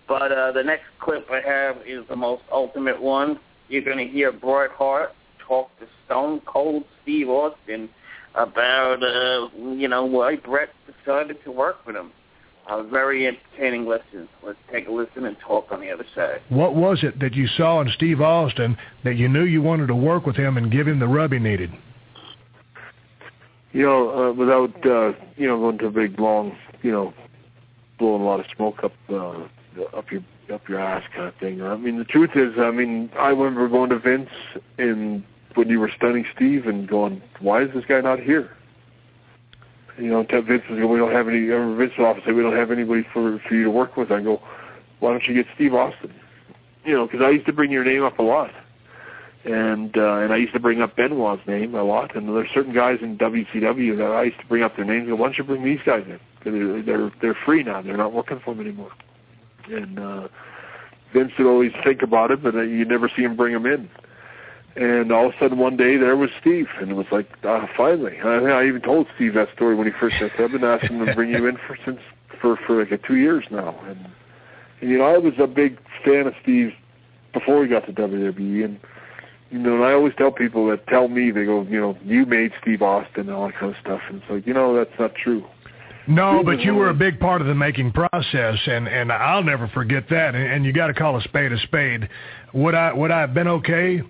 But 0.07 0.33
uh, 0.33 0.53
the 0.53 0.63
next 0.63 0.85
clip 1.01 1.27
I 1.31 1.41
have 1.41 1.79
is 1.87 2.05
the 2.09 2.17
most 2.17 2.43
ultimate 2.53 3.01
one. 3.01 3.41
You're 3.69 3.83
going 3.83 3.99
to 3.99 4.13
hear 4.13 4.31
Bret 4.31 4.73
Hart 4.73 5.13
talk 5.47 5.71
to 5.81 5.87
Stone 6.05 6.43
Cold 6.45 6.85
Steve 7.03 7.29
Austin 7.29 7.89
about, 8.37 9.03
uh, 9.03 9.49
you 9.75 9.89
know, 9.89 10.05
why 10.05 10.37
Bret 10.37 10.71
decided 10.87 11.43
to 11.45 11.51
work 11.51 11.87
with 11.87 11.97
him. 11.97 12.13
A 12.69 12.83
very 12.83 13.29
entertaining 13.29 13.87
listen. 13.87 14.29
Let's 14.43 14.59
take 14.73 14.89
a 14.89 14.91
listen 14.91 15.25
and 15.25 15.37
talk 15.39 15.69
on 15.71 15.81
the 15.81 15.89
other 15.91 16.05
side. 16.17 16.41
What 16.49 16.75
was 16.75 16.99
it 17.05 17.21
that 17.21 17.35
you 17.35 17.47
saw 17.47 17.81
in 17.81 17.89
Steve 17.95 18.21
Austin 18.21 18.77
that 19.05 19.15
you 19.15 19.29
knew 19.29 19.45
you 19.45 19.63
wanted 19.63 19.87
to 19.87 19.95
work 19.95 20.27
with 20.27 20.35
him 20.35 20.57
and 20.57 20.71
give 20.71 20.89
him 20.89 20.99
the 20.99 21.07
rub 21.07 21.33
he 21.33 21.39
needed? 21.39 21.71
you 23.77 23.83
know, 23.83 24.11
uh, 24.11 24.33
without 24.33 24.75
uh, 24.87 25.13
you 25.37 25.47
know 25.47 25.59
going 25.59 25.77
to 25.79 25.87
a 25.87 25.91
big 25.91 26.19
long, 26.19 26.57
you 26.83 26.91
know, 26.91 27.13
blowing 27.99 28.23
a 28.23 28.25
lot 28.25 28.41
of 28.41 28.47
smoke 28.57 28.83
up 28.83 28.93
uh, 29.11 29.43
up 29.95 30.11
your 30.11 30.23
up 30.51 30.67
your 30.67 30.81
ass 30.81 31.03
kind 31.15 31.29
of 31.29 31.35
thing. 31.37 31.61
I 31.61 31.77
mean, 31.77 31.99
the 31.99 32.05
truth 32.05 32.31
is, 32.35 32.55
I 32.59 32.71
mean, 32.71 33.11
I 33.19 33.29
remember 33.29 33.69
going 33.69 33.91
to 33.91 33.99
Vince 33.99 34.31
and 34.79 35.23
when 35.57 35.69
you 35.69 35.81
were 35.81 35.91
stunning 35.97 36.27
Steve 36.35 36.67
and 36.67 36.89
going, 36.89 37.23
why 37.41 37.63
is 37.63 37.73
this 37.75 37.85
guy 37.87 38.01
not 38.01 38.21
here? 38.21 38.51
You 39.99 40.11
know, 40.11 40.25
to 40.25 40.43
Vince 40.43 40.63
we 40.69 40.77
don't 40.77 41.13
have 41.13 41.29
any. 41.29 41.47
Vince's 41.47 41.99
office 41.99 42.23
said 42.27 42.35
we 42.35 42.43
don't 42.43 42.57
have 42.57 42.71
anybody 42.71 43.07
for 43.13 43.41
for 43.49 43.55
you 43.55 43.65
to 43.65 43.71
work 43.71 43.97
with. 43.97 44.13
I 44.13 44.21
go, 44.21 44.43
why 45.01 45.11
don't 45.11 45.25
you 45.25 45.35
get 45.35 45.47
Steve 45.55 45.75
Austin? 45.75 46.13
You 46.85 46.95
know, 46.95 47.07
because 47.07 47.23
I 47.23 47.31
used 47.31 47.47
to 47.47 47.53
bring 47.53 47.71
your 47.71 47.85
name 47.85 48.03
up 48.03 48.19
a 48.19 48.23
lot 48.23 48.53
and 49.47 49.97
uh, 49.97 50.17
and 50.17 50.33
I 50.33 50.37
used 50.37 50.53
to 50.55 50.61
bring 50.61 50.83
up 50.83 50.97
Benoit's 50.97 51.47
name 51.47 51.75
a 51.75 51.83
lot. 51.83 52.17
And 52.17 52.29
there's 52.29 52.51
certain 52.53 52.75
guys 52.75 52.99
in 53.01 53.17
WCW 53.17 53.97
that 53.97 54.11
I 54.11 54.25
used 54.25 54.41
to 54.41 54.47
bring 54.47 54.63
up 54.63 54.77
their 54.77 54.85
names. 54.85 55.09
And 55.09 55.19
why 55.19 55.27
don't 55.27 55.39
you 55.39 55.45
bring 55.45 55.65
these 55.65 55.79
guys 55.87 56.05
in? 56.07 56.19
They're 56.45 56.83
they're 56.83 57.13
they're 57.23 57.39
free 57.45 57.63
now. 57.63 57.81
They're 57.81 57.97
not 57.97 58.13
working 58.13 58.41
for 58.45 58.53
him 58.53 58.61
anymore. 58.61 58.91
And 59.69 59.99
uh, 59.99 60.29
Vince 61.13 61.33
would 61.39 61.47
always 61.47 61.73
think 61.85 62.03
about 62.03 62.31
it, 62.31 62.43
but 62.43 62.55
uh, 62.55 62.63
you 62.63 62.85
never 62.85 63.09
see 63.15 63.23
him 63.23 63.37
bring 63.37 63.55
him 63.55 63.67
in. 63.67 63.89
And 64.77 65.11
all 65.11 65.29
of 65.29 65.35
a 65.35 65.39
sudden, 65.39 65.59
one 65.59 65.77
day 65.77 65.97
there 65.97 66.17
was 66.17 66.29
Steve, 66.41 66.69
and 66.81 66.91
it 66.91 66.95
was 66.95 67.07
like, 67.11 67.29
ah, 67.45 67.67
finally. 67.77 68.19
I, 68.23 68.37
I 68.37 68.67
even 68.67 68.83
told 68.83 69.07
Steve 69.15 69.33
that 69.35 69.49
story 69.55 69.75
when 69.75 69.87
he 69.87 69.93
first 69.99 70.17
said, 70.19 70.31
"I've 70.39 70.53
been 70.53 70.65
asking 70.65 70.99
him 70.99 71.07
to 71.07 71.15
bring 71.15 71.31
you 71.31 71.47
in 71.47 71.57
for 71.67 71.79
since 71.85 72.01
for 72.41 72.57
for 72.67 72.85
like 72.85 73.03
two 73.07 73.17
years 73.17 73.45
now." 73.51 73.75
And, 73.89 74.07
and 74.83 74.91
you 74.91 74.99
know, 74.99 75.05
I 75.05 75.17
was 75.17 75.33
a 75.39 75.47
big 75.47 75.79
fan 76.05 76.27
of 76.27 76.35
Steve 76.43 76.73
before 77.33 77.63
he 77.63 77.71
got 77.71 77.87
to 77.87 77.93
WWE, 77.93 78.65
and 78.67 78.79
you 79.51 79.59
know, 79.59 79.77
and 79.77 79.85
I 79.85 79.93
always 79.93 80.13
tell 80.19 80.31
people 80.31 80.69
that 80.69 80.87
tell 80.89 81.09
me, 81.09 81.31
they 81.31 81.47
go, 81.47 81.63
you 81.63 81.81
know, 81.81 81.97
you 82.05 82.27
made 82.27 82.53
Steve 82.61 82.83
Austin 82.83 83.29
and 83.29 83.31
all 83.31 83.47
that 83.47 83.59
kind 83.59 83.75
of 83.75 83.81
stuff. 83.81 84.01
And 84.09 84.21
it's 84.21 84.31
like, 84.31 84.47
you 84.47 84.53
know, 84.53 84.77
that's 84.77 84.99
not 84.99 85.15
true. 85.15 85.47
No, 86.09 86.43
but 86.45 86.61
you 86.61 86.75
were 86.75 86.91
a 86.91 86.95
big 86.95 87.19
part 87.19 87.41
of 87.41 87.47
the 87.47 87.55
making 87.55 87.93
process, 87.93 88.59
and 88.67 88.87
and 88.87 89.11
I'll 89.11 89.43
never 89.43 89.69
forget 89.69 90.05
that. 90.11 90.35
And, 90.35 90.53
and 90.53 90.65
you 90.65 90.73
got 90.73 90.89
to 90.89 90.95
call 90.95 91.17
a 91.17 91.23
spade 91.23 91.53
a 91.53 91.59
spade. 91.61 92.09
Would 92.53 92.75
I 92.75 92.93
would 92.93 93.11
I 93.11 93.21
have 93.21 93.33
been 93.35 93.49
okay 93.49 94.03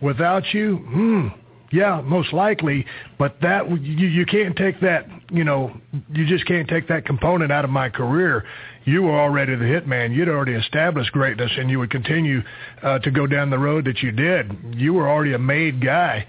without 0.00 0.52
you? 0.52 0.76
Hmm. 0.76 1.28
Yeah, 1.72 2.00
most 2.00 2.32
likely. 2.32 2.84
But 3.18 3.36
that 3.42 3.70
you 3.70 4.08
you 4.08 4.26
can't 4.26 4.56
take 4.56 4.80
that. 4.80 5.06
You 5.30 5.44
know, 5.44 5.72
you 6.12 6.26
just 6.26 6.44
can't 6.46 6.68
take 6.68 6.88
that 6.88 7.06
component 7.06 7.52
out 7.52 7.64
of 7.64 7.70
my 7.70 7.88
career. 7.88 8.44
You 8.84 9.02
were 9.02 9.18
already 9.18 9.54
the 9.54 9.64
hitman. 9.64 10.14
You'd 10.14 10.28
already 10.28 10.54
established 10.54 11.12
greatness, 11.12 11.50
and 11.56 11.70
you 11.70 11.78
would 11.78 11.90
continue 11.90 12.42
uh, 12.82 12.98
to 13.00 13.10
go 13.10 13.26
down 13.26 13.50
the 13.50 13.58
road 13.58 13.84
that 13.84 14.02
you 14.02 14.10
did. 14.10 14.74
You 14.76 14.94
were 14.94 15.08
already 15.08 15.34
a 15.34 15.38
made 15.38 15.84
guy. 15.84 16.26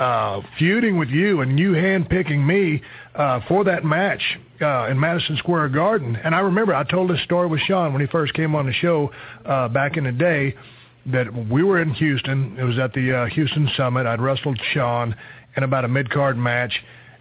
Uh, 0.00 0.40
feuding 0.58 0.96
with 0.96 1.10
you 1.10 1.42
and 1.42 1.58
you 1.58 1.72
handpicking 1.72 2.42
me 2.42 2.80
uh, 3.14 3.38
for 3.46 3.64
that 3.64 3.84
match 3.84 4.22
uh, 4.62 4.86
in 4.86 4.98
Madison 4.98 5.36
Square 5.36 5.68
Garden. 5.68 6.16
And 6.16 6.34
I 6.34 6.40
remember 6.40 6.74
I 6.74 6.84
told 6.84 7.10
this 7.10 7.22
story 7.24 7.48
with 7.48 7.60
Sean 7.60 7.92
when 7.92 8.00
he 8.00 8.06
first 8.06 8.32
came 8.32 8.54
on 8.54 8.64
the 8.64 8.72
show 8.72 9.12
uh, 9.44 9.68
back 9.68 9.98
in 9.98 10.04
the 10.04 10.12
day 10.12 10.54
that 11.06 11.26
we 11.48 11.62
were 11.62 11.80
in 11.80 11.90
Houston. 11.94 12.56
It 12.58 12.64
was 12.64 12.78
at 12.78 12.92
the 12.92 13.12
uh, 13.12 13.26
Houston 13.26 13.68
Summit. 13.76 14.06
I'd 14.06 14.20
wrestled 14.20 14.60
Sean 14.72 15.14
in 15.56 15.62
about 15.62 15.84
a 15.84 15.88
mid-card 15.88 16.36
match. 16.36 16.72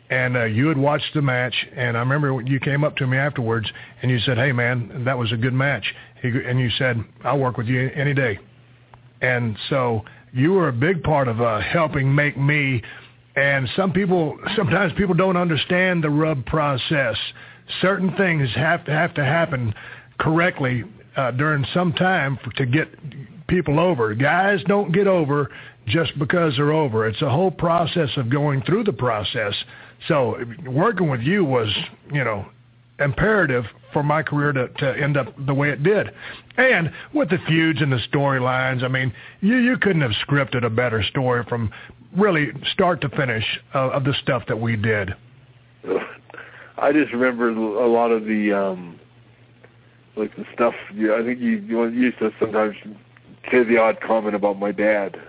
and 0.10 0.36
uh, 0.36 0.46
you 0.46 0.68
had 0.68 0.78
watched 0.78 1.14
the 1.14 1.22
match, 1.22 1.54
and 1.76 1.96
I 1.96 2.00
remember 2.00 2.42
you 2.42 2.60
came 2.60 2.84
up 2.84 2.96
to 2.98 3.08
me 3.08 3.18
afterwards, 3.18 3.72
and 4.02 4.10
you 4.10 4.20
said, 4.20 4.38
"Hey, 4.38 4.52
man, 4.52 5.04
that 5.06 5.18
was 5.18 5.32
a 5.32 5.38
good 5.38 5.54
match," 5.54 5.86
he, 6.22 6.30
and 6.30 6.60
you 6.60 6.70
said, 6.72 7.04
"I'll 7.24 7.40
work 7.40 7.58
with 7.58 7.68
you 7.68 7.90
any 7.94 8.14
day," 8.14 8.40
and 9.22 9.56
so 9.70 10.04
you 10.34 10.54
were 10.54 10.70
a 10.70 10.74
big 10.74 11.04
part 11.04 11.28
of 11.28 11.42
uh, 11.42 11.60
helping 11.60 12.14
make 12.14 12.38
me. 12.38 12.82
And 13.36 13.70
some 13.76 13.94
people, 13.94 14.38
sometimes 14.56 14.92
people 14.94 15.16
don't 15.16 15.38
understand 15.38 16.04
the 16.04 16.10
rub 16.10 16.46
process. 16.46 17.16
Certain 17.82 18.14
things 18.18 18.50
have 18.56 18.84
to 18.86 18.92
have 18.92 19.14
to 19.14 19.24
happen 19.24 19.74
correctly 20.20 20.84
uh, 21.16 21.32
during 21.32 21.66
some 21.74 21.94
time 21.94 22.38
for, 22.44 22.52
to 22.54 22.66
get 22.66 22.90
people 23.50 23.80
over. 23.80 24.14
Guys 24.16 24.60
don't 24.68 24.94
get 24.94 25.08
over 25.08 25.50
just 25.88 26.18
because 26.18 26.54
they're 26.56 26.72
over. 26.72 27.08
It's 27.08 27.22
a 27.22 27.30
whole 27.30 27.52
process 27.52 28.10
of 28.16 28.30
going 28.30 28.62
through 28.62 28.86
the 28.86 28.94
process. 28.94 29.54
So 30.08 30.38
working 30.66 31.10
with 31.10 31.22
you 31.22 31.44
was, 31.44 31.68
you 32.14 32.24
know, 32.24 32.46
imperative 33.00 33.66
for 33.92 34.04
my 34.04 34.22
career 34.22 34.52
to, 34.54 34.68
to 34.68 35.02
end 35.02 35.18
up 35.18 35.34
the 35.46 35.54
way 35.54 35.70
it 35.70 35.84
did. 35.84 36.12
And 36.58 36.92
with 37.14 37.30
the 37.30 37.38
feuds 37.48 37.82
and 37.82 37.92
the 37.92 38.00
storylines, 38.12 38.84
I 38.84 38.88
mean, 38.88 39.12
you, 39.42 39.58
you 39.58 39.78
couldn't 39.78 40.02
have 40.02 40.12
scripted 40.28 40.64
a 40.64 40.70
better 40.70 41.04
story 41.04 41.44
from 41.50 41.72
really 42.16 42.52
start 42.72 43.02
to 43.02 43.10
finish 43.10 43.44
uh, 43.74 43.90
of 43.90 44.04
the 44.04 44.14
stuff 44.22 44.44
that 44.48 44.60
we 44.60 44.76
did. 44.76 45.14
I 46.78 46.94
just 46.94 47.12
remember 47.12 47.50
a 47.50 47.88
lot 47.88 48.12
of 48.12 48.24
the 48.24 48.54
um 48.54 49.00
like 50.16 50.36
the 50.36 50.46
stuff. 50.54 50.74
You, 50.94 51.16
I 51.16 51.24
think 51.24 51.40
you, 51.40 51.58
you 51.58 51.88
used 51.88 52.20
to 52.20 52.32
sometimes 52.40 52.76
say 53.52 53.64
the 53.64 53.78
odd 53.78 54.02
comment 54.02 54.36
about 54.36 54.60
my 54.60 54.72
dad. 54.72 55.20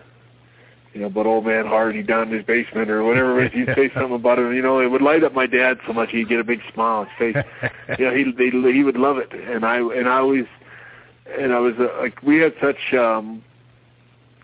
You 0.92 1.02
know, 1.02 1.08
but 1.08 1.24
old 1.26 1.46
man 1.46 1.66
Hardy 1.66 2.02
down 2.02 2.28
in 2.28 2.34
his 2.34 2.44
basement 2.44 2.90
or 2.90 3.04
whatever 3.04 3.46
you'd 3.46 3.74
say 3.76 3.90
something 3.94 4.14
about 4.14 4.38
him. 4.38 4.52
You 4.52 4.62
know, 4.62 4.80
it 4.80 4.88
would 4.88 5.02
light 5.02 5.22
up 5.22 5.32
my 5.32 5.46
dad 5.46 5.78
so 5.86 5.92
much 5.92 6.10
he'd 6.10 6.28
get 6.28 6.40
a 6.40 6.44
big 6.44 6.60
smile 6.74 7.00
on 7.00 7.06
his 7.06 7.34
face. 7.34 7.70
you 7.98 8.04
know, 8.06 8.14
he 8.14 8.32
they, 8.32 8.72
he 8.72 8.82
would 8.82 8.96
love 8.96 9.18
it, 9.18 9.32
and 9.32 9.64
I 9.64 9.76
and 9.76 10.08
I 10.08 10.18
always 10.18 10.46
and 11.38 11.52
I 11.52 11.60
was 11.60 11.74
uh, 11.78 11.88
like 12.00 12.20
we 12.22 12.38
had 12.38 12.54
such 12.60 12.92
um 12.94 13.44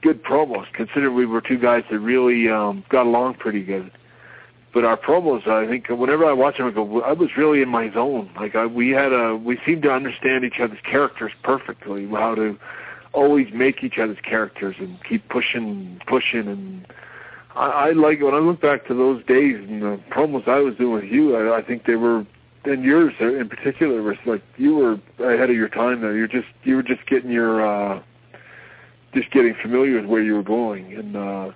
good 0.02 0.22
promos 0.22 0.66
considering 0.72 1.16
we 1.16 1.26
were 1.26 1.40
two 1.40 1.58
guys 1.58 1.82
that 1.90 1.98
really 1.98 2.48
um 2.48 2.84
got 2.90 3.06
along 3.06 3.34
pretty 3.34 3.64
good 3.64 3.90
but 4.76 4.84
our 4.84 4.98
promos, 4.98 5.48
I 5.48 5.66
think, 5.66 5.88
whenever 5.88 6.26
I 6.26 6.34
watch 6.34 6.58
them, 6.58 6.66
I 6.66 6.70
go, 6.70 7.00
I 7.00 7.14
was 7.14 7.30
really 7.34 7.62
in 7.62 7.68
my 7.70 7.90
zone. 7.94 8.30
Like 8.36 8.54
I, 8.54 8.66
we 8.66 8.90
had 8.90 9.10
a, 9.10 9.34
we 9.34 9.58
seemed 9.64 9.84
to 9.84 9.90
understand 9.90 10.44
each 10.44 10.60
other's 10.60 10.82
characters 10.84 11.32
perfectly. 11.42 12.06
How 12.06 12.34
to 12.34 12.58
always 13.16 13.48
make 13.52 13.82
each 13.82 13.98
other's 13.98 14.22
characters 14.22 14.76
and 14.78 15.02
keep 15.08 15.28
pushing, 15.28 16.00
pushing, 16.06 16.46
and 16.46 16.86
I, 17.54 17.88
I 17.88 17.90
like 17.92 18.20
when 18.20 18.34
I 18.34 18.38
look 18.38 18.60
back 18.60 18.86
to 18.88 18.94
those 18.94 19.24
days 19.24 19.56
and 19.56 19.82
the 19.82 20.00
promos 20.10 20.46
I 20.46 20.60
was 20.60 20.76
doing 20.76 21.02
with 21.02 21.10
you. 21.10 21.34
I, 21.36 21.58
I 21.58 21.62
think 21.62 21.86
they 21.86 21.96
were, 21.96 22.26
and 22.64 22.84
yours 22.84 23.14
in 23.20 23.48
particular 23.48 24.02
was 24.02 24.18
like 24.26 24.42
you 24.56 24.76
were 24.76 24.94
ahead 25.32 25.50
of 25.50 25.56
your 25.56 25.68
time. 25.70 26.02
There, 26.02 26.16
you're 26.16 26.28
just, 26.28 26.48
you 26.64 26.76
were 26.76 26.82
just 26.82 27.06
getting 27.06 27.30
your, 27.30 27.66
uh 27.66 28.02
just 29.14 29.30
getting 29.30 29.54
familiar 29.62 29.96
with 30.00 30.06
where 30.10 30.22
you 30.22 30.34
were 30.34 30.42
going, 30.60 30.94
and 30.94 31.16
uh 31.16 31.50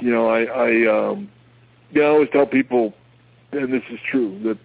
you 0.00 0.10
know, 0.10 0.28
I, 0.28 0.40
I. 0.44 0.70
um 1.10 1.30
yeah, 1.90 2.04
I 2.04 2.08
always 2.08 2.28
tell 2.30 2.46
people, 2.46 2.92
and 3.52 3.72
this 3.72 3.82
is 3.90 3.98
true, 4.10 4.38
that 4.44 4.58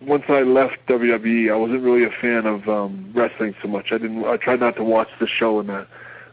once 0.00 0.24
I 0.28 0.42
left 0.42 0.76
WWE, 0.88 1.52
I 1.52 1.56
wasn't 1.56 1.82
really 1.82 2.04
a 2.04 2.10
fan 2.20 2.46
of 2.46 2.68
um, 2.68 3.12
wrestling 3.14 3.54
so 3.60 3.68
much. 3.68 3.86
I 3.92 3.98
didn't. 3.98 4.24
I 4.24 4.36
tried 4.36 4.60
not 4.60 4.76
to 4.76 4.84
watch 4.84 5.08
the 5.20 5.26
show 5.26 5.60
and 5.60 5.68
that. 5.68 5.86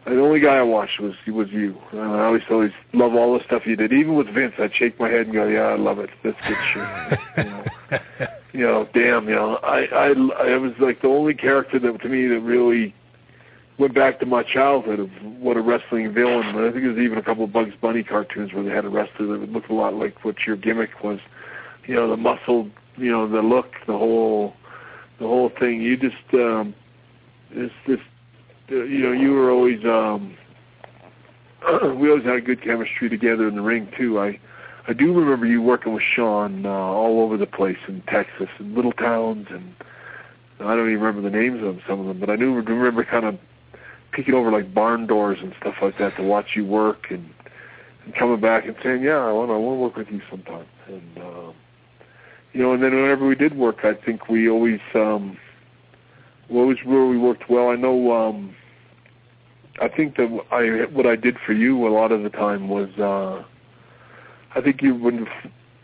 The 0.06 0.22
only 0.22 0.40
guy 0.40 0.58
I 0.58 0.62
watched 0.64 1.00
was 1.00 1.14
was 1.28 1.50
you. 1.50 1.78
And 1.91 2.02
I 2.02 2.26
always 2.26 2.44
always 2.50 2.72
love 2.94 3.14
all 3.16 3.38
the 3.38 3.44
stuff 3.44 3.64
you 3.66 3.76
did. 3.76 3.91
Even 3.91 4.16
with 4.16 4.28
Vince, 4.34 4.54
I'd 4.58 4.74
shake 4.74 5.00
my 5.00 5.10
head 5.10 5.28
and 5.28 5.34
go, 5.34 5.48
"Yeah, 5.48 5.68
I 5.68 5.76
love 5.76 6.00
it. 6.00 6.10
That's 6.24 6.38
good 6.48 6.58
shit." 6.74 7.20
you, 7.38 7.44
know, 7.44 7.66
you 8.54 8.60
know, 8.62 8.88
damn, 8.94 9.28
you 9.28 9.36
know, 9.36 9.56
I 9.58 9.86
I 9.88 10.08
I 10.08 10.58
was 10.58 10.72
like 10.80 11.02
the 11.02 11.10
only 11.10 11.34
character 11.34 11.78
that 11.80 12.02
to 12.02 12.10
me 12.10 12.28
that 12.28 12.40
really 12.40 12.96
went 13.78 13.94
back 13.94 14.20
to 14.20 14.26
my 14.26 14.44
childhood 14.44 15.00
of 15.00 15.10
what 15.40 15.58
a 15.58 15.62
wrestling 15.62 16.14
villain. 16.14 16.48
I 16.48 16.72
think 16.72 16.84
there's 16.84 16.98
even 16.98 17.18
a 17.18 17.24
couple 17.24 17.44
of 17.46 17.54
Bugs 17.54 17.74
Bunny 17.82 18.04
cartoons 18.04 18.54
where 18.54 18.64
they 18.64 18.72
had 18.72 18.86
a 18.86 18.90
wrestler 18.90 19.38
that 19.38 19.52
looked 19.52 19.70
a 19.70 19.74
lot 19.74 19.94
like 19.94 20.24
what 20.24 20.36
your 20.46 20.56
gimmick 20.56 21.04
was. 21.04 21.20
You 21.86 21.96
know, 21.96 22.10
the 22.10 22.18
muscle, 22.18 22.70
you 23.00 23.12
know, 23.12 23.28
the 23.28 23.42
look, 23.42 23.74
the 23.88 23.98
whole, 23.98 24.54
the 25.20 25.26
whole 25.26 25.50
thing. 25.60 25.82
You 25.82 25.98
just, 25.98 26.34
um, 26.34 26.74
it's 27.52 27.74
just, 27.88 28.02
uh, 28.72 28.84
you 28.84 29.00
know, 29.00 29.12
you 29.12 29.32
were 29.32 29.52
always, 29.52 29.84
um, 29.86 30.36
we 32.00 32.10
always 32.10 32.26
had 32.26 32.46
good 32.46 32.64
chemistry 32.64 33.10
together 33.10 33.48
in 33.48 33.56
the 33.56 33.62
ring 33.62 33.92
too. 33.98 34.20
I, 34.20 34.40
I 34.88 34.94
do 34.94 35.14
remember 35.14 35.46
you 35.46 35.62
working 35.62 35.94
with 35.94 36.04
Sean 36.16 36.66
uh, 36.66 36.70
all 36.70 37.22
over 37.22 37.38
the 37.38 37.46
place 37.46 37.78
in 37.88 38.02
Texas, 38.08 38.48
in 38.60 38.76
little 38.76 38.94
towns, 38.94 39.48
and 39.50 39.76
I 40.60 40.76
don't 40.76 40.90
even 40.90 41.02
remember 41.02 41.22
the 41.22 41.36
names 41.36 41.58
of 41.58 41.76
them, 41.76 41.82
some 41.88 42.00
of 42.00 42.08
them, 42.08 42.20
but 42.20 42.30
I 42.30 42.36
do 42.36 42.54
remember 42.54 43.04
kind 43.04 43.26
of 43.26 43.40
peeking 44.12 44.34
over 44.34 44.52
like 44.52 44.74
barn 44.74 45.08
doors 45.08 45.38
and 45.42 45.54
stuff 45.60 45.76
like 45.82 45.98
that 46.00 46.16
to 46.18 46.24
watch 46.24 46.56
you 46.56 46.66
work 46.66 47.08
and, 47.12 47.30
and 48.06 48.16
coming 48.16 48.40
back 48.40 48.66
and 48.66 48.76
saying, 48.84 49.04
"Yeah, 49.04 49.18
I 49.18 49.32
want 49.32 49.52
I 49.52 49.58
want 49.58 49.78
to 49.78 49.82
work 49.82 49.96
with 49.96 50.10
you 50.10 50.22
sometime." 50.30 50.66
And 50.88 51.18
um, 51.20 51.54
you 52.54 52.62
know, 52.62 52.74
and 52.74 52.82
then 52.82 52.96
whenever 52.96 53.28
we 53.28 53.36
did 53.36 53.56
work, 53.56 53.80
I 53.84 53.94
think 53.94 54.30
we 54.30 54.50
always 54.50 54.80
um, 54.96 55.38
well, 56.50 56.64
always 56.64 56.78
we 56.86 57.18
worked 57.18 57.50
well. 57.50 57.70
I 57.70 57.76
know. 57.76 58.12
um 58.12 58.56
I 59.82 59.88
think 59.88 60.18
that 60.18 60.28
I 60.52 60.92
what 60.94 61.06
I 61.06 61.16
did 61.16 61.38
for 61.46 61.54
you 61.54 61.88
a 61.88 61.90
lot 61.90 62.12
of 62.12 62.24
the 62.24 62.30
time 62.30 62.68
was 62.68 62.90
uh 63.00 63.44
I 64.56 64.62
think 64.62 64.82
you 64.82 64.96
when 64.96 65.28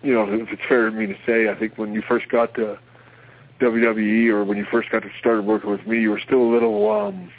you 0.02 0.14
know 0.14 0.24
if 0.28 0.50
it's 0.50 0.62
fair 0.68 0.88
of 0.88 0.94
me 0.94 1.06
to 1.06 1.16
say 1.26 1.50
I 1.50 1.56
think 1.56 1.78
when 1.78 1.94
you 1.94 2.02
first 2.02 2.28
got 2.30 2.56
to 2.56 2.78
WWE 3.62 4.28
or 4.30 4.44
when 4.44 4.58
you 4.58 4.66
first 4.70 4.90
got 4.92 5.04
to 5.04 5.10
started 5.20 5.46
working 5.46 5.70
with 5.70 5.88
me 5.88 6.02
you 6.02 6.10
were 6.10 6.20
still 6.20 6.42
a 6.42 6.52
little 6.52 6.92
um 6.92 7.32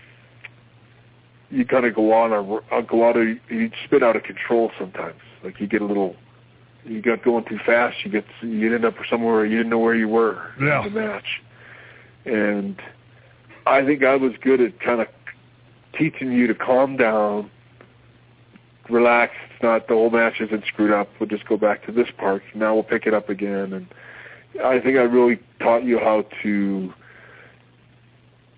you 1.50 1.64
kind 1.64 1.84
of 1.84 1.94
go 1.94 2.12
on 2.12 2.32
or 2.32 2.62
uh, 2.72 2.80
go 2.80 3.08
out 3.08 3.16
of 3.16 3.26
you 3.48 3.70
spit 3.84 4.02
out 4.02 4.16
of 4.16 4.22
control 4.22 4.70
sometimes. 4.78 5.20
Like 5.44 5.60
you 5.60 5.66
get 5.66 5.82
a 5.82 5.84
little, 5.84 6.16
you 6.86 7.02
got 7.02 7.22
going 7.24 7.44
too 7.44 7.58
fast. 7.64 7.96
You 8.04 8.10
get 8.10 8.24
you 8.42 8.74
end 8.74 8.84
up 8.84 8.94
somewhere 9.08 9.44
you 9.44 9.58
didn't 9.58 9.70
know 9.70 9.78
where 9.78 9.94
you 9.94 10.08
were 10.08 10.52
yeah. 10.60 10.86
in 10.86 10.94
the 10.94 11.00
match. 11.00 11.42
And 12.24 12.80
I 13.66 13.84
think 13.84 14.02
I 14.02 14.16
was 14.16 14.32
good 14.40 14.60
at 14.60 14.80
kind 14.80 15.00
of 15.00 15.08
teaching 15.96 16.32
you 16.32 16.46
to 16.46 16.54
calm 16.54 16.96
down, 16.96 17.50
relax. 18.88 19.32
It's 19.52 19.62
not 19.62 19.88
the 19.88 19.94
whole 19.94 20.10
match 20.10 20.40
isn't 20.40 20.64
screwed 20.66 20.92
up. 20.92 21.08
We'll 21.18 21.28
just 21.28 21.46
go 21.46 21.56
back 21.56 21.84
to 21.86 21.92
this 21.92 22.08
part. 22.16 22.42
Now 22.54 22.74
we'll 22.74 22.84
pick 22.84 23.06
it 23.06 23.14
up 23.14 23.28
again. 23.28 23.72
And 23.72 23.86
I 24.64 24.80
think 24.80 24.96
I 24.96 25.02
really 25.02 25.40
taught 25.60 25.84
you 25.84 25.98
how 25.98 26.24
to 26.42 26.92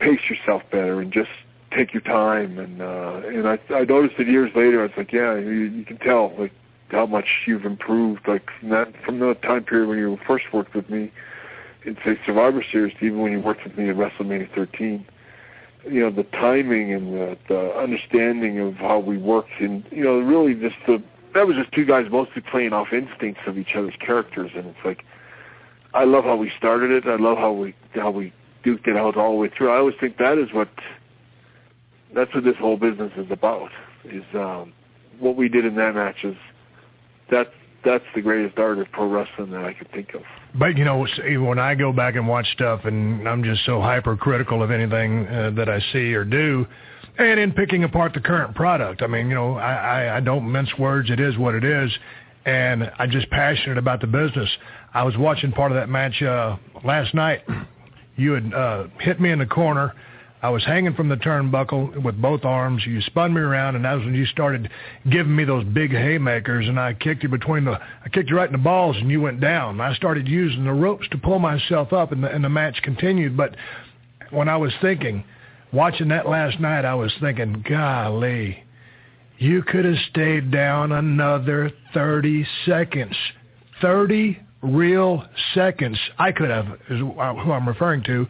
pace 0.00 0.20
yourself 0.28 0.62
better 0.70 1.00
and 1.00 1.12
just 1.12 1.30
take 1.76 1.92
your 1.92 2.02
time 2.02 2.59
and 2.59 2.80
uh 2.80 3.20
and 3.26 3.46
I 3.46 3.59
I 3.70 3.84
noticed 3.84 4.18
it 4.18 4.26
years 4.26 4.50
later 4.55 4.80
I 4.80 4.84
was 4.84 4.92
like 4.96 5.12
yeah 5.12 5.34
you, 5.34 5.50
you 5.50 5.84
can 5.84 5.98
tell 5.98 6.32
like 6.38 6.52
how 6.90 7.06
much 7.06 7.27
you've 7.47 7.65
improved 7.65 8.27
like 8.27 8.48
from 8.59 8.70
that 8.70 8.93
from 9.05 9.19
the 9.19 9.35
time 9.35 9.65
period 9.65 9.89
when 9.89 9.98
you 9.98 10.19
first 10.27 10.44
worked 10.52 10.74
with 10.74 10.89
me 10.89 11.12
in 11.85 11.97
say 12.05 12.19
Survivor 12.24 12.65
Series 12.70 12.94
even 13.01 13.20
when 13.20 13.32
you 13.32 13.40
worked 13.40 13.65
with 13.65 13.77
me 13.77 13.89
at 13.89 13.97
WrestleMania 13.97 14.52
13 14.55 15.06
you 15.89 16.01
know 16.01 16.10
the 16.10 16.24
timing 16.24 16.93
and 16.93 17.15
the, 17.15 17.39
the 17.48 17.73
understanding 17.77 18.59
of 18.59 18.74
how 18.74 18.98
we 18.98 19.16
worked 19.19 19.60
and 19.60 19.85
you 19.90 20.05
know 20.05 20.19
really 20.19 20.55
just 20.55 20.77
the 20.86 21.02
that 21.35 21.47
was 21.47 21.56
just 21.56 21.70
two 21.73 21.85
guys 21.85 22.06
mostly 22.10 22.43
playing 22.43 22.73
off 22.73 22.93
instincts 22.93 23.43
of 23.47 23.59
each 23.59 23.74
other's 23.74 23.94
characters 24.01 24.51
and 24.55 24.66
it's 24.66 24.85
like 24.85 25.05
I 25.94 26.05
love 26.05 26.24
how 26.24 26.36
we 26.36 26.51
started 26.56 26.90
it 26.90 27.06
I 27.06 27.16
love 27.16 27.39
how 27.39 27.52
we 27.52 27.74
how 27.94 28.10
we 28.10 28.32
duked 28.65 28.89
it 28.89 28.97
out 28.97 29.16
all 29.16 29.32
the 29.32 29.39
way 29.39 29.51
through 29.56 29.70
I 29.70 29.77
always 29.78 29.94
think 30.01 30.16
that 30.19 30.39
is 30.39 30.52
what 30.52 30.69
that's 32.15 32.35
what 32.35 32.44
this 32.44 32.56
whole 32.56 32.77
business 32.77 33.12
is 33.16 33.31
about. 33.31 33.70
Is 34.05 34.24
um, 34.35 34.73
what 35.19 35.36
we 35.36 35.48
did 35.48 35.65
in 35.65 35.74
that 35.77 35.94
match 35.94 36.24
is 36.24 36.36
that's 37.30 37.50
that's 37.84 38.05
the 38.14 38.20
greatest 38.20 38.59
art 38.59 38.78
of 38.78 38.90
pro 38.90 39.09
wrestling 39.09 39.50
that 39.52 39.64
I 39.64 39.72
could 39.72 39.90
think 39.92 40.14
of. 40.14 40.22
But 40.59 40.76
you 40.76 40.84
know, 40.84 41.06
when 41.44 41.59
I 41.59 41.74
go 41.74 41.92
back 41.92 42.16
and 42.16 42.26
watch 42.26 42.46
stuff, 42.52 42.80
and 42.84 43.28
I'm 43.28 43.44
just 43.44 43.64
so 43.64 43.80
hypercritical 43.80 44.62
of 44.62 44.70
anything 44.70 45.26
uh, 45.26 45.52
that 45.56 45.68
I 45.68 45.80
see 45.92 46.12
or 46.14 46.24
do, 46.24 46.66
and 47.18 47.38
in 47.38 47.52
picking 47.52 47.84
apart 47.84 48.14
the 48.14 48.20
current 48.20 48.55
product, 48.55 49.02
I 49.02 49.06
mean, 49.06 49.28
you 49.28 49.34
know, 49.34 49.55
I, 49.55 49.72
I, 49.72 50.16
I 50.16 50.20
don't 50.20 50.50
mince 50.50 50.70
words. 50.78 51.10
It 51.10 51.20
is 51.20 51.36
what 51.38 51.55
it 51.55 51.64
is, 51.64 51.90
and 52.44 52.90
I'm 52.98 53.10
just 53.10 53.30
passionate 53.30 53.78
about 53.78 54.00
the 54.00 54.06
business. 54.06 54.48
I 54.92 55.05
was 55.05 55.16
watching 55.16 55.52
part 55.52 55.70
of 55.70 55.76
that 55.76 55.88
match 55.88 56.20
uh, 56.22 56.56
last 56.84 57.14
night. 57.14 57.42
You 58.16 58.32
had 58.32 58.52
uh, 58.52 58.86
hit 59.00 59.20
me 59.20 59.30
in 59.30 59.38
the 59.38 59.46
corner 59.46 59.94
I 60.40 60.51
was 60.51 60.65
hanging 60.65 60.94
from 60.94 61.09
the 61.09 61.16
turnbuckle 61.16 62.02
with 62.02 62.20
both 62.20 62.44
arms. 62.44 62.85
You 62.86 63.01
spun 63.02 63.35
me 63.35 63.40
around, 63.40 63.74
and 63.74 63.85
that 63.85 63.94
was 63.94 64.05
when 64.05 64.15
you 64.15 64.27
started 64.27 64.70
giving 65.10 65.35
me 65.35 65.44
those 65.44 65.65
big 65.65 65.90
haymakers, 65.90 66.69
and 66.69 66.78
I 66.78 66.94
kicked 66.94 67.24
you 67.24 67.28
between 67.28 67.65
the, 67.65 67.73
I 67.73 68.09
kicked 68.09 68.31
you 68.31 68.36
right 68.36 68.48
in 68.48 68.52
the 68.52 68.59
balls, 68.59 68.97
and 68.97 69.10
you 69.10 69.20
went 69.20 69.40
down. 69.40 69.81
I 69.81 69.94
started 69.94 70.28
using 70.28 70.65
the 70.65 70.73
ropes 70.73 71.09
to 71.10 71.19
pull 71.19 71.40
myself 71.40 71.93
up, 71.93 72.12
and 72.12 72.23
the, 72.23 72.31
and 72.31 72.44
the 72.44 72.48
match 72.48 72.81
continued. 72.82 73.36
But 73.36 73.56
when 74.31 74.48
I 74.48 74.56
was 74.56 74.73
thinking, 74.81 75.24
watching 75.73 76.09
that 76.09 76.28
last 76.28 76.60
night, 76.60 76.85
I 76.85 76.94
was 76.94 77.12
thinking, 77.20 77.65
golly, 77.69 78.62
you 79.39 79.62
could 79.62 79.85
have 79.85 79.98
stayed 80.10 80.52
down 80.52 80.93
another 80.93 81.73
30 81.94 82.47
seconds. 82.65 83.16
30 83.82 84.39
real 84.62 85.24
seconds, 85.55 85.98
I 86.19 86.32
could 86.32 86.51
have, 86.51 86.66
is 86.90 87.01
who 87.01 87.20
I'm 87.20 87.69
referring 87.69 88.02
to, 88.05 88.27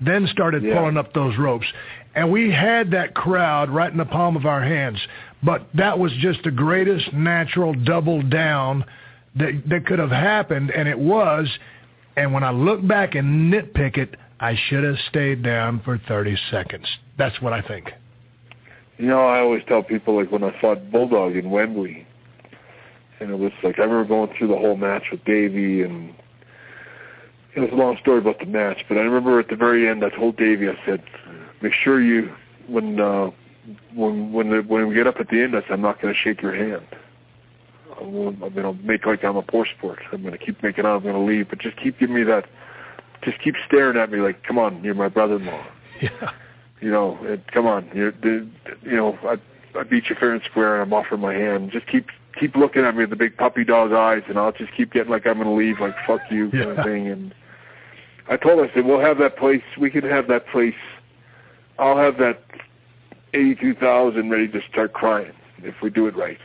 then 0.00 0.26
started 0.28 0.62
Yeah. 0.62 0.74
pulling 0.74 0.96
up 0.96 1.12
those 1.12 1.36
ropes. 1.36 1.66
And 2.14 2.30
we 2.30 2.50
had 2.50 2.90
that 2.92 3.14
crowd 3.14 3.70
right 3.70 3.90
in 3.90 3.98
the 3.98 4.04
palm 4.04 4.36
of 4.36 4.46
our 4.46 4.60
hands. 4.60 4.98
But 5.42 5.66
that 5.74 5.98
was 5.98 6.12
just 6.14 6.42
the 6.42 6.50
greatest 6.50 7.12
natural 7.12 7.74
double 7.74 8.22
down 8.22 8.84
that 9.36 9.68
that 9.68 9.86
could 9.86 9.98
have 9.98 10.10
happened, 10.10 10.70
and 10.70 10.88
it 10.88 10.98
was. 10.98 11.58
And 12.16 12.32
when 12.32 12.42
I 12.42 12.50
look 12.50 12.84
back 12.84 13.14
and 13.14 13.52
nitpick 13.52 13.96
it, 13.96 14.16
I 14.40 14.56
should 14.56 14.82
have 14.82 14.98
stayed 15.08 15.42
down 15.42 15.80
for 15.80 15.98
30 15.98 16.36
seconds. 16.50 16.86
That's 17.16 17.40
what 17.40 17.52
I 17.52 17.60
think. 17.60 17.92
You 18.98 19.06
know, 19.06 19.24
I 19.26 19.38
always 19.38 19.62
tell 19.68 19.82
people 19.82 20.16
like 20.16 20.32
when 20.32 20.42
I 20.42 20.52
fought 20.60 20.90
Bulldog 20.90 21.36
in 21.36 21.50
Wembley, 21.50 22.04
and 23.20 23.30
it 23.30 23.38
was 23.38 23.52
like 23.62 23.78
I 23.78 23.82
remember 23.82 24.04
going 24.04 24.30
through 24.36 24.48
the 24.48 24.56
whole 24.56 24.76
match 24.76 25.04
with 25.12 25.24
Davey, 25.24 25.82
and 25.82 26.12
it 27.58 27.70
was 27.70 27.70
a 27.72 27.76
long 27.76 27.96
story 27.98 28.18
about 28.18 28.38
the 28.38 28.46
match. 28.46 28.84
But 28.88 28.98
I 28.98 29.00
remember 29.02 29.38
at 29.40 29.48
the 29.48 29.56
very 29.56 29.88
end, 29.88 30.04
I 30.04 30.10
told 30.10 30.36
Davey, 30.36 30.68
I 30.68 30.78
said, 30.86 31.02
"Make 31.62 31.72
sure 31.72 32.00
you 32.00 32.32
when 32.66 33.00
uh, 33.00 33.30
when 33.94 34.32
when 34.32 34.50
the, 34.50 34.60
when 34.62 34.88
we 34.88 34.94
get 34.94 35.06
up 35.06 35.16
at 35.20 35.28
the 35.28 35.40
end, 35.42 35.56
I 35.56 35.62
said, 35.62 35.72
I'm 35.72 35.80
not 35.82 36.00
going 36.00 36.12
to 36.14 36.18
shake 36.18 36.40
your 36.42 36.54
hand. 36.54 36.86
I'm 38.00 38.40
gonna, 38.40 38.62
to 38.62 38.72
make 38.84 39.06
like 39.06 39.24
I'm 39.24 39.36
a 39.36 39.42
poor 39.42 39.66
sport. 39.66 39.98
I'm 40.12 40.22
going 40.22 40.32
to 40.32 40.38
keep 40.38 40.62
making 40.62 40.86
out. 40.86 40.96
I'm 40.96 41.02
going 41.02 41.14
to 41.14 41.20
leave, 41.20 41.48
but 41.48 41.58
just 41.58 41.76
keep 41.76 41.98
giving 41.98 42.14
me 42.14 42.22
that. 42.24 42.46
Just 43.22 43.40
keep 43.40 43.56
staring 43.66 43.96
at 43.96 44.10
me 44.12 44.18
like, 44.20 44.44
come 44.44 44.58
on, 44.58 44.84
you're 44.84 44.94
my 44.94 45.08
brother-in-law. 45.08 45.66
Yeah. 46.00 46.30
You 46.80 46.92
know, 46.92 47.18
it, 47.22 47.50
come 47.50 47.66
on, 47.66 47.90
you're, 47.92 48.12
the, 48.12 48.46
you 48.84 48.96
know, 48.96 49.18
I 49.24 49.36
I 49.76 49.82
beat 49.82 50.08
you 50.08 50.14
fair 50.14 50.32
and 50.32 50.40
square, 50.44 50.74
and 50.80 50.82
I'm 50.84 50.92
offering 50.92 51.20
my 51.20 51.34
hand. 51.34 51.72
Just 51.72 51.88
keep 51.88 52.06
keep 52.38 52.54
looking 52.54 52.84
at 52.84 52.94
me 52.94 53.00
with 53.00 53.10
the 53.10 53.16
big 53.16 53.36
puppy 53.36 53.64
dog 53.64 53.92
eyes, 53.92 54.22
and 54.28 54.38
I'll 54.38 54.52
just 54.52 54.72
keep 54.76 54.92
getting 54.92 55.10
like 55.10 55.26
I'm 55.26 55.38
going 55.42 55.48
to 55.48 55.52
leave, 55.54 55.80
like 55.80 55.96
fuck 56.06 56.20
you 56.30 56.50
kind 56.52 56.62
Yeah. 56.68 56.70
of 56.80 56.84
thing. 56.86 57.08
And 57.08 57.34
I 58.28 58.36
told 58.36 58.58
her, 58.58 58.66
I 58.70 58.74
said, 58.74 58.84
we'll 58.84 59.00
have 59.00 59.18
that 59.18 59.36
place. 59.36 59.62
We 59.78 59.90
can 59.90 60.02
have 60.04 60.28
that 60.28 60.46
place. 60.48 60.74
I'll 61.78 61.96
have 61.96 62.18
that 62.18 62.42
eighty-two 63.34 63.74
thousand 63.74 64.30
ready 64.30 64.48
to 64.48 64.60
start 64.70 64.92
crying 64.92 65.32
if 65.62 65.74
we 65.82 65.90
do 65.90 66.06
it 66.06 66.16
right. 66.16 66.38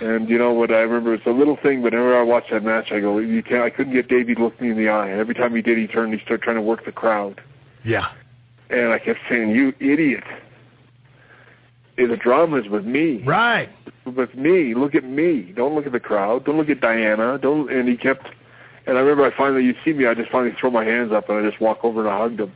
And 0.00 0.28
you 0.28 0.38
know 0.38 0.52
what? 0.52 0.70
I 0.70 0.80
remember 0.80 1.14
it's 1.14 1.26
a 1.26 1.30
little 1.30 1.56
thing, 1.56 1.82
but 1.82 1.92
whenever 1.92 2.18
I 2.18 2.22
watch 2.22 2.44
that 2.50 2.62
match, 2.64 2.92
I 2.92 3.00
go, 3.00 3.18
you 3.18 3.42
can't. 3.42 3.62
I 3.62 3.70
couldn't 3.70 3.92
get 3.94 4.08
Davey 4.08 4.34
to 4.34 4.42
look 4.42 4.60
me 4.60 4.70
in 4.70 4.76
the 4.76 4.88
eye. 4.88 5.08
And 5.08 5.20
every 5.20 5.34
time 5.34 5.54
he 5.54 5.62
did, 5.62 5.78
he 5.78 5.86
turned. 5.86 6.12
He 6.12 6.20
started 6.20 6.42
trying 6.42 6.56
to 6.56 6.62
work 6.62 6.84
the 6.84 6.92
crowd. 6.92 7.40
Yeah. 7.84 8.08
And 8.68 8.92
I 8.92 8.98
kept 8.98 9.20
saying, 9.28 9.50
"You 9.50 9.72
idiot! 9.80 10.24
The 11.96 12.16
drama's 12.16 12.68
with 12.68 12.84
me, 12.86 13.22
Right. 13.24 13.68
with 14.06 14.34
me. 14.34 14.74
Look 14.74 14.94
at 14.94 15.04
me. 15.04 15.52
Don't 15.54 15.74
look 15.74 15.86
at 15.86 15.92
the 15.92 16.00
crowd. 16.00 16.44
Don't 16.44 16.56
look 16.56 16.70
at 16.70 16.80
Diana. 16.80 17.38
Don't." 17.38 17.70
And 17.70 17.88
he 17.88 17.96
kept. 17.96 18.28
And 18.86 18.96
I 18.96 19.00
remember, 19.00 19.24
I 19.24 19.36
finally, 19.36 19.64
you 19.64 19.74
see 19.84 19.92
me, 19.92 20.06
I 20.06 20.14
just 20.14 20.30
finally 20.30 20.54
throw 20.58 20.70
my 20.70 20.84
hands 20.84 21.12
up 21.12 21.28
and 21.28 21.38
I 21.38 21.48
just 21.48 21.60
walk 21.60 21.84
over 21.84 22.00
and 22.00 22.08
I 22.08 22.18
hugged 22.18 22.40
him 22.40 22.52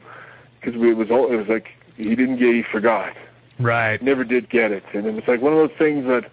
because 0.60 0.80
it 0.80 0.96
was 0.96 1.10
all. 1.10 1.30
It 1.32 1.36
was 1.36 1.48
like 1.48 1.68
he 1.96 2.14
didn't 2.14 2.38
get. 2.38 2.54
He 2.54 2.62
forgot. 2.70 3.12
Right. 3.60 4.02
Never 4.02 4.24
did 4.24 4.50
get 4.50 4.72
it, 4.72 4.82
and 4.94 5.06
it 5.06 5.14
was 5.14 5.24
like 5.28 5.40
one 5.40 5.52
of 5.52 5.58
those 5.58 5.78
things 5.78 6.06
that 6.06 6.24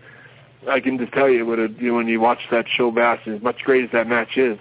I 0.67 0.79
can 0.79 0.97
just 0.97 1.11
tell 1.13 1.29
you, 1.29 1.45
when, 1.45 1.59
it, 1.59 1.71
you 1.79 1.89
know, 1.89 1.95
when 1.95 2.07
you 2.07 2.19
watch 2.19 2.39
that 2.51 2.65
show 2.67 2.91
back, 2.91 3.27
as 3.27 3.41
much 3.41 3.59
great 3.63 3.83
as 3.83 3.91
that 3.91 4.07
match 4.07 4.37
is, 4.37 4.57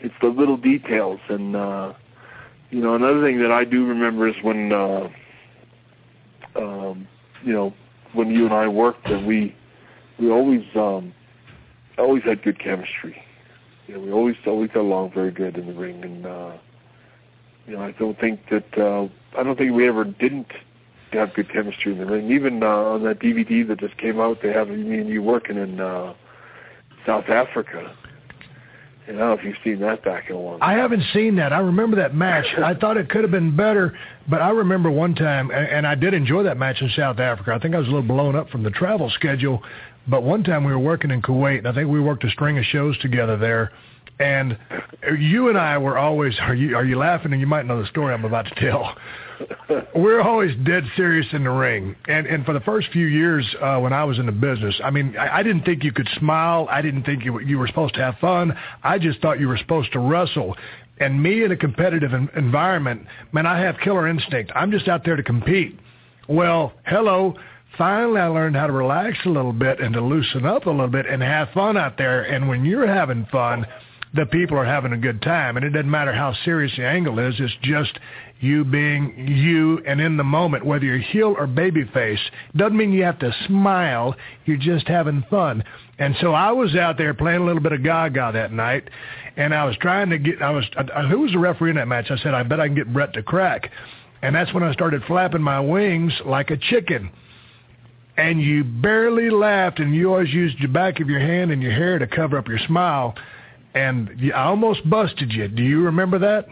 it's 0.00 0.14
the 0.20 0.28
little 0.28 0.56
details. 0.56 1.20
And 1.28 1.56
uh, 1.56 1.94
you 2.70 2.80
know, 2.80 2.94
another 2.94 3.22
thing 3.22 3.40
that 3.40 3.50
I 3.50 3.64
do 3.64 3.86
remember 3.86 4.28
is 4.28 4.36
when, 4.42 4.72
uh, 4.72 5.08
um, 6.56 7.08
you 7.44 7.52
know, 7.52 7.74
when 8.12 8.30
you 8.30 8.44
and 8.44 8.54
I 8.54 8.68
worked, 8.68 9.04
that 9.08 9.24
we 9.24 9.54
we 10.18 10.30
always 10.30 10.64
um, 10.74 11.12
always 11.98 12.22
had 12.24 12.42
good 12.42 12.58
chemistry. 12.58 13.22
Know, 13.94 14.00
we 14.00 14.12
always 14.12 14.36
always 14.46 14.70
got 14.70 14.80
along 14.80 15.12
very 15.12 15.30
good 15.30 15.56
in 15.56 15.66
the 15.66 15.74
ring, 15.74 16.02
and 16.02 16.26
uh, 16.26 16.52
you 17.66 17.76
know, 17.76 17.82
I 17.82 17.92
don't 17.92 18.18
think 18.18 18.40
that 18.50 18.78
uh, 18.78 19.08
I 19.38 19.42
don't 19.42 19.56
think 19.56 19.72
we 19.72 19.88
ever 19.88 20.04
didn't 20.04 20.52
have 21.12 21.34
good 21.34 21.52
chemistry 21.52 21.92
in 21.92 21.98
the 21.98 22.06
ring. 22.06 22.30
Even 22.30 22.62
uh, 22.62 22.66
on 22.66 23.04
that 23.04 23.18
DVD 23.18 23.66
that 23.68 23.80
just 23.80 23.96
came 23.96 24.20
out, 24.20 24.38
they 24.42 24.52
have 24.52 24.68
me 24.68 24.98
and 24.98 25.08
you 25.08 25.22
working 25.22 25.56
in 25.56 25.80
uh, 25.80 26.14
South 27.06 27.28
Africa. 27.28 27.96
And 29.06 29.16
I 29.16 29.20
don't 29.20 29.28
know 29.28 29.32
if 29.40 29.44
you've 29.44 29.56
seen 29.64 29.80
that 29.80 30.04
back 30.04 30.30
in 30.30 30.36
a 30.36 30.38
long 30.38 30.58
I 30.60 30.74
haven't 30.74 31.02
seen 31.12 31.34
that. 31.36 31.52
I 31.52 31.58
remember 31.58 31.96
that 31.96 32.14
match. 32.14 32.46
I 32.64 32.74
thought 32.74 32.96
it 32.96 33.08
could 33.08 33.22
have 33.22 33.30
been 33.30 33.56
better, 33.56 33.98
but 34.28 34.40
I 34.40 34.50
remember 34.50 34.90
one 34.90 35.14
time, 35.14 35.50
and 35.50 35.86
I 35.86 35.96
did 35.96 36.14
enjoy 36.14 36.44
that 36.44 36.58
match 36.58 36.80
in 36.80 36.88
South 36.90 37.18
Africa. 37.18 37.52
I 37.52 37.58
think 37.58 37.74
I 37.74 37.78
was 37.78 37.88
a 37.88 37.90
little 37.90 38.06
blown 38.06 38.36
up 38.36 38.50
from 38.50 38.62
the 38.62 38.70
travel 38.70 39.10
schedule, 39.10 39.62
but 40.08 40.22
one 40.22 40.42
time 40.42 40.64
we 40.64 40.72
were 40.72 40.78
working 40.78 41.10
in 41.10 41.22
Kuwait, 41.22 41.58
and 41.58 41.68
I 41.68 41.72
think 41.74 41.88
we 41.88 42.00
worked 42.00 42.24
a 42.24 42.30
string 42.30 42.58
of 42.58 42.64
shows 42.64 42.96
together 42.98 43.36
there. 43.36 43.72
And 44.18 44.58
you 45.18 45.48
and 45.48 45.56
I 45.56 45.78
were 45.78 45.96
always 45.96 46.38
are 46.40 46.54
you 46.54 46.76
are 46.76 46.84
you 46.84 46.98
laughing? 46.98 47.32
And 47.32 47.40
you 47.40 47.46
might 47.46 47.64
know 47.64 47.80
the 47.80 47.88
story 47.88 48.12
I'm 48.12 48.24
about 48.26 48.44
to 48.46 48.54
tell. 48.56 48.94
We're 49.94 50.20
always 50.20 50.54
dead 50.66 50.84
serious 50.94 51.26
in 51.32 51.44
the 51.44 51.50
ring, 51.50 51.96
and 52.06 52.26
and 52.26 52.44
for 52.44 52.52
the 52.52 52.60
first 52.60 52.88
few 52.92 53.06
years 53.06 53.46
uh, 53.62 53.78
when 53.78 53.94
I 53.94 54.04
was 54.04 54.18
in 54.18 54.26
the 54.26 54.32
business, 54.32 54.78
I 54.84 54.90
mean, 54.90 55.16
I, 55.16 55.38
I 55.38 55.42
didn't 55.42 55.64
think 55.64 55.82
you 55.84 55.92
could 55.92 56.08
smile. 56.18 56.68
I 56.70 56.82
didn't 56.82 57.04
think 57.04 57.24
you 57.24 57.32
were- 57.32 57.40
you 57.42 57.58
were 57.58 57.66
supposed 57.66 57.94
to 57.94 58.00
have 58.02 58.16
fun. 58.20 58.54
I 58.82 58.98
just 58.98 59.20
thought 59.22 59.40
you 59.40 59.48
were 59.48 59.56
supposed 59.56 59.90
to 59.94 59.98
wrestle. 59.98 60.54
And 60.98 61.22
me 61.22 61.42
in 61.44 61.50
a 61.52 61.56
competitive 61.56 62.12
en- 62.12 62.28
environment, 62.36 63.06
man, 63.32 63.46
I 63.46 63.58
have 63.60 63.76
killer 63.82 64.06
instinct. 64.06 64.52
I'm 64.54 64.70
just 64.70 64.86
out 64.86 65.02
there 65.02 65.16
to 65.16 65.22
compete. 65.22 65.78
Well, 66.28 66.74
hello. 66.84 67.36
Finally, 67.78 68.20
I 68.20 68.26
learned 68.26 68.56
how 68.56 68.66
to 68.66 68.72
relax 68.72 69.18
a 69.24 69.28
little 69.28 69.52
bit 69.52 69.80
and 69.80 69.94
to 69.94 70.00
loosen 70.00 70.44
up 70.44 70.66
a 70.66 70.70
little 70.70 70.88
bit 70.88 71.06
and 71.06 71.22
have 71.22 71.50
fun 71.50 71.76
out 71.76 71.96
there. 71.96 72.22
And 72.22 72.48
when 72.48 72.64
you're 72.64 72.86
having 72.86 73.26
fun, 73.30 73.66
the 74.14 74.26
people 74.26 74.58
are 74.58 74.64
having 74.64 74.92
a 74.92 74.98
good 74.98 75.22
time. 75.22 75.56
And 75.56 75.64
it 75.64 75.70
doesn't 75.70 75.90
matter 75.90 76.12
how 76.12 76.34
serious 76.44 76.72
the 76.76 76.86
angle 76.86 77.18
is. 77.18 77.34
It's 77.38 77.54
just 77.62 77.98
you 78.40 78.64
being 78.64 79.28
you 79.28 79.82
and 79.86 80.00
in 80.00 80.16
the 80.16 80.24
moment, 80.24 80.64
whether 80.64 80.84
you're 80.84 80.98
heel 80.98 81.34
or 81.38 81.46
baby 81.46 81.84
face. 81.92 82.20
Doesn't 82.56 82.76
mean 82.76 82.92
you 82.92 83.04
have 83.04 83.18
to 83.20 83.32
smile. 83.46 84.16
You're 84.46 84.56
just 84.56 84.88
having 84.88 85.24
fun. 85.30 85.62
And 85.98 86.16
so 86.20 86.32
I 86.32 86.50
was 86.50 86.74
out 86.74 86.96
there 86.96 87.14
playing 87.14 87.42
a 87.42 87.44
little 87.44 87.62
bit 87.62 87.72
of 87.72 87.82
Gaga 87.84 88.30
that 88.32 88.52
night, 88.52 88.88
and 89.36 89.54
I 89.54 89.64
was 89.66 89.76
trying 89.76 90.08
to 90.10 90.18
get. 90.18 90.40
I 90.40 90.50
was. 90.50 90.64
I, 90.76 91.02
who 91.02 91.18
was 91.20 91.32
the 91.32 91.38
referee 91.38 91.70
in 91.70 91.76
that 91.76 91.88
match? 91.88 92.10
I 92.10 92.16
said, 92.16 92.32
I 92.32 92.42
bet 92.42 92.58
I 92.58 92.66
can 92.66 92.74
get 92.74 92.92
Bret 92.92 93.12
to 93.12 93.22
crack. 93.22 93.70
And 94.22 94.34
that's 94.34 94.52
when 94.52 94.62
I 94.62 94.72
started 94.72 95.02
flapping 95.06 95.42
my 95.42 95.60
wings 95.60 96.12
like 96.24 96.50
a 96.50 96.56
chicken. 96.56 97.10
And 98.20 98.42
you 98.42 98.64
barely 98.64 99.30
laughed, 99.30 99.78
and 99.78 99.94
you 99.94 100.12
always 100.12 100.30
used 100.30 100.60
the 100.60 100.68
back 100.68 101.00
of 101.00 101.08
your 101.08 101.20
hand 101.20 101.50
and 101.50 101.62
your 101.62 101.72
hair 101.72 101.98
to 101.98 102.06
cover 102.06 102.36
up 102.36 102.48
your 102.48 102.58
smile. 102.58 103.14
And 103.74 104.10
I 104.34 104.42
almost 104.42 104.88
busted 104.90 105.32
you. 105.32 105.48
Do 105.48 105.62
you 105.62 105.82
remember 105.82 106.18
that? 106.18 106.46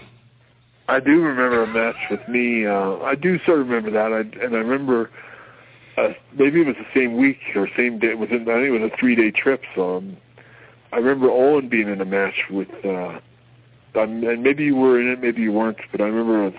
I 0.89 0.99
do 0.99 1.21
remember 1.21 1.65
a 1.65 1.67
match 1.67 1.97
with 2.11 2.27
me. 2.27 2.67
Uh, 2.67 2.97
I 3.01 3.15
do 3.15 3.39
sort 3.45 3.61
of 3.61 3.69
remember 3.69 3.91
that, 3.91 4.15
I, 4.15 4.21
and 4.43 4.57
I 4.57 4.61
remember 4.61 5.11
uh, 5.99 6.15
maybe 6.33 6.63
it 6.63 6.67
was 6.67 6.77
the 6.77 6.99
same 6.99 7.19
week 7.19 7.37
or 7.55 7.69
same 7.77 7.99
day. 7.99 8.15
Within 8.15 8.43
I 8.43 8.55
think 8.55 8.69
it 8.69 8.81
was 8.81 8.91
a 8.91 8.97
three-day 8.97 9.33
trip. 9.33 9.63
So 9.75 9.99
um, 9.99 10.17
I 10.93 10.97
remember 10.97 11.31
Owen 11.31 11.69
being 11.69 11.89
in 11.89 12.01
a 12.01 12.07
match 12.07 12.45
with, 12.51 12.71
uh, 12.83 13.21
and 13.95 14.43
maybe 14.43 14.65
you 14.65 14.77
were 14.77 14.99
in 14.99 15.09
it, 15.09 15.21
maybe 15.21 15.43
you 15.43 15.53
weren't, 15.53 15.77
but 15.93 16.01
I 16.01 16.05
remember 16.05 16.59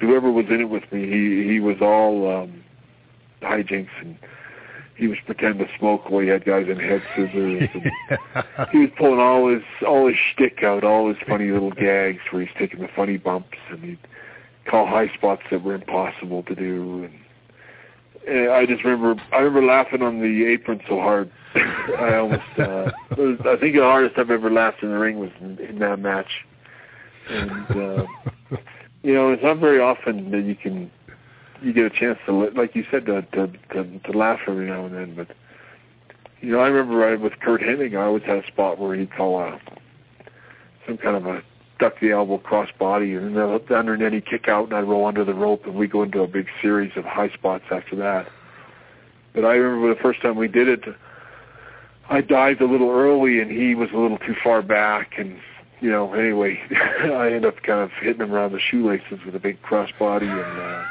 whoever 0.00 0.30
was 0.30 0.46
in 0.50 0.60
it 0.60 0.70
with 0.70 0.84
me. 0.92 1.02
He 1.10 1.52
he 1.52 1.58
was 1.58 1.78
all 1.80 2.42
um, 2.42 2.62
hijinks 3.42 3.88
and 4.00 4.16
he 4.96 5.08
was 5.08 5.18
pretending 5.26 5.66
to 5.66 5.78
smoke 5.78 6.10
while 6.10 6.22
he 6.22 6.28
had 6.28 6.44
guys 6.44 6.68
in 6.68 6.78
head 6.78 7.02
scissors. 7.14 7.68
And 7.74 8.68
he 8.72 8.78
was 8.78 8.90
pulling 8.96 9.20
all 9.20 9.48
his 9.48 9.62
all 9.86 10.08
his 10.08 10.16
shtick 10.16 10.62
out, 10.62 10.84
all 10.84 11.08
his 11.08 11.18
funny 11.26 11.50
little 11.50 11.70
gags 11.70 12.20
where 12.30 12.42
he's 12.42 12.54
taking 12.58 12.80
the 12.80 12.88
funny 12.88 13.18
bumps 13.18 13.58
and 13.70 13.84
he'd 13.84 13.98
call 14.64 14.86
high 14.86 15.08
spots 15.14 15.42
that 15.50 15.62
were 15.62 15.74
impossible 15.74 16.42
to 16.44 16.54
do. 16.54 17.04
And, 17.04 18.34
and 18.36 18.50
I 18.50 18.64
just 18.64 18.84
remember 18.84 19.22
I 19.32 19.38
remember 19.38 19.66
laughing 19.66 20.02
on 20.02 20.20
the 20.20 20.46
apron 20.46 20.80
so 20.88 20.98
hard. 20.98 21.30
I 21.54 22.16
almost 22.16 22.58
uh, 22.58 22.90
was, 23.16 23.38
I 23.44 23.56
think 23.56 23.76
the 23.76 23.82
hardest 23.82 24.18
I've 24.18 24.30
ever 24.30 24.50
laughed 24.50 24.82
in 24.82 24.90
the 24.90 24.98
ring 24.98 25.18
was 25.18 25.30
in, 25.40 25.58
in 25.58 25.78
that 25.78 25.98
match. 25.98 26.44
And 27.28 27.70
uh, 27.70 28.06
you 29.02 29.14
know, 29.14 29.30
it's 29.30 29.42
not 29.42 29.58
very 29.58 29.78
often 29.78 30.30
that 30.30 30.42
you 30.42 30.54
can 30.54 30.90
you 31.62 31.72
get 31.72 31.84
a 31.84 31.90
chance 31.90 32.18
to, 32.26 32.32
like 32.32 32.74
you 32.74 32.84
said, 32.90 33.06
to, 33.06 33.22
to 33.22 33.46
to 33.72 33.98
to 33.98 34.12
laugh 34.12 34.40
every 34.46 34.66
now 34.66 34.86
and 34.86 34.94
then. 34.94 35.14
But 35.14 35.28
you 36.40 36.52
know, 36.52 36.60
I 36.60 36.68
remember 36.68 37.04
I, 37.06 37.16
with 37.16 37.38
Curt 37.40 37.62
Hennig, 37.62 37.96
I 37.96 38.02
always 38.02 38.22
had 38.22 38.38
a 38.38 38.46
spot 38.46 38.78
where 38.78 38.94
he'd 38.94 39.12
call 39.12 39.40
a 39.40 39.60
some 40.86 40.96
kind 40.98 41.16
of 41.16 41.26
a 41.26 41.42
duck 41.78 41.94
the 42.00 42.12
elbow 42.12 42.38
cross 42.38 42.70
body, 42.78 43.14
and 43.14 43.36
then 43.36 43.60
underneath 43.70 44.12
he'd 44.12 44.26
kick 44.26 44.48
out, 44.48 44.64
and 44.64 44.74
I'd 44.74 44.84
roll 44.84 45.06
under 45.06 45.24
the 45.24 45.34
rope, 45.34 45.66
and 45.66 45.74
we 45.74 45.86
go 45.86 46.02
into 46.02 46.20
a 46.22 46.26
big 46.26 46.46
series 46.62 46.92
of 46.96 47.04
high 47.04 47.30
spots 47.30 47.64
after 47.70 47.96
that. 47.96 48.28
But 49.34 49.44
I 49.44 49.54
remember 49.54 49.94
the 49.94 50.00
first 50.00 50.22
time 50.22 50.36
we 50.36 50.48
did 50.48 50.68
it, 50.68 50.84
I 52.08 52.20
dived 52.20 52.62
a 52.62 52.66
little 52.66 52.90
early, 52.90 53.40
and 53.40 53.50
he 53.50 53.74
was 53.74 53.90
a 53.92 53.96
little 53.96 54.18
too 54.18 54.36
far 54.42 54.62
back, 54.62 55.18
and 55.18 55.38
you 55.80 55.90
know, 55.90 56.14
anyway, 56.14 56.58
I 57.02 57.26
ended 57.26 57.44
up 57.44 57.62
kind 57.62 57.80
of 57.80 57.90
hitting 58.00 58.22
him 58.22 58.32
around 58.32 58.52
the 58.52 58.60
shoelaces 58.60 59.18
with 59.26 59.34
a 59.34 59.40
big 59.40 59.60
cross 59.62 59.90
body, 59.98 60.26
and. 60.26 60.60
uh 60.60 60.84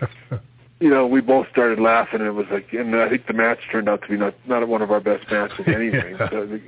you 0.80 0.90
know, 0.90 1.06
we 1.06 1.20
both 1.20 1.48
started 1.50 1.80
laughing, 1.80 2.20
and 2.20 2.28
it 2.28 2.32
was 2.32 2.46
like, 2.50 2.72
and 2.72 2.94
I 2.96 3.08
think 3.08 3.26
the 3.26 3.32
match 3.32 3.58
turned 3.70 3.88
out 3.88 4.02
to 4.02 4.08
be 4.08 4.16
not 4.16 4.34
not 4.46 4.66
one 4.68 4.82
of 4.82 4.90
our 4.90 5.00
best 5.00 5.30
matches 5.30 5.66
anyway. 5.66 6.14
so, 6.18 6.60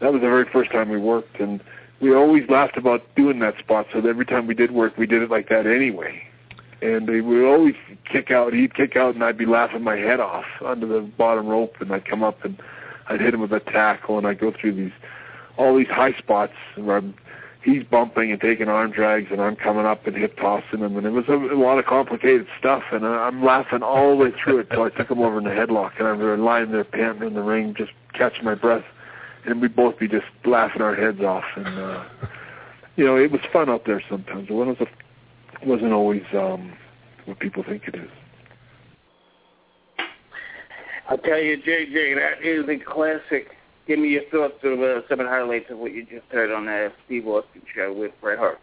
that 0.00 0.12
was 0.12 0.20
the 0.20 0.28
very 0.28 0.44
first 0.52 0.70
time 0.72 0.88
we 0.88 0.98
worked, 0.98 1.40
and 1.40 1.62
we 2.00 2.14
always 2.14 2.48
laughed 2.48 2.76
about 2.76 3.02
doing 3.14 3.38
that 3.40 3.58
spot. 3.58 3.86
So 3.92 4.00
that 4.00 4.08
every 4.08 4.26
time 4.26 4.46
we 4.46 4.54
did 4.54 4.72
work, 4.72 4.96
we 4.96 5.06
did 5.06 5.22
it 5.22 5.30
like 5.30 5.48
that 5.48 5.66
anyway. 5.66 6.22
And 6.82 7.08
we 7.08 7.22
would 7.22 7.50
always 7.50 7.74
kick 8.04 8.30
out. 8.30 8.52
He'd 8.52 8.74
kick 8.74 8.96
out, 8.96 9.14
and 9.14 9.24
I'd 9.24 9.38
be 9.38 9.46
laughing 9.46 9.82
my 9.82 9.96
head 9.96 10.20
off 10.20 10.44
under 10.64 10.86
the 10.86 11.00
bottom 11.00 11.46
rope, 11.46 11.76
and 11.80 11.90
I'd 11.92 12.04
come 12.04 12.22
up 12.22 12.44
and 12.44 12.60
I'd 13.08 13.20
hit 13.20 13.32
him 13.32 13.40
with 13.40 13.52
a 13.52 13.60
tackle, 13.60 14.18
and 14.18 14.26
I'd 14.26 14.38
go 14.38 14.52
through 14.52 14.74
these 14.74 14.92
all 15.56 15.76
these 15.76 15.88
high 15.88 16.12
spots 16.14 16.52
where 16.76 16.98
I'm, 16.98 17.14
he's 17.66 17.84
bumping 17.84 18.32
and 18.32 18.40
taking 18.40 18.68
arm 18.68 18.92
drags, 18.92 19.28
and 19.30 19.42
I'm 19.42 19.56
coming 19.56 19.84
up 19.84 20.06
and 20.06 20.16
hip 20.16 20.38
tossing 20.38 20.80
him, 20.80 20.96
and 20.96 21.06
it 21.06 21.10
was 21.10 21.26
a, 21.28 21.34
a 21.34 21.58
lot 21.58 21.78
of 21.78 21.84
complicated 21.84 22.46
stuff. 22.58 22.84
And 22.92 23.04
I, 23.04 23.26
I'm 23.26 23.44
laughing 23.44 23.82
all 23.82 24.10
the 24.10 24.16
way 24.16 24.32
through 24.42 24.60
it. 24.60 24.68
So 24.72 24.84
I 24.84 24.90
took 24.90 25.10
him 25.10 25.18
over 25.18 25.36
in 25.36 25.44
the 25.44 25.50
headlock, 25.50 25.98
and 25.98 26.08
I'm 26.08 26.44
lying 26.44 26.72
there 26.72 26.84
panting 26.84 27.28
in 27.28 27.34
the 27.34 27.42
ring, 27.42 27.74
just 27.76 27.92
catching 28.14 28.44
my 28.44 28.54
breath 28.54 28.84
and 29.46 29.62
we'd 29.62 29.76
both 29.76 29.98
be 29.98 30.08
just 30.08 30.26
laughing 30.44 30.82
our 30.82 30.94
heads 30.94 31.20
off. 31.20 31.44
And 31.54 31.66
uh, 31.66 32.04
you 32.96 33.04
know, 33.04 33.16
it 33.16 33.30
was 33.30 33.40
fun 33.52 33.70
out 33.70 33.84
there 33.86 34.02
sometimes. 34.08 34.48
It 34.50 34.52
wasn't 34.52 34.88
wasn't 35.64 35.92
always 35.92 36.24
um, 36.34 36.72
what 37.24 37.38
people 37.38 37.62
think 37.62 37.84
it 37.86 37.94
is. 37.94 38.10
I'll 41.08 41.18
tell 41.18 41.38
you, 41.38 41.56
JJ, 41.56 42.16
that 42.16 42.44
is 42.44 42.68
a 42.68 42.78
classic. 42.84 43.52
Give 43.86 43.98
me 43.98 44.08
your 44.08 44.24
thoughts 44.30 44.58
of 44.64 44.80
uh, 44.80 45.06
some 45.08 45.20
of 45.20 45.26
the 45.26 45.30
highlights 45.30 45.70
of 45.70 45.78
what 45.78 45.92
you 45.92 46.04
just 46.04 46.26
heard 46.30 46.50
on 46.50 46.66
the 46.66 46.92
Steve 47.04 47.26
Austin 47.26 47.62
show 47.72 47.92
with 47.92 48.12
Bret 48.20 48.38
Hart. 48.38 48.60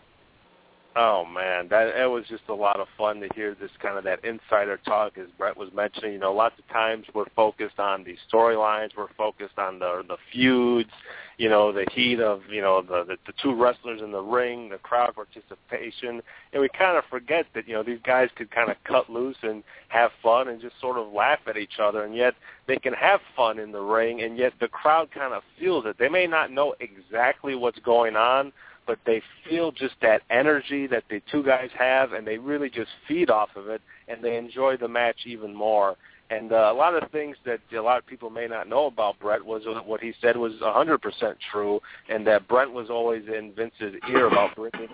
Oh 0.96 1.26
man, 1.26 1.70
that 1.70 2.00
it 2.00 2.06
was 2.08 2.24
just 2.30 2.44
a 2.50 2.54
lot 2.54 2.80
of 2.80 2.88
fun 2.96 3.20
to 3.22 3.30
hear 3.34 3.56
this 3.60 3.72
kind 3.82 3.98
of 3.98 4.04
that 4.04 4.24
insider 4.24 4.78
talk, 4.78 5.18
as 5.18 5.26
Bret 5.40 5.58
was 5.58 5.70
mentioning. 5.74 6.14
You 6.14 6.20
know, 6.20 6.34
lots 6.34 6.60
of 6.60 6.68
times 6.68 7.06
we're 7.16 7.30
focused 7.36 7.80
on 7.80 8.04
the 8.04 8.16
storylines, 8.32 8.90
we're 8.96 9.12
focused 9.18 9.58
on 9.58 9.80
the 9.80 10.04
the 10.08 10.18
feuds, 10.32 10.92
you 11.40 11.50
know, 11.50 11.72
the 11.72 11.88
heat 11.92 12.20
of 12.20 12.42
you 12.48 12.62
know 12.62 12.84
the, 12.84 13.06
the 13.06 13.18
the 13.26 13.34
two 13.42 13.56
wrestlers 13.56 14.02
in 14.04 14.12
the 14.12 14.22
ring, 14.22 14.70
the 14.70 14.78
crowd 14.78 15.16
participation, 15.16 16.22
and 16.54 16.62
we 16.62 16.70
kind 16.78 16.96
of 16.96 17.04
forget 17.10 17.48
that 17.56 17.68
you 17.68 17.74
know 17.74 17.82
these 17.82 18.02
guys 18.06 18.30
could 18.36 18.52
kind 18.52 18.70
of 18.70 18.78
cut 18.84 19.10
loose 19.10 19.38
and 19.42 19.64
have 19.88 20.12
fun 20.22 20.50
and 20.50 20.62
just 20.62 20.80
sort 20.80 21.00
of 21.00 21.12
laugh 21.12 21.40
at 21.48 21.58
each 21.58 21.80
other, 21.82 22.04
and 22.04 22.16
yet 22.16 22.36
they 22.68 22.78
can 22.78 22.94
have 22.94 23.20
fun 23.36 23.58
in 23.58 23.72
the 23.72 23.82
ring, 23.82 24.22
and 24.22 24.38
yet 24.38 24.54
the 24.60 24.68
crowd 24.68 25.10
kind 25.12 25.34
of 25.34 25.42
feels 25.60 25.86
it. 25.88 25.98
They 25.98 26.10
may 26.10 26.28
not 26.28 26.52
know 26.52 26.76
exactly 26.80 27.56
what's 27.56 27.80
going 27.80 28.16
on 28.16 28.54
but 28.86 29.00
they 29.06 29.22
feel 29.48 29.72
just 29.72 29.96
that 30.02 30.22
energy 30.30 30.88
that 30.88 31.04
the 31.10 31.22
two 31.32 31.44
guys 31.44 31.70
have, 31.78 32.14
and 32.14 32.26
they 32.26 32.38
really 32.38 32.70
just 32.70 32.90
feed 33.08 33.30
off 33.30 33.50
of 33.56 33.68
it, 33.68 33.82
and 34.08 34.24
they 34.24 34.38
enjoy 34.38 34.78
the 34.78 34.88
match 34.88 35.18
even 35.26 35.54
more. 35.54 35.96
And 36.30 36.52
uh, 36.52 36.72
a 36.72 36.74
lot 36.74 36.96
of 36.96 37.12
things 37.12 37.36
that 37.46 37.60
a 37.76 37.82
lot 37.82 37.98
of 37.98 38.08
people 38.08 38.30
may 38.30 38.48
not 38.48 38.68
know 38.68 38.86
about 38.86 39.20
Bret 39.20 39.44
was 39.44 39.64
what 39.86 40.02
he 40.02 40.14
said 40.22 40.38
was 40.38 40.54
100% 40.62 41.36
true, 41.52 41.80
and 42.10 42.26
that 42.26 42.48
Bret 42.48 42.72
was 42.72 42.90
always 42.90 43.24
in 43.28 43.54
Vince's 43.54 43.96
ear 44.10 44.28
about 44.28 44.56
bringing 44.56 44.90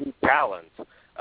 in 0.00 0.12
talent. 0.24 0.68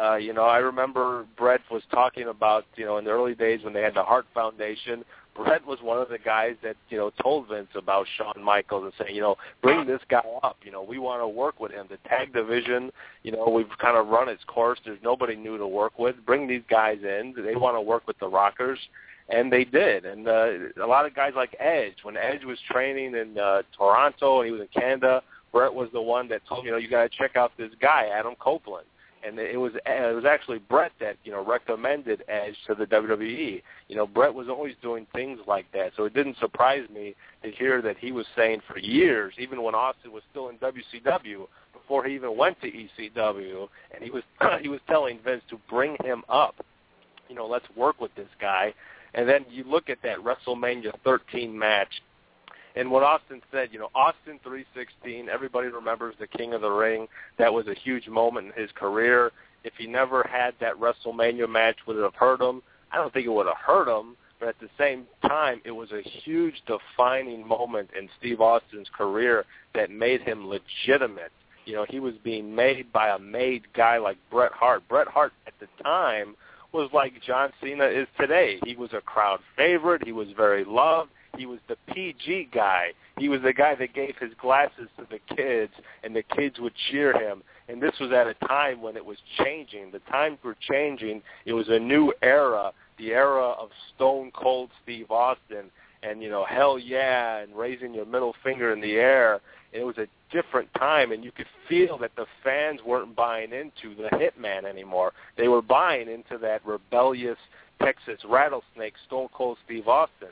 Uh, 0.01 0.15
you 0.15 0.31
know, 0.31 0.43
I 0.43 0.59
remember 0.59 1.25
Bret 1.37 1.59
was 1.69 1.83
talking 1.91 2.27
about, 2.29 2.65
you 2.75 2.85
know, 2.85 2.97
in 2.97 3.03
the 3.03 3.11
early 3.11 3.35
days 3.35 3.59
when 3.63 3.73
they 3.73 3.81
had 3.81 3.93
the 3.93 4.03
Hart 4.03 4.25
Foundation, 4.33 5.03
Bret 5.35 5.65
was 5.65 5.79
one 5.81 5.97
of 5.97 6.09
the 6.09 6.17
guys 6.17 6.55
that 6.61 6.75
you 6.89 6.97
know 6.97 7.11
told 7.21 7.47
Vince 7.47 7.69
about 7.75 8.05
Shawn 8.17 8.43
Michaels 8.43 8.83
and 8.83 8.93
saying, 8.99 9.15
you 9.15 9.21
know, 9.21 9.37
bring 9.61 9.85
this 9.85 10.01
guy 10.09 10.23
up. 10.43 10.57
You 10.63 10.71
know, 10.71 10.83
we 10.83 10.99
want 10.99 11.21
to 11.21 11.27
work 11.27 11.59
with 11.59 11.71
him. 11.71 11.87
The 11.89 11.97
tag 12.09 12.33
division, 12.33 12.91
you 13.23 13.31
know, 13.31 13.47
we've 13.47 13.67
kind 13.79 13.97
of 13.97 14.07
run 14.07 14.27
its 14.27 14.43
course. 14.45 14.79
There's 14.83 14.99
nobody 15.03 15.35
new 15.35 15.57
to 15.57 15.67
work 15.67 15.97
with. 15.97 16.15
Bring 16.25 16.47
these 16.47 16.63
guys 16.69 16.97
in. 17.03 17.33
They 17.37 17.55
want 17.55 17.77
to 17.77 17.81
work 17.81 18.07
with 18.07 18.19
the 18.19 18.27
Rockers, 18.27 18.79
and 19.29 19.51
they 19.51 19.63
did. 19.63 20.05
And 20.05 20.27
uh, 20.27 20.83
a 20.83 20.87
lot 20.87 21.05
of 21.05 21.15
guys 21.15 21.31
like 21.35 21.55
Edge, 21.59 21.95
when 22.03 22.17
Edge 22.17 22.43
was 22.43 22.59
training 22.69 23.15
in 23.15 23.37
uh, 23.37 23.61
Toronto 23.77 24.41
and 24.41 24.47
he 24.47 24.51
was 24.51 24.61
in 24.61 24.67
Canada, 24.67 25.21
Bret 25.53 25.73
was 25.73 25.89
the 25.93 26.01
one 26.01 26.27
that 26.29 26.41
told 26.47 26.63
me, 26.63 26.67
you 26.67 26.71
know 26.71 26.77
you 26.77 26.89
got 26.89 27.09
to 27.09 27.17
check 27.17 27.35
out 27.35 27.51
this 27.57 27.71
guy, 27.81 28.09
Adam 28.13 28.35
Copeland 28.39 28.85
and 29.25 29.37
it 29.39 29.57
was 29.57 29.73
it 29.85 30.15
was 30.15 30.25
actually 30.25 30.59
Bret 30.59 30.91
that 30.99 31.17
you 31.23 31.31
know 31.31 31.43
recommended 31.43 32.23
Edge 32.27 32.55
to 32.67 32.75
the 32.75 32.85
WWE. 32.85 33.61
You 33.87 33.95
know, 33.95 34.07
Bret 34.07 34.33
was 34.33 34.49
always 34.49 34.75
doing 34.81 35.07
things 35.13 35.39
like 35.47 35.65
that, 35.73 35.91
so 35.95 36.05
it 36.05 36.13
didn't 36.13 36.37
surprise 36.39 36.87
me 36.93 37.15
to 37.43 37.51
hear 37.51 37.81
that 37.81 37.97
he 37.97 38.11
was 38.11 38.25
saying 38.35 38.61
for 38.67 38.79
years, 38.79 39.33
even 39.37 39.61
when 39.61 39.75
Austin 39.75 40.11
was 40.11 40.23
still 40.31 40.49
in 40.49 40.57
WCW, 40.57 41.47
before 41.73 42.05
he 42.05 42.15
even 42.15 42.37
went 42.37 42.59
to 42.61 42.71
ECW, 42.71 43.67
and 43.93 44.03
he 44.03 44.09
was 44.09 44.23
he 44.61 44.69
was 44.69 44.79
telling 44.87 45.19
Vince 45.23 45.43
to 45.49 45.59
bring 45.69 45.95
him 46.03 46.23
up. 46.29 46.55
You 47.29 47.35
know, 47.35 47.47
let's 47.47 47.65
work 47.75 48.01
with 48.01 48.13
this 48.15 48.29
guy. 48.39 48.73
And 49.13 49.27
then 49.27 49.45
you 49.49 49.65
look 49.65 49.89
at 49.89 49.97
that 50.03 50.17
WrestleMania 50.19 50.93
13 51.03 51.57
match 51.57 51.89
and 52.75 52.89
what 52.89 53.03
Austin 53.03 53.41
said, 53.51 53.69
you 53.71 53.79
know, 53.79 53.89
Austin 53.93 54.39
316, 54.43 55.27
everybody 55.29 55.67
remembers 55.67 56.15
the 56.19 56.27
King 56.27 56.53
of 56.53 56.61
the 56.61 56.69
Ring. 56.69 57.07
That 57.37 57.53
was 57.53 57.67
a 57.67 57.73
huge 57.73 58.07
moment 58.07 58.47
in 58.47 58.61
his 58.61 58.71
career. 58.75 59.31
If 59.63 59.73
he 59.77 59.87
never 59.87 60.23
had 60.23 60.53
that 60.59 60.75
WrestleMania 60.75 61.49
match, 61.49 61.77
would 61.85 61.97
it 61.97 62.03
have 62.03 62.15
hurt 62.15 62.41
him? 62.41 62.61
I 62.91 62.97
don't 62.97 63.13
think 63.13 63.25
it 63.25 63.31
would 63.31 63.45
have 63.45 63.57
hurt 63.57 63.87
him, 63.87 64.15
but 64.39 64.49
at 64.49 64.59
the 64.59 64.69
same 64.77 65.05
time, 65.27 65.61
it 65.65 65.71
was 65.71 65.91
a 65.91 66.01
huge 66.01 66.55
defining 66.65 67.47
moment 67.47 67.89
in 67.97 68.09
Steve 68.19 68.41
Austin's 68.41 68.89
career 68.97 69.45
that 69.75 69.91
made 69.91 70.21
him 70.21 70.47
legitimate. 70.47 71.31
You 71.65 71.75
know, 71.75 71.85
he 71.87 71.99
was 71.99 72.15
being 72.23 72.55
made 72.55 72.91
by 72.91 73.09
a 73.09 73.19
made 73.19 73.71
guy 73.73 73.97
like 73.97 74.17
Bret 74.31 74.51
Hart. 74.51 74.87
Bret 74.89 75.07
Hart 75.07 75.31
at 75.45 75.53
the 75.59 75.67
time 75.83 76.35
was 76.73 76.89
like 76.93 77.13
John 77.25 77.51
Cena 77.61 77.85
is 77.85 78.07
today. 78.19 78.59
He 78.65 78.75
was 78.75 78.91
a 78.93 79.01
crowd 79.01 79.41
favorite. 79.55 80.03
He 80.03 80.11
was 80.11 80.29
very 80.35 80.63
loved 80.63 81.11
he 81.37 81.45
was 81.45 81.59
the 81.67 81.77
PG 81.93 82.49
guy. 82.53 82.91
He 83.17 83.29
was 83.29 83.41
the 83.41 83.53
guy 83.53 83.75
that 83.75 83.93
gave 83.93 84.15
his 84.19 84.31
glasses 84.39 84.89
to 84.97 85.07
the 85.09 85.19
kids, 85.35 85.73
and 86.03 86.15
the 86.15 86.23
kids 86.23 86.59
would 86.59 86.73
cheer 86.89 87.13
him. 87.13 87.43
And 87.67 87.81
this 87.81 87.93
was 87.99 88.11
at 88.11 88.27
a 88.27 88.33
time 88.47 88.81
when 88.81 88.97
it 88.97 89.05
was 89.05 89.17
changing. 89.37 89.91
The 89.91 89.99
times 90.11 90.39
were 90.43 90.57
changing. 90.69 91.21
It 91.45 91.53
was 91.53 91.69
a 91.69 91.79
new 91.79 92.13
era, 92.21 92.71
the 92.97 93.11
era 93.11 93.51
of 93.51 93.69
Stone 93.95 94.31
Cold 94.33 94.69
Steve 94.83 95.09
Austin, 95.09 95.71
and 96.03 96.21
you 96.21 96.29
know, 96.29 96.45
hell 96.45 96.79
yeah, 96.79 97.37
and 97.37 97.55
raising 97.55 97.93
your 97.93 98.05
middle 98.05 98.35
finger 98.43 98.73
in 98.73 98.81
the 98.81 98.93
air. 98.93 99.39
It 99.71 99.83
was 99.85 99.97
a 99.97 100.07
different 100.31 100.67
time, 100.73 101.11
and 101.11 101.23
you 101.23 101.31
could 101.31 101.45
feel 101.69 101.97
that 101.99 102.11
the 102.17 102.25
fans 102.43 102.81
weren't 102.85 103.15
buying 103.15 103.51
into 103.53 103.95
the 103.95 104.09
Hitman 104.09 104.65
anymore. 104.65 105.13
They 105.37 105.47
were 105.47 105.61
buying 105.61 106.09
into 106.09 106.37
that 106.39 106.65
rebellious 106.65 107.37
Texas 107.81 108.19
rattlesnake, 108.27 108.95
Stone 109.07 109.29
Cold 109.33 109.57
Steve 109.65 109.87
Austin 109.87 110.27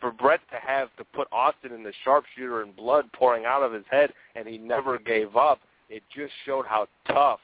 for 0.00 0.10
Bret 0.10 0.40
to 0.50 0.56
have 0.56 0.88
to 0.96 1.04
put 1.04 1.28
Austin 1.32 1.72
in 1.72 1.82
the 1.82 1.92
sharpshooter 2.04 2.62
and 2.62 2.74
blood 2.74 3.10
pouring 3.12 3.44
out 3.44 3.62
of 3.62 3.72
his 3.72 3.84
head, 3.90 4.12
and 4.34 4.48
he 4.48 4.58
never 4.58 4.98
gave 4.98 5.36
up, 5.36 5.60
it 5.88 6.02
just 6.14 6.32
showed 6.44 6.66
how 6.66 6.86
tough 7.06 7.40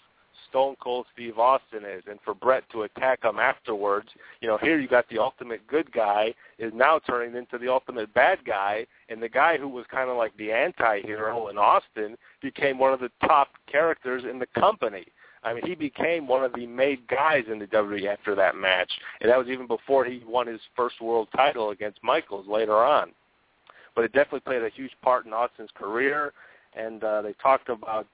Stone 0.49 0.77
Cold 0.81 1.07
Steve 1.13 1.39
Austin 1.39 1.85
is. 1.85 2.05
And 2.09 2.19
for 2.25 2.35
Bret 2.35 2.65
to 2.71 2.83
attack 2.83 3.25
him 3.25 3.39
afterwards, 3.39 4.09
you 4.41 4.49
know, 4.49 4.59
here 4.59 4.79
you 4.79 4.89
got 4.89 5.09
the 5.09 5.19
ultimate 5.19 5.67
good 5.67 5.91
guy 5.93 6.33
is 6.59 6.73
now 6.75 7.01
turning 7.07 7.37
into 7.37 7.59
the 7.59 7.69
ultimate 7.69 8.13
bad 8.15 8.39
guy, 8.45 8.87
and 9.09 9.23
the 9.23 9.29
guy 9.29 9.59
who 9.59 9.69
was 9.69 9.85
kind 9.91 10.09
of 10.09 10.17
like 10.17 10.37
the 10.37 10.53
anti-hero 10.53 11.49
in 11.49 11.59
Austin 11.59 12.17
became 12.41 12.79
one 12.79 12.93
of 12.93 13.01
the 13.01 13.11
top 13.27 13.49
characters 13.71 14.23
in 14.29 14.39
the 14.39 14.47
company. 14.59 15.07
I 15.47 15.55
mean, 15.55 15.65
he 15.65 15.77
became 15.77 16.27
one 16.27 16.45
of 16.45 16.53
the 16.55 16.67
made 16.67 17.07
guys 17.07 17.45
in 17.51 17.61
the 17.61 17.69
WWE 17.69 18.07
after 18.07 18.35
that 18.35 18.57
match, 18.57 18.91
and 19.21 19.31
that 19.31 19.39
was 19.39 19.47
even 19.47 19.69
before 19.69 20.05
he 20.05 20.21
won 20.27 20.49
his 20.49 20.61
first 20.75 21.01
world 21.01 21.29
title 21.37 21.71
against 21.71 22.03
Michaels 22.03 22.49
later 22.49 22.75
on. 22.75 23.13
But 23.95 24.05
it 24.05 24.13
definitely 24.13 24.41
played 24.41 24.65
a 24.65 24.71
huge 24.71 24.91
part 25.03 25.25
in 25.25 25.33
Austin's 25.33 25.71
career, 25.77 26.33
and 26.75 27.03
uh, 27.05 27.23
they 27.23 27.33
talked 27.41 27.69
about 27.69 28.09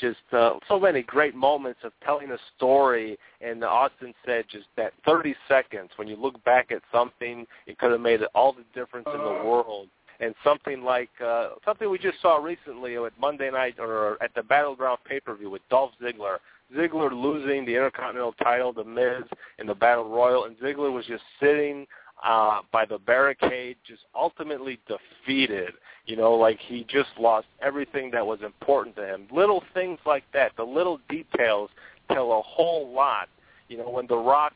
just 0.00 0.20
uh, 0.32 0.54
so 0.68 0.80
many 0.80 1.02
great 1.02 1.34
moments 1.34 1.80
of 1.84 1.92
telling 2.02 2.30
a 2.30 2.38
story. 2.56 3.18
And 3.42 3.62
Austin 3.62 4.14
said 4.24 4.46
just 4.50 4.66
that 4.78 4.94
30 5.04 5.34
seconds, 5.48 5.90
when 5.96 6.08
you 6.08 6.16
look 6.16 6.42
back 6.44 6.72
at 6.72 6.80
something, 6.90 7.46
it 7.66 7.78
could 7.78 7.90
have 7.90 8.00
made 8.00 8.20
all 8.34 8.54
the 8.54 8.64
difference 8.74 9.06
in 9.12 9.20
the 9.20 9.44
world 9.44 9.88
and 10.20 10.34
something 10.44 10.82
like 10.82 11.10
uh, 11.24 11.50
something 11.64 11.90
we 11.90 11.98
just 11.98 12.20
saw 12.22 12.36
recently 12.36 12.96
at 12.96 13.18
Monday 13.18 13.50
night 13.50 13.76
or 13.78 14.22
at 14.22 14.34
the 14.34 14.42
Battleground 14.42 14.98
pay-per-view 15.06 15.50
with 15.50 15.62
Dolph 15.70 15.92
Ziggler. 16.00 16.36
Ziggler 16.76 17.10
losing 17.12 17.64
the 17.64 17.74
Intercontinental 17.74 18.32
title 18.42 18.72
to 18.74 18.84
Miz 18.84 19.24
in 19.58 19.66
the 19.66 19.74
Battle 19.74 20.08
Royal, 20.08 20.44
and 20.44 20.56
Ziggler 20.58 20.92
was 20.92 21.04
just 21.06 21.22
sitting 21.40 21.86
uh, 22.22 22.60
by 22.72 22.84
the 22.84 22.98
barricade, 22.98 23.76
just 23.86 24.02
ultimately 24.14 24.78
defeated. 24.86 25.72
You 26.06 26.16
know, 26.16 26.34
like 26.34 26.58
he 26.60 26.84
just 26.88 27.10
lost 27.18 27.46
everything 27.62 28.10
that 28.12 28.26
was 28.26 28.40
important 28.42 28.96
to 28.96 29.06
him. 29.06 29.26
Little 29.32 29.62
things 29.74 29.98
like 30.06 30.24
that, 30.32 30.52
the 30.56 30.64
little 30.64 31.00
details 31.08 31.70
tell 32.12 32.32
a 32.32 32.42
whole 32.42 32.92
lot. 32.92 33.28
You 33.68 33.78
know, 33.78 33.90
when 33.90 34.06
The 34.06 34.16
Rock 34.16 34.52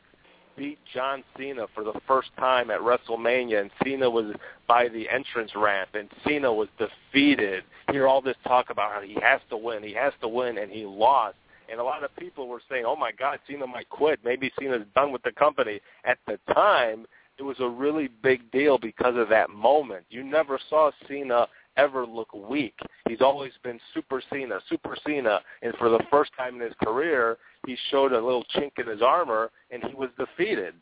beat 0.57 0.79
John 0.93 1.23
Cena 1.37 1.65
for 1.73 1.83
the 1.83 1.99
first 2.07 2.29
time 2.37 2.71
at 2.71 2.79
WrestleMania, 2.79 3.61
and 3.61 3.71
Cena 3.83 4.09
was 4.09 4.33
by 4.67 4.87
the 4.87 5.09
entrance 5.09 5.51
ramp, 5.55 5.89
and 5.93 6.09
Cena 6.25 6.51
was 6.53 6.67
defeated. 6.77 7.63
Hear 7.91 8.07
all 8.07 8.21
this 8.21 8.37
talk 8.47 8.69
about 8.69 8.93
how 8.93 9.01
he 9.01 9.17
has 9.21 9.41
to 9.49 9.57
win, 9.57 9.83
he 9.83 9.93
has 9.93 10.13
to 10.21 10.27
win, 10.27 10.57
and 10.57 10.71
he 10.71 10.85
lost. 10.85 11.35
And 11.69 11.79
a 11.79 11.83
lot 11.83 12.03
of 12.03 12.15
people 12.15 12.47
were 12.47 12.61
saying, 12.69 12.85
"Oh 12.85 12.95
my 12.95 13.11
God, 13.11 13.39
Cena 13.47 13.65
might 13.67 13.89
quit. 13.89 14.19
Maybe 14.23 14.51
Cena's 14.59 14.85
done 14.95 15.11
with 15.11 15.23
the 15.23 15.31
company." 15.31 15.79
At 16.03 16.19
the 16.27 16.37
time, 16.53 17.05
it 17.37 17.43
was 17.43 17.59
a 17.59 17.67
really 17.67 18.07
big 18.07 18.49
deal 18.51 18.77
because 18.77 19.15
of 19.17 19.29
that 19.29 19.49
moment. 19.49 20.05
You 20.09 20.23
never 20.23 20.59
saw 20.69 20.91
Cena 21.07 21.47
ever 21.77 22.05
look 22.05 22.33
weak. 22.33 22.75
He's 23.07 23.21
always 23.21 23.51
been 23.63 23.79
Super 23.93 24.21
Cena, 24.31 24.59
Super 24.69 24.95
Cena, 25.05 25.41
and 25.61 25.73
for 25.75 25.89
the 25.89 25.99
first 26.09 26.31
time 26.37 26.55
in 26.55 26.61
his 26.61 26.73
career, 26.81 27.37
he 27.65 27.77
showed 27.91 28.13
a 28.13 28.21
little 28.21 28.45
chink 28.55 28.71
in 28.77 28.87
his 28.87 29.01
armor, 29.01 29.51
and 29.71 29.83
he 29.83 29.93
was 29.93 30.09
defeated. 30.17 30.73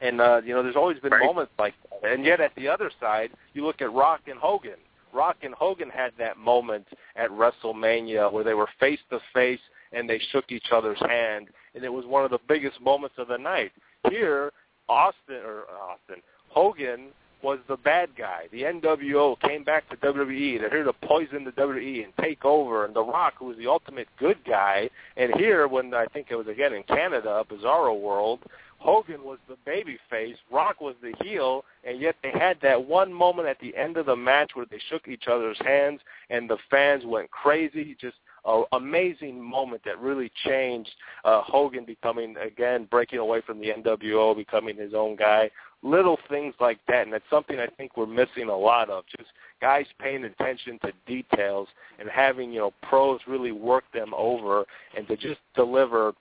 And 0.00 0.20
uh, 0.20 0.40
you 0.44 0.54
know, 0.54 0.62
there's 0.62 0.76
always 0.76 0.98
been 1.00 1.12
Right. 1.12 1.24
moments 1.24 1.52
like 1.58 1.74
that. 2.02 2.12
And 2.12 2.24
yet, 2.24 2.40
at 2.40 2.54
the 2.54 2.68
other 2.68 2.90
side, 3.00 3.30
you 3.54 3.64
look 3.64 3.80
at 3.82 3.92
Rock 3.92 4.20
and 4.28 4.38
Hogan. 4.38 4.78
Rock 5.12 5.38
and 5.42 5.54
Hogan 5.54 5.88
had 5.90 6.12
that 6.18 6.36
moment 6.36 6.86
at 7.16 7.30
WrestleMania 7.30 8.30
where 8.30 8.44
they 8.44 8.54
were 8.54 8.68
face 8.78 9.00
to 9.10 9.18
face 9.34 9.60
and 9.92 10.08
they 10.08 10.20
shook 10.32 10.50
each 10.50 10.66
other's 10.72 11.00
hand, 11.00 11.48
and 11.74 11.84
it 11.84 11.92
was 11.92 12.04
one 12.06 12.24
of 12.24 12.30
the 12.30 12.38
biggest 12.48 12.80
moments 12.80 13.16
of 13.18 13.28
the 13.28 13.38
night. 13.38 13.72
Here, 14.10 14.52
Austin 14.88 15.42
or 15.44 15.64
uh, 15.70 15.92
Austin 15.92 16.22
Hogan 16.48 17.08
was 17.42 17.58
the 17.68 17.76
bad 17.76 18.10
guy. 18.16 18.48
The 18.50 18.62
NWO 18.62 19.40
came 19.40 19.62
back 19.62 19.88
to 19.90 19.96
WWE. 19.96 20.58
They're 20.58 20.70
here 20.70 20.84
to 20.84 20.92
poison 20.92 21.44
the 21.44 21.52
WWE 21.52 22.04
and 22.04 22.12
take 22.20 22.44
over. 22.44 22.84
And 22.84 22.94
The 22.94 23.04
Rock, 23.04 23.34
who 23.38 23.46
was 23.46 23.56
the 23.58 23.68
ultimate 23.68 24.08
good 24.18 24.38
guy, 24.44 24.90
and 25.16 25.32
here, 25.36 25.68
when 25.68 25.94
I 25.94 26.06
think 26.06 26.28
it 26.30 26.36
was 26.36 26.48
again 26.48 26.72
in 26.72 26.82
Canada, 26.82 27.44
Bizarro 27.48 28.00
World, 28.00 28.40
Hogan 28.78 29.24
was 29.24 29.38
the 29.48 29.56
baby 29.66 29.98
face, 30.08 30.36
Rock 30.52 30.80
was 30.80 30.94
the 31.02 31.12
heel, 31.24 31.64
and 31.84 32.00
yet 32.00 32.14
they 32.22 32.30
had 32.30 32.58
that 32.62 32.86
one 32.86 33.12
moment 33.12 33.48
at 33.48 33.58
the 33.60 33.76
end 33.76 33.96
of 33.96 34.06
the 34.06 34.16
match 34.16 34.52
where 34.54 34.66
they 34.66 34.80
shook 34.88 35.08
each 35.08 35.26
other's 35.28 35.58
hands 35.58 36.00
and 36.30 36.48
the 36.48 36.58
fans 36.70 37.04
went 37.04 37.30
crazy. 37.30 37.96
Just 38.00 38.16
an 38.44 38.64
amazing 38.72 39.42
moment 39.42 39.82
that 39.84 39.98
really 39.98 40.30
changed 40.44 40.90
uh, 41.24 41.42
Hogan 41.42 41.84
becoming, 41.84 42.36
again, 42.36 42.86
breaking 42.90 43.18
away 43.18 43.40
from 43.40 43.60
the 43.60 43.68
NWO, 43.70 44.36
becoming 44.36 44.76
his 44.76 44.94
own 44.94 45.16
guy. 45.16 45.50
Little 45.82 46.18
things 46.28 46.54
like 46.58 46.78
that, 46.88 47.02
and 47.02 47.12
that's 47.12 47.24
something 47.30 47.60
I 47.60 47.68
think 47.68 47.96
we're 47.96 48.06
missing 48.06 48.48
a 48.48 48.56
lot 48.56 48.90
of. 48.90 49.04
Just 49.16 49.30
guys 49.60 49.86
paying 50.00 50.24
attention 50.24 50.78
to 50.84 50.92
details 51.06 51.68
and 52.00 52.08
having, 52.08 52.52
you 52.52 52.58
know, 52.58 52.72
pros 52.82 53.20
really 53.28 53.52
work 53.52 53.84
them 53.94 54.12
over 54.16 54.64
and 54.96 55.06
to 55.06 55.16
just 55.16 55.40
deliver 55.54 56.14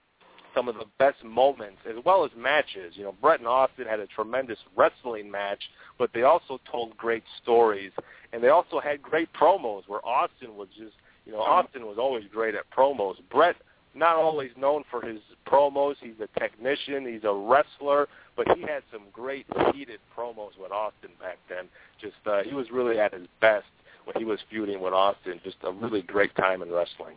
some 0.58 0.68
of 0.68 0.76
the 0.76 0.86
best 0.98 1.24
moments 1.24 1.78
as 1.88 2.04
well 2.04 2.26
as 2.26 2.32
matches. 2.36 2.94
You 2.96 3.04
know, 3.04 3.16
Bret 3.22 3.40
and 3.40 3.48
Austin 3.48 3.86
had 3.86 4.00
a 4.00 4.08
tremendous 4.08 4.58
wrestling 4.76 5.30
match, 5.30 5.62
but 6.00 6.10
they 6.14 6.24
also 6.24 6.60
told 6.70 6.98
great 6.98 7.24
stories, 7.42 7.92
and 8.34 8.44
they 8.44 8.50
also 8.50 8.80
had 8.80 9.02
great 9.02 9.30
promos 9.34 9.84
where 9.88 10.04
Austin 10.06 10.56
was 10.56 10.68
just, 10.76 10.96
you 11.28 11.34
know, 11.34 11.40
Austin 11.40 11.86
was 11.86 11.98
always 12.00 12.24
great 12.32 12.56
at 12.56 12.64
promos. 12.72 13.16
Bret 13.30 13.58
not 13.94 14.16
always 14.16 14.52
known 14.58 14.84
for 14.90 15.02
his 15.02 15.20
promos. 15.46 15.96
He's 16.00 16.14
a 16.22 16.40
technician. 16.40 17.06
He's 17.06 17.24
a 17.24 17.34
wrestler, 17.34 18.08
but 18.38 18.48
he 18.56 18.62
had 18.62 18.84
some 18.92 19.04
great 19.12 19.46
heated 19.74 20.00
promos 20.16 20.52
with 20.60 20.72
Austin 20.72 21.10
back 21.20 21.38
then. 21.50 21.66
Just 22.00 22.16
uh, 22.26 22.44
he 22.44 22.54
was 22.54 22.68
really 22.72 23.00
at 23.00 23.14
his 23.14 23.28
best 23.42 23.66
when 24.06 24.16
he 24.18 24.24
was 24.24 24.40
feuding 24.50 24.80
with 24.80 24.94
Austin. 24.94 25.42
Just 25.44 25.58
a 25.64 25.72
really 25.72 26.02
great 26.02 26.34
time 26.36 26.62
in 26.62 26.72
wrestling. 26.72 27.16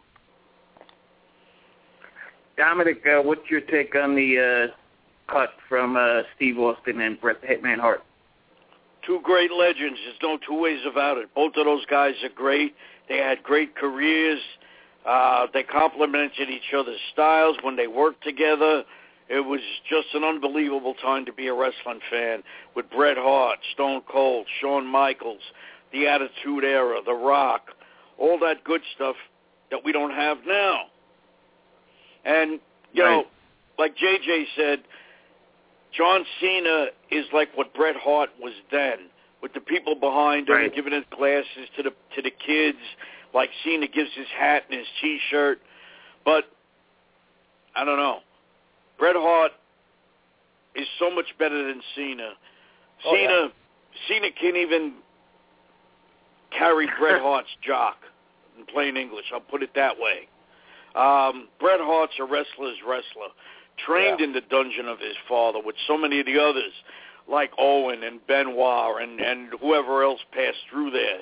Dominic, 2.57 3.03
uh, 3.07 3.23
what's 3.23 3.49
your 3.49 3.61
take 3.61 3.95
on 3.95 4.17
the 4.17 4.71
uh, 4.71 5.33
cut 5.33 5.51
from 5.69 5.97
uh, 5.97 6.23
Steve 6.35 6.59
Austin 6.59 7.01
and 7.01 7.21
Bret 7.21 7.41
the 7.41 7.47
Hitman 7.47 7.79
Hart? 7.79 8.03
Two 9.07 9.21
great 9.23 9.51
legends. 9.53 9.99
There's 10.05 10.19
no 10.23 10.39
two 10.47 10.61
ways 10.61 10.81
about 10.91 11.17
it. 11.19 11.29
Both 11.35 11.55
of 11.57 11.65
those 11.65 11.87
guys 11.87 12.15
are 12.23 12.35
great. 12.35 12.75
They 13.11 13.19
had 13.19 13.43
great 13.43 13.75
careers. 13.77 14.41
Uh, 15.05 15.49
they 15.53 15.65
complemented 15.65 16.49
each 16.49 16.73
other's 16.75 17.01
styles 17.13 17.57
when 17.63 17.77
they 17.77 17.89
worked 17.89 18.23
together. 18.23 18.85
It 19.29 19.45
was 19.45 19.61
just 19.89 20.09
an 20.15 20.23
unbelievable 20.25 20.95
time 20.95 21.27
to 21.27 21.33
be 21.33 21.49
a 21.49 21.55
wrestling 21.55 22.01
fan 22.09 22.43
with 22.77 22.89
Bret 22.91 23.17
Hart, 23.19 23.59
Stone 23.75 24.03
Cold, 24.11 24.47
Shawn 24.61 24.87
Michaels, 24.87 25.43
the 25.93 26.07
Attitude 26.07 26.65
Era, 26.65 27.01
The 27.05 27.13
Rock, 27.13 27.63
all 28.17 28.39
that 28.41 28.63
good 28.65 28.81
stuff 28.95 29.17
that 29.73 29.85
we 29.85 29.93
don't 29.93 30.13
have 30.13 30.39
now. 30.47 30.83
And, 32.25 32.61
you 32.93 33.03
know, 33.03 33.25
like 33.79 33.97
JJ 33.97 34.45
said, 34.57 34.79
John 35.97 36.25
Cena 36.41 36.87
is 37.11 37.25
like 37.33 37.49
what 37.57 37.75
Bret 37.75 37.97
Hart 37.97 38.31
was 38.41 38.53
then, 38.71 38.99
with 39.43 39.53
the 39.55 39.61
people 39.61 39.95
behind 39.95 40.49
him 40.49 40.55
Right. 40.57 40.75
giving 40.75 40.93
his 40.93 41.05
glasses 41.11 41.69
to 41.77 41.83
the 41.83 41.93
to 42.15 42.23
the 42.23 42.31
kids, 42.31 42.79
like 43.33 43.51
Cena 43.65 43.87
gives 43.87 44.13
his 44.15 44.29
hat 44.29 44.65
and 44.71 44.79
his 44.79 44.89
T-shirt. 45.01 45.61
But 46.25 46.45
I 47.75 47.85
don't 47.85 47.97
know. 47.99 48.21
Bret 48.99 49.17
Hart 49.17 49.53
is 50.75 50.87
so 50.99 51.11
much 51.11 51.27
better 51.39 51.67
than 51.67 51.83
Cena. 51.95 52.33
Oh, 53.05 53.15
Cena, 53.15 53.49
Cena 54.09 54.31
can't 54.33 54.57
even 54.57 54.95
carry 56.51 56.87
Bret 56.99 57.21
Hart's 57.23 57.49
jock. 57.63 57.97
In 58.59 58.67
plain 58.67 58.97
English, 58.97 59.27
I'll 59.33 59.41
put 59.41 59.63
it 59.63 59.71
that 59.75 59.99
way. 59.99 60.29
Um, 60.95 61.49
Bret 61.59 61.81
Hart's 61.81 62.13
a 62.19 62.25
wrestler's 62.25 62.77
wrestler, 62.87 63.29
trained 63.87 64.21
in 64.21 64.33
the 64.33 64.43
dungeon 64.43 64.87
of 64.87 64.99
his 64.99 65.15
father 65.29 65.61
with 65.65 65.77
so 65.87 65.97
many 65.97 66.21
of 66.21 66.27
the 66.27 66.39
others, 66.39 66.73
like 67.31 67.53
Owen 67.59 68.03
and 68.03 68.25
Benoit 68.27 69.03
and 69.03 69.21
and 69.21 69.51
whoever 69.61 70.03
else 70.03 70.21
passed 70.33 70.59
through 70.71 70.91
there. 70.91 71.21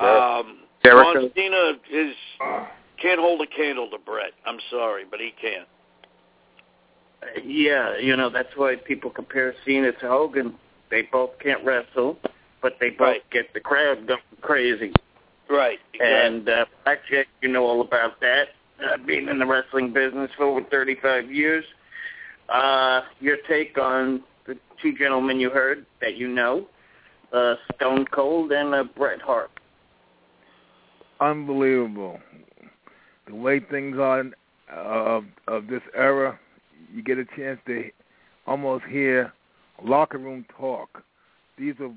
Yeah. 0.00 0.38
Um, 0.40 0.58
John 0.84 1.30
Cena 1.34 1.72
is 1.90 2.14
can't 3.00 3.20
hold 3.20 3.40
a 3.40 3.46
candle 3.46 3.90
to 3.90 3.98
Bret. 3.98 4.32
I'm 4.44 4.58
sorry, 4.70 5.04
but 5.10 5.20
he 5.20 5.32
can't. 5.40 5.68
Yeah, 7.44 7.96
you 7.98 8.16
know 8.16 8.30
that's 8.30 8.56
why 8.56 8.76
people 8.76 9.10
compare 9.10 9.54
Cena 9.64 9.92
to 9.92 10.08
Hogan. 10.08 10.54
They 10.90 11.02
both 11.10 11.30
can't 11.42 11.64
wrestle, 11.64 12.18
but 12.62 12.74
they 12.80 12.90
both 12.90 13.00
Right. 13.00 13.30
get 13.30 13.52
the 13.54 13.60
crowd 13.60 14.06
going 14.06 14.20
crazy. 14.40 14.92
Right. 15.48 15.78
And 16.00 16.48
uh, 16.48 16.66
Blackjack, 16.84 17.26
you 17.40 17.48
know 17.48 17.64
all 17.64 17.80
about 17.80 18.20
that. 18.20 18.48
Uh, 18.78 18.98
being 19.06 19.28
in 19.28 19.38
the 19.38 19.46
wrestling 19.46 19.92
business 19.92 20.30
for 20.36 20.44
over 20.44 20.62
35 20.62 21.32
years. 21.32 21.64
Uh, 22.48 23.00
your 23.20 23.38
take 23.48 23.78
on 23.78 24.22
the 24.46 24.56
two 24.80 24.96
gentlemen 24.96 25.40
you 25.40 25.50
heard 25.50 25.86
that 26.00 26.16
you 26.16 26.28
know, 26.28 26.66
uh, 27.32 27.54
Stone 27.74 28.06
Cold 28.12 28.52
and 28.52 28.74
uh, 28.74 28.84
Bret 28.96 29.20
Hart. 29.20 29.50
Unbelievable. 31.20 32.20
The 33.26 33.34
way 33.34 33.60
things 33.60 33.96
are 33.98 34.24
uh, 34.72 34.76
of 34.76 35.24
of 35.48 35.66
this 35.66 35.82
era, 35.94 36.38
you 36.92 37.02
get 37.02 37.18
a 37.18 37.24
chance 37.36 37.58
to 37.66 37.90
almost 38.46 38.84
hear 38.84 39.32
locker 39.82 40.18
room 40.18 40.44
talk. 40.58 41.02
These 41.58 41.74
are 41.80 41.90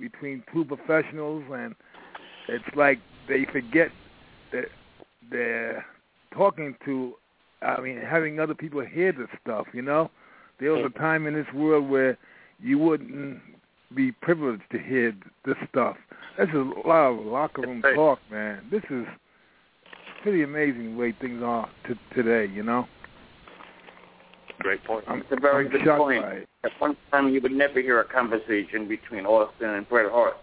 between 0.00 0.42
two 0.52 0.64
professionals, 0.64 1.44
and 1.52 1.74
it's 2.48 2.76
like 2.76 2.98
they 3.28 3.46
forget 3.52 3.88
that 4.52 4.66
they're 5.30 5.84
talking 6.32 6.76
to. 6.84 7.14
I 7.62 7.80
mean, 7.80 7.98
having 7.98 8.40
other 8.40 8.54
people 8.54 8.84
hear 8.84 9.12
this 9.12 9.28
stuff. 9.42 9.66
You 9.72 9.82
know, 9.82 10.10
there 10.60 10.72
was 10.72 10.84
a 10.84 10.98
time 10.98 11.26
in 11.26 11.34
this 11.34 11.46
world 11.54 11.88
where 11.88 12.16
you 12.60 12.78
wouldn't 12.78 13.40
be 13.94 14.12
privileged 14.12 14.62
to 14.72 14.78
hear 14.78 15.14
this 15.44 15.56
stuff. 15.70 15.96
This 16.38 16.48
is 16.48 16.54
a 16.54 16.88
lot 16.88 17.10
of 17.10 17.26
locker 17.26 17.62
room 17.62 17.82
talk, 17.94 18.18
man. 18.30 18.62
This 18.70 18.82
is 18.90 19.06
pretty 20.22 20.42
amazing 20.42 20.92
the 20.94 21.00
way 21.00 21.14
things 21.20 21.42
are 21.42 21.68
t- 21.86 21.94
today. 22.14 22.50
You 22.52 22.62
know, 22.62 22.86
Great 24.60 24.82
point. 24.84 25.04
I'm, 25.08 25.20
It's 25.20 25.28
a 25.32 25.40
very 25.40 25.66
I'm 25.66 25.70
good 25.70 25.82
shocked 25.84 26.00
point. 26.00 26.22
by 26.22 26.30
it. 26.32 26.48
At 26.64 26.70
one 26.78 26.96
time, 27.10 27.28
you 27.28 27.40
would 27.40 27.52
never 27.52 27.80
hear 27.80 28.00
a 28.00 28.04
conversation 28.04 28.88
between 28.88 29.26
Austin 29.26 29.70
and 29.70 29.88
Bret 29.88 30.10
Hart. 30.10 30.34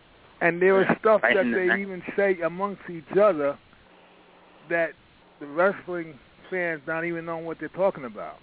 And 0.41 0.61
there 0.61 0.73
was 0.73 0.85
stuff 0.99 1.21
that 1.21 1.33
they 1.33 1.81
even 1.81 2.01
say 2.15 2.37
amongst 2.41 2.81
each 2.89 3.17
other 3.19 3.57
that 4.69 4.91
the 5.39 5.47
wrestling 5.47 6.13
fans 6.49 6.81
don't 6.85 7.05
even 7.05 7.25
know 7.25 7.37
what 7.37 7.57
they're 7.59 7.69
talking 7.69 8.05
about. 8.05 8.37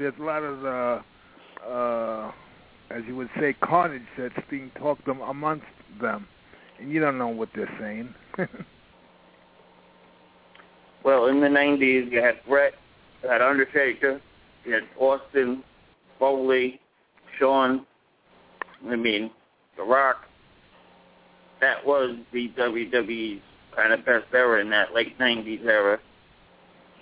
There's 0.00 0.14
a 0.18 0.22
lot 0.22 0.42
of, 0.42 0.64
uh, 0.64 1.68
uh, 1.68 2.32
as 2.88 3.02
you 3.06 3.14
would 3.16 3.28
say, 3.38 3.54
carnage 3.62 4.00
that's 4.16 4.34
being 4.48 4.70
talked 4.78 5.06
am- 5.06 5.20
amongst 5.20 5.66
them, 6.00 6.26
and 6.78 6.90
you 6.90 7.00
don't 7.00 7.18
know 7.18 7.28
what 7.28 7.50
they're 7.54 7.70
saying. 7.78 8.14
Well, 11.02 11.28
in 11.28 11.40
the 11.40 11.46
90s, 11.46 12.12
you 12.12 12.20
had 12.20 12.34
Bret, 12.46 12.74
you 13.22 13.30
had 13.30 13.40
Undertaker, 13.40 14.20
you 14.66 14.74
had 14.74 14.82
Austin, 14.98 15.64
Foley, 16.18 16.78
Shawn, 17.38 17.86
I 18.86 18.96
mean, 18.96 19.30
The 19.78 19.82
Rock. 19.82 20.26
That 21.62 21.86
was 21.86 22.16
the 22.34 22.50
WWE's 22.50 23.40
kind 23.74 23.94
of 23.94 24.04
best 24.04 24.26
era 24.34 24.60
in 24.60 24.68
that 24.70 24.92
late 24.94 25.18
90s 25.18 25.64
era. 25.64 25.98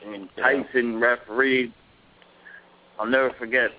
I 0.06 0.10
mean, 0.10 0.28
Tyson 0.36 1.00
refereed. 1.00 1.72
I'll 2.98 3.06
never 3.06 3.30
forget, 3.38 3.70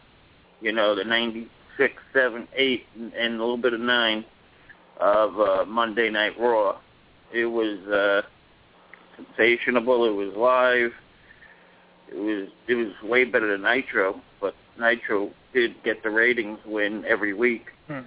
you 0.61 0.71
know, 0.71 0.95
the 0.95 1.03
96, 1.03 1.93
7, 2.13 2.47
8, 2.55 2.85
and, 2.95 3.13
and 3.13 3.35
a 3.35 3.39
little 3.39 3.57
bit 3.57 3.73
of 3.73 3.81
9 3.81 4.25
of 4.99 5.39
uh, 5.39 5.65
Monday 5.65 6.09
Night 6.09 6.39
Raw. 6.39 6.77
It 7.33 7.45
was... 7.45 7.79
uh 7.87 8.27
sensational. 9.37 10.05
It 10.05 10.13
was 10.13 10.33
live. 10.35 10.91
It 12.11 12.17
was 12.17 12.49
it 12.67 12.75
was 12.75 12.93
way 13.03 13.25
better 13.25 13.51
than 13.51 13.61
Nitro, 13.61 14.21
but 14.41 14.55
Nitro 14.79 15.31
did 15.53 15.75
get 15.83 16.03
the 16.03 16.09
ratings 16.09 16.59
win 16.65 17.03
every 17.07 17.33
week. 17.33 17.65
Hmm. 17.87 18.01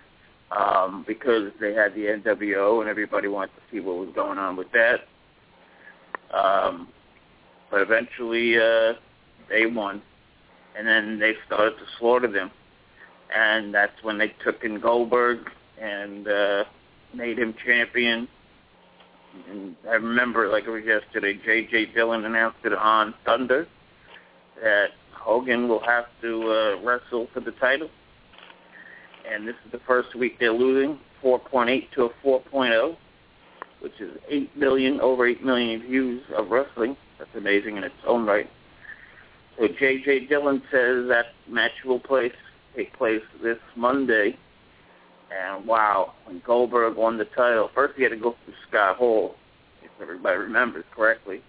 um, 0.57 1.05
because 1.09 1.51
they 1.61 1.75
had 1.75 1.95
the 1.95 2.03
NWO 2.03 2.81
and 2.81 2.89
everybody 2.89 3.27
wanted 3.27 3.51
to 3.57 3.63
see 3.71 3.81
what 3.81 3.97
was 3.97 4.11
going 4.15 4.39
on 4.39 4.55
with 4.55 4.69
that. 4.73 5.01
Um, 6.37 6.89
but 7.71 7.81
eventually 7.81 8.57
uh, 8.59 8.95
they 9.49 9.67
won, 9.67 10.03
and 10.77 10.87
then 10.87 11.19
they 11.19 11.35
started 11.47 11.73
to 11.73 11.85
slaughter 11.99 12.31
them, 12.31 12.51
and 13.35 13.75
that's 13.75 14.03
when 14.03 14.19
they 14.19 14.35
took 14.45 14.65
in 14.65 14.81
Goldberg 14.81 15.51
and 15.81 16.29
uh, 16.29 16.65
made 17.15 17.39
him 17.39 17.55
champion. 17.65 18.29
And 19.49 19.77
I 19.89 19.95
remember 19.95 20.49
like 20.49 20.65
it 20.65 20.71
was 20.71 20.85
yesterday. 20.85 21.39
J.J. 21.45 21.93
Dillon 21.95 22.25
announced 22.25 22.59
it 22.65 22.75
on 22.75 23.15
Thunder 23.25 23.67
that 24.63 24.89
Hogan 25.13 25.69
will 25.69 25.83
have 25.85 26.05
to 26.21 26.51
uh, 26.51 26.85
wrestle 26.85 27.29
for 27.33 27.41
the 27.41 27.53
title. 27.53 27.89
And 29.31 29.47
this 29.47 29.55
is 29.65 29.73
the 29.73 29.81
first 29.87 30.15
week 30.15 30.39
they're 30.39 30.53
losing, 30.53 30.99
4.8 31.23 31.91
to 31.95 32.05
a 32.05 32.11
4.0, 32.27 32.97
which 33.81 33.93
is 34.01 34.17
8 34.29 34.57
million, 34.57 35.01
over 35.01 35.27
8 35.27 35.45
million 35.45 35.81
views 35.81 36.23
of 36.37 36.51
wrestling. 36.51 36.97
That's 37.19 37.31
amazing 37.37 37.77
in 37.77 37.85
its 37.85 37.95
own 38.07 38.27
right. 38.27 38.51
So 39.59 39.69
J.J. 39.69 40.27
Dillon 40.27 40.63
says 40.71 41.09
that 41.09 41.27
match 41.49 41.73
will 41.85 42.01
place, 42.01 42.33
take 42.75 42.93
place 42.97 43.23
this 43.43 43.59
Monday. 43.77 44.37
And 45.31 45.67
wow, 45.67 46.15
when 46.25 46.43
Goldberg 46.45 46.97
won 46.97 47.19
the 47.19 47.25
title, 47.37 47.71
first 47.75 47.95
he 47.97 48.03
had 48.03 48.11
to 48.11 48.17
go 48.17 48.35
through 48.45 48.55
Scott 48.69 48.97
Hall, 48.97 49.37
if 49.83 49.91
everybody 50.01 50.39
remembers 50.39 50.85
correctly. 50.95 51.43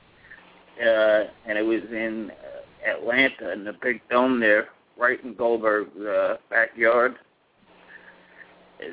Uh, 0.81 1.25
and 1.45 1.57
it 1.57 1.63
was 1.65 1.81
in 1.91 2.31
uh, 2.31 2.89
Atlanta 2.89 3.51
in 3.51 3.63
the 3.63 3.73
big 3.81 4.01
dome 4.09 4.39
there, 4.39 4.69
right 4.97 5.23
in 5.23 5.33
Goldberg's 5.33 5.99
uh, 5.99 6.37
backyard. 6.49 7.15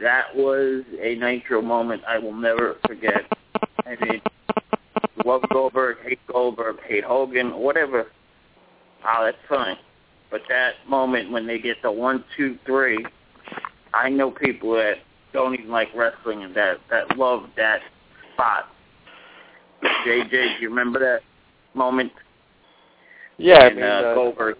That 0.02 0.34
was 0.34 0.84
a 1.00 1.16
Nitro 1.16 1.62
moment 1.62 2.02
I 2.06 2.18
will 2.18 2.34
never 2.34 2.76
forget. 2.86 3.22
I 3.84 3.96
mean, 4.04 4.20
love 5.24 5.42
Goldberg, 5.52 5.98
hate 6.04 6.20
Goldberg, 6.26 6.76
hate 6.86 7.04
Hogan, 7.04 7.56
whatever. 7.56 8.06
Ah, 9.04 9.24
that's 9.24 9.36
fine. 9.48 9.76
But 10.30 10.42
that 10.48 10.74
moment 10.88 11.30
when 11.30 11.46
they 11.46 11.58
get 11.58 11.82
the 11.82 11.90
one, 11.90 12.24
two, 12.36 12.58
three, 12.64 13.04
I 13.92 14.08
know 14.08 14.30
people 14.30 14.72
that 14.74 14.96
don't 15.32 15.54
even 15.54 15.68
like 15.68 15.88
wrestling 15.94 16.42
and 16.42 16.54
that 16.54 16.78
that 16.90 17.16
love 17.16 17.44
that 17.56 17.80
spot. 18.34 18.66
JJ, 19.82 20.30
do 20.30 20.62
you 20.62 20.68
remember 20.68 20.98
that 21.00 21.20
moment? 21.74 22.12
Yeah, 23.38 23.60
I 23.60 23.70
mean, 23.72 23.82
uh, 23.82 23.86
uh, 23.86 24.14
Goldberg. 24.14 24.56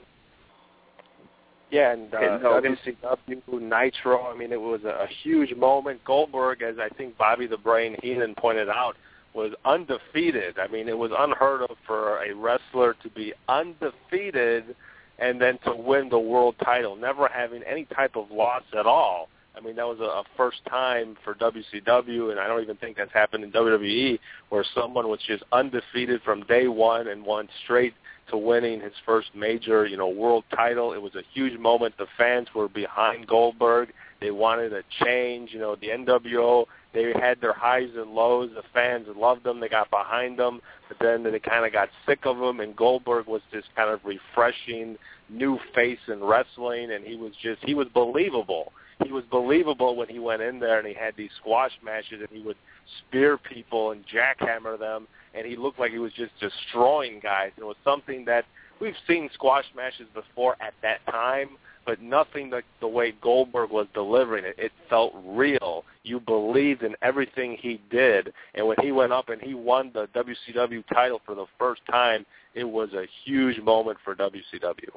Yeah, 1.70 1.92
and 1.92 2.12
uh, 2.12 2.20
Hitting 2.60 2.76
WCW 2.84 3.60
Nitro. 3.60 4.26
I 4.26 4.36
mean, 4.36 4.52
it 4.52 4.60
was 4.60 4.80
a, 4.84 5.04
a 5.04 5.06
huge 5.22 5.54
moment. 5.54 6.02
Goldberg, 6.04 6.62
as 6.62 6.76
I 6.80 6.88
think 6.96 7.16
Bobby 7.16 7.46
the 7.46 7.58
Brain 7.58 7.96
Heenan 8.02 8.34
pointed 8.36 8.68
out, 8.68 8.96
was 9.34 9.52
undefeated. 9.64 10.58
I 10.58 10.68
mean, 10.68 10.88
it 10.88 10.98
was 10.98 11.12
unheard 11.16 11.62
of 11.62 11.76
for 11.86 12.22
a 12.22 12.34
wrestler 12.34 12.94
to 13.02 13.10
be 13.10 13.32
undefeated 13.48 14.74
and 15.18 15.40
then 15.40 15.58
to 15.64 15.74
win 15.74 16.08
the 16.08 16.18
world 16.18 16.56
title, 16.64 16.96
never 16.96 17.28
having 17.28 17.62
any 17.62 17.84
type 17.86 18.16
of 18.16 18.30
loss 18.30 18.62
at 18.78 18.86
all. 18.86 19.28
I 19.56 19.60
mean, 19.60 19.76
that 19.76 19.86
was 19.86 19.98
a, 20.00 20.22
first 20.36 20.58
time 20.68 21.16
for 21.24 21.34
WCW, 21.34 22.30
and 22.30 22.40
I 22.40 22.46
don't 22.46 22.62
even 22.62 22.76
think 22.76 22.96
that's 22.96 23.12
happened 23.12 23.44
in 23.44 23.52
WWE, 23.52 24.18
where 24.48 24.64
someone 24.74 25.08
was 25.08 25.20
just 25.26 25.42
undefeated 25.52 26.22
from 26.22 26.42
day 26.42 26.68
one 26.68 27.08
and 27.08 27.24
won 27.24 27.48
straight 27.64 27.94
to 28.30 28.36
winning 28.36 28.80
his 28.80 28.92
first 29.04 29.28
major, 29.34 29.86
you 29.86 29.96
know, 29.96 30.08
world 30.08 30.44
title. 30.54 30.92
It 30.92 31.02
was 31.02 31.14
a 31.14 31.22
huge 31.32 31.58
moment. 31.58 31.96
The 31.98 32.06
fans 32.16 32.48
were 32.54 32.68
behind 32.68 33.26
Goldberg. 33.26 33.92
They 34.20 34.30
wanted 34.30 34.72
a 34.72 34.82
change. 35.04 35.50
You 35.52 35.60
know, 35.60 35.76
the 35.76 35.88
NWO, 35.88 36.66
they 36.92 37.12
had 37.20 37.40
their 37.40 37.52
highs 37.52 37.90
and 37.96 38.12
lows. 38.12 38.50
The 38.54 38.62
fans 38.74 39.06
loved 39.16 39.44
them. 39.44 39.60
They 39.60 39.68
got 39.68 39.90
behind 39.90 40.38
them. 40.38 40.60
But 40.88 40.98
then 41.00 41.22
they 41.22 41.38
kind 41.38 41.64
of 41.64 41.72
got 41.72 41.88
sick 42.06 42.20
of 42.24 42.36
him, 42.36 42.60
and 42.60 42.74
Goldberg 42.74 43.26
was 43.26 43.42
this 43.52 43.64
kind 43.76 43.90
of 43.90 44.00
refreshing 44.04 44.96
new 45.28 45.58
face 45.74 46.00
in 46.08 46.22
wrestling, 46.22 46.90
and 46.92 47.04
he 47.04 47.16
was 47.16 47.32
just, 47.42 47.64
he 47.64 47.74
was 47.74 47.86
believable. 47.94 48.72
He 49.04 49.12
was 49.12 49.24
believable 49.30 49.96
when 49.96 50.08
he 50.08 50.18
went 50.18 50.42
in 50.42 50.60
there 50.60 50.78
and 50.78 50.86
he 50.86 50.94
had 50.94 51.16
these 51.16 51.30
squash 51.40 51.72
matches 51.82 52.20
and 52.20 52.28
he 52.30 52.42
would 52.42 52.56
spear 52.98 53.38
people 53.38 53.92
and 53.92 54.04
jackhammer 54.06 54.78
them 54.78 55.06
and 55.34 55.46
he 55.46 55.56
looked 55.56 55.78
like 55.78 55.92
he 55.92 55.98
was 55.98 56.12
just 56.12 56.32
destroying 56.40 57.20
guys. 57.20 57.52
It 57.56 57.64
was 57.64 57.76
something 57.84 58.24
that 58.26 58.44
we've 58.80 58.94
seen 59.06 59.30
squash 59.34 59.64
matches 59.76 60.06
before 60.14 60.56
at 60.60 60.74
that 60.82 60.98
time, 61.10 61.50
but 61.86 62.02
nothing 62.02 62.50
like 62.50 62.64
the 62.80 62.88
way 62.88 63.12
Goldberg 63.22 63.70
was 63.70 63.86
delivering 63.94 64.44
it. 64.44 64.56
It 64.58 64.72
felt 64.88 65.14
real. 65.24 65.84
You 66.02 66.20
believed 66.20 66.82
in 66.82 66.94
everything 67.02 67.56
he 67.60 67.80
did, 67.90 68.32
and 68.54 68.66
when 68.66 68.76
he 68.82 68.92
went 68.92 69.12
up 69.12 69.28
and 69.28 69.40
he 69.40 69.54
won 69.54 69.90
the 69.94 70.08
WCW 70.08 70.84
title 70.92 71.20
for 71.24 71.34
the 71.34 71.46
first 71.58 71.82
time, 71.90 72.26
it 72.54 72.64
was 72.64 72.92
a 72.92 73.06
huge 73.24 73.60
moment 73.60 73.98
for 74.04 74.14
WCW. 74.14 74.90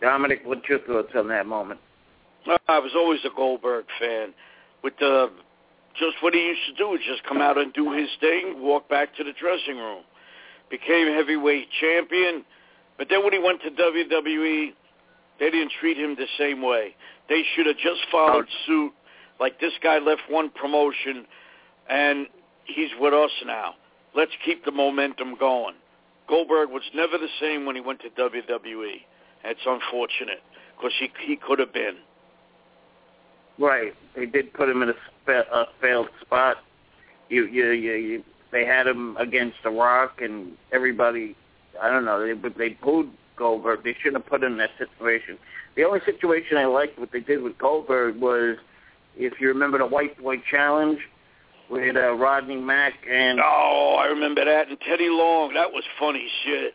Dominic, 0.00 0.42
what's 0.44 0.68
your 0.68 0.80
thoughts 0.80 1.12
on 1.16 1.28
that 1.28 1.46
moment? 1.46 1.80
I 2.68 2.78
was 2.78 2.92
always 2.94 3.20
a 3.24 3.30
Goldberg 3.34 3.86
fan. 4.00 4.32
With 4.82 4.94
the 4.98 5.30
just 5.98 6.16
what 6.22 6.34
he 6.34 6.40
used 6.40 6.60
to 6.68 6.74
do 6.74 6.94
is 6.94 7.00
just 7.06 7.24
come 7.24 7.40
out 7.40 7.58
and 7.58 7.72
do 7.72 7.92
his 7.92 8.08
thing, 8.20 8.62
walk 8.62 8.88
back 8.88 9.14
to 9.16 9.24
the 9.24 9.32
dressing 9.32 9.76
room. 9.76 10.02
Became 10.70 11.08
heavyweight 11.08 11.68
champion, 11.80 12.44
but 12.96 13.08
then 13.08 13.24
when 13.24 13.32
he 13.32 13.38
went 13.38 13.60
to 13.62 13.70
WWE, 13.70 14.72
they 15.40 15.50
didn't 15.50 15.72
treat 15.80 15.96
him 15.96 16.14
the 16.14 16.26
same 16.38 16.62
way. 16.62 16.94
They 17.28 17.42
should 17.54 17.66
have 17.66 17.76
just 17.76 18.00
followed 18.12 18.46
suit. 18.66 18.92
Like 19.40 19.60
this 19.60 19.72
guy 19.82 19.98
left 19.98 20.22
one 20.28 20.50
promotion, 20.50 21.26
and 21.88 22.26
he's 22.64 22.90
with 23.00 23.14
us 23.14 23.30
now. 23.46 23.74
Let's 24.14 24.32
keep 24.44 24.64
the 24.64 24.72
momentum 24.72 25.36
going. 25.38 25.74
Goldberg 26.28 26.70
was 26.70 26.82
never 26.94 27.18
the 27.18 27.28
same 27.40 27.64
when 27.64 27.76
he 27.76 27.80
went 27.80 28.00
to 28.00 28.10
WWE. 28.10 29.00
It's 29.44 29.60
unfortunate 29.66 30.42
because 30.76 30.92
he 30.98 31.10
he 31.26 31.36
could 31.36 31.58
have 31.58 31.72
been. 31.72 31.96
Right. 33.58 33.92
They 34.14 34.26
did 34.26 34.52
put 34.52 34.68
him 34.68 34.82
in 34.82 34.90
a, 34.90 34.94
spe- 35.22 35.50
a 35.52 35.64
failed 35.80 36.08
spot. 36.20 36.58
You, 37.28 37.44
you, 37.46 37.70
you, 37.70 37.92
you, 37.94 38.24
they 38.52 38.64
had 38.64 38.86
him 38.86 39.16
against 39.16 39.56
The 39.62 39.70
Rock, 39.70 40.20
and 40.20 40.52
everybody, 40.72 41.36
I 41.80 41.90
don't 41.90 42.04
know, 42.04 42.24
they 42.24 42.48
they 42.50 42.68
booed 42.82 43.10
Goldberg. 43.36 43.84
They 43.84 43.94
shouldn't 43.94 44.22
have 44.22 44.30
put 44.30 44.42
him 44.42 44.52
in 44.52 44.58
that 44.58 44.70
situation. 44.78 45.38
The 45.76 45.84
only 45.84 46.00
situation 46.04 46.56
I 46.56 46.66
liked 46.66 46.98
what 46.98 47.12
they 47.12 47.20
did 47.20 47.42
with 47.42 47.58
Goldberg 47.58 48.16
was, 48.16 48.56
if 49.16 49.40
you 49.40 49.48
remember 49.48 49.78
the 49.78 49.86
White 49.86 50.20
Boy 50.22 50.36
Challenge 50.50 50.98
with 51.68 51.96
uh, 51.96 52.14
Rodney 52.14 52.56
Mack 52.56 52.94
and 53.08 53.40
Oh, 53.42 53.96
I 54.00 54.06
remember 54.06 54.44
that. 54.44 54.68
And 54.68 54.78
Teddy 54.80 55.08
Long, 55.10 55.52
that 55.54 55.72
was 55.72 55.84
funny 55.98 56.28
shit. 56.44 56.74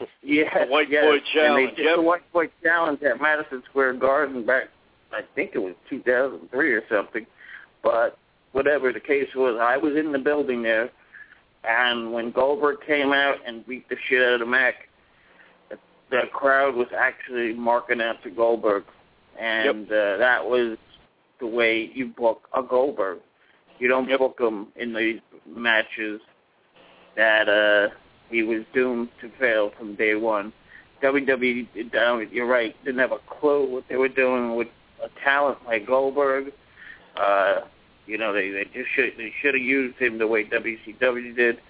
yeah, 0.22 0.64
The 0.64 0.70
White 0.70 0.90
yes. 0.90 1.04
Boy 1.04 1.40
And 1.40 1.56
they 1.56 1.74
did 1.74 1.84
yep. 1.84 1.96
the 1.96 2.02
White 2.02 2.32
Boy 2.32 2.48
Challenge 2.62 3.02
at 3.02 3.20
Madison 3.20 3.62
Square 3.70 3.94
Garden 3.94 4.44
back, 4.44 4.64
I 5.12 5.20
think 5.34 5.52
it 5.54 5.58
was 5.58 5.74
2003 5.88 6.72
or 6.72 6.82
something. 6.90 7.26
But 7.82 8.18
whatever 8.52 8.92
the 8.92 9.00
case 9.00 9.28
was, 9.34 9.58
I 9.60 9.76
was 9.76 9.96
in 9.96 10.12
the 10.12 10.18
building 10.18 10.62
there, 10.62 10.90
and 11.64 12.12
when 12.12 12.30
Goldberg 12.30 12.78
came 12.86 13.12
out 13.12 13.36
and 13.46 13.66
beat 13.66 13.88
the 13.88 13.96
shit 14.08 14.22
out 14.22 14.40
of 14.40 14.48
Mack, 14.48 14.88
the, 15.68 15.78
the 16.10 16.22
crowd 16.32 16.74
was 16.74 16.88
actually 16.96 17.52
marking 17.54 18.00
out 18.00 18.22
to 18.22 18.30
Goldberg, 18.30 18.84
and 19.38 19.86
uh, 19.86 20.16
that 20.18 20.44
was 20.44 20.78
the 21.40 21.46
way 21.46 21.90
you 21.94 22.08
book 22.08 22.48
a 22.56 22.62
Goldberg. 22.62 23.18
You 23.78 23.88
don't 23.88 24.08
book 24.18 24.36
them 24.38 24.68
in 24.76 24.92
these 24.92 25.20
matches 25.46 26.20
that 27.16 27.48
uh, 27.48 27.94
he 28.30 28.42
was 28.42 28.64
doomed 28.72 29.08
to 29.20 29.30
fail 29.38 29.70
from 29.76 29.94
day 29.96 30.14
one. 30.14 30.52
WWE, 31.02 31.66
you're 32.32 32.46
right, 32.46 32.76
didn't 32.84 33.00
have 33.00 33.12
a 33.12 33.18
clue 33.28 33.70
what 33.70 33.84
they 33.88 33.96
were 33.96 34.08
doing 34.08 34.54
with 34.54 34.68
a 35.02 35.08
talent 35.24 35.58
like 35.66 35.86
Goldberg. 35.86 36.52
Uh, 37.16 37.60
you 38.06 38.18
know, 38.18 38.32
they 38.32 38.50
they 38.50 38.64
just 38.64 38.90
should 38.94 39.12
they 39.16 39.32
should 39.40 39.54
have 39.54 39.62
used 39.62 39.96
him 39.98 40.18
the 40.18 40.26
way 40.26 40.44
WCW 40.44 41.34
did, 41.34 41.60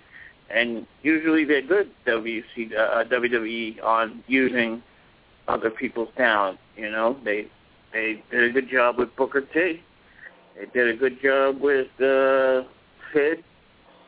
and 0.49 0.87
usually 1.03 1.45
they're 1.45 1.63
good 1.63 1.91
WC 2.07 2.75
uh, 2.77 3.05
WWE 3.05 3.83
on 3.85 4.25
using 4.27 4.83
other 5.49 5.71
people's 5.71 6.09
talent. 6.17 6.59
You 6.77 6.91
know, 6.91 7.17
they 7.25 7.47
they 7.93 8.23
did 8.31 8.51
a 8.51 8.53
good 8.53 8.71
job 8.71 8.99
with 8.99 9.15
Booker 9.17 9.43
T. 9.43 9.83
They 10.57 10.67
did 10.73 10.89
a 10.89 10.97
good 10.97 11.21
job 11.23 11.61
with 11.61 11.89
uh, 12.01 12.63
Sid, 13.13 13.45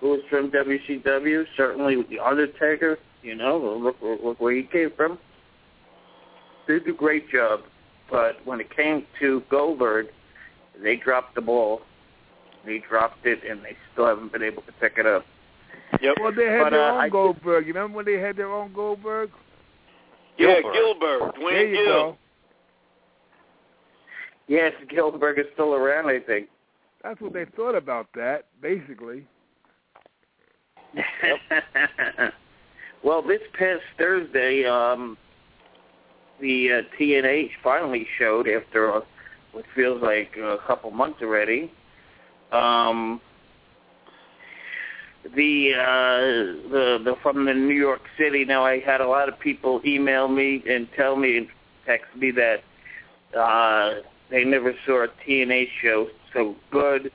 who 0.02 0.10
was 0.10 0.20
from 0.28 0.50
WCW. 0.50 1.44
Certainly 1.56 1.96
with 1.96 2.10
the 2.10 2.18
Undertaker. 2.18 2.98
You 3.22 3.36
know, 3.36 3.56
look, 3.56 3.96
look 4.02 4.38
where 4.40 4.54
he 4.54 4.64
came 4.64 4.90
from. 4.96 5.16
They 6.68 6.80
did 6.80 6.88
a 6.88 6.92
great 6.92 7.30
job, 7.30 7.60
but 8.10 8.36
when 8.44 8.60
it 8.60 8.74
came 8.76 9.06
to 9.20 9.42
Goldberg, 9.50 10.06
they 10.82 10.96
dropped 10.96 11.34
the 11.36 11.40
ball. 11.40 11.80
They 12.66 12.78
dropped 12.88 13.24
it, 13.26 13.40
and 13.48 13.60
they 13.64 13.76
still 13.92 14.06
haven't 14.06 14.32
been 14.32 14.42
able 14.42 14.62
to 14.62 14.72
pick 14.80 14.94
it 14.98 15.06
up. 15.06 15.24
Yep. 16.00 16.16
Well, 16.20 16.32
they 16.34 16.46
had 16.46 16.64
But, 16.64 16.70
their 16.70 16.84
uh, 16.84 16.92
own 16.94 17.00
I- 17.00 17.08
Goldberg. 17.08 17.66
You 17.66 17.74
remember 17.74 17.96
when 17.96 18.04
they 18.06 18.18
had 18.20 18.36
their 18.36 18.52
own 18.52 18.72
Goldberg? 18.72 19.30
Yeah, 20.38 20.60
Gillberg. 20.62 20.74
Gillberg, 20.74 21.34
Duane 21.36 21.54
there 21.54 21.66
you 21.68 21.74
Gill. 21.84 21.84
go. 22.12 22.16
Yes, 24.48 24.72
Gillberg 24.90 25.38
is 25.38 25.46
still 25.54 25.74
around. 25.74 26.06
I 26.08 26.18
think. 26.20 26.48
That's 27.02 27.20
what 27.20 27.32
they 27.32 27.44
thought 27.56 27.74
about 27.74 28.06
that, 28.14 28.46
basically. 28.60 29.26
well, 33.02 33.22
this 33.22 33.40
past 33.58 33.82
Thursday, 33.98 34.64
um, 34.64 35.16
the 36.40 36.72
uh, 36.72 36.82
TNA 37.00 37.50
finally 37.62 38.06
showed 38.18 38.48
after 38.48 38.92
uh, 38.92 39.00
what 39.52 39.64
feels 39.74 40.02
like 40.02 40.36
a 40.36 40.58
couple 40.66 40.90
months 40.90 41.18
already. 41.22 41.72
Um, 42.50 43.20
the 45.36 45.72
uh, 45.74 46.70
the 46.70 46.98
the 47.04 47.14
from 47.22 47.44
the 47.44 47.54
New 47.54 47.74
York 47.74 48.02
City. 48.18 48.44
Now 48.44 48.64
I 48.64 48.80
had 48.80 49.00
a 49.00 49.06
lot 49.06 49.28
of 49.28 49.38
people 49.38 49.80
email 49.86 50.28
me 50.28 50.62
and 50.68 50.88
tell 50.96 51.16
me 51.16 51.38
and 51.38 51.46
text 51.86 52.14
me 52.16 52.32
that 52.32 53.38
uh, 53.38 54.00
they 54.30 54.44
never 54.44 54.72
saw 54.84 55.04
a 55.04 55.08
TNA 55.26 55.68
show 55.80 56.08
so 56.34 56.56
good. 56.70 57.12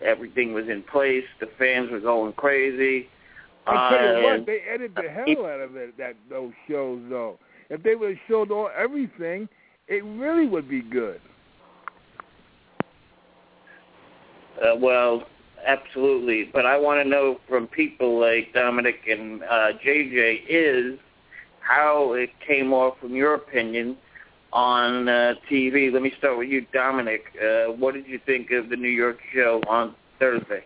Everything 0.00 0.54
was 0.54 0.68
in 0.68 0.82
place. 0.82 1.24
The 1.38 1.48
fans 1.58 1.90
were 1.90 2.00
going 2.00 2.32
crazy. 2.32 3.08
I 3.70 3.90
tell 3.90 4.18
you 4.18 4.24
what, 4.24 4.46
they 4.46 4.60
edited 4.68 4.94
the 4.94 5.10
hell 5.10 5.46
out 5.46 5.60
of 5.60 5.76
it. 5.76 5.96
That 5.98 6.16
those 6.28 6.52
shows, 6.68 7.00
though. 7.08 7.38
If 7.68 7.82
they 7.82 7.94
would 7.94 8.10
have 8.10 8.18
showed 8.28 8.50
all 8.50 8.70
everything, 8.76 9.48
it 9.88 10.04
really 10.04 10.46
would 10.46 10.68
be 10.68 10.82
good. 10.82 11.20
Uh, 14.60 14.76
well, 14.76 15.24
absolutely. 15.66 16.50
But 16.52 16.66
I 16.66 16.76
want 16.76 17.02
to 17.02 17.08
know 17.08 17.38
from 17.48 17.66
people 17.68 18.20
like 18.20 18.52
Dominic 18.52 18.96
and 19.08 19.42
uh, 19.42 19.72
JJ 19.84 20.42
is 20.48 20.98
how 21.60 22.14
it 22.14 22.30
came 22.46 22.72
off, 22.72 22.98
from 23.00 23.14
your 23.14 23.34
opinion, 23.34 23.96
on 24.52 25.08
uh, 25.08 25.34
TV. 25.50 25.92
Let 25.92 26.02
me 26.02 26.12
start 26.18 26.38
with 26.38 26.48
you, 26.48 26.66
Dominic. 26.72 27.22
Uh, 27.40 27.72
what 27.72 27.94
did 27.94 28.06
you 28.06 28.20
think 28.26 28.50
of 28.50 28.68
the 28.68 28.76
New 28.76 28.88
York 28.88 29.18
show 29.32 29.60
on 29.68 29.94
Thursday? 30.18 30.64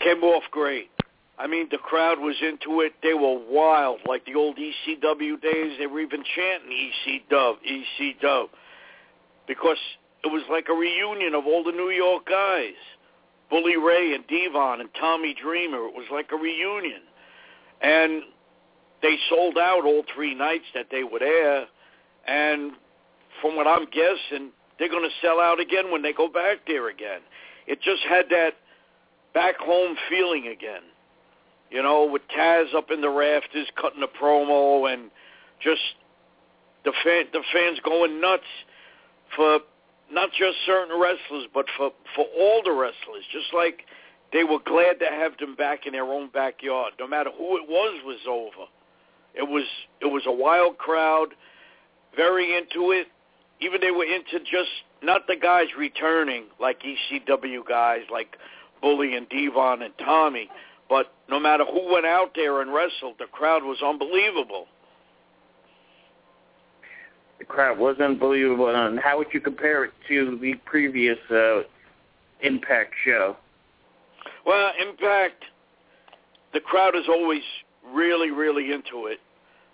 Came 0.00 0.22
off 0.24 0.42
great. 0.50 0.90
I 1.38 1.46
mean, 1.48 1.68
the 1.70 1.78
crowd 1.78 2.20
was 2.20 2.36
into 2.42 2.80
it. 2.82 2.92
They 3.02 3.14
were 3.14 3.38
wild, 3.48 4.00
like 4.06 4.24
the 4.24 4.36
old 4.36 4.56
ECW 4.56 5.40
days. 5.40 5.76
They 5.78 5.86
were 5.86 6.00
even 6.00 6.22
chanting 6.36 6.70
EC 6.70 7.28
Dub, 7.28 7.56
EC 7.64 8.20
Dub, 8.20 8.50
because 9.48 9.78
it 10.22 10.28
was 10.28 10.42
like 10.48 10.66
a 10.70 10.74
reunion 10.74 11.34
of 11.34 11.44
all 11.46 11.64
the 11.64 11.72
New 11.72 11.90
York 11.90 12.26
guys. 12.26 12.78
Bully 13.50 13.76
Ray 13.76 14.14
and 14.14 14.24
Devon 14.26 14.80
and 14.80 14.88
Tommy 14.98 15.34
Dreamer. 15.40 15.86
It 15.88 15.94
was 15.94 16.06
like 16.10 16.30
a 16.32 16.36
reunion. 16.36 17.02
And 17.82 18.22
they 19.02 19.16
sold 19.28 19.58
out 19.58 19.84
all 19.84 20.02
three 20.14 20.34
nights 20.34 20.64
that 20.74 20.86
they 20.90 21.04
would 21.04 21.22
air. 21.22 21.66
And 22.26 22.72
from 23.42 23.56
what 23.56 23.66
I'm 23.66 23.84
guessing, 23.86 24.50
they're 24.78 24.88
going 24.88 25.08
to 25.08 25.26
sell 25.26 25.40
out 25.40 25.60
again 25.60 25.90
when 25.90 26.02
they 26.02 26.12
go 26.12 26.28
back 26.28 26.58
there 26.66 26.88
again. 26.88 27.20
It 27.66 27.82
just 27.82 28.02
had 28.08 28.26
that 28.30 28.54
back 29.34 29.56
home 29.58 29.96
feeling 30.08 30.48
again. 30.48 30.82
You 31.74 31.82
know, 31.82 32.04
with 32.04 32.22
Taz 32.28 32.72
up 32.72 32.92
in 32.92 33.00
the 33.00 33.10
rafters 33.10 33.66
cutting 33.74 34.00
a 34.04 34.06
promo 34.06 34.92
and 34.92 35.10
just 35.60 35.80
the 36.84 36.92
fan, 37.02 37.24
the 37.32 37.42
fans 37.52 37.80
going 37.84 38.20
nuts 38.20 38.44
for 39.34 39.58
not 40.08 40.30
just 40.30 40.56
certain 40.66 40.96
wrestlers, 40.96 41.48
but 41.52 41.66
for 41.76 41.90
for 42.14 42.26
all 42.38 42.62
the 42.64 42.70
wrestlers. 42.70 43.24
Just 43.32 43.52
like 43.52 43.86
they 44.32 44.44
were 44.44 44.60
glad 44.64 45.00
to 45.00 45.06
have 45.06 45.36
them 45.38 45.56
back 45.56 45.84
in 45.84 45.94
their 45.94 46.04
own 46.04 46.28
backyard. 46.32 46.92
No 47.00 47.08
matter 47.08 47.30
who 47.36 47.56
it 47.56 47.68
was, 47.68 48.00
was 48.04 48.20
over. 48.28 48.70
It 49.34 49.42
was 49.42 49.64
it 50.00 50.06
was 50.06 50.22
a 50.28 50.32
wild 50.32 50.78
crowd, 50.78 51.30
very 52.14 52.56
into 52.56 52.92
it. 52.92 53.08
Even 53.60 53.80
they 53.80 53.90
were 53.90 54.04
into 54.04 54.38
just 54.38 54.70
not 55.02 55.26
the 55.26 55.34
guys 55.34 55.66
returning 55.76 56.44
like 56.60 56.82
ECW 56.82 57.66
guys 57.68 58.02
like 58.12 58.36
Bully 58.80 59.16
and 59.16 59.28
Devon 59.28 59.82
and 59.82 59.94
Tommy, 59.98 60.48
but 60.88 61.12
no 61.28 61.40
matter 61.40 61.64
who 61.64 61.92
went 61.92 62.06
out 62.06 62.32
there 62.34 62.60
and 62.60 62.72
wrestled, 62.72 63.14
the 63.18 63.26
crowd 63.26 63.62
was 63.62 63.78
unbelievable. 63.84 64.66
The 67.38 67.44
crowd 67.44 67.78
was 67.78 67.96
unbelievable. 68.00 68.74
And 68.74 68.98
how 68.98 69.18
would 69.18 69.28
you 69.32 69.40
compare 69.40 69.84
it 69.84 69.92
to 70.08 70.38
the 70.40 70.54
previous 70.64 71.18
uh, 71.30 71.62
Impact 72.40 72.92
show? 73.04 73.36
Well, 74.46 74.70
Impact, 74.80 75.44
the 76.52 76.60
crowd 76.60 76.94
is 76.96 77.04
always 77.08 77.42
really, 77.92 78.30
really 78.30 78.72
into 78.72 79.06
it. 79.06 79.18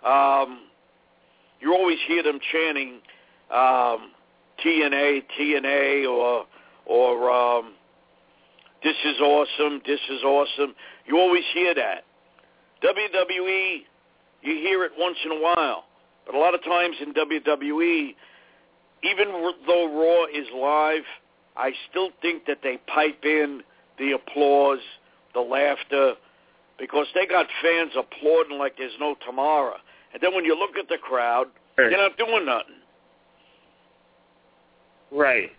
Um, 0.04 0.60
you 1.60 1.74
always 1.74 1.98
hear 2.06 2.22
them 2.22 2.38
chanting 2.52 3.00
um, 3.50 4.12
TNA, 4.64 5.24
TNA, 5.38 6.08
or 6.08 6.46
or 6.86 7.30
um, 7.30 7.72
this 8.82 8.96
is 9.04 9.20
awesome, 9.20 9.82
this 9.86 10.00
is 10.10 10.22
awesome. 10.22 10.74
You 11.10 11.18
always 11.18 11.42
hear 11.52 11.74
that. 11.74 12.04
WWE, 12.84 13.78
you 14.42 14.54
hear 14.54 14.84
it 14.84 14.92
once 14.96 15.16
in 15.24 15.32
a 15.32 15.40
while, 15.40 15.84
but 16.24 16.36
a 16.36 16.38
lot 16.38 16.54
of 16.54 16.62
times 16.62 16.96
in 17.02 17.12
WWE, 17.12 18.14
even 19.02 19.52
though 19.66 19.86
Raw 19.92 20.26
is 20.26 20.46
live, 20.54 21.02
I 21.56 21.72
still 21.90 22.10
think 22.22 22.46
that 22.46 22.58
they 22.62 22.78
pipe 22.86 23.24
in 23.24 23.62
the 23.98 24.12
applause, 24.12 24.78
the 25.34 25.40
laughter, 25.40 26.14
because 26.78 27.06
they 27.16 27.26
got 27.26 27.46
fans 27.60 27.90
applauding 27.98 28.56
like 28.56 28.78
there's 28.78 28.92
no 29.00 29.16
tomorrow. 29.26 29.78
And 30.12 30.22
then 30.22 30.32
when 30.32 30.44
you 30.44 30.56
look 30.56 30.76
at 30.78 30.88
the 30.88 30.96
crowd, 30.96 31.48
they're 31.76 31.90
not 31.90 32.16
doing 32.18 32.46
nothing. 32.46 32.76
Right. 35.10 35.50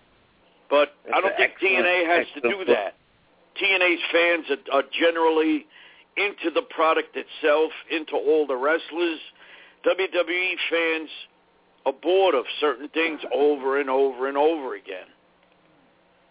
But 0.70 0.94
That's 1.04 1.18
I 1.18 1.22
don't 1.22 1.36
think 1.36 1.54
TNA 1.62 2.08
has 2.08 2.26
to 2.36 2.50
do 2.50 2.64
that. 2.68 2.96
TNA's 3.60 4.02
fans 4.12 4.46
are, 4.50 4.80
are 4.80 4.84
generally 4.98 5.66
into 6.18 6.52
the 6.54 6.62
product 6.62 7.16
itself, 7.16 7.72
into 7.90 8.14
all 8.14 8.46
the 8.48 8.56
wrestlers. 8.56 9.20
WWE 9.86 10.54
fans 10.70 11.10
are 11.86 11.94
bored 11.94 12.36
of 12.36 12.46
certain 12.60 12.90
things 12.90 13.20
over 13.34 13.80
and 13.80 13.90
over 13.90 14.28
and 14.28 14.38
over 14.38 14.76
again. 14.76 15.08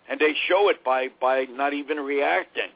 And 0.08 0.20
they 0.20 0.34
show 0.48 0.68
it 0.68 0.84
by, 0.84 1.08
by 1.20 1.44
not 1.44 1.72
even 1.72 1.98
reacting. 1.98 2.70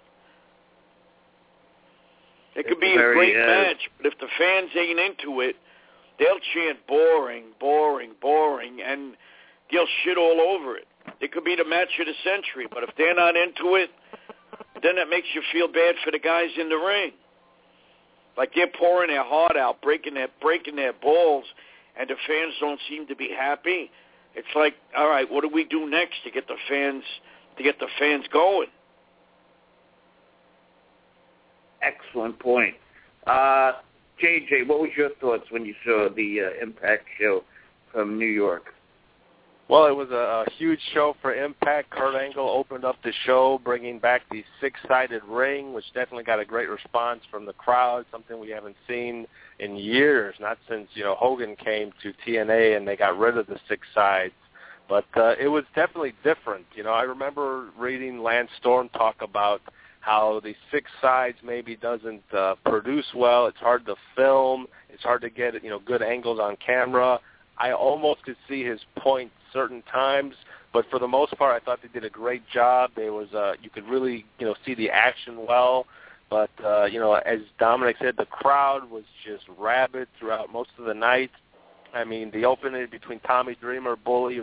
It 2.55 2.69
could 2.69 2.81
be 2.81 2.93
a 2.93 3.13
great 3.15 3.37
uh, 3.37 3.47
match, 3.47 3.91
but 3.97 4.07
if 4.07 4.19
the 4.19 4.29
fans 4.39 4.71
ain't 4.77 4.99
into 5.01 5.41
it, 5.41 5.57
they'll 6.19 6.39
chant 6.55 6.87
boring, 6.87 7.47
boring, 7.59 8.13
boring, 8.21 8.79
and 8.81 9.17
they'll 9.73 9.89
shit 10.05 10.17
all 10.17 10.41
over 10.41 10.77
it. 10.77 10.87
It 11.21 11.33
could 11.33 11.45
be 11.45 11.57
the 11.57 11.65
match 11.65 11.89
of 12.01 12.07
the 12.07 12.15
century, 12.23 12.67
but 12.71 12.85
if 12.85 12.91
they're 12.97 13.15
not 13.15 13.37
into 13.37 13.75
it, 13.75 13.91
then 14.85 14.97
that 14.97 15.09
makes 15.09 15.29
you 15.35 15.43
feel 15.53 15.67
bad 15.67 15.95
for 16.05 16.11
the 16.11 16.19
guys 16.19 16.51
in 16.61 16.69
the 16.69 16.77
ring. 16.77 17.13
Like 18.37 18.53
they're 18.55 18.71
pouring 18.79 19.11
their 19.11 19.25
heart 19.25 19.57
out, 19.57 19.81
breaking 19.81 20.15
their 20.15 20.29
breaking 20.41 20.77
their 20.77 20.93
balls, 20.93 21.45
and 21.99 22.09
the 22.09 22.17
fans 22.27 22.55
don't 22.61 22.81
seem 22.89 23.07
to 23.07 23.17
be 23.17 23.31
happy. 23.37 23.91
It's 24.35 24.49
like, 24.57 24.75
all 24.97 25.09
right, 25.09 25.31
what 25.31 25.43
do 25.43 25.49
we 25.53 25.65
do 25.65 25.89
next 25.89 26.17
to 26.25 26.31
get 26.31 26.49
the 26.49 26.57
fans 26.69 27.05
to 27.57 27.63
get 27.63 27.79
the 27.79 27.87
fans 27.99 28.25
going? 28.33 28.69
Excellent 31.81 32.39
point. 32.39 32.75
Uh, 33.27 33.73
JJ, 34.23 34.67
what 34.67 34.81
was 34.81 34.91
your 34.97 35.11
thoughts 35.21 35.45
when 35.51 35.65
you 35.65 35.75
saw 35.85 36.09
the 36.15 36.41
uh, 36.41 36.63
Impact 36.63 37.05
show 37.21 37.45
from 37.93 38.19
New 38.19 38.27
York? 38.27 38.74
Well, 39.67 39.87
it 39.87 39.97
was 39.97 40.11
a, 40.11 40.15
a 40.15 40.51
huge 40.59 40.81
show 40.93 41.17
for 41.23 41.35
Impact. 41.35 41.89
Kurt 41.89 42.15
Angle 42.15 42.49
opened 42.49 42.85
up 42.85 42.97
the 43.03 43.13
show, 43.25 43.59
bringing 43.65 43.99
back 43.99 44.23
the 44.31 44.45
six-sided 44.61 45.23
ring, 45.25 45.73
which 45.73 45.87
definitely 45.95 46.25
got 46.25 46.39
a 46.39 46.45
great 46.45 46.69
response 46.69 47.21
from 47.31 47.47
the 47.47 47.55
crowd. 47.55 48.05
Something 48.13 48.39
we 48.39 48.51
haven't 48.51 48.77
seen 48.87 49.27
in 49.61 49.77
years, 49.77 50.35
not 50.39 50.59
since 50.69 50.89
you 50.93 51.03
know 51.03 51.15
Hogan 51.15 51.57
came 51.57 51.93
to 52.03 52.13
TNA 52.27 52.77
and 52.77 52.87
they 52.87 52.95
got 52.95 53.19
rid 53.19 53.39
of 53.39 53.47
the 53.47 53.59
six 53.67 53.87
sides. 53.95 54.35
But 54.87 55.07
uh, 55.17 55.35
it 55.41 55.49
was 55.49 55.65
definitely 55.75 56.13
different. 56.23 56.67
You 56.75 56.83
know, 56.83 56.93
I 56.93 57.03
remember 57.05 57.71
reading 57.79 58.23
Lance 58.23 58.51
Storm 58.61 58.91
talk 58.91 59.23
about 59.23 59.63
how 60.01 60.41
the 60.45 60.55
six 60.71 60.91
sides 61.01 61.39
maybe 61.43 61.75
doesn't 61.75 62.23
uh, 62.37 62.57
produce 62.67 63.07
well. 63.17 63.47
It's 63.47 63.57
hard 63.57 63.87
to 63.87 63.95
film. 64.15 64.67
It's 64.91 65.03
hard 65.03 65.23
to 65.23 65.31
get 65.31 65.65
you 65.65 65.71
know 65.71 65.79
good 65.79 66.03
angles 66.03 66.39
on 66.39 66.57
camera. 66.57 67.19
I 67.57 67.73
almost 67.73 68.25
could 68.25 68.37
see 68.47 68.63
his 68.63 68.81
point 68.99 69.31
certain 69.55 69.83
times, 69.91 70.35
but 70.75 70.85
for 70.91 70.99
the 70.99 71.09
most 71.09 71.39
part, 71.39 71.63
I 71.63 71.65
thought 71.65 71.79
they 71.81 71.89
did 71.89 72.05
a 72.05 72.11
great 72.11 72.43
job. 72.53 72.91
There 72.95 73.13
was 73.15 73.33
uh, 73.33 73.53
you 73.63 73.71
could 73.71 73.89
really 73.89 74.27
you 74.39 74.47
know 74.47 74.55
see 74.67 74.75
the 74.75 74.91
action 74.91 75.47
well, 75.49 75.87
but 76.29 76.51
uh, 76.63 76.85
you 76.85 76.99
know 76.99 77.15
as 77.15 77.39
Dominic 77.59 77.97
said, 78.03 78.17
the 78.19 78.27
crowd 78.27 78.91
was 78.91 79.05
just 79.25 79.45
rabid 79.57 80.09
throughout 80.19 80.53
most 80.53 80.71
of 80.79 80.85
the 80.85 80.95
night. 80.95 81.31
I 81.95 82.05
mean, 82.05 82.31
the 82.33 82.45
opening 82.45 82.87
between 82.91 83.21
Tommy 83.21 83.57
Dreamer, 83.61 83.97
Bully 83.97 84.41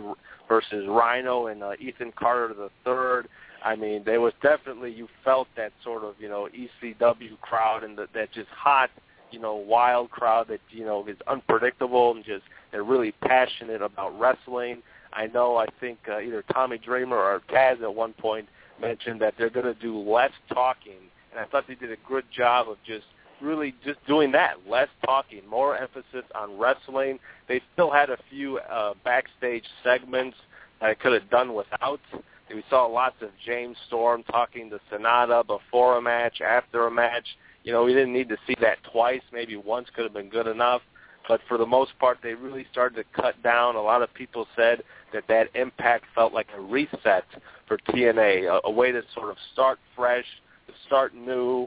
versus 0.48 0.86
Rhino, 0.88 1.48
and 1.48 1.62
uh, 1.62 1.72
Ethan 1.78 2.12
Carter 2.18 2.54
the 2.54 2.70
third. 2.84 3.28
I 3.64 3.76
mean, 3.76 4.02
there 4.04 4.20
was 4.20 4.32
definitely 4.42 4.92
you 4.92 5.08
felt 5.22 5.48
that 5.56 5.72
sort 5.84 6.02
of 6.02 6.14
you 6.18 6.28
know 6.28 6.48
ECW 6.82 7.38
crowd 7.40 7.84
and 7.84 7.96
the, 7.96 8.08
that 8.14 8.32
just 8.32 8.48
hot, 8.48 8.90
you 9.30 9.38
know, 9.38 9.54
wild 9.54 10.10
crowd 10.10 10.48
that 10.48 10.60
you 10.70 10.84
know 10.84 11.06
is 11.06 11.18
unpredictable 11.26 12.12
and 12.12 12.24
just 12.24 12.44
they're 12.70 12.84
really 12.84 13.12
passionate 13.12 13.82
about 13.82 14.18
wrestling. 14.18 14.82
I 15.12 15.26
know 15.26 15.56
I 15.56 15.66
think 15.80 15.98
uh, 16.08 16.20
either 16.20 16.44
Tommy 16.52 16.78
Dreamer 16.78 17.16
or 17.16 17.40
Taz 17.50 17.82
at 17.82 17.94
one 17.94 18.12
point 18.14 18.48
mentioned 18.80 19.20
that 19.20 19.34
they're 19.38 19.50
going 19.50 19.66
to 19.66 19.74
do 19.74 19.98
less 19.98 20.32
talking, 20.52 20.98
and 21.30 21.40
I 21.40 21.44
thought 21.46 21.64
they 21.68 21.74
did 21.74 21.92
a 21.92 21.96
good 22.08 22.24
job 22.34 22.68
of 22.68 22.76
just 22.86 23.04
really 23.40 23.74
just 23.84 24.04
doing 24.06 24.32
that, 24.32 24.54
less 24.68 24.88
talking, 25.04 25.46
more 25.48 25.76
emphasis 25.76 26.24
on 26.34 26.58
wrestling. 26.58 27.18
They 27.48 27.60
still 27.72 27.90
had 27.90 28.10
a 28.10 28.16
few 28.30 28.58
uh, 28.58 28.94
backstage 29.04 29.64
segments 29.82 30.36
that 30.80 30.90
I 30.90 30.94
could 30.94 31.12
have 31.12 31.28
done 31.30 31.54
without. 31.54 32.00
We 32.54 32.62
saw 32.68 32.86
lots 32.86 33.16
of 33.22 33.30
James 33.44 33.76
Storm 33.86 34.22
talking 34.24 34.68
to 34.70 34.80
Sanada 34.92 35.46
before 35.46 35.96
a 35.96 36.02
match, 36.02 36.40
after 36.42 36.86
a 36.86 36.90
match. 36.90 37.24
You 37.64 37.72
know, 37.72 37.84
we 37.84 37.94
didn't 37.94 38.12
need 38.12 38.28
to 38.28 38.36
see 38.46 38.54
that 38.60 38.76
twice. 38.92 39.22
Maybe 39.32 39.56
once 39.56 39.88
could 39.94 40.04
have 40.04 40.12
been 40.12 40.28
good 40.28 40.46
enough. 40.46 40.82
But 41.28 41.40
for 41.48 41.56
the 41.56 41.66
most 41.66 41.92
part, 41.98 42.18
they 42.22 42.34
really 42.34 42.66
started 42.70 42.96
to 42.96 43.22
cut 43.22 43.40
down. 43.42 43.76
A 43.76 43.80
lot 43.80 44.02
of 44.02 44.12
people 44.12 44.46
said 44.56 44.82
that 45.12 45.24
that 45.28 45.48
impact 45.54 46.04
felt 46.14 46.32
like 46.32 46.48
a 46.56 46.60
reset 46.60 47.24
for 47.66 47.78
TNA, 47.88 48.48
a, 48.48 48.66
a 48.66 48.70
way 48.70 48.92
to 48.92 49.02
sort 49.14 49.30
of 49.30 49.36
start 49.52 49.78
fresh, 49.96 50.24
to 50.66 50.72
start 50.86 51.14
new, 51.14 51.66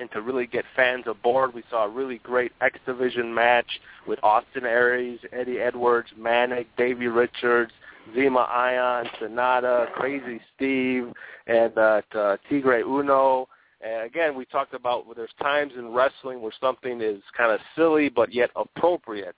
and 0.00 0.10
to 0.12 0.22
really 0.22 0.46
get 0.46 0.64
fans 0.74 1.04
aboard. 1.06 1.54
We 1.54 1.62
saw 1.70 1.84
a 1.84 1.88
really 1.88 2.18
great 2.18 2.52
X 2.60 2.78
Division 2.86 3.32
match 3.32 3.68
with 4.06 4.18
Austin 4.22 4.64
Aries, 4.64 5.20
Eddie 5.32 5.58
Edwards, 5.58 6.08
Manik, 6.16 6.66
Davey 6.76 7.06
Richards, 7.06 7.72
Zema 8.14 8.48
Ion, 8.48 9.08
Sanada, 9.20 9.90
Crazy 9.92 10.40
Steve, 10.54 11.12
and 11.46 11.76
uh, 11.78 12.02
uh, 12.14 12.36
Tigre 12.48 12.82
Uno. 12.82 13.48
And 13.80 14.04
again, 14.04 14.34
we 14.34 14.44
talked 14.46 14.74
about 14.74 15.06
well, 15.06 15.14
there's 15.14 15.30
times 15.40 15.72
in 15.76 15.92
wrestling 15.92 16.40
where 16.40 16.52
something 16.60 17.00
is 17.00 17.22
kind 17.36 17.52
of 17.52 17.60
silly 17.76 18.08
but 18.08 18.32
yet 18.32 18.50
appropriate. 18.56 19.36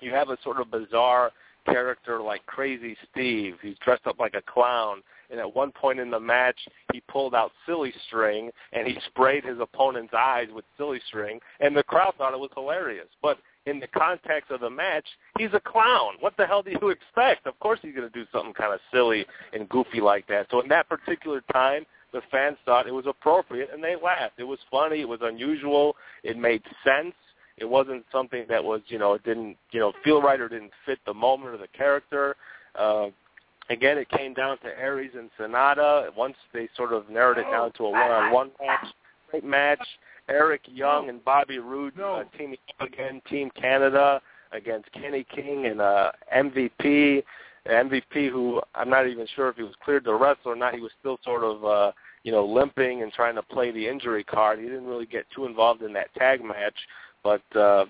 You 0.00 0.12
have 0.12 0.28
a 0.28 0.36
sort 0.42 0.60
of 0.60 0.70
bizarre 0.70 1.30
character 1.66 2.20
like 2.20 2.44
Crazy 2.46 2.96
Steve. 3.10 3.56
He's 3.62 3.76
dressed 3.78 4.06
up 4.06 4.18
like 4.18 4.34
a 4.34 4.42
clown, 4.42 5.02
and 5.30 5.40
at 5.40 5.54
one 5.54 5.72
point 5.72 5.98
in 5.98 6.10
the 6.10 6.20
match, 6.20 6.58
he 6.92 7.00
pulled 7.08 7.34
out 7.34 7.52
silly 7.66 7.92
string 8.06 8.50
and 8.72 8.86
he 8.86 8.96
sprayed 9.06 9.44
his 9.44 9.58
opponent's 9.60 10.14
eyes 10.16 10.48
with 10.54 10.64
silly 10.76 11.00
string, 11.08 11.40
and 11.60 11.76
the 11.76 11.82
crowd 11.82 12.14
thought 12.16 12.32
it 12.32 12.40
was 12.40 12.50
hilarious. 12.54 13.08
But 13.22 13.38
in 13.66 13.80
the 13.80 13.88
context 13.88 14.50
of 14.50 14.60
the 14.60 14.70
match, 14.70 15.06
he's 15.38 15.52
a 15.52 15.60
clown. 15.60 16.14
What 16.20 16.36
the 16.36 16.46
hell 16.46 16.62
do 16.62 16.70
you 16.70 16.88
expect? 16.88 17.46
Of 17.46 17.58
course 17.58 17.80
he's 17.82 17.94
going 17.94 18.08
to 18.08 18.18
do 18.18 18.26
something 18.32 18.54
kind 18.54 18.72
of 18.72 18.80
silly 18.92 19.26
and 19.52 19.68
goofy 19.68 20.00
like 20.00 20.26
that. 20.28 20.46
So 20.50 20.60
in 20.60 20.68
that 20.68 20.88
particular 20.88 21.42
time, 21.52 21.84
the 22.12 22.22
fans 22.30 22.56
thought 22.64 22.86
it 22.86 22.94
was 22.94 23.06
appropriate 23.06 23.70
and 23.72 23.82
they 23.82 23.96
laughed. 24.02 24.38
It 24.38 24.44
was 24.44 24.60
funny. 24.70 25.00
It 25.00 25.08
was 25.08 25.20
unusual. 25.22 25.96
It 26.22 26.38
made 26.38 26.62
sense. 26.84 27.14
It 27.58 27.64
wasn't 27.64 28.04
something 28.12 28.44
that 28.48 28.62
was, 28.62 28.82
you 28.88 28.98
know, 28.98 29.14
it 29.14 29.24
didn't, 29.24 29.56
you 29.72 29.80
know, 29.80 29.92
feel 30.04 30.20
right 30.20 30.40
or 30.40 30.48
didn't 30.48 30.72
fit 30.84 30.98
the 31.06 31.14
moment 31.14 31.54
or 31.54 31.56
the 31.56 31.68
character. 31.68 32.36
Uh, 32.78 33.06
again, 33.70 33.98
it 33.98 34.08
came 34.10 34.34
down 34.34 34.58
to 34.58 34.66
Aries 34.78 35.12
and 35.16 35.30
Sanada. 35.38 36.14
Once 36.16 36.36
they 36.52 36.68
sort 36.76 36.92
of 36.92 37.08
narrowed 37.08 37.38
it 37.38 37.50
down 37.50 37.72
to 37.72 37.86
a 37.86 37.90
one-on-one 37.90 38.50
match, 38.60 38.86
great 39.30 39.44
match. 39.44 39.86
Eric 40.28 40.62
Young 40.66 41.08
and 41.08 41.24
Bobby 41.24 41.58
Roode 41.58 41.98
uh, 42.00 42.24
teaming 42.36 42.58
up 42.80 42.88
again, 42.88 43.22
Team 43.30 43.50
Canada 43.58 44.20
against 44.52 44.90
Kenny 44.92 45.24
King 45.34 45.66
and 45.66 45.80
uh, 45.80 46.12
MVP. 46.34 47.22
MVP, 47.66 48.30
who 48.30 48.60
I'm 48.74 48.88
not 48.88 49.06
even 49.08 49.26
sure 49.34 49.48
if 49.48 49.56
he 49.56 49.62
was 49.62 49.74
cleared 49.84 50.04
to 50.04 50.14
wrestle 50.14 50.52
or 50.52 50.56
not. 50.56 50.74
He 50.74 50.80
was 50.80 50.92
still 51.00 51.18
sort 51.24 51.42
of, 51.42 51.64
uh, 51.64 51.92
you 52.22 52.32
know, 52.32 52.44
limping 52.44 53.02
and 53.02 53.12
trying 53.12 53.34
to 53.34 53.42
play 53.42 53.72
the 53.72 53.86
injury 53.86 54.24
card. 54.24 54.58
He 54.58 54.66
didn't 54.66 54.86
really 54.86 55.06
get 55.06 55.26
too 55.34 55.46
involved 55.46 55.82
in 55.82 55.92
that 55.94 56.14
tag 56.14 56.44
match, 56.44 56.74
but 57.26 57.58
uh, 57.58 57.86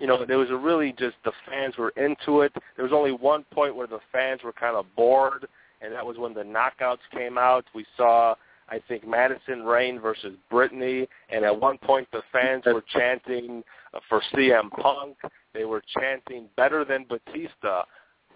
you 0.00 0.08
know, 0.08 0.24
there 0.26 0.38
was 0.38 0.50
a 0.50 0.56
really 0.56 0.92
just 0.98 1.14
the 1.24 1.30
fans 1.48 1.76
were 1.78 1.90
into 1.90 2.40
it. 2.40 2.52
There 2.74 2.84
was 2.84 2.92
only 2.92 3.12
one 3.12 3.44
point 3.52 3.76
where 3.76 3.86
the 3.86 4.00
fans 4.10 4.40
were 4.42 4.52
kind 4.52 4.74
of 4.74 4.86
bored, 4.96 5.46
and 5.80 5.92
that 5.92 6.04
was 6.04 6.18
when 6.18 6.34
the 6.34 6.42
knockouts 6.42 6.98
came 7.16 7.38
out. 7.38 7.64
We 7.76 7.86
saw, 7.96 8.34
I 8.68 8.80
think, 8.88 9.06
Madison 9.06 9.62
Rayne 9.62 10.00
versus 10.00 10.34
Brittany, 10.50 11.06
and 11.30 11.44
at 11.44 11.60
one 11.60 11.78
point 11.78 12.08
the 12.10 12.22
fans 12.32 12.64
were 12.66 12.82
chanting 12.92 13.62
uh, 13.94 14.00
for 14.08 14.20
CM 14.34 14.68
Punk. 14.70 15.16
They 15.54 15.64
were 15.64 15.82
chanting 15.96 16.48
better 16.56 16.84
than 16.84 17.06
Batista. 17.08 17.84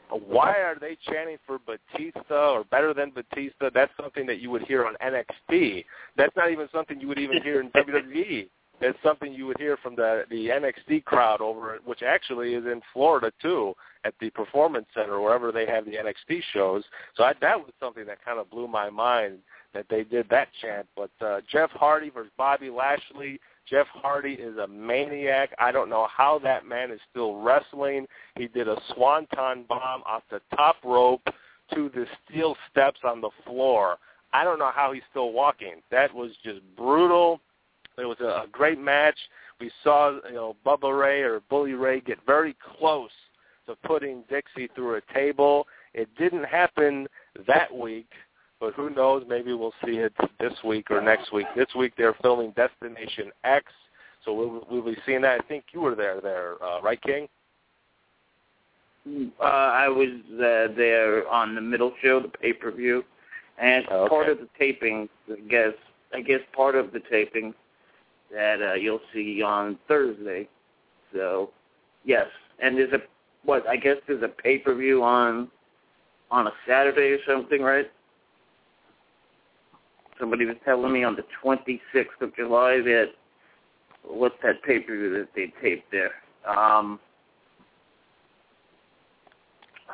Why 0.08 0.52
are 0.52 0.76
they 0.80 0.96
chanting 1.10 1.38
for 1.44 1.58
Batista 1.58 2.50
or 2.52 2.62
better 2.62 2.94
than 2.94 3.10
Batista? 3.10 3.70
That's 3.74 3.90
something 4.00 4.24
that 4.26 4.38
you 4.38 4.50
would 4.50 4.62
hear 4.62 4.86
on 4.86 4.94
NXT. 5.04 5.84
That's 6.16 6.36
not 6.36 6.52
even 6.52 6.68
something 6.72 7.00
you 7.00 7.08
would 7.08 7.18
even 7.18 7.42
hear 7.42 7.60
in 7.60 7.70
WWE. 7.70 8.46
It's 8.80 8.98
something 9.02 9.32
you 9.32 9.46
would 9.46 9.58
hear 9.58 9.76
from 9.78 9.96
the 9.96 10.24
the 10.30 10.48
NXT 10.48 11.04
crowd 11.04 11.40
over, 11.40 11.78
which 11.84 12.02
actually 12.02 12.54
is 12.54 12.64
in 12.64 12.82
Florida 12.92 13.32
too, 13.40 13.74
at 14.04 14.14
the 14.20 14.30
Performance 14.30 14.86
Center, 14.94 15.20
wherever 15.20 15.50
they 15.50 15.66
have 15.66 15.84
the 15.84 15.92
NXT 15.92 16.40
shows. 16.52 16.84
So 17.16 17.24
I, 17.24 17.32
that 17.40 17.58
was 17.58 17.72
something 17.80 18.06
that 18.06 18.24
kind 18.24 18.38
of 18.38 18.50
blew 18.50 18.68
my 18.68 18.90
mind 18.90 19.38
that 19.72 19.86
they 19.88 20.04
did 20.04 20.28
that 20.30 20.48
chant. 20.60 20.86
But 20.96 21.10
uh, 21.24 21.40
Jeff 21.50 21.70
Hardy 21.70 22.10
versus 22.10 22.32
Bobby 22.36 22.70
Lashley. 22.70 23.40
Jeff 23.68 23.86
Hardy 23.88 24.34
is 24.34 24.56
a 24.58 24.66
maniac. 24.66 25.50
I 25.58 25.72
don't 25.72 25.90
know 25.90 26.06
how 26.14 26.38
that 26.44 26.66
man 26.66 26.92
is 26.92 27.00
still 27.10 27.36
wrestling. 27.36 28.06
He 28.36 28.46
did 28.46 28.68
a 28.68 28.80
swanton 28.94 29.64
bomb 29.68 30.02
off 30.06 30.22
the 30.30 30.40
top 30.54 30.76
rope 30.84 31.22
to 31.74 31.90
the 31.94 32.06
steel 32.24 32.56
steps 32.70 33.00
on 33.04 33.20
the 33.20 33.30
floor. 33.44 33.96
I 34.32 34.44
don't 34.44 34.58
know 34.58 34.70
how 34.72 34.92
he's 34.92 35.02
still 35.10 35.32
walking. 35.32 35.82
That 35.90 36.14
was 36.14 36.30
just 36.44 36.60
brutal. 36.76 37.40
It 37.98 38.04
was 38.04 38.18
a, 38.20 38.44
a 38.44 38.46
great 38.52 38.78
match. 38.78 39.16
We 39.60 39.70
saw 39.82 40.18
you 40.28 40.34
know 40.34 40.56
Bubba 40.64 40.98
Ray 40.98 41.22
or 41.22 41.40
Bully 41.48 41.72
Ray 41.72 42.00
get 42.00 42.18
very 42.26 42.56
close 42.78 43.10
to 43.66 43.74
putting 43.86 44.22
Dixie 44.28 44.68
through 44.74 44.96
a 44.96 45.00
table. 45.14 45.66
It 45.94 46.08
didn't 46.18 46.44
happen 46.44 47.08
that 47.46 47.74
week, 47.74 48.08
but 48.60 48.74
who 48.74 48.90
knows? 48.90 49.24
Maybe 49.28 49.52
we'll 49.54 49.74
see 49.84 49.92
it 49.96 50.12
this 50.38 50.52
week 50.64 50.90
or 50.90 51.00
next 51.00 51.32
week. 51.32 51.46
This 51.56 51.68
week 51.76 51.94
they're 51.96 52.14
filming 52.22 52.52
Destination 52.52 53.30
X, 53.44 53.64
so 54.24 54.34
we'll, 54.34 54.66
we'll 54.70 54.84
be 54.84 54.96
seeing 55.06 55.22
that. 55.22 55.40
I 55.40 55.46
think 55.48 55.64
you 55.72 55.80
were 55.80 55.94
there, 55.94 56.20
there, 56.20 56.62
uh, 56.62 56.80
right, 56.82 57.00
King? 57.02 57.28
Uh, 59.40 59.44
I 59.44 59.88
was 59.88 60.08
uh, 60.34 60.74
there 60.76 61.28
on 61.28 61.54
the 61.54 61.60
middle 61.60 61.92
show, 62.02 62.20
the 62.20 62.28
pay 62.28 62.52
per 62.52 62.70
view, 62.72 63.04
and 63.58 63.84
Oh, 63.90 64.00
okay. 64.00 64.08
part 64.10 64.28
of 64.28 64.38
the 64.38 64.48
taping. 64.58 65.08
I 65.30 65.40
guess 65.48 65.72
I 66.12 66.20
guess 66.20 66.40
part 66.54 66.74
of 66.74 66.92
the 66.92 67.00
taping 67.10 67.54
that 68.32 68.60
uh, 68.62 68.74
you'll 68.74 69.00
see 69.12 69.42
on 69.42 69.78
Thursday. 69.88 70.48
So, 71.12 71.50
yes, 72.04 72.26
and 72.60 72.76
there's 72.76 72.92
a 72.92 72.98
what 73.44 73.66
I 73.68 73.76
guess 73.76 73.96
there's 74.06 74.22
a 74.22 74.28
pay 74.28 74.58
per 74.58 74.74
view 74.74 75.02
on 75.02 75.48
on 76.30 76.46
a 76.48 76.52
Saturday 76.66 77.12
or 77.12 77.18
something, 77.26 77.62
right? 77.62 77.90
Somebody 80.18 80.46
was 80.46 80.56
telling 80.64 80.92
me 80.92 81.04
on 81.04 81.14
the 81.14 81.24
26th 81.44 82.20
of 82.20 82.34
July 82.34 82.80
that 82.82 83.10
what's 84.02 84.34
that 84.42 84.62
pay 84.62 84.80
per 84.80 84.96
view 84.96 85.12
that 85.18 85.28
they 85.34 85.52
taped 85.62 85.90
there? 85.92 86.12
Um, 86.48 86.98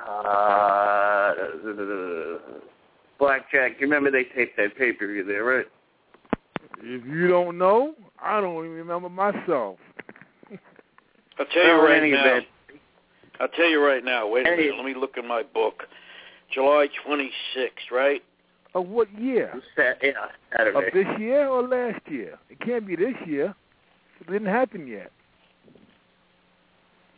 uh, 0.09 1.33
Blackjack. 3.19 3.73
You 3.79 3.87
remember 3.87 4.11
they 4.11 4.25
taped 4.25 4.57
that 4.57 4.77
pay 4.77 4.93
per 4.93 5.07
view 5.07 5.25
there, 5.25 5.45
right? 5.45 5.67
If 6.79 7.07
you 7.07 7.29
don't 7.29 7.59
know, 7.59 7.95
I 8.23 8.41
don't 8.41 8.57
even 8.65 8.71
remember 8.77 9.09
myself. 9.09 9.79
I'll 11.39 11.47
tell 11.47 11.67
you 11.67 11.81
right 11.83 12.03
now. 12.11 12.21
event, 12.27 12.45
I'll 13.41 13.49
tell 13.49 13.69
you 13.69 13.85
right 13.85 14.05
now. 14.05 14.29
Wait 14.29 14.47
a 14.47 14.51
Hey. 14.51 14.57
minute. 14.57 14.77
Let 14.77 14.85
me 14.85 14.95
look 14.95 15.17
in 15.17 15.27
my 15.27 15.43
book. 15.43 15.85
July 16.53 16.89
26th, 17.07 17.91
right? 17.91 18.23
Of 18.75 18.87
what 18.87 19.11
year? 19.19 19.53
Sa- 19.77 19.95
yeah, 20.03 20.29
Of 20.75 20.85
this 20.93 21.07
year 21.19 21.47
or 21.49 21.63
last 21.67 22.01
year? 22.09 22.39
It 22.51 22.61
can't 22.61 22.87
be 22.87 22.95
this 22.97 23.15
year. 23.27 23.55
It 24.21 24.31
didn't 24.31 24.49
happen 24.49 24.87
yet. 24.87 25.11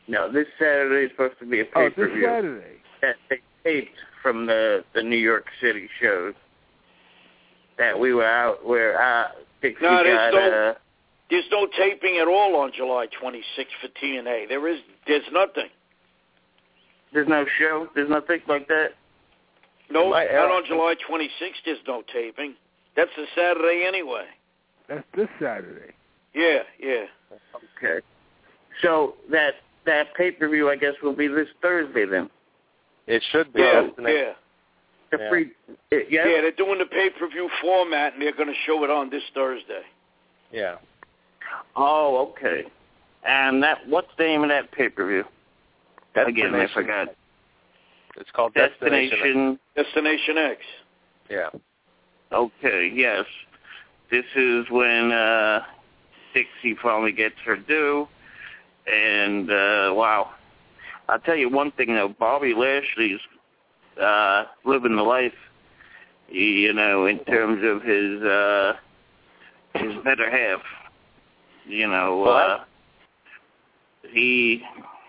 No, 0.06 0.31
this 0.31 0.47
Saturday 0.59 1.06
is 1.06 1.10
supposed 1.12 1.39
to 1.40 1.47
be 1.47 1.60
a 1.60 1.64
pay-per-view. 1.64 2.05
Oh, 2.05 2.09
this 2.09 2.24
Saturday. 2.24 2.76
that 3.02 3.16
they 3.31 3.40
taped 3.64 3.97
from 4.22 4.47
the 4.47 4.85
the 4.94 5.02
New 5.02 5.16
York 5.16 5.47
City 5.60 5.89
shows 6.01 6.35
that 7.78 7.98
we 7.98 8.12
were 8.14 8.24
out 8.26 8.64
where 8.64 9.01
uh, 9.01 9.28
Dixie 9.62 9.82
No, 9.85 10.02
there's 10.05 10.32
got. 10.32 10.35
no- 10.35 10.68
Uh, 10.70 10.74
There's 11.30 11.44
no 11.51 11.66
taping 11.76 12.18
at 12.20 12.28
all 12.28 12.56
on 12.56 12.72
July 12.76 13.06
26th 13.22 13.66
for 13.80 13.88
TNA. 14.02 14.48
There 14.48 14.68
is. 14.68 14.78
There's 15.06 15.22
nothing. 15.32 15.68
there's 17.12 17.28
no 17.28 17.44
show. 17.59 17.88
There's 17.94 18.10
nothing 18.10 18.40
like 18.48 18.68
that. 18.68 18.88
No, 19.90 20.10
My- 20.10 20.24
not 20.26 20.51
on 20.51 20.64
uh, 20.64 20.66
July 20.66 20.94
26th. 21.09 21.28
There's 21.64 21.78
no 21.86 22.02
taping. 22.12 22.55
That's 22.96 23.10
a 23.18 23.24
Saturday 23.34 23.84
anyway. 23.86 24.24
That's 24.88 25.05
this 25.16 25.28
Saturday. 25.40 25.92
Yeah, 26.34 26.59
yeah. 26.78 27.05
Okay. 27.78 28.05
So 28.82 29.14
that 29.30 29.55
that 29.86 30.14
pay 30.16 30.30
per 30.30 30.48
view, 30.48 30.68
I 30.70 30.76
guess, 30.76 30.94
will 31.02 31.14
be 31.16 31.26
this 31.28 31.48
Thursday 31.62 32.05
then. 32.06 32.28
It 33.06 33.22
should 33.30 33.52
be. 33.52 33.60
Yeah, 33.60 33.82
Destination. 33.86 34.16
yeah. 34.16 34.32
The 35.10 35.18
Yeah. 35.22 35.28
free. 35.30 35.51
It, 35.90 36.06
yeah. 36.10 36.26
Yeah, 36.26 36.40
they're 36.42 36.51
doing 36.52 36.78
the 36.78 36.86
pay-per-view 36.86 37.48
format, 37.60 38.14
and 38.14 38.22
they're 38.22 38.32
going 38.34 38.48
to 38.48 38.55
show 38.66 38.82
it 38.84 38.90
on 38.90 39.10
this 39.10 39.22
Thursday. 39.34 39.82
Yeah. 40.51 40.76
Oh, 41.76 42.30
okay. 42.30 42.64
And 43.26 43.62
that 43.62 43.78
what's 43.88 44.09
the 44.18 44.24
name 44.24 44.42
of 44.42 44.51
that 44.51 44.70
pay 44.72 44.88
per 44.88 45.06
view? 45.06 45.24
Again, 46.14 46.55
I 46.55 46.68
forgot. 46.72 47.09
It's 48.16 48.30
called 48.30 48.55
Destination. 48.55 49.10
Destination. 49.10 49.59
Destination 49.76 50.38
X. 50.38 50.60
Yeah. 51.28 51.48
Okay, 52.32 52.92
yes. 52.94 53.24
This 54.10 54.24
is 54.36 54.66
when 54.70 55.10
uh 55.10 55.60
Dixie 56.32 56.76
finally 56.80 57.12
gets 57.12 57.36
her 57.44 57.56
due. 57.56 58.06
And 58.86 59.51
uh 59.51 59.92
wow. 59.94 60.30
I'll 61.09 61.18
tell 61.18 61.36
you 61.36 61.51
one 61.51 61.72
thing 61.72 61.94
though, 61.94 62.14
Bobby 62.18 62.55
Lashley's 62.55 63.20
uh 64.01 64.44
living 64.64 64.96
the 64.96 65.02
life 65.02 65.32
you 66.28 66.72
know, 66.72 67.06
in 67.06 67.18
terms 67.24 67.62
of 67.64 67.82
his 67.82 68.22
uh 68.22 68.74
his 69.74 69.94
better 70.05 70.30
half. 70.30 70.60
You 71.66 71.89
know, 71.89 72.24
uh 72.24 72.65
he 74.11 74.62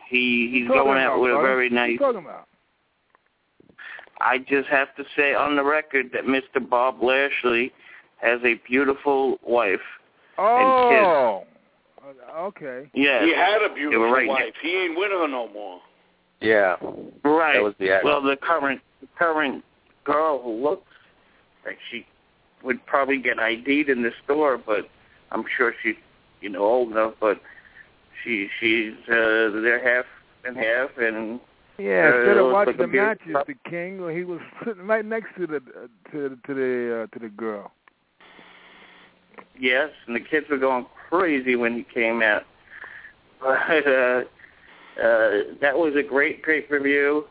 he 0.09 0.49
he's 0.51 0.67
going 0.67 0.97
out 0.97 1.13
about, 1.15 1.21
with 1.21 1.31
a 1.31 1.33
brother? 1.35 1.47
very 1.47 1.69
What 1.69 1.77
are 1.79 1.87
you 1.87 1.93
nice 1.93 1.99
talking 1.99 2.21
about? 2.21 2.47
I 4.21 4.37
just 4.37 4.69
have 4.69 4.95
to 4.95 5.03
say 5.17 5.33
on 5.33 5.55
the 5.57 5.63
record 5.63 6.11
that 6.13 6.23
Mr. 6.23 6.67
Bob 6.67 7.03
Lashley 7.03 7.73
has 8.21 8.39
a 8.45 8.55
beautiful 8.65 9.37
wife 9.43 9.81
Oh, 10.37 11.43
Uh, 12.03 12.41
okay. 12.47 12.89
Yeah. 12.93 13.25
He 13.25 13.33
had 13.33 13.61
a 13.61 13.73
beautiful 13.73 14.11
right 14.11 14.27
wife. 14.27 14.53
He 14.61 14.69
ain't 14.69 14.97
with 14.97 15.11
her 15.11 15.27
no 15.27 15.47
more. 15.49 15.79
Yeah. 16.41 16.75
Right. 17.23 17.53
That 17.55 17.63
was 17.63 17.73
the 17.79 17.91
act. 17.91 18.03
well, 18.05 18.21
the 18.21 18.35
current 18.35 18.81
the 19.01 19.07
current 19.17 19.63
girl 20.03 20.41
who 20.41 20.61
looks 20.61 20.91
like 21.65 21.77
she 21.89 22.05
would 22.63 22.85
probably 22.85 23.17
get 23.17 23.39
ID'd 23.39 23.89
in 23.89 24.03
the 24.03 24.11
store, 24.23 24.57
but 24.57 24.89
I'm 25.31 25.45
sure 25.57 25.73
she's 25.81 25.95
you 26.41 26.49
know 26.49 26.63
old 26.63 26.91
enough. 26.91 27.13
But 27.19 27.41
she 28.23 28.49
she's 28.59 28.93
uh, 29.07 29.49
they're 29.61 29.81
half 29.83 30.05
and 30.45 30.57
half, 30.57 30.97
and 30.97 31.39
Yeah, 31.77 32.11
uh, 32.13 32.17
instead 32.17 32.37
of 32.37 32.51
watching 32.51 32.77
the 32.77 32.87
matches, 32.87 33.35
the 33.47 33.69
king, 33.69 33.97
he 34.15 34.23
was 34.23 34.39
sitting 34.65 34.87
right 34.87 35.05
next 35.05 35.35
to 35.37 35.47
the 35.47 35.57
uh, 35.57 36.11
to 36.11 36.37
to 36.47 36.53
the 36.53 37.03
uh, 37.03 37.07
to 37.13 37.19
the 37.19 37.29
girl. 37.29 37.71
Yes, 39.57 39.91
and 40.07 40.15
the 40.15 40.19
kids 40.19 40.47
were 40.49 40.57
going 40.57 40.85
crazy 41.09 41.55
when 41.55 41.75
he 41.75 41.83
came 41.83 42.21
out. 42.21 42.43
But 43.41 43.85
uh, 43.85 44.23
uh, 45.01 45.43
that 45.61 45.77
was 45.77 45.93
a 45.95 46.01
great 46.01 46.41
pay 46.43 46.61
per 46.61 46.79
view. 46.79 47.25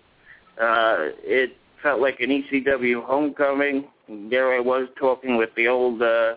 Uh, 0.60 1.10
it 1.24 1.56
felt 1.82 2.00
like 2.00 2.20
an 2.20 2.30
ECW 2.30 3.02
homecoming. 3.04 3.86
There 4.08 4.54
I 4.54 4.60
was 4.60 4.88
talking 4.98 5.36
with 5.36 5.50
the 5.56 5.68
old 5.68 6.02
uh, 6.02 6.34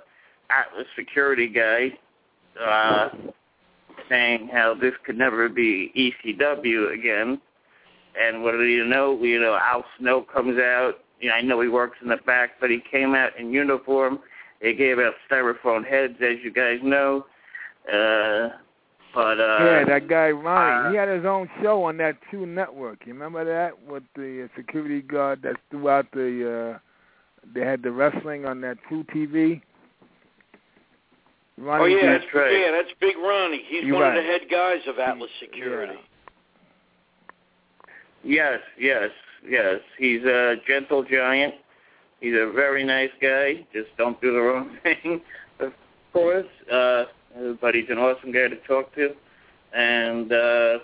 Atlas 0.49 0.87
security 0.95 1.47
guy, 1.47 1.97
uh, 2.63 3.09
saying 4.09 4.49
how 4.51 4.73
this 4.79 4.93
could 5.05 5.17
never 5.17 5.49
be 5.49 5.91
ECW 6.25 6.93
again. 6.93 7.41
And 8.19 8.43
what 8.43 8.51
do 8.51 8.63
you 8.63 8.85
know? 8.85 9.21
You 9.21 9.39
know, 9.39 9.57
Al 9.61 9.83
Snow 9.99 10.21
comes 10.21 10.57
out. 10.59 10.95
You 11.19 11.29
know, 11.29 11.35
I 11.35 11.41
know 11.41 11.61
he 11.61 11.67
works 11.67 11.97
in 12.01 12.09
the 12.09 12.17
back, 12.25 12.51
but 12.59 12.69
he 12.69 12.81
came 12.91 13.15
out 13.15 13.37
in 13.39 13.51
uniform. 13.51 14.19
They 14.61 14.73
gave 14.73 14.97
out 14.99 15.13
styrofoam 15.29 15.85
heads, 15.85 16.15
as 16.21 16.37
you 16.43 16.51
guys 16.51 16.79
know. 16.83 17.25
Uh, 17.91 18.49
but 19.13 19.39
uh, 19.39 19.57
yeah, 19.61 19.83
that 19.85 20.07
guy 20.07 20.29
Ronnie, 20.29 20.87
uh, 20.87 20.91
he 20.91 20.97
had 20.97 21.09
his 21.09 21.25
own 21.25 21.49
show 21.61 21.83
on 21.83 21.97
that 21.97 22.17
Two 22.29 22.45
Network. 22.45 22.99
You 23.05 23.13
remember 23.13 23.45
that 23.45 23.71
with 23.87 24.03
the 24.15 24.49
security 24.55 25.01
guard 25.01 25.41
that 25.43 25.55
throughout 25.71 26.11
the 26.11 26.75
uh 26.75 26.79
they 27.53 27.61
had 27.61 27.81
the 27.81 27.91
wrestling 27.91 28.45
on 28.45 28.61
that 28.61 28.77
Two 28.89 29.05
TV. 29.05 29.61
Ronnie 31.57 31.83
oh 31.83 31.87
yeah, 31.87 32.11
that's 32.13 32.25
yeah, 32.33 32.71
that's 32.71 32.93
Big 32.99 33.17
Ronnie. 33.17 33.63
He's 33.67 33.83
You're 33.83 33.95
one 33.95 34.03
right. 34.03 34.17
of 34.17 34.23
the 34.23 34.29
head 34.29 34.41
guys 34.49 34.81
of 34.87 34.99
Atlas 34.99 35.31
Security. 35.39 35.99
Yes, 38.23 38.59
yes, 38.79 39.09
yes. 39.47 39.79
He's 39.97 40.23
a 40.23 40.55
gentle 40.67 41.03
giant. 41.03 41.55
He's 42.19 42.33
a 42.33 42.51
very 42.53 42.83
nice 42.83 43.11
guy. 43.21 43.65
Just 43.73 43.89
don't 43.97 44.19
do 44.21 44.33
the 44.33 44.39
wrong 44.39 44.77
thing, 44.83 45.21
of 45.59 45.73
course. 46.13 46.45
Uh, 46.71 47.05
but 47.61 47.75
he's 47.75 47.89
an 47.89 47.97
awesome 47.97 48.31
guy 48.31 48.47
to 48.47 48.55
talk 48.67 48.93
to. 48.95 49.11
And 49.73 50.31
uh, 50.31 50.79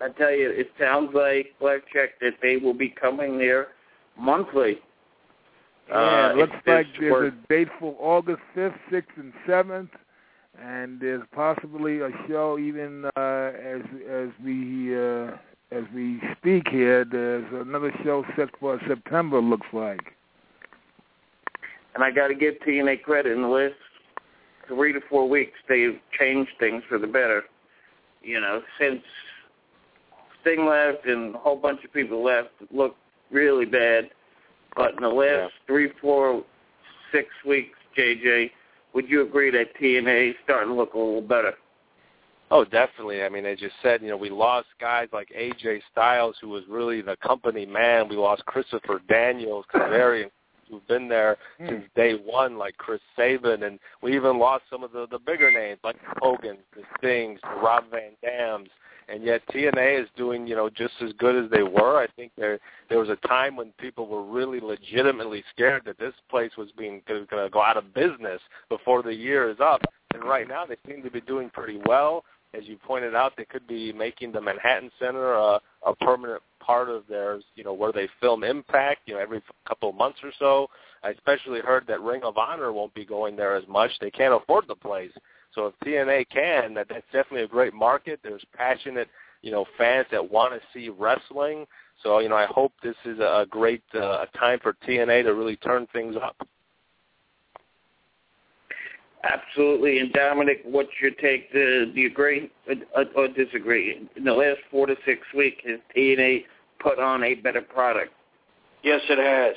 I 0.00 0.08
tell 0.16 0.30
you, 0.30 0.50
it 0.50 0.70
sounds 0.78 1.10
like 1.14 1.54
Blackjack 1.60 2.20
that 2.20 2.34
they 2.42 2.56
will 2.56 2.74
be 2.74 2.88
coming 2.88 3.38
there 3.38 3.68
monthly. 4.18 4.78
Yeah, 5.88 5.94
uh, 5.96 6.30
it 6.30 6.36
looks 6.36 6.52
if 6.54 6.66
like 6.66 6.86
there's 6.98 7.12
works. 7.12 7.36
a 7.44 7.48
date 7.48 7.68
for 7.78 7.94
August 8.00 8.40
5th, 8.56 8.78
6th, 8.90 9.04
and 9.16 9.32
7th, 9.46 9.88
and 10.60 11.00
there's 11.00 11.22
possibly 11.34 12.00
a 12.00 12.10
show 12.28 12.58
even 12.58 13.04
uh, 13.16 13.20
as 13.20 13.82
as 14.08 14.28
we 14.44 14.96
uh, 14.96 15.32
as 15.72 15.84
we 15.94 16.20
speak 16.38 16.68
here. 16.68 17.04
There's 17.04 17.46
another 17.52 17.92
show 18.04 18.24
set 18.36 18.48
for 18.58 18.80
September. 18.88 19.40
Looks 19.40 19.66
like. 19.72 20.14
And 21.94 22.02
I 22.02 22.10
got 22.10 22.28
to 22.28 22.34
give 22.34 22.54
TNA 22.66 23.02
credit 23.02 23.32
in 23.32 23.42
the 23.42 23.48
last 23.48 23.74
three 24.66 24.92
to 24.92 25.00
four 25.08 25.28
weeks. 25.28 25.58
They've 25.68 25.98
changed 26.18 26.50
things 26.58 26.82
for 26.88 26.98
the 26.98 27.06
better. 27.06 27.42
You 28.22 28.40
know, 28.40 28.62
since 28.80 29.02
Sting 30.40 30.66
left 30.66 31.06
and 31.06 31.34
a 31.34 31.38
whole 31.38 31.56
bunch 31.56 31.84
of 31.84 31.92
people 31.92 32.24
left, 32.24 32.48
it 32.60 32.74
looked 32.74 32.98
really 33.30 33.66
bad. 33.66 34.10
But 34.76 34.94
in 34.94 35.02
the 35.02 35.08
last 35.08 35.52
three, 35.66 35.90
four, 36.00 36.44
six 37.12 37.28
weeks, 37.46 37.78
JJ, 37.96 38.50
would 38.94 39.08
you 39.08 39.22
agree 39.22 39.50
that 39.50 39.76
TNA 39.80 40.30
is 40.30 40.36
starting 40.44 40.70
to 40.70 40.74
look 40.74 40.94
a 40.94 40.98
little 40.98 41.20
better? 41.20 41.54
Oh, 42.50 42.64
definitely. 42.64 43.22
I 43.22 43.28
mean, 43.28 43.46
as 43.46 43.60
you 43.60 43.70
said, 43.82 44.02
you 44.02 44.08
know, 44.08 44.16
we 44.16 44.30
lost 44.30 44.68
guys 44.80 45.08
like 45.12 45.28
AJ 45.36 45.80
Styles, 45.90 46.36
who 46.40 46.48
was 46.48 46.62
really 46.68 47.00
the 47.00 47.16
company 47.16 47.66
man. 47.66 48.08
We 48.08 48.16
lost 48.16 48.44
Christopher 48.46 49.00
Daniels, 49.08 49.64
Kazarian, 49.74 50.30
who've 50.70 50.86
been 50.86 51.08
there 51.08 51.36
hmm. 51.58 51.68
since 51.68 51.84
day 51.96 52.12
one, 52.12 52.58
like 52.58 52.76
Chris 52.76 53.00
Sabin, 53.16 53.64
and 53.64 53.78
we 54.02 54.14
even 54.14 54.38
lost 54.38 54.64
some 54.70 54.84
of 54.84 54.92
the 54.92 55.06
the 55.10 55.18
bigger 55.18 55.50
names 55.50 55.80
like 55.82 55.96
Hogan, 56.20 56.58
the 56.76 56.82
Stings, 56.98 57.40
the 57.42 57.60
Rob 57.60 57.84
Van 57.90 58.12
Dams, 58.22 58.68
and 59.08 59.22
yet 59.22 59.42
TNA 59.48 60.02
is 60.02 60.08
doing, 60.16 60.46
you 60.46 60.56
know, 60.56 60.68
just 60.70 60.94
as 61.02 61.12
good 61.18 61.42
as 61.42 61.50
they 61.50 61.62
were. 61.62 62.00
I 62.00 62.06
think 62.16 62.32
there 62.36 62.58
there 62.88 62.98
was 62.98 63.08
a 63.08 63.28
time 63.28 63.56
when 63.56 63.72
people 63.78 64.06
were 64.06 64.24
really 64.24 64.60
legitimately 64.60 65.44
scared 65.52 65.82
that 65.86 65.98
this 65.98 66.14
place 66.30 66.52
was 66.56 66.68
being 66.76 67.02
going 67.06 67.26
to 67.26 67.48
go 67.50 67.62
out 67.62 67.76
of 67.76 67.94
business 67.94 68.40
before 68.68 69.02
the 69.02 69.14
year 69.14 69.50
is 69.50 69.58
up, 69.60 69.82
and 70.12 70.24
right 70.24 70.48
now 70.48 70.64
they 70.66 70.76
seem 70.86 71.02
to 71.02 71.10
be 71.10 71.20
doing 71.20 71.50
pretty 71.50 71.80
well. 71.86 72.24
As 72.56 72.64
you 72.66 72.76
pointed 72.76 73.16
out, 73.16 73.32
they 73.36 73.44
could 73.44 73.66
be 73.66 73.92
making 73.92 74.30
the 74.30 74.40
Manhattan 74.40 74.90
Center 75.00 75.32
a, 75.32 75.60
a 75.84 75.94
permanent 76.00 76.40
part 76.60 76.88
of 76.88 77.02
theirs, 77.08 77.42
you 77.56 77.64
know, 77.64 77.72
where 77.72 77.92
they 77.92 78.08
film 78.20 78.44
Impact, 78.44 79.00
you 79.06 79.14
know, 79.14 79.20
every 79.20 79.42
couple 79.66 79.90
of 79.90 79.96
months 79.96 80.20
or 80.22 80.30
so. 80.38 80.68
I 81.02 81.10
especially 81.10 81.60
heard 81.60 81.84
that 81.88 82.00
Ring 82.00 82.22
of 82.22 82.38
Honor 82.38 82.72
won't 82.72 82.94
be 82.94 83.04
going 83.04 83.34
there 83.36 83.56
as 83.56 83.66
much. 83.68 83.90
They 84.00 84.10
can't 84.10 84.34
afford 84.34 84.66
the 84.68 84.76
place. 84.76 85.10
So 85.54 85.66
if 85.66 85.74
TNA 85.84 86.28
can, 86.30 86.74
that 86.74 86.88
that's 86.88 87.06
definitely 87.12 87.42
a 87.42 87.48
great 87.48 87.74
market. 87.74 88.20
There's 88.22 88.44
passionate, 88.56 89.08
you 89.42 89.50
know, 89.50 89.64
fans 89.78 90.06
that 90.10 90.30
want 90.30 90.54
to 90.54 90.60
see 90.72 90.88
wrestling. 90.88 91.66
So 92.02 92.18
you 92.18 92.28
know, 92.28 92.36
I 92.36 92.46
hope 92.46 92.72
this 92.82 92.96
is 93.04 93.18
a 93.20 93.42
a 93.42 93.46
great 93.46 93.82
uh, 93.94 94.26
time 94.38 94.58
for 94.62 94.74
TNA 94.86 95.24
to 95.24 95.34
really 95.34 95.56
turn 95.56 95.86
things 95.92 96.16
up. 96.16 96.36
Absolutely. 99.24 100.00
And 100.00 100.12
Dominic, 100.12 100.60
what's 100.64 100.90
your 101.00 101.12
take? 101.12 101.52
Do, 101.52 101.90
do 101.92 102.00
you 102.00 102.08
agree 102.08 102.50
or, 102.94 103.04
or 103.16 103.28
disagree? 103.28 104.08
In 104.16 104.24
the 104.24 104.32
last 104.32 104.58
four 104.70 104.86
to 104.86 104.96
six 105.06 105.20
weeks, 105.34 105.62
has 105.66 105.80
TNA 105.96 106.44
put 106.78 106.98
on 106.98 107.22
a 107.24 107.34
better 107.34 107.62
product? 107.62 108.12
Yes, 108.82 109.00
it 109.08 109.18
has. 109.18 109.56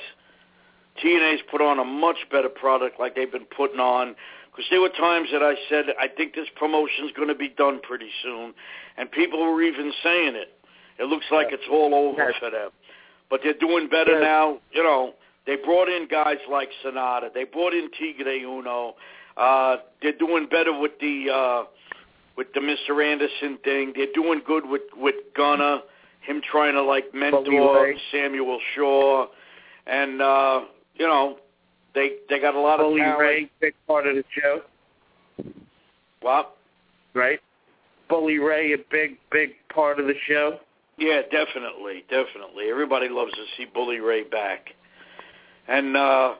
TNA's 1.04 1.42
put 1.50 1.60
on 1.60 1.78
a 1.78 1.84
much 1.84 2.16
better 2.30 2.48
product 2.48 2.98
like 2.98 3.14
they've 3.14 3.30
been 3.30 3.46
putting 3.56 3.78
on. 3.78 4.16
Because 4.58 4.70
there 4.70 4.80
were 4.80 4.88
times 4.88 5.28
that 5.30 5.40
I 5.40 5.54
said, 5.68 5.84
I 6.00 6.08
think 6.08 6.34
this 6.34 6.48
promotion's 6.56 7.12
going 7.14 7.28
to 7.28 7.34
be 7.36 7.48
done 7.48 7.78
pretty 7.80 8.10
soon. 8.24 8.54
And 8.96 9.08
people 9.08 9.38
were 9.40 9.62
even 9.62 9.92
saying 10.02 10.34
it. 10.34 10.48
It 10.98 11.04
looks 11.04 11.26
like 11.30 11.46
it's 11.52 11.62
all 11.70 11.94
over 11.94 12.34
for 12.40 12.50
them. 12.50 12.70
But 13.30 13.42
they're 13.44 13.54
doing 13.54 13.88
better 13.88 14.20
now. 14.20 14.58
You 14.72 14.82
know, 14.82 15.14
they 15.46 15.54
brought 15.54 15.88
in 15.88 16.08
guys 16.08 16.38
like 16.50 16.70
Sanada. 16.84 17.32
They 17.32 17.44
brought 17.44 17.72
in 17.72 17.88
Tigre 17.96 18.42
Uno. 18.42 18.96
Uh, 19.36 19.76
they're 20.02 20.18
doing 20.18 20.48
better 20.50 20.76
with 20.76 20.98
the 21.00 21.26
uh, 21.32 21.64
with 22.36 22.48
the 22.52 22.58
Mr. 22.58 23.00
Anderson 23.00 23.58
thing. 23.62 23.92
They're 23.94 24.12
doing 24.12 24.42
good 24.44 24.66
with 24.66 24.82
with 24.96 25.14
Gunner, 25.36 25.82
him 26.22 26.42
trying 26.50 26.72
to 26.72 26.82
like 26.82 27.14
mentor 27.14 27.94
Samuel 28.10 28.58
Shaw, 28.74 29.26
and 29.86 30.20
uh, 30.20 30.62
you 30.96 31.06
know 31.06 31.38
they 31.98 32.10
they 32.28 32.40
got 32.40 32.54
a 32.54 32.60
lot 32.60 32.80
of 32.80 32.86
Bully 32.86 33.00
talent. 33.00 33.20
Ray, 33.20 33.50
big 33.60 33.74
part 33.86 34.06
of 34.06 34.14
the 34.14 34.24
show, 34.40 34.60
What? 36.20 36.56
right? 37.14 37.40
Bully 38.08 38.38
Ray, 38.38 38.72
a 38.72 38.78
big, 38.90 39.18
big 39.30 39.50
part 39.74 39.98
of 39.98 40.06
the 40.06 40.14
show. 40.26 40.58
Yeah, 40.96 41.22
definitely, 41.30 42.04
definitely. 42.08 42.70
Everybody 42.70 43.08
loves 43.08 43.32
to 43.32 43.44
see 43.56 43.66
Bully 43.72 43.98
Ray 43.98 44.24
back, 44.24 44.70
and 45.68 45.96
uh, 45.96 46.34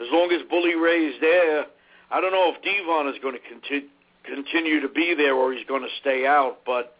as 0.00 0.06
long 0.10 0.30
as 0.32 0.42
Bully 0.50 0.74
Ray 0.74 1.06
is 1.06 1.14
there, 1.20 1.66
I 2.10 2.20
don't 2.20 2.32
know 2.32 2.52
if 2.54 2.62
Devon 2.62 3.08
is 3.14 3.20
going 3.22 3.34
to 3.34 3.40
conti- 3.48 3.88
continue 4.24 4.80
to 4.80 4.88
be 4.88 5.14
there 5.16 5.34
or 5.34 5.52
he's 5.52 5.66
going 5.66 5.82
to 5.82 5.94
stay 6.00 6.26
out. 6.26 6.58
But 6.66 6.96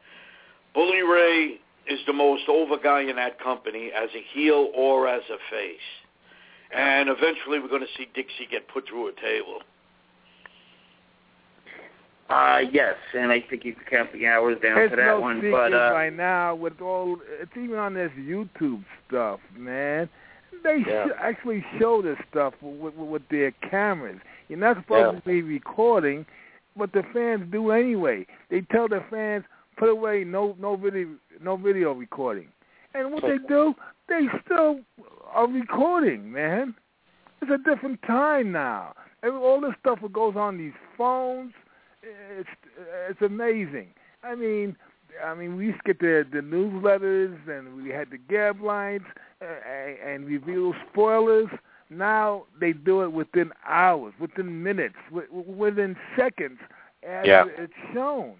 Bully 0.74 1.02
Ray 1.02 1.60
is 1.88 2.00
the 2.06 2.12
most 2.12 2.48
over 2.48 2.76
guy 2.82 3.02
in 3.02 3.16
that 3.16 3.38
company 3.40 3.90
as 3.94 4.08
a 4.14 4.22
heel 4.32 4.70
or 4.74 5.06
as 5.08 5.22
a 5.30 5.38
face. 5.50 6.05
And 6.74 7.08
eventually 7.08 7.58
we're 7.60 7.68
going 7.68 7.82
to 7.82 7.86
see 7.96 8.08
Dixie 8.14 8.48
get 8.50 8.68
put 8.68 8.88
through 8.88 9.08
a 9.08 9.12
table. 9.12 9.60
Uh, 12.28 12.58
yes, 12.72 12.96
and 13.16 13.30
I 13.30 13.40
think 13.48 13.64
you 13.64 13.72
can 13.74 13.84
count 13.88 14.12
the 14.12 14.26
hours 14.26 14.58
down 14.60 14.74
There's 14.74 14.90
to 14.90 14.96
that 14.96 15.06
no 15.06 15.20
one. 15.20 15.40
But 15.48 15.72
uh, 15.72 15.92
right 15.92 16.12
now 16.12 16.56
with 16.56 16.80
all 16.80 17.18
it's 17.40 17.52
even 17.56 17.76
on 17.78 17.94
this 17.94 18.10
YouTube 18.18 18.84
stuff, 19.08 19.38
man. 19.56 20.08
They 20.64 20.82
Yeah. 20.86 21.06
sh- 21.06 21.10
actually 21.20 21.64
show 21.78 22.02
this 22.02 22.16
stuff 22.30 22.54
with, 22.60 22.94
with, 22.94 23.08
with 23.08 23.22
their 23.30 23.52
cameras. 23.70 24.18
You're 24.48 24.58
not 24.58 24.76
supposed 24.78 25.14
Yeah. 25.14 25.20
to 25.20 25.26
be 25.26 25.42
recording, 25.42 26.26
but 26.76 26.92
the 26.92 27.04
fans 27.12 27.44
do 27.52 27.70
anyway. 27.70 28.26
They 28.50 28.62
tell 28.62 28.88
the 28.88 29.04
fans 29.08 29.44
put 29.76 29.88
away 29.88 30.24
no 30.24 30.56
no 30.58 30.74
video 30.76 31.10
no 31.40 31.56
video 31.56 31.92
recording, 31.92 32.48
and 32.94 33.12
what 33.12 33.22
they 33.22 33.38
do, 33.46 33.74
they 34.08 34.22
still 34.44 34.80
are 35.36 35.46
recording, 35.46 36.32
man. 36.32 36.74
It's 37.42 37.50
a 37.50 37.58
different 37.58 38.00
time 38.02 38.52
now. 38.52 38.94
And 39.22 39.34
all 39.34 39.60
this 39.60 39.72
stuff 39.80 39.98
that 40.02 40.12
goes 40.12 40.34
on 40.36 40.56
these 40.58 40.72
phones, 40.96 41.52
it's 42.02 42.48
it's 43.10 43.20
amazing. 43.22 43.88
I 44.24 44.34
mean, 44.34 44.76
I 45.24 45.34
mean, 45.34 45.56
we 45.56 45.66
used 45.66 45.78
to 45.86 45.92
get 45.94 46.00
the 46.00 46.26
the 46.32 46.40
newsletters 46.40 47.36
and 47.48 47.76
we 47.82 47.90
had 47.90 48.10
the 48.10 48.18
gab 48.18 48.60
lines 48.62 49.02
uh, 49.42 49.44
and, 49.70 49.98
and 50.24 50.26
reveal 50.26 50.72
spoilers. 50.90 51.48
Now 51.90 52.44
they 52.60 52.72
do 52.72 53.02
it 53.02 53.12
within 53.12 53.52
hours, 53.68 54.14
within 54.18 54.62
minutes, 54.62 54.96
within 55.12 55.96
seconds, 56.16 56.58
as 57.06 57.26
Yeah. 57.26 57.44
it's 57.58 57.72
shown. 57.94 58.34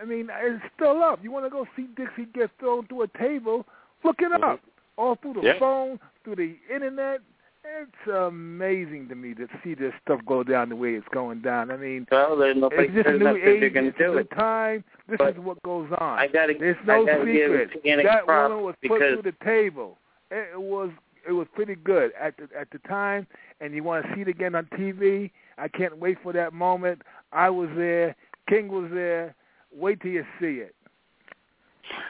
I 0.00 0.04
mean, 0.04 0.28
it's 0.30 0.62
still 0.76 1.02
up. 1.02 1.18
You 1.22 1.32
want 1.32 1.46
to 1.46 1.50
go 1.50 1.66
see 1.76 1.88
Dixie 1.96 2.26
get 2.32 2.50
thrown 2.60 2.86
through 2.86 3.02
a 3.02 3.08
table? 3.18 3.66
Look 4.04 4.16
it 4.20 4.32
up. 4.44 4.60
All 4.98 5.14
through 5.14 5.34
the 5.34 5.40
Yeah. 5.42 5.58
phone, 5.58 5.98
through 6.24 6.36
the 6.36 6.56
internet. 6.68 7.22
It's 7.64 8.06
amazing 8.08 9.08
to 9.08 9.14
me 9.14 9.34
to 9.34 9.46
see 9.62 9.74
this 9.74 9.92
stuff 10.02 10.20
go 10.26 10.42
down 10.42 10.70
the 10.70 10.76
way 10.76 10.94
it's 10.94 11.06
going 11.08 11.40
down. 11.40 11.70
I 11.70 11.76
mean, 11.76 12.06
well, 12.10 12.36
there's 12.36 12.56
it's 12.56 12.94
just 12.94 13.08
a 13.08 13.12
new 13.18 13.36
age. 13.36 13.62
It's 13.62 13.98
new 13.98 14.18
it. 14.18 14.30
time. 14.30 14.84
This 15.06 15.18
But 15.18 15.34
is 15.34 15.38
what 15.38 15.62
goes 15.62 15.90
on. 15.98 16.18
I 16.18 16.26
gotta, 16.26 16.54
There's 16.58 16.76
no 16.86 17.02
I 17.02 17.06
gotta 17.06 17.24
secret. 17.24 17.70
that 18.04 18.26
woman 18.26 18.62
was 18.64 18.74
put 18.86 18.98
through 18.98 19.22
the 19.22 19.34
table. 19.44 19.98
It 20.30 20.50
it 20.54 20.60
was 20.60 20.90
it 21.26 21.32
was 21.32 21.46
pretty 21.54 21.74
good 21.76 22.12
at 22.18 22.36
the 22.36 22.48
at 22.58 22.70
the 22.70 22.78
time, 22.88 23.26
and 23.60 23.74
you 23.74 23.82
want 23.84 24.04
to 24.06 24.14
see 24.14 24.22
it 24.22 24.28
again 24.28 24.54
on 24.54 24.64
TV. 24.76 25.30
I 25.58 25.68
can't 25.68 25.96
wait 25.98 26.18
for 26.22 26.32
that 26.32 26.52
moment. 26.52 27.02
I 27.32 27.50
was 27.50 27.68
there. 27.76 28.16
King 28.48 28.68
was 28.68 28.90
there. 28.92 29.34
Wait 29.74 30.00
till 30.00 30.10
you 30.10 30.24
see 30.40 30.56
it. 30.60 30.74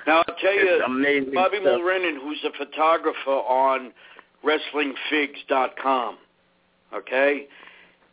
Now 0.07 0.25
I'll 0.27 0.37
tell 0.41 0.55
you, 0.55 0.83
amazing 0.85 1.35
Bobby 1.35 1.59
stuff. 1.61 1.79
Mulrennan, 1.81 2.17
who's 2.21 2.43
a 2.45 2.53
photographer 2.57 3.31
on 3.31 3.93
WrestlingFigs.com, 4.45 6.19
okay, 6.95 7.47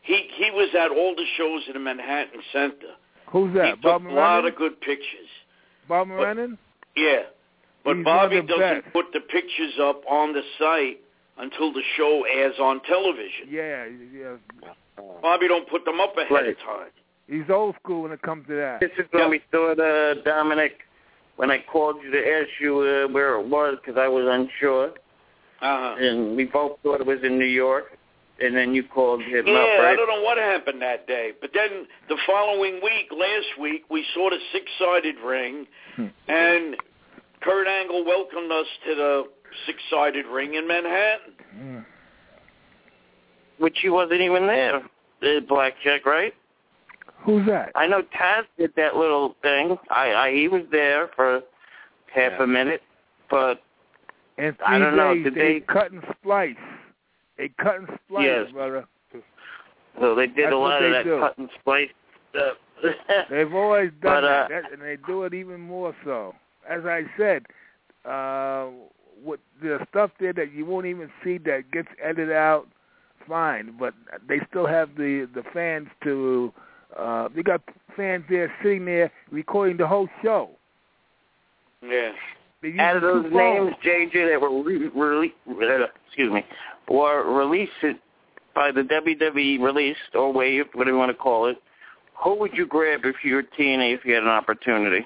he 0.01 0.27
he 0.35 0.51
was 0.51 0.69
at 0.77 0.91
all 0.91 1.15
the 1.15 1.25
shows 1.37 1.63
in 1.67 1.73
the 1.73 1.79
Manhattan 1.79 2.41
Center. 2.51 2.93
Who's 3.27 3.51
He 3.53 3.59
that? 3.59 3.71
took 3.75 3.81
Bob 3.81 4.01
a 4.03 4.07
lot 4.09 4.13
Morenon? 4.13 4.45
of 4.51 4.55
good 4.57 4.81
pictures. 4.81 5.29
Bob 5.87 6.07
Morenon? 6.07 6.57
Yeah, 6.95 7.23
but 7.83 7.95
He's 7.97 8.05
Bobby 8.05 8.35
one 8.35 8.43
of 8.43 8.47
the 8.47 8.53
doesn't 8.57 8.83
best. 8.83 8.93
put 8.93 9.05
the 9.13 9.19
pictures 9.21 9.73
up 9.81 10.01
on 10.09 10.33
the 10.33 10.41
site 10.59 10.99
until 11.37 11.73
the 11.73 11.81
show 11.97 12.23
airs 12.31 12.55
on 12.59 12.81
television. 12.83 13.47
Yeah, 13.49 13.85
yeah. 14.13 14.35
Bobby 15.21 15.47
don't 15.47 15.67
put 15.69 15.83
them 15.85 15.99
up 15.99 16.15
ahead 16.17 16.31
Right. 16.31 16.47
of 16.49 16.57
time. 16.59 16.87
He's 17.27 17.49
old 17.49 17.75
school 17.83 18.03
when 18.03 18.11
it 18.11 18.21
comes 18.21 18.45
to 18.47 18.53
that. 18.55 18.79
This 18.79 18.91
is 18.97 19.05
when 19.11 19.29
we 19.31 19.41
thought, 19.51 19.79
uh, 19.79 20.13
Dominic, 20.23 20.81
when 21.37 21.51
I 21.51 21.63
called 21.71 21.97
you 22.03 22.11
to 22.11 22.17
ask 22.19 22.49
you 22.59 22.79
uh, 22.79 23.11
where 23.11 23.35
it 23.39 23.47
was 23.47 23.77
because 23.81 23.97
I 23.99 24.07
was 24.07 24.25
unsure, 24.27 24.89
Uh-huh. 25.61 25.95
and 25.99 26.35
we 26.35 26.45
both 26.45 26.79
thought 26.83 27.01
it 27.01 27.07
was 27.07 27.19
in 27.23 27.37
New 27.37 27.45
York, 27.45 27.97
and 28.39 28.55
then 28.55 28.73
you 28.73 28.83
called 28.83 29.21
him 29.21 29.47
Yeah, 29.47 29.53
up, 29.53 29.69
I 29.79 29.83
right? 29.83 29.95
don't 29.95 30.07
know 30.07 30.21
what 30.23 30.37
happened 30.37 30.81
that 30.81 31.07
day. 31.07 31.31
But 31.39 31.51
then 31.53 31.87
the 32.09 32.17
following 32.25 32.75
week, 32.83 33.07
last 33.11 33.57
week, 33.59 33.85
we 33.89 34.05
saw 34.13 34.29
the 34.29 34.39
six-sided 34.51 35.15
ring, 35.23 35.67
Hmm. 35.95 36.07
and 36.27 36.75
Kurt 37.41 37.67
Angle 37.67 38.03
welcomed 38.05 38.51
us 38.51 38.67
to 38.85 38.95
the 38.95 39.23
six-sided 39.65 40.25
ring 40.25 40.55
in 40.55 40.67
Manhattan. 40.67 41.33
Mm. 41.55 41.85
Which 43.57 43.77
he 43.81 43.89
wasn't 43.89 44.21
even 44.21 44.47
there, 44.47 44.81
the 45.21 45.39
blackjack, 45.47 46.05
right? 46.05 46.33
Who's 47.25 47.45
that? 47.47 47.71
I 47.75 47.87
know 47.87 48.01
Taz 48.03 48.43
did 48.57 48.71
that 48.75 48.95
little 48.95 49.35
thing. 49.41 49.77
I, 49.89 50.13
I 50.13 50.33
he 50.33 50.47
was 50.47 50.63
there 50.71 51.09
for 51.15 51.41
half 52.13 52.33
Yeah. 52.37 52.43
a 52.43 52.47
minute, 52.47 52.81
but 53.29 53.61
And 54.37 54.55
I 54.65 54.77
don't 54.77 54.95
know, 54.95 55.13
did 55.15 55.33
they, 55.35 55.55
they- 55.55 55.59
cut 55.61 55.91
and 55.91 56.03
splice. 56.19 56.55
They 57.37 57.49
cut 57.61 57.75
and 57.79 57.87
splice, 58.05 58.23
Yes. 58.25 58.51
brother. 58.51 58.85
so 59.99 60.15
they 60.15 60.27
did 60.27 60.45
That's 60.45 60.53
a 60.53 60.57
lot 60.57 60.83
of 60.83 60.91
that 60.91 61.03
do. 61.03 61.19
cut 61.19 61.37
and 61.37 61.49
splice 61.59 61.89
stuff. 62.31 62.57
They've 63.29 63.53
always 63.53 63.89
done 64.01 64.21
But, 64.21 64.23
uh, 64.23 64.47
that, 64.49 64.71
and 64.71 64.81
they 64.81 64.97
do 65.07 65.23
it 65.23 65.33
even 65.33 65.59
more 65.61 65.95
so. 66.05 66.35
As 66.69 66.85
I 66.85 67.03
said, 67.17 67.45
uh, 68.09 68.67
with 69.23 69.39
the 69.61 69.79
stuff 69.89 70.11
there 70.19 70.33
that 70.33 70.51
you 70.53 70.65
won't 70.65 70.85
even 70.85 71.09
see 71.23 71.37
that 71.39 71.71
gets 71.71 71.87
edited 72.03 72.31
out, 72.33 72.67
fine. 73.27 73.75
But 73.79 73.93
they 74.27 74.39
still 74.49 74.67
have 74.67 74.89
the 74.95 75.27
the 75.33 75.43
fans 75.53 75.87
to. 76.03 76.53
Uh, 76.97 77.29
they 77.35 77.43
got 77.43 77.61
fans 77.95 78.23
there 78.29 78.51
sitting 78.63 78.85
there 78.85 79.11
recording 79.31 79.77
the 79.77 79.87
whole 79.87 80.07
show. 80.23 80.49
Yeah. 81.83 82.11
Out 82.79 82.95
of 82.95 83.01
those 83.03 83.23
phones. 83.31 83.35
names, 83.35 83.75
JJ, 83.85 84.31
that 84.31 84.41
were 84.41 84.63
re- 84.63 84.89
rele- 84.89 85.81
uh, 85.83 85.87
excuse 86.07 86.33
me, 86.33 86.43
were 86.89 87.23
released 87.37 87.71
by 88.55 88.71
the 88.71 88.81
WWE, 88.81 89.59
released 89.59 89.99
or 90.15 90.33
waived, 90.33 90.69
whatever 90.73 90.95
you 90.95 90.99
want 90.99 91.11
to 91.11 91.17
call 91.17 91.45
it. 91.47 91.57
Who 92.23 92.35
would 92.39 92.53
you 92.53 92.65
grab 92.65 93.01
if 93.03 93.17
you 93.23 93.35
were 93.35 93.43
TNA 93.43 93.93
if 93.93 94.05
you 94.05 94.13
had 94.15 94.23
an 94.23 94.29
opportunity? 94.29 95.05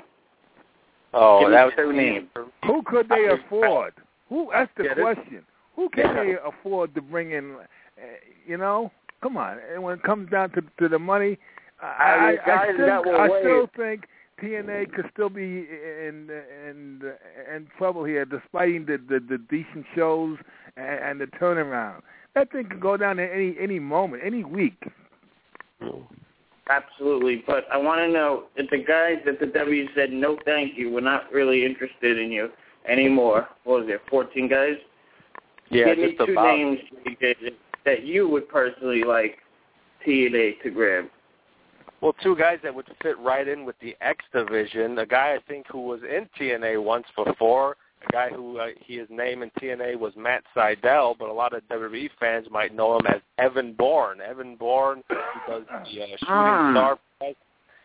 Oh, 1.13 1.39
Give 1.41 1.49
me 1.49 1.55
that 1.55 1.65
was 1.65 1.73
two 1.75 1.91
names. 1.91 2.27
Who 2.65 2.81
could 2.83 3.09
they 3.09 3.25
afford? 3.27 3.93
Who? 4.29 4.49
That's 4.53 4.71
the 4.77 4.83
Get 4.83 4.97
it? 4.99 5.01
question. 5.01 5.41
Who 5.75 5.89
can 5.89 6.15
they 6.15 6.35
afford 6.45 6.93
to 6.95 7.01
bring 7.01 7.31
in? 7.31 7.55
Uh, 7.55 8.03
you 8.45 8.57
know, 8.57 8.91
come 9.21 9.35
on. 9.35 9.57
And 9.73 9.81
when 9.81 9.95
it 9.97 10.03
comes 10.03 10.29
down 10.29 10.51
to 10.51 10.61
to 10.79 10.87
the 10.87 10.99
money, 10.99 11.39
I 11.81 11.85
I, 11.85 12.29
I, 12.29 12.35
guys 12.45 12.69
still, 12.73 12.85
that 12.85 13.15
I 13.15 13.39
still 13.41 13.69
think 13.75 14.05
TNA 14.41 14.93
could 14.93 15.05
still 15.13 15.29
be 15.29 15.41
in 15.41 16.29
in 16.67 17.01
in 17.55 17.67
trouble 17.77 18.03
here, 18.03 18.25
despite 18.25 18.85
the 18.87 18.97
the, 18.97 19.19
the 19.19 19.37
decent 19.49 19.85
shows 19.95 20.37
and, 20.77 20.99
and 20.99 21.21
the 21.21 21.27
turnaround. 21.37 22.01
That 22.35 22.51
thing 22.51 22.67
could 22.69 22.81
go 22.81 22.97
down 22.97 23.19
at 23.19 23.31
any 23.31 23.55
any 23.59 23.79
moment, 23.79 24.23
any 24.25 24.43
week. 24.43 24.81
Mm. 25.81 26.03
Absolutely, 26.69 27.43
but 27.47 27.65
I 27.71 27.77
want 27.77 27.99
to 27.99 28.07
know 28.07 28.43
if 28.55 28.69
the 28.69 28.77
guys 28.77 29.17
at 29.27 29.39
the 29.39 29.47
W 29.47 29.87
said 29.95 30.11
no, 30.11 30.37
thank 30.45 30.77
you, 30.77 30.91
we're 30.91 31.01
not 31.01 31.31
really 31.31 31.65
interested 31.65 32.19
in 32.19 32.31
you 32.31 32.49
anymore. 32.87 33.47
What 33.63 33.79
was 33.79 33.87
there, 33.87 34.01
fourteen 34.09 34.47
guys? 34.47 34.75
Yeah, 35.71 35.95
Give 35.95 35.97
me 35.97 36.15
two 36.25 36.31
about. 36.31 36.55
names 36.55 36.79
that 37.85 38.03
you 38.03 38.27
would 38.27 38.47
personally 38.49 39.03
like 39.03 39.37
TNA 40.05 40.61
to 40.61 40.69
grab. 40.69 41.05
Well, 42.01 42.15
two 42.23 42.35
guys 42.35 42.59
that 42.63 42.73
would 42.73 42.87
fit 43.01 43.17
right 43.19 43.47
in 43.47 43.65
with 43.65 43.75
the 43.81 43.95
X 44.01 44.23
division. 44.33 44.97
A 44.99 45.05
guy 45.05 45.33
I 45.35 45.39
think 45.47 45.65
who 45.69 45.81
was 45.81 45.99
in 46.03 46.29
TNA 46.39 46.81
once 46.83 47.05
before. 47.25 47.75
A 48.07 48.11
guy 48.13 48.29
who 48.29 48.57
uh, 48.59 48.67
he, 48.79 48.97
his 48.97 49.09
name 49.09 49.43
in 49.43 49.51
TNA 49.61 49.99
was 49.99 50.13
Matt 50.15 50.43
Sydal, 50.55 51.15
but 51.19 51.27
a 51.27 51.33
lot 51.33 51.53
of 51.53 51.61
WWE 51.69 52.09
fans 52.17 52.47
might 52.49 52.73
know 52.73 52.95
him 52.97 53.05
as 53.07 53.21
Evan 53.37 53.73
Bourne. 53.73 54.21
Evan 54.21 54.55
Bourne, 54.55 55.03
who 55.09 55.15
does 55.51 55.63
the 55.69 55.75
uh, 55.75 55.83
shooting 55.85 56.17
Ah. 56.29 56.71
star. 56.71 56.99
press. 57.19 57.35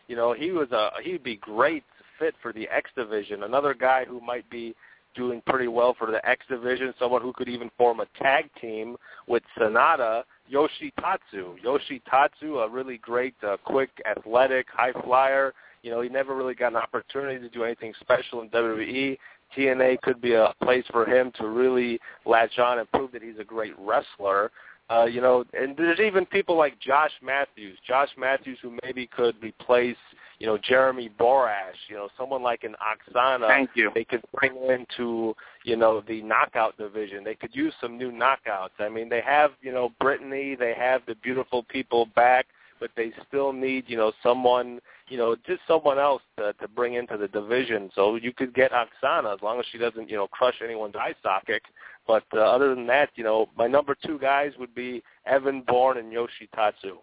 You 0.07 0.15
know, 0.15 0.33
he 0.33 0.53
was 0.53 0.71
a 0.71 0.91
he'd 1.03 1.25
be 1.25 1.37
great 1.37 1.83
fit 2.21 2.35
for 2.41 2.53
the 2.53 2.69
X 2.69 2.91
division. 2.95 3.43
Another 3.43 3.75
guy 3.75 4.05
who 4.05 4.21
might 4.21 4.49
be 4.51 4.77
doing 5.15 5.43
pretty 5.47 5.69
well 5.69 5.95
for 5.99 6.11
the 6.11 6.27
X 6.29 6.45
division. 6.49 6.93
Someone 6.99 7.23
who 7.23 7.33
could 7.33 7.49
even 7.49 7.71
form 7.77 8.01
a 8.01 8.07
tag 8.21 8.51
team 8.61 8.97
with 9.27 9.43
Sanada. 9.59 10.25
Yoshi 10.49 10.93
Tatsu. 11.01 11.57
Yoshi 11.63 12.03
Tatsu, 12.09 12.59
a 12.59 12.69
really 12.69 12.99
great, 12.99 13.35
uh, 13.47 13.57
quick, 13.65 13.91
athletic, 14.09 14.67
high 14.71 14.93
flyer. 15.05 15.55
You 15.83 15.91
know, 15.91 16.01
he 16.01 16.09
never 16.09 16.35
really 16.35 16.55
got 16.55 16.73
an 16.73 16.77
opportunity 16.77 17.39
to 17.41 17.49
do 17.49 17.65
anything 17.65 17.93
special 18.01 18.43
in 18.43 18.49
WWE. 18.51 19.19
TNA 19.57 20.01
could 20.03 20.21
be 20.21 20.35
a 20.35 20.53
place 20.63 20.85
for 20.91 21.07
him 21.07 21.33
to 21.39 21.49
really 21.49 22.01
latch 22.25 22.59
on 22.59 22.79
and 22.79 22.91
prove 22.93 23.13
that 23.13 23.23
he's 23.23 23.39
a 23.39 23.45
great 23.45 23.75
wrestler. 23.79 24.51
Uh, 24.91 25.05
you 25.05 25.21
know, 25.21 25.45
and 25.55 25.77
there's 25.77 26.01
even 26.01 26.27
people 26.27 26.57
like 26.57 26.79
Josh 26.79 27.13
Matthews. 27.23 27.79
Josh 27.87 28.11
Matthews 28.19 28.59
who 28.61 28.77
maybe 28.83 29.07
could 29.07 29.35
replace, 29.43 29.97
you 30.45 30.51
know, 30.51 30.59
Jeremy 30.59 31.09
Borash, 31.19 31.89
you 31.89 31.97
know, 31.97 32.11
someone 32.19 32.43
like 32.43 32.65
an 32.65 32.75
Oksana. 32.75 33.49
Thank 33.49 33.71
you. 33.73 33.91
They 33.95 34.05
could 34.05 34.23
bring 34.39 34.55
into, 34.69 35.35
you 35.65 35.75
know, 35.75 36.03
the 36.07 36.21
knockout 36.21 36.77
division. 36.77 37.25
They 37.25 37.35
could 37.35 37.57
use 37.57 37.73
some 37.81 37.97
new 37.97 38.13
knockouts. 38.13 38.79
I 38.79 38.91
mean, 38.91 39.09
they 39.09 39.23
have, 39.23 39.53
you 39.63 39.73
know, 39.73 39.93
Brittany, 40.01 40.55
they 40.55 40.75
have 40.75 41.01
the 41.07 41.15
beautiful 41.15 41.63
people 41.63 42.11
back, 42.15 42.45
but 42.79 42.91
they 42.95 43.11
still 43.27 43.55
need, 43.55 43.85
you 43.87 43.97
know, 43.97 44.13
someone, 44.23 44.81
you 45.09 45.17
know, 45.17 45.35
just 45.47 45.63
someone 45.67 45.99
else 45.99 46.21
to, 46.37 46.53
to 46.61 46.69
bring 46.69 46.93
into 46.93 47.17
the 47.17 47.29
division. 47.29 47.91
So 47.95 48.17
you 48.17 48.35
could 48.35 48.55
get 48.55 48.71
Oksana 48.71 49.35
as 49.35 49.41
long 49.41 49.59
as 49.59 49.65
she 49.73 49.79
doesn't, 49.79 50.11
you 50.11 50.17
know, 50.17 50.27
crush 50.27 50.57
anyone's 50.63 50.95
eye 50.95 51.15
socket. 51.23 51.63
But 52.07 52.25
uh, 52.35 52.41
other 52.41 52.75
than 52.75 52.87
that, 52.89 53.09
you 53.15 53.25
know, 53.25 53.49
my 53.57 53.67
number 53.67 53.97
two 54.05 54.19
guys 54.19 54.53
would 54.59 54.75
be 54.75 55.03
Evan 55.25 55.63
Bourne 55.67 55.97
and 55.97 56.13
Yoshi 56.13 56.51
Tatsu. 56.55 56.99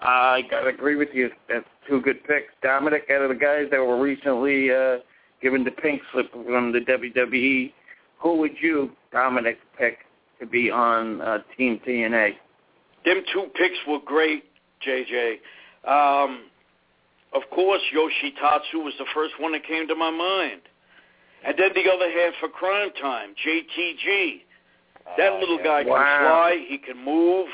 I 0.00 0.42
gotta 0.50 0.68
agree 0.68 0.96
with 0.96 1.08
you. 1.12 1.30
That's 1.48 1.64
two 1.88 2.00
good 2.00 2.22
picks. 2.24 2.52
Dominic, 2.62 3.04
out 3.10 3.22
of 3.22 3.28
the 3.30 3.34
guys 3.34 3.66
that 3.70 3.78
were 3.78 4.00
recently 4.00 4.70
uh, 4.72 4.98
given 5.42 5.64
the 5.64 5.70
pink 5.72 6.00
slip 6.12 6.30
from 6.32 6.72
the 6.72 6.80
WWE, 6.80 7.72
who 8.18 8.36
would 8.36 8.52
you, 8.60 8.90
Dominic, 9.12 9.58
pick 9.76 9.98
to 10.40 10.46
be 10.46 10.70
on 10.70 11.20
uh, 11.20 11.38
Team 11.56 11.80
TNA? 11.86 12.30
Them 13.04 13.22
two 13.32 13.46
picks 13.56 13.78
were 13.88 13.98
great, 14.04 14.44
JJ. 14.86 15.34
Um, 15.86 16.44
of 17.32 17.42
course, 17.50 17.82
Yoshi 17.92 18.34
Tatsu 18.40 18.78
was 18.78 18.94
the 18.98 19.06
first 19.14 19.34
one 19.40 19.52
that 19.52 19.64
came 19.66 19.86
to 19.88 19.94
my 19.94 20.10
mind. 20.10 20.62
And 21.44 21.56
then 21.56 21.70
the 21.74 21.90
other 21.90 22.10
half 22.10 22.34
for 22.40 22.48
Cryme 22.48 22.90
Tyme, 23.00 23.34
JTG. 23.46 24.42
That 25.16 25.32
Oh, 25.32 25.38
little 25.38 25.58
yeah. 25.58 25.64
guy 25.64 25.82
can 25.84 25.92
Wow. 25.92 26.18
fly. 26.20 26.56
He 26.68 26.78
can 26.78 26.98
move. 26.98 27.48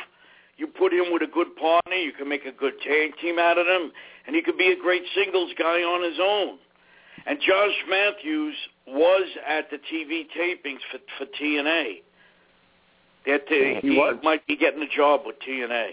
You 0.57 0.67
put 0.69 0.93
him 0.93 1.13
with 1.13 1.23
a 1.23 1.27
good 1.33 1.55
partner, 1.57 1.95
you 1.97 2.13
can 2.13 2.29
make 2.29 2.45
a 2.47 2.53
good 2.53 2.75
tag 2.87 3.13
team 3.21 3.39
out 3.39 3.59
of 3.59 3.67
him, 3.67 3.91
and 4.27 4.37
he 4.37 4.43
could 4.43 4.57
be 4.57 4.69
a 4.73 4.77
great 4.81 5.03
singles 5.15 5.51
guy 5.59 5.83
on 5.83 6.03
his 6.09 6.19
own. 6.23 6.59
And 7.27 7.39
Josh 7.41 7.75
Matthews 7.89 8.55
was 8.87 9.29
at 9.49 9.71
the 9.71 9.79
TV 9.79 10.27
tapings 10.39 10.79
for, 10.93 10.99
for 11.19 11.27
TNA. 11.41 12.03
That 13.27 13.43
uh, 13.51 13.81
He 13.81 13.89
he 13.93 13.97
was. 13.99 14.17
might 14.23 14.47
be 14.47 14.57
getting 14.57 14.83
a 14.83 14.97
job 14.97 15.23
with 15.25 15.37
TNA. 15.47 15.93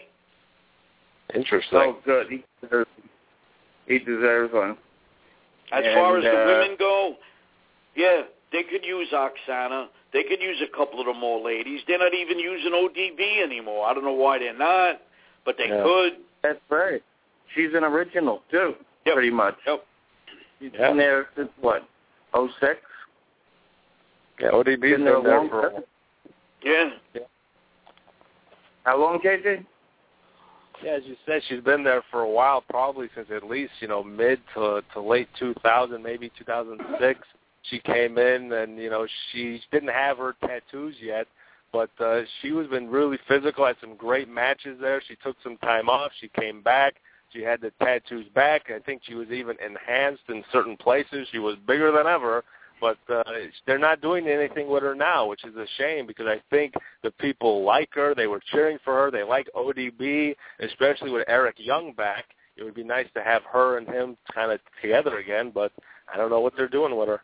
Interesting. 1.33 1.77
Oh, 1.79 1.97
good. 2.05 2.27
He 2.29 2.43
deserves, 2.61 2.89
he 3.87 3.99
deserves 3.99 4.53
one. 4.53 4.71
As 5.71 5.83
And, 5.85 5.93
far 5.95 6.17
as 6.17 6.23
the 6.23 6.29
uh, 6.29 6.45
women 6.45 6.75
go, 6.77 7.15
yeah, 7.95 8.23
they 8.51 8.63
could 8.63 8.83
use 8.85 9.07
Oksana. 9.13 9.87
They 10.13 10.23
could 10.23 10.41
use 10.41 10.61
a 10.61 10.67
couple 10.75 10.99
of 10.99 11.05
the 11.05 11.13
more 11.13 11.39
ladies. 11.43 11.81
They're 11.87 11.97
not 11.99 12.13
even 12.13 12.37
using 12.37 12.71
ODB 12.73 13.41
anymore. 13.43 13.87
I 13.87 13.93
don't 13.93 14.03
know 14.03 14.11
why 14.11 14.39
they're 14.39 14.53
not, 14.57 15.01
but 15.45 15.57
they 15.57 15.67
Yeah. 15.69 15.83
could. 15.83 16.17
That's 16.41 16.59
right. 16.69 17.01
She's 17.55 17.73
an 17.73 17.83
original 17.83 18.43
too, 18.51 18.75
pretty 19.05 19.29
much. 19.29 19.57
Yep. 19.65 19.85
She's 20.59 20.73
Yeah. 20.73 20.87
been 20.89 20.97
there 20.97 21.29
since 21.35 21.51
what? 21.57 21.83
Oh 22.33 22.49
six. 22.59 22.81
Yeah, 24.39 24.51
ODB's 24.51 24.81
Been 24.81 24.91
been 24.91 25.05
there 25.05 25.17
a 25.17 25.21
there 25.21 25.37
long 25.37 25.49
for 25.49 25.69
time. 25.71 25.83
Yeah. 26.63 26.89
How 28.83 28.97
long, 28.97 29.19
JJ? 29.19 29.65
Yeah, 30.81 30.93
as 30.93 31.05
you 31.05 31.15
said, 31.27 31.43
she's 31.43 31.61
been 31.61 31.83
there 31.83 32.01
for 32.09 32.21
a 32.21 32.29
while, 32.29 32.61
probably 32.61 33.07
since 33.13 33.29
at 33.29 33.43
least 33.43 33.71
you 33.81 33.87
know 33.87 34.03
mid 34.03 34.39
to 34.55 34.81
to 34.93 34.99
late 34.99 35.29
2000, 35.35 36.01
maybe 36.01 36.29
2006. 36.29 37.19
She 37.69 37.79
came 37.79 38.17
in, 38.17 38.51
and 38.51 38.77
you 38.77 38.89
know 38.89 39.07
she 39.31 39.61
didn't 39.71 39.89
have 39.89 40.17
her 40.17 40.35
tattoos 40.41 40.95
yet, 41.01 41.27
but 41.71 41.91
uh, 41.99 42.21
she 42.41 42.51
was 42.51 42.67
been 42.67 42.89
really 42.89 43.19
physical. 43.27 43.65
Had 43.65 43.77
some 43.79 43.95
great 43.95 44.27
matches 44.27 44.77
there. 44.81 45.01
She 45.07 45.15
took 45.23 45.35
some 45.43 45.57
time 45.57 45.89
off. 45.89 46.11
She 46.19 46.29
came 46.29 46.61
back. 46.61 46.95
She 47.31 47.41
had 47.41 47.61
the 47.61 47.71
tattoos 47.81 48.27
back. 48.33 48.69
I 48.69 48.79
think 48.79 49.01
she 49.05 49.13
was 49.13 49.29
even 49.29 49.55
enhanced 49.65 50.23
in 50.29 50.43
certain 50.51 50.75
places. 50.75 51.27
She 51.31 51.39
was 51.39 51.55
bigger 51.65 51.91
than 51.91 52.07
ever. 52.07 52.43
But 52.81 52.97
uh, 53.13 53.23
they're 53.67 53.77
not 53.77 54.01
doing 54.01 54.27
anything 54.27 54.67
with 54.67 54.81
her 54.81 54.95
now, 54.95 55.27
which 55.27 55.45
is 55.45 55.55
a 55.55 55.67
shame 55.77 56.07
because 56.07 56.25
I 56.25 56.41
think 56.49 56.73
the 57.03 57.11
people 57.11 57.63
like 57.63 57.89
her. 57.93 58.15
They 58.15 58.25
were 58.25 58.41
cheering 58.51 58.79
for 58.83 58.95
her. 58.95 59.11
They 59.11 59.21
like 59.21 59.47
ODB, 59.55 60.35
especially 60.59 61.11
with 61.11 61.23
Eric 61.27 61.55
Young 61.59 61.93
back. 61.93 62.25
It 62.57 62.63
would 62.63 62.73
be 62.73 62.83
nice 62.83 63.07
to 63.13 63.23
have 63.23 63.43
her 63.43 63.77
and 63.77 63.87
him 63.87 64.17
kind 64.33 64.51
of 64.51 64.59
together 64.81 65.19
again, 65.19 65.51
but 65.53 65.71
I 66.11 66.17
don't 66.17 66.31
know 66.31 66.41
what 66.41 66.53
they're 66.57 66.67
doing 66.67 66.97
with 66.97 67.07
her. 67.07 67.21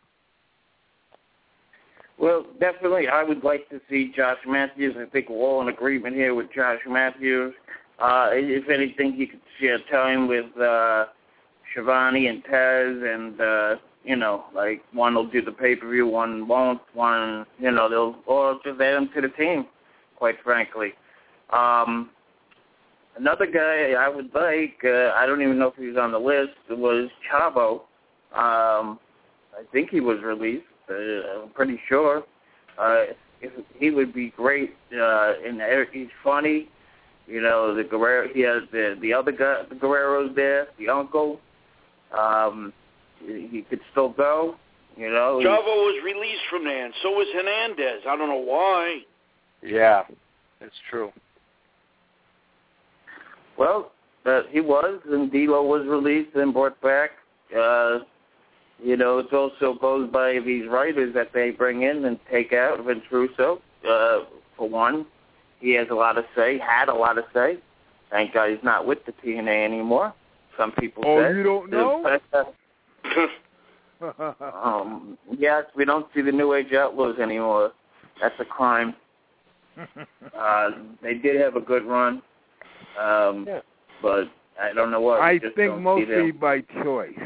Well, 2.18 2.46
definitely, 2.58 3.06
I 3.06 3.22
would 3.22 3.44
like 3.44 3.68
to 3.70 3.80
see 3.88 4.12
Josh 4.14 4.38
Matthews. 4.46 4.96
I 4.98 5.08
think 5.08 5.28
we're 5.28 5.36
all 5.36 5.62
in 5.62 5.68
agreement 5.68 6.16
here 6.16 6.34
with 6.34 6.52
Josh 6.52 6.80
Matthews. 6.86 7.54
Uh, 8.00 8.30
if 8.32 8.68
anything, 8.68 9.12
he 9.12 9.26
could 9.26 9.40
share 9.60 9.78
time 9.90 10.26
with 10.26 10.46
uh, 10.56 11.06
Shivani 11.74 12.28
and 12.28 12.44
Taz, 12.44 13.14
and 13.14 13.40
uh, 13.40 13.80
you 14.04 14.16
know, 14.16 14.44
like 14.52 14.82
one 14.92 15.14
will 15.14 15.28
do 15.28 15.42
the 15.42 15.52
pay 15.52 15.76
per 15.76 15.88
view, 15.88 16.08
one 16.08 16.48
won't. 16.48 16.80
One, 16.92 17.46
you 17.60 17.70
know, 17.70 17.88
they'll 17.88 18.16
or 18.26 18.58
just 18.64 18.80
add 18.80 18.96
him 18.96 19.10
to 19.14 19.20
the 19.20 19.28
team. 19.28 19.66
Quite 20.16 20.36
frankly, 20.42 20.94
um, 21.50 22.10
another 23.16 23.46
guy 23.46 23.92
I 23.92 24.08
would 24.08 24.34
like. 24.34 24.80
Uh, 24.84 25.12
I 25.14 25.24
don't 25.24 25.40
even 25.40 25.58
know 25.58 25.68
if 25.68 25.76
he's 25.76 25.96
on 25.96 26.10
the 26.10 26.18
list. 26.18 26.50
Was 26.70 27.08
Chavo. 27.32 27.82
Um, 28.32 28.98
I 29.56 29.62
think 29.72 29.90
he 29.90 30.00
was 30.00 30.18
released. 30.24 30.64
Uh, 30.90 31.42
I'm 31.42 31.50
pretty 31.50 31.80
sure. 31.88 32.24
Uh, 32.78 33.04
if, 33.40 33.52
he 33.74 33.90
would 33.90 34.12
be 34.12 34.30
great. 34.36 34.74
Uh, 34.92 35.34
and 35.44 35.60
Eric- 35.60 35.90
he's 35.92 36.08
funny. 36.22 36.68
You 37.26 37.42
know, 37.42 37.74
the 37.74 37.84
Guerrero. 37.84 38.28
He 38.32 38.40
has 38.40 38.62
the 38.72 38.96
the 39.02 39.12
other 39.12 39.32
guy, 39.32 39.62
the 39.68 39.74
Guerreros 39.74 40.34
there, 40.34 40.68
the 40.78 40.88
uncle. 40.88 41.40
Um, 42.16 42.72
he 43.18 43.48
he 43.50 43.62
could 43.62 43.80
still 43.92 44.10
go. 44.10 44.56
You 44.96 45.10
know, 45.10 45.40
Chavo 45.44 45.64
was 45.66 46.02
released 46.04 46.42
from 46.50 46.64
there, 46.64 46.86
and 46.86 46.94
so 47.02 47.10
was 47.10 47.28
Hernandez. 47.34 48.02
I 48.08 48.16
don't 48.16 48.28
know 48.28 48.44
why. 48.44 49.00
Yeah, 49.62 50.04
it's 50.60 50.74
true. 50.90 51.12
Well, 53.58 53.92
uh, 54.24 54.42
he 54.50 54.60
was, 54.60 55.00
and 55.10 55.30
D'Lo 55.30 55.62
was 55.62 55.86
released 55.86 56.34
and 56.34 56.52
brought 56.52 56.80
back. 56.80 57.10
Uh, 57.56 58.00
you 58.82 58.96
know, 58.96 59.18
it 59.18 59.32
also 59.32 59.74
goes 59.80 60.10
by 60.10 60.38
these 60.44 60.68
writers 60.68 61.12
that 61.14 61.32
they 61.32 61.50
bring 61.50 61.82
in 61.82 62.04
and 62.04 62.18
take 62.30 62.52
out. 62.52 62.84
Vince 62.84 63.02
Russo, 63.10 63.60
uh, 63.88 64.20
for 64.56 64.68
one, 64.68 65.06
he 65.60 65.72
has 65.74 65.88
a 65.90 65.94
lot 65.94 66.12
to 66.12 66.24
say, 66.36 66.58
had 66.58 66.88
a 66.88 66.94
lot 66.94 67.14
to 67.14 67.24
say. 67.34 67.58
Thank 68.10 68.34
God 68.34 68.50
he's 68.50 68.62
not 68.62 68.86
with 68.86 68.98
the 69.04 69.12
TNA 69.12 69.64
anymore. 69.64 70.14
Some 70.56 70.72
people 70.72 71.02
Oh, 71.06 71.22
say. 71.22 71.36
you 71.36 71.42
don't 71.42 71.70
know? 71.70 72.18
um, 74.40 75.18
yes, 75.36 75.64
we 75.76 75.84
don't 75.84 76.06
see 76.14 76.22
the 76.22 76.32
New 76.32 76.54
Age 76.54 76.72
Outlaws 76.72 77.18
anymore. 77.18 77.72
That's 78.20 78.34
a 78.40 78.44
crime. 78.44 78.94
Uh, 80.36 80.70
they 81.02 81.14
did 81.14 81.40
have 81.40 81.54
a 81.56 81.60
good 81.60 81.84
run, 81.84 82.20
um, 83.00 83.46
but 84.02 84.24
I 84.60 84.72
don't 84.74 84.90
know 84.90 85.00
what. 85.00 85.20
I 85.20 85.38
think 85.56 85.78
mostly 85.80 86.32
by 86.32 86.60
choice. 86.82 87.16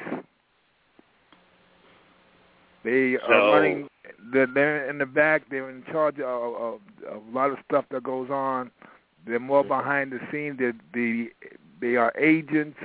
They 2.84 3.16
So- 3.26 3.32
are 3.32 3.52
running. 3.54 3.88
They're, 4.32 4.46
they're 4.46 4.88
in 4.90 4.98
the 4.98 5.06
back. 5.06 5.42
They're 5.50 5.68
in 5.70 5.82
charge 5.90 6.18
of, 6.18 6.54
of, 6.54 6.80
of 7.09 7.22
a 7.26 7.30
lot 7.36 7.50
of 7.50 7.59
stuff 7.68 7.84
that 7.90 8.02
goes 8.02 8.30
on. 8.30 8.70
They're 9.26 9.38
more 9.40 9.62
behind 9.64 10.12
the 10.12 10.20
scenes. 10.30 10.59
They 10.59 10.72
the 10.94 11.28
they 11.80 11.96
are 11.96 12.12
agents, 12.18 12.78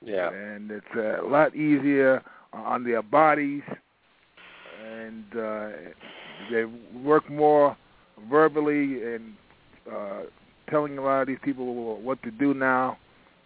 Yeah. 0.00 0.30
and 0.30 0.70
it's 0.70 0.94
a 0.96 1.20
lot 1.26 1.54
easier 1.54 2.22
on 2.52 2.84
their 2.84 3.02
bodies, 3.02 3.62
and 4.84 5.24
uh, 5.36 5.68
they 6.50 6.64
work 7.04 7.28
more 7.30 7.76
verbally 8.28 9.02
and 9.14 9.34
uh, 9.92 10.20
telling 10.70 10.98
a 10.98 11.02
lot 11.02 11.22
of 11.22 11.28
these 11.28 11.38
people 11.42 12.00
what 12.00 12.22
to 12.22 12.30
do 12.30 12.54
now, 12.54 12.98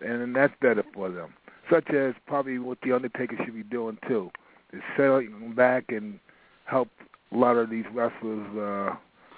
and 0.05 0.35
that's 0.35 0.55
better 0.61 0.85
for 0.95 1.11
them. 1.11 1.35
Such 1.71 1.89
as 1.91 2.15
probably 2.27 2.59
what 2.59 2.79
the 2.83 2.93
Undertaker 2.93 3.37
should 3.45 3.55
be 3.55 3.63
doing 3.63 3.99
too, 4.07 4.31
is 4.75 4.83
settling 4.97 5.53
back 5.57 5.85
and 5.89 6.19
help 6.65 6.89
a 7.33 7.37
lot 7.37 7.57
of 7.57 7.71
these 7.71 7.85
wrestlers 7.93 8.57
uh, 8.57 8.97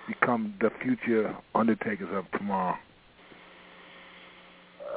become 0.09 0.55
the 0.61 0.71
future 0.83 1.35
Undertakers 1.55 2.09
of 2.13 2.25
tomorrow. 2.39 2.77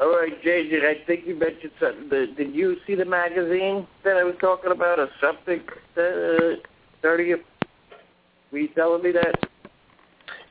All 0.02 0.18
right, 0.18 0.32
JJ, 0.44 0.86
I 0.86 1.06
think 1.06 1.26
you 1.26 1.36
mentioned 1.36 1.74
something. 1.80 2.08
The, 2.10 2.28
did 2.38 2.56
you 2.56 2.78
see 2.88 2.96
the 2.96 3.06
magazine 3.06 3.86
that 4.06 4.16
I 4.16 4.24
was 4.24 4.36
talking 4.40 4.72
about, 4.72 4.98
or 4.98 5.10
something? 5.20 5.62
Uh, 5.98 6.62
30th? 7.04 7.42
Were 8.52 8.60
you 8.60 8.70
telling 8.70 9.04
me 9.04 9.12
that? 9.12 9.36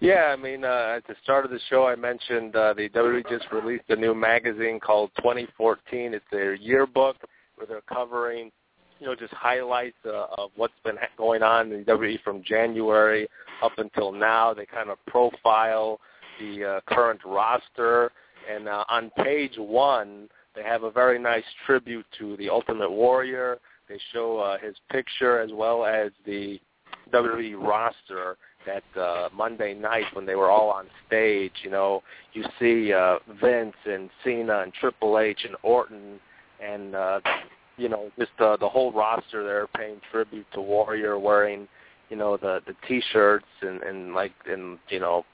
Yeah, 0.01 0.33
I 0.33 0.37
mean, 0.37 0.65
uh, 0.65 0.95
at 0.97 1.07
the 1.09 1.15
start 1.23 1.45
of 1.45 1.51
the 1.51 1.59
show, 1.69 1.87
I 1.87 1.97
mentioned 1.97 2.55
uh, 2.55 2.75
the 2.75 2.89
WWE 2.91 3.29
just 3.29 3.47
released 3.51 3.85
a 3.89 3.97
new 3.97 4.15
magazine 4.15 4.79
called 4.79 5.11
2014. 5.19 6.15
It's 6.15 6.25
their 6.31 6.55
yearbook 6.55 7.17
where 7.57 7.67
they're 7.67 7.81
covering, 7.93 8.53
you 8.99 9.07
know, 9.07 9.15
just 9.15 9.33
highlights 9.33 9.97
uh, 10.05 10.27
of 10.37 10.51
what's 10.57 10.75
been 10.85 10.97
going 11.17 11.43
on 11.43 11.73
in 11.73 11.85
WWE 11.85 12.23
from 12.23 12.43
January 12.43 13.29
up 13.63 13.73
until 13.79 14.13
now. 14.13 14.55
They 14.55 14.67
kind 14.67 14.91
of 14.91 14.99
profile 15.07 16.01
the 16.41 16.65
uh, 16.65 16.95
current 16.95 17.21
roster, 17.25 18.13
and 18.53 18.69
uh, 18.69 18.85
on 18.89 19.11
page 19.25 19.55
one, 19.57 20.29
they 20.55 20.63
have 20.63 20.83
a 20.83 20.91
very 20.91 21.19
nice 21.19 21.45
tribute 21.67 22.07
to 22.19 22.37
the 22.37 22.49
Ultimate 22.49 22.91
Warrior. 22.91 23.59
They 23.89 23.99
show 24.13 24.39
uh, 24.39 24.59
his 24.59 24.75
picture 24.91 25.41
as 25.41 25.51
well 25.53 25.85
as 25.85 26.11
the 26.27 26.61
WWE 27.13 27.61
roster, 27.61 28.37
that 28.67 29.01
uh, 29.01 29.29
Monday 29.35 29.75
night 29.75 30.05
when 30.13 30.27
they 30.27 30.35
were 30.35 30.51
all 30.51 30.71
on 30.71 30.87
stage. 31.07 31.53
You 31.63 31.71
know, 31.71 32.03
you 32.33 32.45
see 32.59 32.93
uh, 32.93 33.19
Vince 33.41 33.77
and 33.87 34.11
Cena 34.23 34.61
and 34.61 34.73
Triple 34.75 35.19
H 35.19 35.41
and 35.45 35.57
Orton 35.63 36.21
and 36.63 36.95
uh, 36.95 37.21
you 37.79 37.89
know 37.89 38.11
just 38.19 38.33
uh, 38.41 38.57
the 38.57 38.69
whole 38.69 38.93
roster 38.93 39.43
there 39.45 39.67
paying 39.69 40.01
tribute 40.13 40.47
to 40.53 40.61
Warrior, 40.61 41.19
wearing 41.19 41.67
you 42.11 42.17
know 42.17 42.37
the 42.37 42.61
the 42.67 42.75
t-shirts 42.87 43.47
and 43.63 43.83
and 43.83 44.15
like 44.15 44.33
and 44.47 44.79
you 44.89 45.01
know 45.01 45.25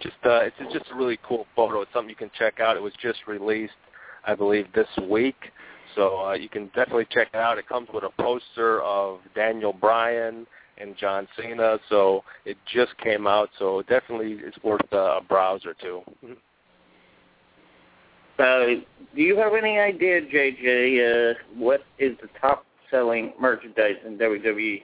just 0.00 0.16
uh, 0.24 0.40
it's 0.42 0.72
just 0.72 0.86
a 0.92 0.94
really 0.94 1.18
cool 1.26 1.46
photo. 1.56 1.80
It's 1.80 1.92
something 1.92 2.10
you 2.10 2.16
can 2.16 2.30
check 2.38 2.60
out. 2.60 2.76
It 2.76 2.82
was 2.82 2.92
just 3.02 3.18
released, 3.26 3.72
I 4.24 4.34
believe, 4.34 4.66
this 4.72 4.88
week. 5.10 5.36
So 5.96 6.26
uh, 6.26 6.34
you 6.34 6.48
can 6.48 6.66
definitely 6.66 7.08
check 7.10 7.28
it 7.34 7.36
out. 7.36 7.58
It 7.58 7.68
comes 7.68 7.88
with 7.92 8.04
a 8.04 8.22
poster 8.22 8.80
of 8.82 9.18
Daniel 9.34 9.72
Bryan 9.72 10.46
and 10.78 10.96
John 10.96 11.26
Cena. 11.36 11.78
So 11.88 12.22
it 12.44 12.56
just 12.72 12.96
came 12.98 13.26
out. 13.26 13.50
So 13.58 13.82
definitely 13.88 14.38
it's 14.40 14.62
worth 14.62 14.80
uh, 14.92 15.18
a 15.18 15.20
browse 15.20 15.62
or 15.66 15.74
two. 15.74 16.02
Uh, 18.38 18.80
do 19.14 19.22
you 19.22 19.36
have 19.36 19.54
any 19.54 19.78
idea, 19.78 20.20
JJ, 20.22 21.32
uh, 21.32 21.34
what 21.56 21.82
is 21.98 22.16
the 22.22 22.28
top 22.40 22.64
selling 22.90 23.32
merchandise 23.40 23.96
in 24.06 24.16
WWE? 24.16 24.82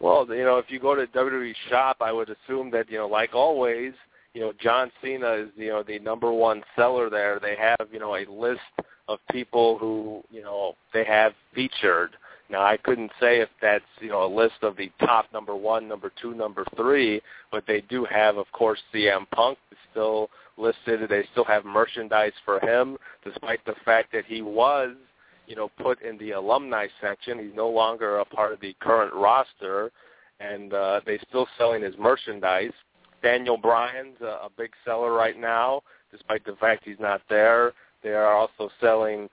Well, 0.00 0.26
you 0.28 0.44
know, 0.44 0.58
if 0.58 0.66
you 0.68 0.78
go 0.78 0.94
to 0.94 1.06
WWE 1.06 1.54
shop, 1.68 1.98
I 2.00 2.12
would 2.12 2.28
assume 2.30 2.70
that 2.72 2.90
you 2.90 2.98
know, 2.98 3.06
like 3.06 3.34
always, 3.34 3.92
you 4.34 4.42
know, 4.42 4.52
John 4.60 4.90
Cena 5.02 5.32
is 5.32 5.48
you 5.56 5.68
know 5.68 5.82
the 5.82 5.98
number 5.98 6.32
one 6.32 6.62
seller 6.74 7.08
there. 7.08 7.38
They 7.40 7.56
have 7.56 7.88
you 7.90 7.98
know 7.98 8.16
a 8.16 8.26
list 8.30 8.60
of 9.08 9.18
people 9.30 9.78
who 9.78 10.22
you 10.30 10.42
know 10.42 10.74
they 10.92 11.04
have 11.04 11.32
featured. 11.54 12.16
Now 12.48 12.62
I 12.62 12.76
couldn't 12.76 13.10
say 13.20 13.40
if 13.40 13.48
that's 13.60 13.84
you 14.00 14.08
know 14.08 14.24
a 14.24 14.32
list 14.32 14.62
of 14.62 14.76
the 14.76 14.90
top 15.00 15.26
number 15.32 15.56
one, 15.56 15.88
number 15.88 16.12
two, 16.20 16.34
number 16.34 16.64
three, 16.76 17.20
but 17.50 17.64
they 17.66 17.82
do 17.82 18.04
have, 18.04 18.36
of 18.36 18.50
course, 18.52 18.78
CM 18.94 19.28
Punk 19.30 19.58
still 19.90 20.30
listed. 20.56 21.00
They 21.08 21.24
still 21.32 21.44
have 21.44 21.64
merchandise 21.64 22.32
for 22.44 22.60
him, 22.60 22.96
despite 23.24 23.64
the 23.64 23.74
fact 23.84 24.12
that 24.12 24.24
he 24.26 24.42
was 24.42 24.94
you 25.46 25.54
know, 25.54 25.70
put 25.80 26.02
in 26.02 26.18
the 26.18 26.32
alumni 26.32 26.86
section. 27.00 27.38
He's 27.38 27.54
no 27.54 27.68
longer 27.68 28.18
a 28.18 28.24
part 28.24 28.52
of 28.52 28.60
the 28.60 28.74
current 28.80 29.14
roster, 29.14 29.90
and 30.40 30.72
uh, 30.72 31.00
they're 31.06 31.20
still 31.28 31.46
selling 31.56 31.82
his 31.82 31.94
merchandise. 31.98 32.72
Daniel 33.22 33.56
Bryan's 33.56 34.20
a, 34.20 34.40
a 34.44 34.50
big 34.56 34.70
seller 34.84 35.12
right 35.12 35.38
now, 35.38 35.82
despite 36.10 36.44
the 36.44 36.56
fact 36.56 36.84
he's 36.84 37.00
not 37.00 37.22
there. 37.28 37.72
They 38.02 38.10
are 38.10 38.34
also 38.34 38.70
selling, 38.80 39.28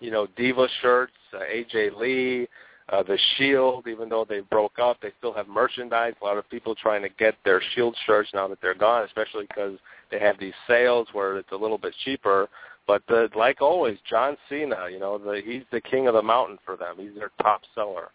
you 0.00 0.10
know, 0.10 0.26
Diva 0.36 0.68
shirts, 0.82 1.12
uh, 1.32 1.38
AJ 1.38 1.96
Lee, 1.96 2.48
uh, 2.90 3.02
the 3.02 3.18
Shield. 3.36 3.86
Even 3.88 4.08
though 4.08 4.26
they 4.28 4.40
broke 4.40 4.78
up, 4.78 4.98
they 5.00 5.12
still 5.18 5.32
have 5.32 5.48
merchandise. 5.48 6.14
A 6.20 6.24
lot 6.24 6.36
of 6.36 6.48
people 6.50 6.74
trying 6.74 7.02
to 7.02 7.08
get 7.08 7.34
their 7.44 7.62
Shield 7.74 7.96
shirts 8.06 8.30
now 8.34 8.48
that 8.48 8.60
they're 8.60 8.74
gone, 8.74 9.04
especially 9.04 9.46
because 9.46 9.78
they 10.10 10.18
have 10.18 10.38
these 10.38 10.54
sales 10.66 11.08
where 11.12 11.38
it's 11.38 11.52
a 11.52 11.56
little 11.56 11.78
bit 11.78 11.94
cheaper. 12.04 12.48
But 12.86 13.02
uh, 13.08 13.28
like 13.34 13.62
always, 13.62 13.98
John 14.08 14.36
Cena, 14.48 14.88
you 14.90 14.98
know, 14.98 15.16
the, 15.16 15.40
he's 15.44 15.62
the 15.72 15.80
king 15.80 16.06
of 16.06 16.14
the 16.14 16.22
mountain 16.22 16.58
for 16.64 16.76
them. 16.76 16.96
He's 16.98 17.14
their 17.16 17.30
top 17.40 17.62
seller. 17.74 18.10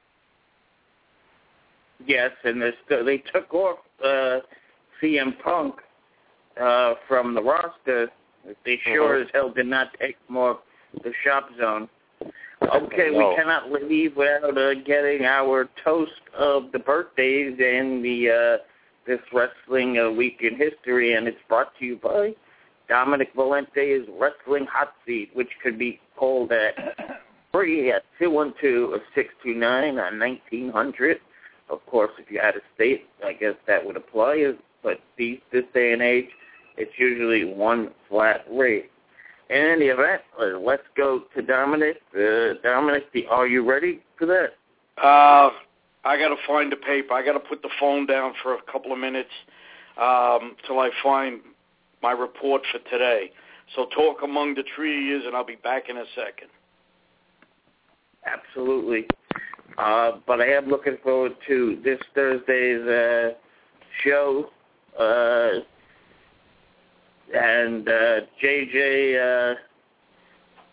Yes, 2.06 2.32
and 2.44 2.62
still, 2.86 3.04
they 3.04 3.18
took 3.18 3.54
off 3.54 3.80
uh, 4.04 4.40
CM 5.02 5.38
Punk 5.44 5.76
uh, 6.62 6.94
from 7.08 7.34
the 7.34 7.42
roster. 7.42 8.10
They 8.66 8.80
sure 8.86 9.18
Mhm. 9.18 9.26
as 9.26 9.32
hell 9.34 9.50
did 9.50 9.68
not 9.68 9.94
take 10.00 10.18
off 10.34 10.60
the 11.04 11.14
shop 11.24 11.50
zone. 11.60 11.90
Okay, 12.62 13.10
we 13.10 13.36
cannot 13.38 13.72
leave 13.72 14.18
without 14.18 14.58
uh, 14.58 14.74
getting 14.86 15.24
our 15.24 15.70
toast 15.84 16.12
of 16.38 16.72
the 16.74 16.80
birthdays 16.80 17.58
and 17.60 18.04
the 18.04 18.30
uh, 18.30 18.64
this 19.08 19.20
wrestling 19.34 19.98
uh, 19.98 20.12
week 20.12 20.42
in 20.42 20.58
history, 20.58 21.14
and 21.14 21.28
it's 21.28 21.40
brought 21.48 21.72
to 21.80 21.86
you 21.86 21.96
by 21.96 22.34
Dominic 22.90 23.34
Valente's 23.34 24.08
Wrestling 24.20 24.68
Hot 24.72 24.94
Seat, 25.06 25.30
which 25.34 25.50
could 25.64 25.80
be 25.80 26.00
called 26.18 26.52
at 26.52 26.74
free 27.52 27.92
at 27.92 28.04
two 28.20 28.30
one 28.30 28.54
two 28.60 29.00
six 29.16 29.30
two 29.42 29.56
nine 29.56 29.98
on 29.98 30.20
nineteen 30.20 30.70
hundred. 30.70 31.20
Of 31.70 31.86
course, 31.86 32.12
if 32.20 32.30
you're 32.30 32.44
out 32.44 32.56
of 32.56 32.62
state, 32.76 33.08
I 33.24 33.34
guess 33.34 33.56
that 33.68 33.86
would 33.86 33.96
apply. 33.96 34.54
But 34.84 35.00
these 35.18 35.40
this 35.52 35.66
day 35.74 35.94
and 35.94 36.02
age, 36.02 36.30
it's 36.78 36.92
usually 36.98 37.46
one 37.46 37.92
flat 38.10 38.46
rate. 38.52 38.92
In 39.50 39.66
any 39.66 39.86
event, 39.86 40.22
uh, 40.40 40.60
let's 40.60 40.84
go 40.96 41.24
to 41.36 41.42
Dominic. 41.42 41.98
Uh, 42.16 42.54
Dominic, 42.62 43.12
the, 43.14 43.26
are 43.28 43.48
you 43.48 43.68
ready 43.68 44.00
for 44.18 44.28
that? 44.28 44.50
Uh, 45.04 45.50
I 46.06 46.18
got 46.18 46.30
to 46.30 46.36
find 46.46 46.72
the 46.72 46.76
paper. 46.76 47.14
I 47.14 47.26
got 47.26 47.34
to 47.34 47.40
put 47.40 47.62
the 47.64 47.70
phone 47.80 48.06
down 48.06 48.34
for 48.44 48.54
a 48.54 48.62
couple 48.72 48.94
of 48.94 49.00
minutes 49.00 49.30
um, 49.98 50.56
till 50.68 50.80
I 50.80 50.92
find 51.02 51.42
my 52.04 52.12
report 52.12 52.62
for 52.72 52.80
today. 52.92 53.32
So 53.76 53.88
talk 53.96 54.18
among 54.24 54.56
the 54.56 54.64
trees, 54.76 55.24
and 55.26 55.36
I'll 55.36 55.46
be 55.46 55.58
back 55.58 55.90
in 55.90 55.98
a 55.98 56.06
second. 56.16 56.50
Absolutely. 58.26 59.08
Uh, 59.78 60.20
but 60.28 60.42
I 60.42 60.48
am 60.48 60.68
looking 60.68 60.98
forward 61.04 61.34
to 61.48 61.80
this 61.84 62.00
Thursday's 62.14 62.88
uh, 62.88 63.30
show. 64.04 64.50
Uh, 65.00 65.62
and 67.34 67.88
uh, 67.88 68.20
JJ, 68.44 69.52
uh, 69.52 69.56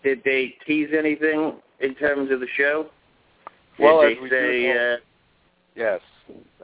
did 0.03 0.23
they 0.25 0.55
tease 0.67 0.91
anything 0.97 1.55
in 1.81 1.95
terms 1.97 2.31
of 2.31 2.41
the 2.41 2.47
show? 2.57 2.87
Did 3.77 3.85
Well, 3.85 4.01
they 4.03 4.13
as 4.13 4.19
we 4.23 4.31
say? 4.31 4.63
do 4.63 4.79
uh, 4.79 4.97
Yes. 5.77 6.01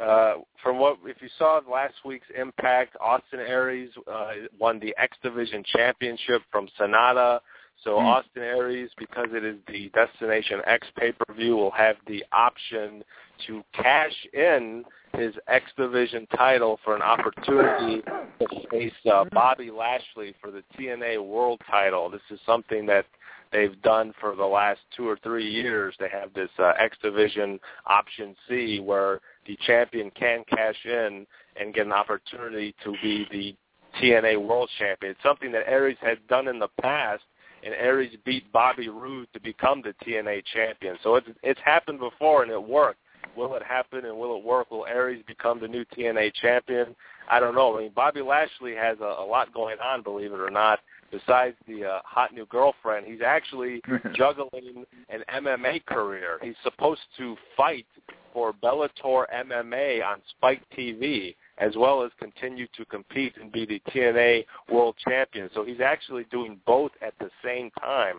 Uh, 0.01 0.35
from 0.62 0.78
what, 0.78 0.98
if 1.05 1.20
you 1.20 1.28
saw 1.39 1.60
last 1.70 1.94
week's 2.05 2.27
Impact, 2.36 2.97
Austin 3.01 3.40
Aries 3.40 3.90
uh, 4.10 4.31
won 4.59 4.81
the 4.81 4.94
X 4.98 5.16
Division 5.23 5.62
Championship 5.77 6.43
from 6.51 6.66
Sanada. 6.81 7.40
So 7.84 7.98
Hmm. 7.98 8.06
Austin 8.06 8.42
Aries, 8.42 8.90
because 8.98 9.28
it 9.32 9.44
is 9.44 9.56
the 9.66 9.88
Destination 9.90 10.60
X 10.66 10.86
pay-per-view, 10.96 11.56
will 11.56 11.70
have 11.72 11.96
the 12.06 12.24
option 12.32 13.02
to 13.46 13.64
cash 13.72 14.26
in 14.32 14.84
his 15.14 15.34
X 15.48 15.70
Division 15.76 16.26
title 16.36 16.78
for 16.84 16.94
an 16.94 17.02
opportunity 17.02 18.02
to 18.38 18.68
face 18.70 18.92
uh, 19.10 19.24
Bobby 19.32 19.70
Lashley 19.70 20.34
for 20.40 20.50
the 20.50 20.62
TNA 20.78 21.24
World 21.24 21.60
title. 21.68 22.09
This 22.09 22.22
is 22.30 22.40
something 22.46 22.86
that 22.86 23.04
they've 23.52 23.80
done 23.82 24.14
for 24.20 24.34
the 24.34 24.44
last 24.44 24.80
two 24.96 25.06
or 25.09 25.18
three 25.22 25.48
years. 25.48 25.94
They 25.98 26.09
have 26.09 26.32
this 26.34 26.48
uh, 26.59 26.72
X 26.78 26.96
Division 27.02 27.60
option 27.86 28.34
C 28.48 28.80
where 28.80 29.20
the 29.46 29.59
champion 29.66 30.10
can 30.12 30.44
cash 30.48 30.78
in 30.84 31.26
and 31.60 31.74
get 31.74 31.86
an 31.86 31.92
opportunity 31.92 32.74
to 32.84 32.94
be 33.02 33.26
the 33.30 33.56
TNA 34.00 34.40
World 34.40 34.70
Champion. 34.78 35.12
It's 35.12 35.22
something 35.22 35.52
that 35.52 35.68
Aries 35.68 35.98
had 36.00 36.26
done 36.28 36.48
in 36.48 36.59
the 36.59 36.68
past, 36.80 37.22
and 37.62 37.74
Aries 37.74 38.16
beat 38.24 38.51
Bobby 38.52 38.89
Roode 38.89 39.28
to 39.32 39.40
become 39.40 39.82
the 39.82 39.94
TNA 40.05 40.43
champion. 40.52 40.97
So 41.02 41.16
it's 41.16 41.28
it's 41.43 41.60
happened 41.64 42.01
before 42.01 42.43
and 42.43 42.52
it 42.52 42.62
worked. 42.62 42.98
Will 43.36 43.55
it 43.55 43.62
happen 43.62 44.05
and 44.05 44.16
will 44.16 44.36
it 44.36 44.44
work? 44.44 44.70
Will 44.70 44.86
Aries 44.86 45.22
become 45.26 45.60
the 45.60 45.68
new 45.68 45.84
TNA 45.97 46.34
champion? 46.34 46.94
I 47.30 47.40
don't 47.40 47.55
know. 47.55 47.76
I 47.76 47.82
mean, 47.82 47.93
Bobby 47.94 48.20
Lashley 48.20 48.74
has 48.74 48.98
a, 49.01 49.05
a 49.05 49.24
lot 49.24 49.55
going 49.55 49.78
on, 49.82 50.02
believe 50.02 50.32
it 50.32 50.40
or 50.40 50.51
not. 50.51 50.80
Besides 51.10 51.56
the 51.66 51.84
uh, 51.84 52.01
hot 52.05 52.34
new 52.34 52.47
girlfriend, 52.47 53.06
he's 53.06 53.20
actually 53.24 53.82
juggling 54.14 54.84
an 55.09 55.22
MMA 55.34 55.84
career. 55.86 56.39
He's 56.43 56.55
supposed 56.62 57.02
to 57.18 57.36
fight 57.56 57.86
for 58.32 58.52
Bellator 58.52 59.26
MMA 59.34 60.05
on 60.05 60.20
Spike 60.30 60.62
TV, 60.76 61.34
as 61.58 61.72
well 61.76 62.02
as 62.02 62.10
continue 62.18 62.66
to 62.76 62.84
compete 62.86 63.34
and 63.40 63.52
be 63.52 63.66
the 63.66 63.80
TNA 63.90 64.44
World 64.70 64.96
Champion. 65.06 65.50
So 65.54 65.64
he's 65.64 65.80
actually 65.80 66.24
doing 66.30 66.58
both 66.66 66.92
at 67.00 67.14
the 67.20 67.30
same 67.44 67.70
time. 67.80 68.18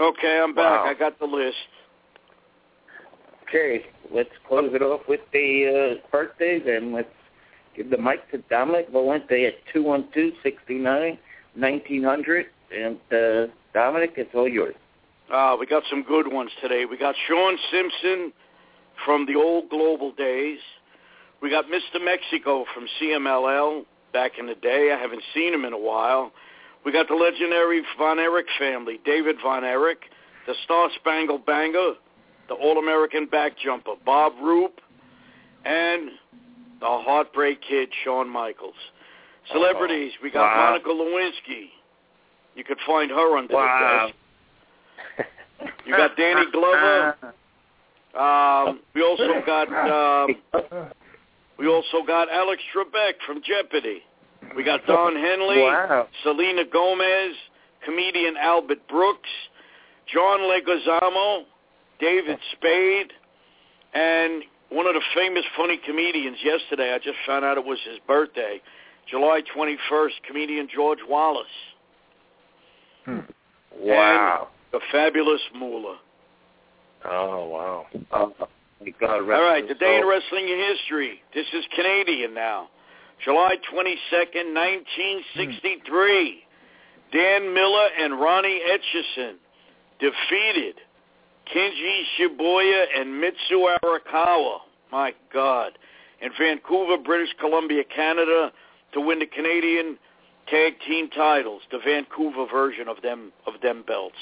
Okay, 0.00 0.40
I'm 0.42 0.54
back. 0.54 0.84
Wow. 0.84 0.86
I 0.86 0.94
got 0.94 1.18
the 1.18 1.26
list. 1.26 1.56
Okay, 3.48 3.84
let's 4.14 4.30
close 4.48 4.70
it 4.72 4.82
off 4.82 5.00
with 5.08 5.20
the 5.32 5.98
uh, 6.00 6.08
birthdays, 6.10 6.62
and 6.66 6.92
let's 6.92 7.08
give 7.76 7.90
the 7.90 7.98
mic 7.98 8.30
to 8.30 8.38
Dominic 8.48 8.92
Valente 8.92 9.46
at 9.46 9.54
two 9.72 9.82
one 9.82 10.08
two 10.14 10.32
six 10.42 10.56
two 10.66 10.78
nine 10.78 11.18
nineteen 11.54 12.04
hundred. 12.04 12.46
And 12.74 12.98
uh, 13.12 13.52
Dominic, 13.74 14.12
it's 14.16 14.30
all 14.34 14.48
yours. 14.48 14.74
Uh, 15.32 15.56
we 15.58 15.66
got 15.66 15.82
some 15.90 16.02
good 16.02 16.32
ones 16.32 16.50
today. 16.62 16.84
We 16.84 16.96
got 16.96 17.14
Sean 17.28 17.56
Simpson 17.70 18.32
from 19.04 19.26
the 19.26 19.34
old 19.34 19.68
Global 19.68 20.12
days. 20.12 20.58
We 21.42 21.50
got 21.50 21.66
Mr. 21.66 22.02
Mexico 22.04 22.64
from 22.74 22.86
CMLL 23.00 23.84
back 24.12 24.32
in 24.38 24.46
the 24.46 24.54
day. 24.54 24.92
I 24.96 25.00
haven't 25.00 25.22
seen 25.34 25.54
him 25.54 25.64
in 25.64 25.72
a 25.72 25.78
while. 25.78 26.32
We 26.84 26.92
got 26.92 27.08
the 27.08 27.14
legendary 27.14 27.82
Von 27.98 28.18
Erich 28.18 28.46
family, 28.58 29.00
David 29.04 29.36
Von 29.42 29.64
Erich, 29.64 30.00
the 30.46 30.54
Star 30.64 30.88
Spangled 30.96 31.44
Banger, 31.46 31.94
the 32.48 32.54
All-American 32.54 33.26
back 33.26 33.52
jumper, 33.62 33.92
Bob 34.04 34.32
Roop, 34.42 34.80
and 35.64 36.10
the 36.80 36.86
Heartbreak 36.86 37.60
Kid, 37.62 37.90
Shawn 38.04 38.28
Michaels. 38.28 38.74
Celebrities, 39.52 40.12
we 40.22 40.30
got 40.30 40.42
Wow. 40.42 40.70
Monica 40.70 40.88
Lewinsky. 40.88 41.70
You 42.54 42.64
could 42.64 42.78
find 42.86 43.10
her 43.10 43.36
under 43.36 43.54
Wow. 43.54 44.10
the 45.16 45.22
desk. 45.22 45.28
You 45.86 45.96
got 45.96 46.16
Danny 46.16 46.50
Glover. 46.52 47.16
Um, 48.12 48.80
we 48.92 49.04
also 49.04 49.40
got 49.46 49.68
um, 49.68 50.34
we 51.60 51.68
also 51.68 52.02
got 52.06 52.32
Alex 52.32 52.62
Trebek 52.74 53.12
from 53.26 53.42
Jeopardy. 53.42 54.02
We 54.56 54.64
got 54.64 54.84
Don 54.86 55.14
Henley, 55.14 55.58
Wow. 55.60 56.08
Selena 56.24 56.64
Gomez, 56.64 57.36
comedian 57.84 58.36
Albert 58.38 58.88
Brooks, 58.88 59.28
John 60.12 60.40
Leguizamo, 60.40 61.42
David 62.00 62.38
Spade, 62.52 63.12
and 63.92 64.42
one 64.70 64.86
of 64.86 64.94
the 64.94 65.02
famous 65.14 65.44
funny 65.56 65.78
comedians 65.84 66.38
yesterday. 66.42 66.94
I 66.94 66.98
just 66.98 67.18
found 67.26 67.44
out 67.44 67.58
it 67.58 67.64
was 67.64 67.78
his 67.88 67.98
birthday, 68.06 68.60
July 69.10 69.42
21st. 69.54 70.12
Comedian 70.26 70.66
George 70.74 71.00
Wallace. 71.06 71.46
Hmm. 73.04 73.18
Wow. 73.78 74.48
The 74.72 74.80
fabulous 74.90 75.40
Moolah. 75.54 75.98
Oh 77.04 77.48
wow. 77.48 77.86
Oh, 78.12 78.32
my 78.80 78.92
God, 79.00 79.20
All 79.20 79.22
right, 79.22 79.62
rest 79.64 79.68
the 79.68 79.74
his 79.74 79.78
day 79.78 79.98
in 79.98 80.06
wrestling 80.06 80.46
history. 80.46 81.22
This 81.34 81.46
is 81.52 81.64
Canadian 81.74 82.34
now. 82.34 82.68
July 83.24 83.56
22nd, 83.72 84.54
1963. 84.54 86.42
Dan 87.12 87.52
Miller 87.52 87.88
and 88.00 88.20
Ronnie 88.20 88.60
Etchison 88.66 89.34
defeated 89.98 90.76
Kenji 91.54 92.02
Shibuya 92.18 92.84
and 92.96 93.20
Mitsu 93.20 93.66
Arakawa. 93.84 94.58
My 94.90 95.12
God. 95.32 95.72
In 96.22 96.30
Vancouver, 96.38 96.96
British 97.02 97.34
Columbia, 97.38 97.82
Canada, 97.84 98.52
to 98.94 99.00
win 99.00 99.18
the 99.18 99.26
Canadian 99.26 99.98
tag 100.48 100.74
team 100.86 101.10
titles, 101.10 101.62
the 101.70 101.78
Vancouver 101.84 102.46
version 102.50 102.88
of 102.88 103.02
them 103.02 103.32
of 103.46 103.60
them 103.62 103.84
belts. 103.86 104.16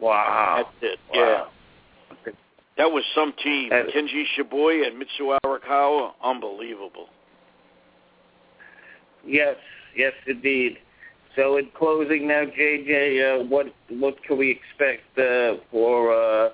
Wow. 0.00 0.64
That's 0.82 0.92
it. 0.92 0.98
Wow. 1.12 1.20
Yeah. 1.20 1.55
That 2.76 2.92
was 2.92 3.04
some 3.14 3.32
team. 3.42 3.70
That- 3.70 3.88
Kenji 3.88 4.24
Shibuya 4.36 4.88
and 4.88 4.98
Mitsu 4.98 5.36
Arakawa, 5.44 6.12
unbelievable. 6.22 7.08
Yes, 9.24 9.56
yes, 9.96 10.12
indeed. 10.26 10.78
So 11.34 11.56
in 11.58 11.68
closing 11.74 12.28
now, 12.28 12.44
JJ, 12.44 13.40
uh, 13.40 13.44
what 13.44 13.66
what 13.90 14.22
can 14.24 14.38
we 14.38 14.50
expect 14.50 15.18
uh, 15.18 15.56
for 15.70 16.12
uh, 16.12 16.50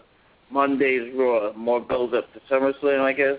Monday's 0.50 1.12
Raw? 1.14 1.52
More 1.54 1.80
build 1.80 2.14
up 2.14 2.32
to 2.32 2.40
SummerSlam, 2.50 3.00
I 3.00 3.12
guess. 3.12 3.38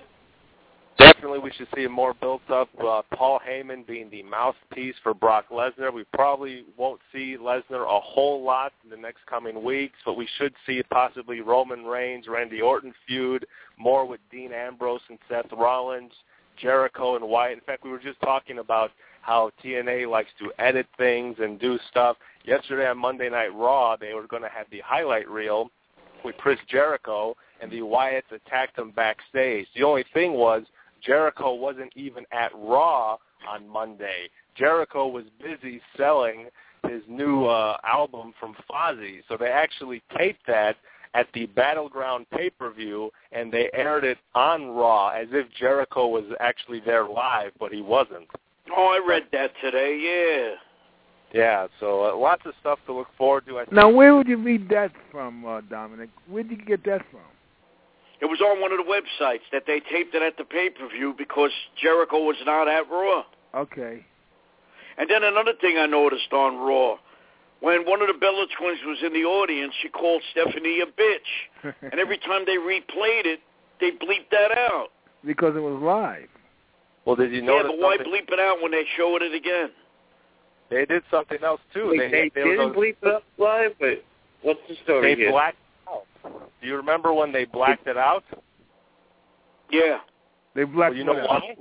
Definitely, 0.98 1.40
we 1.40 1.52
should 1.52 1.68
see 1.76 1.88
more 1.88 2.14
built 2.14 2.48
up. 2.52 2.70
Uh, 2.80 3.02
Paul 3.16 3.40
Heyman 3.48 3.88
being 3.88 4.10
the 4.10 4.24
mouthpiece 4.24 4.96
for 5.02 5.14
Brock 5.14 5.46
Lesnar. 5.52 5.92
We 5.92 6.04
probably 6.14 6.66
won't 6.78 7.00
see 7.12 7.38
Lesnar 7.40 7.84
a 7.86 8.00
whole 8.00 8.44
lot 8.44 8.74
in 8.84 8.90
the 8.90 8.98
next 8.98 9.26
coming 9.26 9.64
weeks, 9.64 9.96
but 10.06 10.14
we 10.14 10.28
should 10.38 10.54
see 10.66 10.82
possibly 10.92 11.42
Roman 11.42 11.86
Reigns, 11.86 12.28
Randy 12.28 12.62
Orton 12.62 12.94
feud, 13.08 13.46
more 13.78 14.06
with 14.06 14.20
Dean 14.32 14.52
Ambrose 14.52 15.02
and 15.10 15.18
Seth 15.30 15.52
Rollins, 15.52 16.12
Jericho 16.62 17.16
and 17.16 17.28
Wyatt. 17.28 17.58
In 17.58 17.64
fact, 17.64 17.84
we 17.84 17.90
were 17.90 18.00
just 18.00 18.22
talking 18.22 18.60
about 18.60 18.92
how 19.22 19.52
TNA 19.64 20.10
likes 20.10 20.30
to 20.40 20.52
edit 20.60 20.86
things 20.98 21.38
and 21.40 21.60
do 21.60 21.80
stuff. 21.90 22.18
Yesterday 22.46 22.88
on 22.88 22.98
Monday 22.98 23.30
Night 23.30 23.56
Raw, 23.56 23.96
they 23.96 24.14
were 24.14 24.28
going 24.28 24.44
to 24.44 24.50
have 24.50 24.68
the 24.70 24.82
highlight 24.86 25.30
reel 25.30 25.72
with 26.24 26.36
Chris 26.38 26.60
Jericho, 26.70 27.36
and 27.62 27.72
the 27.72 27.80
Wyatts 27.80 28.32
attacked 28.32 28.78
him 28.78 28.92
backstage. 28.92 29.68
The 29.76 29.84
only 29.84 30.06
thing 30.14 30.34
was 30.34 30.64
Jericho 31.06 31.54
wasn't 31.54 31.92
even 31.96 32.26
at 32.32 32.52
Raw 32.56 33.18
on 33.48 33.68
Monday. 33.68 34.30
Jericho 34.56 35.08
was 35.08 35.26
busy 35.42 35.82
selling 35.98 36.48
his 36.88 37.02
new 37.08 37.46
uh, 37.46 37.78
album 37.84 38.34
from 38.40 38.56
Fozzy, 38.70 39.22
so 39.28 39.38
they 39.38 39.48
actually 39.48 40.02
taped 40.18 40.46
that 40.48 40.76
at 41.14 41.28
the 41.34 41.46
Battleground 41.48 42.26
pay-per-view, 42.32 43.12
and 43.32 43.52
they 43.52 43.70
aired 43.74 44.04
it 44.04 44.18
on 44.34 44.68
Raw 44.68 45.10
as 45.10 45.28
if 45.32 45.48
Jericho 45.54 46.08
was 46.08 46.26
actually 46.40 46.80
there 46.80 47.08
live, 47.08 47.52
but 47.60 47.72
he 47.72 47.82
wasn't. 47.82 48.28
Oh, 48.76 49.00
I 49.00 49.08
read 49.08 49.24
that 49.32 49.52
today. 49.62 50.00
Yeah. 50.02 50.56
Yeah, 51.34 51.68
so 51.80 52.06
uh, 52.06 52.16
lots 52.16 52.44
of 52.46 52.54
stuff 52.60 52.80
to 52.86 52.94
look 52.94 53.08
forward 53.18 53.46
to. 53.48 53.58
I 53.58 53.66
think. 53.66 53.74
Now, 53.74 53.90
where 53.90 54.16
would 54.16 54.28
you 54.28 54.38
read 54.38 54.70
that 54.70 54.92
from, 55.12 55.46
uh, 55.46 55.62
Dominic? 55.62 56.10
Where 56.28 56.44
did 56.44 56.60
you 56.60 56.66
get 56.66 56.84
that 56.86 57.02
from? 57.12 57.22
It 58.24 58.28
was 58.32 58.40
on 58.40 58.62
one 58.64 58.72
of 58.72 58.80
the 58.80 58.88
websites 58.88 59.44
that 59.52 59.64
they 59.68 59.82
taped 59.92 60.16
it 60.16 60.22
at 60.24 60.38
the 60.38 60.46
pay-per-view 60.46 61.16
because 61.18 61.52
Jericho 61.76 62.24
was 62.24 62.38
not 62.46 62.70
at 62.70 62.90
Raw. 62.90 63.24
Okay. 63.54 64.06
And 64.98 65.10
then 65.10 65.24
another 65.24 65.52
thing 65.60 65.76
I 65.78 65.88
noticed 65.88 66.32
on 66.32 66.56
Raw, 66.56 66.96
when 67.60 67.84
one 67.86 68.02
of 68.02 68.08
the 68.08 68.14
Bella 68.14 68.46
twins 68.58 68.80
was 68.86 69.00
in 69.06 69.12
the 69.12 69.26
audience, 69.28 69.74
she 69.82 69.90
called 69.90 70.22
Stephanie 70.32 70.80
a 70.80 70.86
bitch. 70.86 71.74
and 71.92 72.00
every 72.00 72.18
time 72.20 72.44
they 72.46 72.56
replayed 72.56 73.26
it, 73.28 73.42
they 73.82 73.92
bleeped 73.92 74.32
that 74.32 74.56
out. 74.58 74.88
because 75.26 75.56
it 75.58 75.60
was 75.60 75.82
live. 75.84 76.30
Well, 77.06 77.18
did 77.18 77.32
you 77.34 77.42
Yeah, 77.42 77.48
notice 77.48 77.72
but 77.76 77.80
why 77.80 77.98
something? 77.98 78.14
bleep 78.14 78.32
it 78.32 78.40
out 78.40 78.62
when 78.62 78.72
they 78.72 78.86
show 78.96 79.18
it 79.18 79.36
again? 79.36 79.70
They 80.70 80.86
did 80.86 81.04
something 81.12 81.40
else 81.44 81.60
too. 81.74 81.90
Wait, 81.90 81.98
they 82.00 82.10
they, 82.10 82.32
they 82.34 82.50
didn't 82.52 82.74
bleep 82.74 82.96
it 83.02 83.08
up 83.10 83.24
live, 83.38 83.72
but 83.82 84.02
what's 84.44 84.62
the 84.70 84.76
story 84.86 85.14
They 85.14 85.22
here? 85.22 85.32
blacked 85.32 85.58
out. 85.58 85.63
Do 86.24 86.68
you 86.68 86.76
remember 86.78 87.14
when 87.14 87.32
they 87.32 87.46
blacked 87.46 87.88
it 87.88 87.98
out? 87.98 88.24
Yeah. 89.72 90.00
They 90.56 90.64
Well, 90.66 90.74
blacked 90.74 90.96
you 90.96 91.04
know 91.04 91.14
it 91.18 91.24
out. 91.24 91.30
why? 91.30 91.56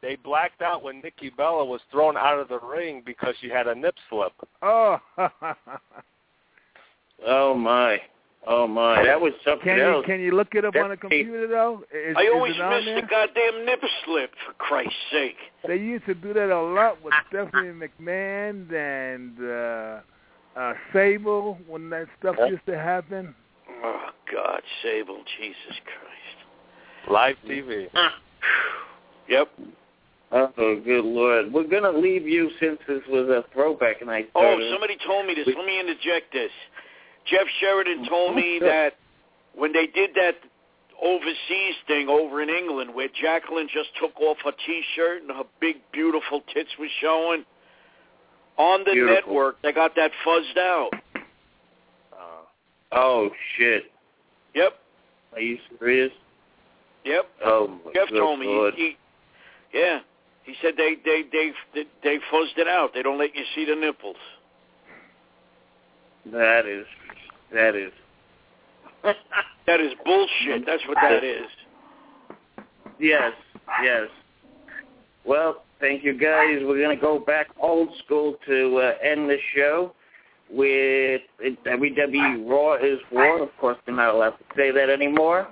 They 0.00 0.16
blacked 0.16 0.62
out 0.62 0.82
when 0.82 1.00
Nikki 1.00 1.30
Bella 1.30 1.64
was 1.64 1.80
thrown 1.90 2.16
out 2.16 2.38
of 2.38 2.48
the 2.48 2.60
ring 2.60 3.02
because 3.04 3.34
she 3.40 3.48
had 3.48 3.66
a 3.66 3.74
nip 3.74 3.94
slip. 4.08 4.32
Oh. 4.62 4.98
Oh 7.26 7.52
my, 7.54 8.00
oh 8.46 8.68
my, 8.68 9.02
that 9.02 9.20
was 9.20 9.32
something 9.44 9.64
can 9.64 9.76
you 9.78 9.82
else. 9.82 10.06
can 10.06 10.20
you 10.20 10.30
look 10.36 10.54
it 10.54 10.64
up 10.64 10.76
on 10.76 10.92
a 10.92 10.96
computer 10.96 11.48
though? 11.48 11.82
Is, 11.92 12.14
I 12.16 12.22
is 12.22 12.28
always 12.32 12.54
it 12.54 12.60
on 12.60 12.70
miss 12.76 12.84
there? 12.84 13.00
the 13.00 13.06
goddamn 13.08 13.66
nip 13.66 13.80
slip, 14.04 14.30
for 14.46 14.52
Christ's 14.54 14.94
sake. 15.10 15.36
They 15.66 15.76
used 15.78 16.06
to 16.06 16.14
do 16.14 16.32
that 16.34 16.50
a 16.50 16.62
lot 16.62 17.02
with 17.02 17.12
Stephanie 17.28 17.72
McMahon 17.72 18.72
and 18.72 19.36
uh, 20.56 20.58
uh, 20.60 20.74
Sable 20.92 21.58
when 21.66 21.90
that 21.90 22.06
stuff 22.20 22.36
used 22.48 22.64
to 22.66 22.78
happen. 22.78 23.34
Oh, 23.84 24.08
God, 24.32 24.60
Sable, 24.82 25.22
Jesus 25.38 25.80
Christ. 25.84 27.10
Live 27.10 27.36
TV. 27.46 27.90
Mm. 27.90 28.08
Yep. 29.28 29.48
Oh, 30.30 30.80
good 30.84 31.04
lord. 31.04 31.52
We're 31.52 31.68
going 31.68 31.84
to 31.84 31.98
leave 31.98 32.26
you 32.26 32.50
since 32.60 32.78
this 32.86 33.00
was 33.08 33.28
a 33.28 33.44
throwback 33.52 34.02
and 34.02 34.10
I 34.10 34.26
Oh, 34.34 34.58
somebody 34.72 34.98
told 35.06 35.26
me 35.26 35.34
this. 35.34 35.46
Let 35.46 35.64
me 35.64 35.80
interject 35.80 36.32
this. 36.32 36.50
Jeff 37.26 37.46
Sheridan 37.60 38.06
told 38.08 38.34
me 38.34 38.58
that 38.60 38.96
when 39.54 39.72
they 39.72 39.86
did 39.86 40.10
that 40.14 40.34
overseas 41.02 41.74
thing 41.86 42.08
over 42.08 42.42
in 42.42 42.48
England 42.50 42.94
where 42.94 43.08
Jacqueline 43.20 43.68
just 43.72 43.90
took 44.00 44.18
off 44.20 44.38
her 44.44 44.52
T-shirt 44.66 45.22
and 45.22 45.30
her 45.30 45.44
big, 45.60 45.76
beautiful 45.92 46.42
tits 46.52 46.70
was 46.78 46.90
showing, 47.00 47.44
on 48.58 48.80
the 48.80 48.92
Beautiful. 48.92 49.14
network, 49.14 49.62
they 49.62 49.72
got 49.72 49.94
that 49.94 50.10
fuzzed 50.26 50.58
out. 50.58 50.90
Oh, 52.92 53.30
shit. 53.56 53.84
Yep. 54.54 54.72
Are 55.34 55.40
you 55.40 55.58
serious? 55.78 56.12
Yep. 57.04 57.26
Oh, 57.44 57.78
my 57.84 57.92
Jeff 57.94 58.08
told 58.10 58.40
me. 58.40 58.46
lord. 58.46 58.74
He, 58.74 58.96
he, 59.72 59.78
yeah. 59.78 60.00
He 60.44 60.54
said 60.62 60.74
they, 60.76 60.94
they, 61.04 61.22
they, 61.30 61.52
they, 62.02 62.18
fuzzed 62.32 62.56
it 62.56 62.66
out. 62.66 62.90
They 62.94 63.02
don't 63.02 63.18
let 63.18 63.34
you 63.36 63.44
see 63.54 63.66
the 63.66 63.74
nipples. 63.74 64.16
That 66.32 66.66
is, 66.66 66.86
that 67.52 67.74
is. 67.74 67.92
That 69.68 69.82
is 69.82 69.92
bullshit. 70.02 70.64
That's 70.64 70.82
what 70.88 70.96
that 71.02 71.22
is. 71.22 71.44
Yes, 72.98 73.32
yes. 73.82 74.08
Well, 75.26 75.62
thank 75.78 76.02
you 76.02 76.14
guys. 76.14 76.60
We're 76.62 76.82
going 76.82 76.96
to 76.96 77.00
go 77.00 77.18
back 77.18 77.48
old 77.60 77.90
school 78.02 78.36
to 78.46 78.76
uh, 78.78 78.92
end 79.06 79.28
the 79.28 79.36
show 79.54 79.92
with 80.50 81.22
WWE 81.40 82.48
Raw 82.48 82.74
is 82.76 82.98
War. 83.12 83.42
Of 83.42 83.50
course, 83.60 83.76
they're 83.86 83.94
not 83.94 84.14
allowed 84.14 84.30
to 84.30 84.44
say 84.56 84.70
that 84.70 84.90
anymore. 84.90 85.48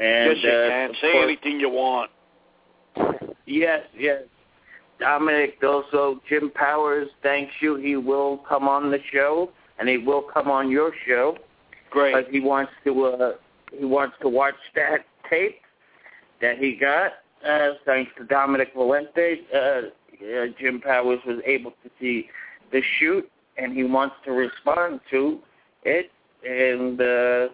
And, 0.00 0.36
yes, 0.36 0.38
you 0.42 0.50
uh, 0.50 0.68
can. 0.68 0.92
Say 1.00 1.12
course- 1.12 1.24
anything 1.24 1.60
you 1.60 1.70
want. 1.70 2.10
Yes, 3.46 3.82
yes. 3.96 4.22
Dominic, 5.00 5.58
also 5.62 6.20
Jim 6.28 6.50
Powers, 6.54 7.08
thanks 7.22 7.52
you. 7.60 7.76
He 7.76 7.96
will 7.96 8.38
come 8.48 8.68
on 8.68 8.90
the 8.90 8.98
show, 9.12 9.50
and 9.78 9.88
he 9.88 9.96
will 9.96 10.22
come 10.22 10.50
on 10.50 10.70
your 10.70 10.92
show. 11.06 11.36
Great. 11.90 12.14
Because 12.14 12.30
he 12.32 12.40
wants 12.40 12.72
to, 12.84 13.04
uh, 13.04 13.32
he 13.72 13.84
wants 13.84 14.16
to 14.22 14.28
watch 14.28 14.56
that 14.74 15.06
tape 15.30 15.60
that 16.40 16.58
he 16.58 16.76
got. 16.76 17.12
Uh, 17.48 17.74
thanks 17.86 18.10
to 18.18 18.24
Dominic 18.24 18.74
Valente, 18.74 19.38
uh, 19.54 19.58
uh, 19.58 20.46
Jim 20.58 20.80
Powers 20.80 21.20
was 21.24 21.40
able 21.46 21.70
to 21.70 21.90
see 22.00 22.28
the 22.72 22.82
shoot, 22.98 23.30
and 23.58 23.72
he 23.76 23.84
wants 23.84 24.14
to 24.24 24.32
respond 24.32 25.00
to 25.10 25.38
it. 25.84 26.10
And 26.44 27.00
uh, 27.00 27.52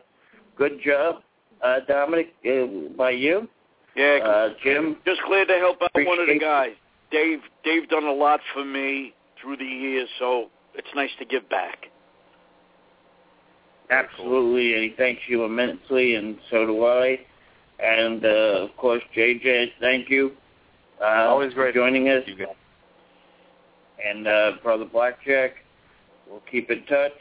good 0.57 0.81
job, 0.84 1.23
uh, 1.62 1.81
Dominic, 1.89 2.34
uh, 2.47 2.94
by 2.97 3.10
you. 3.10 3.49
Yeah, 3.97 4.18
Uh, 4.23 4.49
Jim, 4.62 4.97
just 5.07 5.20
glad 5.26 5.47
to 5.49 5.55
help 5.55 5.81
out 5.83 5.91
one 5.94 6.18
of 6.18 6.26
the 6.26 6.39
guys. 6.39 6.73
Dave, 7.10 7.41
Dave 7.65 7.89
done 7.89 8.05
a 8.05 8.12
lot 8.12 8.41
for 8.52 8.65
me 8.65 9.15
through 9.41 9.57
the 9.57 9.65
years, 9.65 10.08
so 10.18 10.50
it's 10.74 10.89
nice 10.94 11.10
to 11.18 11.24
give 11.24 11.49
back. 11.49 11.86
Absolutely, 13.91 14.74
and 14.74 14.83
he 14.83 14.94
thanks 14.97 15.23
you 15.28 15.44
immensely, 15.44 16.16
and 16.16 16.39
so 16.50 16.66
do 16.66 16.84
I. 16.86 17.20
And 17.78 18.24
uh, 18.24 18.28
of 18.65 18.76
course, 18.76 19.02
JJ, 19.16 19.73
thank 19.81 20.08
you. 20.10 20.33
Uh, 21.00 21.26
Always 21.28 21.52
for 21.52 21.57
great 21.62 21.74
joining 21.74 22.08
us. 22.08 22.23
You 22.26 22.36
guys. 22.36 22.55
And 24.05 24.26
uh, 24.26 24.52
brother 24.62 24.84
Blackjack, 24.84 25.52
we'll 26.28 26.43
keep 26.51 26.70
in 26.70 26.85
touch. 26.86 27.12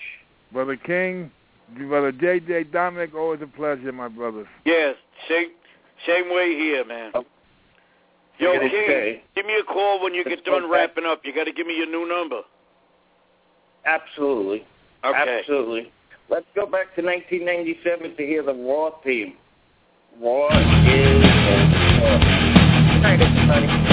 Brother 0.52 0.76
King, 0.76 1.32
brother 1.76 2.12
JJ 2.12 2.72
Dominic, 2.72 3.14
always 3.16 3.42
a 3.42 3.48
pleasure, 3.48 3.92
my 3.92 4.08
brothers. 4.08 4.48
Yes, 4.66 4.96
same 5.28 5.50
same 6.08 6.30
way 6.34 6.56
here, 6.56 6.86
man. 6.86 7.12
Yo, 8.40 8.52
Okay. 8.54 8.70
King, 8.70 9.22
give 9.36 9.46
me 9.46 9.54
a 9.60 9.64
call 9.64 10.02
when 10.04 10.14
you 10.14 10.24
get 10.24 10.44
done 10.44 10.64
okay. 10.64 10.72
wrapping 10.72 11.06
up. 11.06 11.22
You 11.24 11.34
got 11.34 11.46
to 11.46 11.54
give 11.54 11.68
me 11.68 11.78
your 11.78 11.88
new 11.88 12.08
number. 12.08 12.42
Absolutely. 13.86 14.66
Okay. 15.04 15.40
Absolutely. 15.40 15.92
Let's 16.30 16.46
go 16.56 16.66
back 16.66 16.96
to 16.96 17.02
1997 17.02 18.16
to 18.16 18.26
hear 18.26 18.44
the 18.44 18.54
Raw 18.54 18.92
theme. 19.04 19.34
Raw 20.22 20.48
is 20.48 21.24
uh, 21.24 22.20
Good 22.94 23.02
night, 23.02 23.22
everybody. 23.22 23.93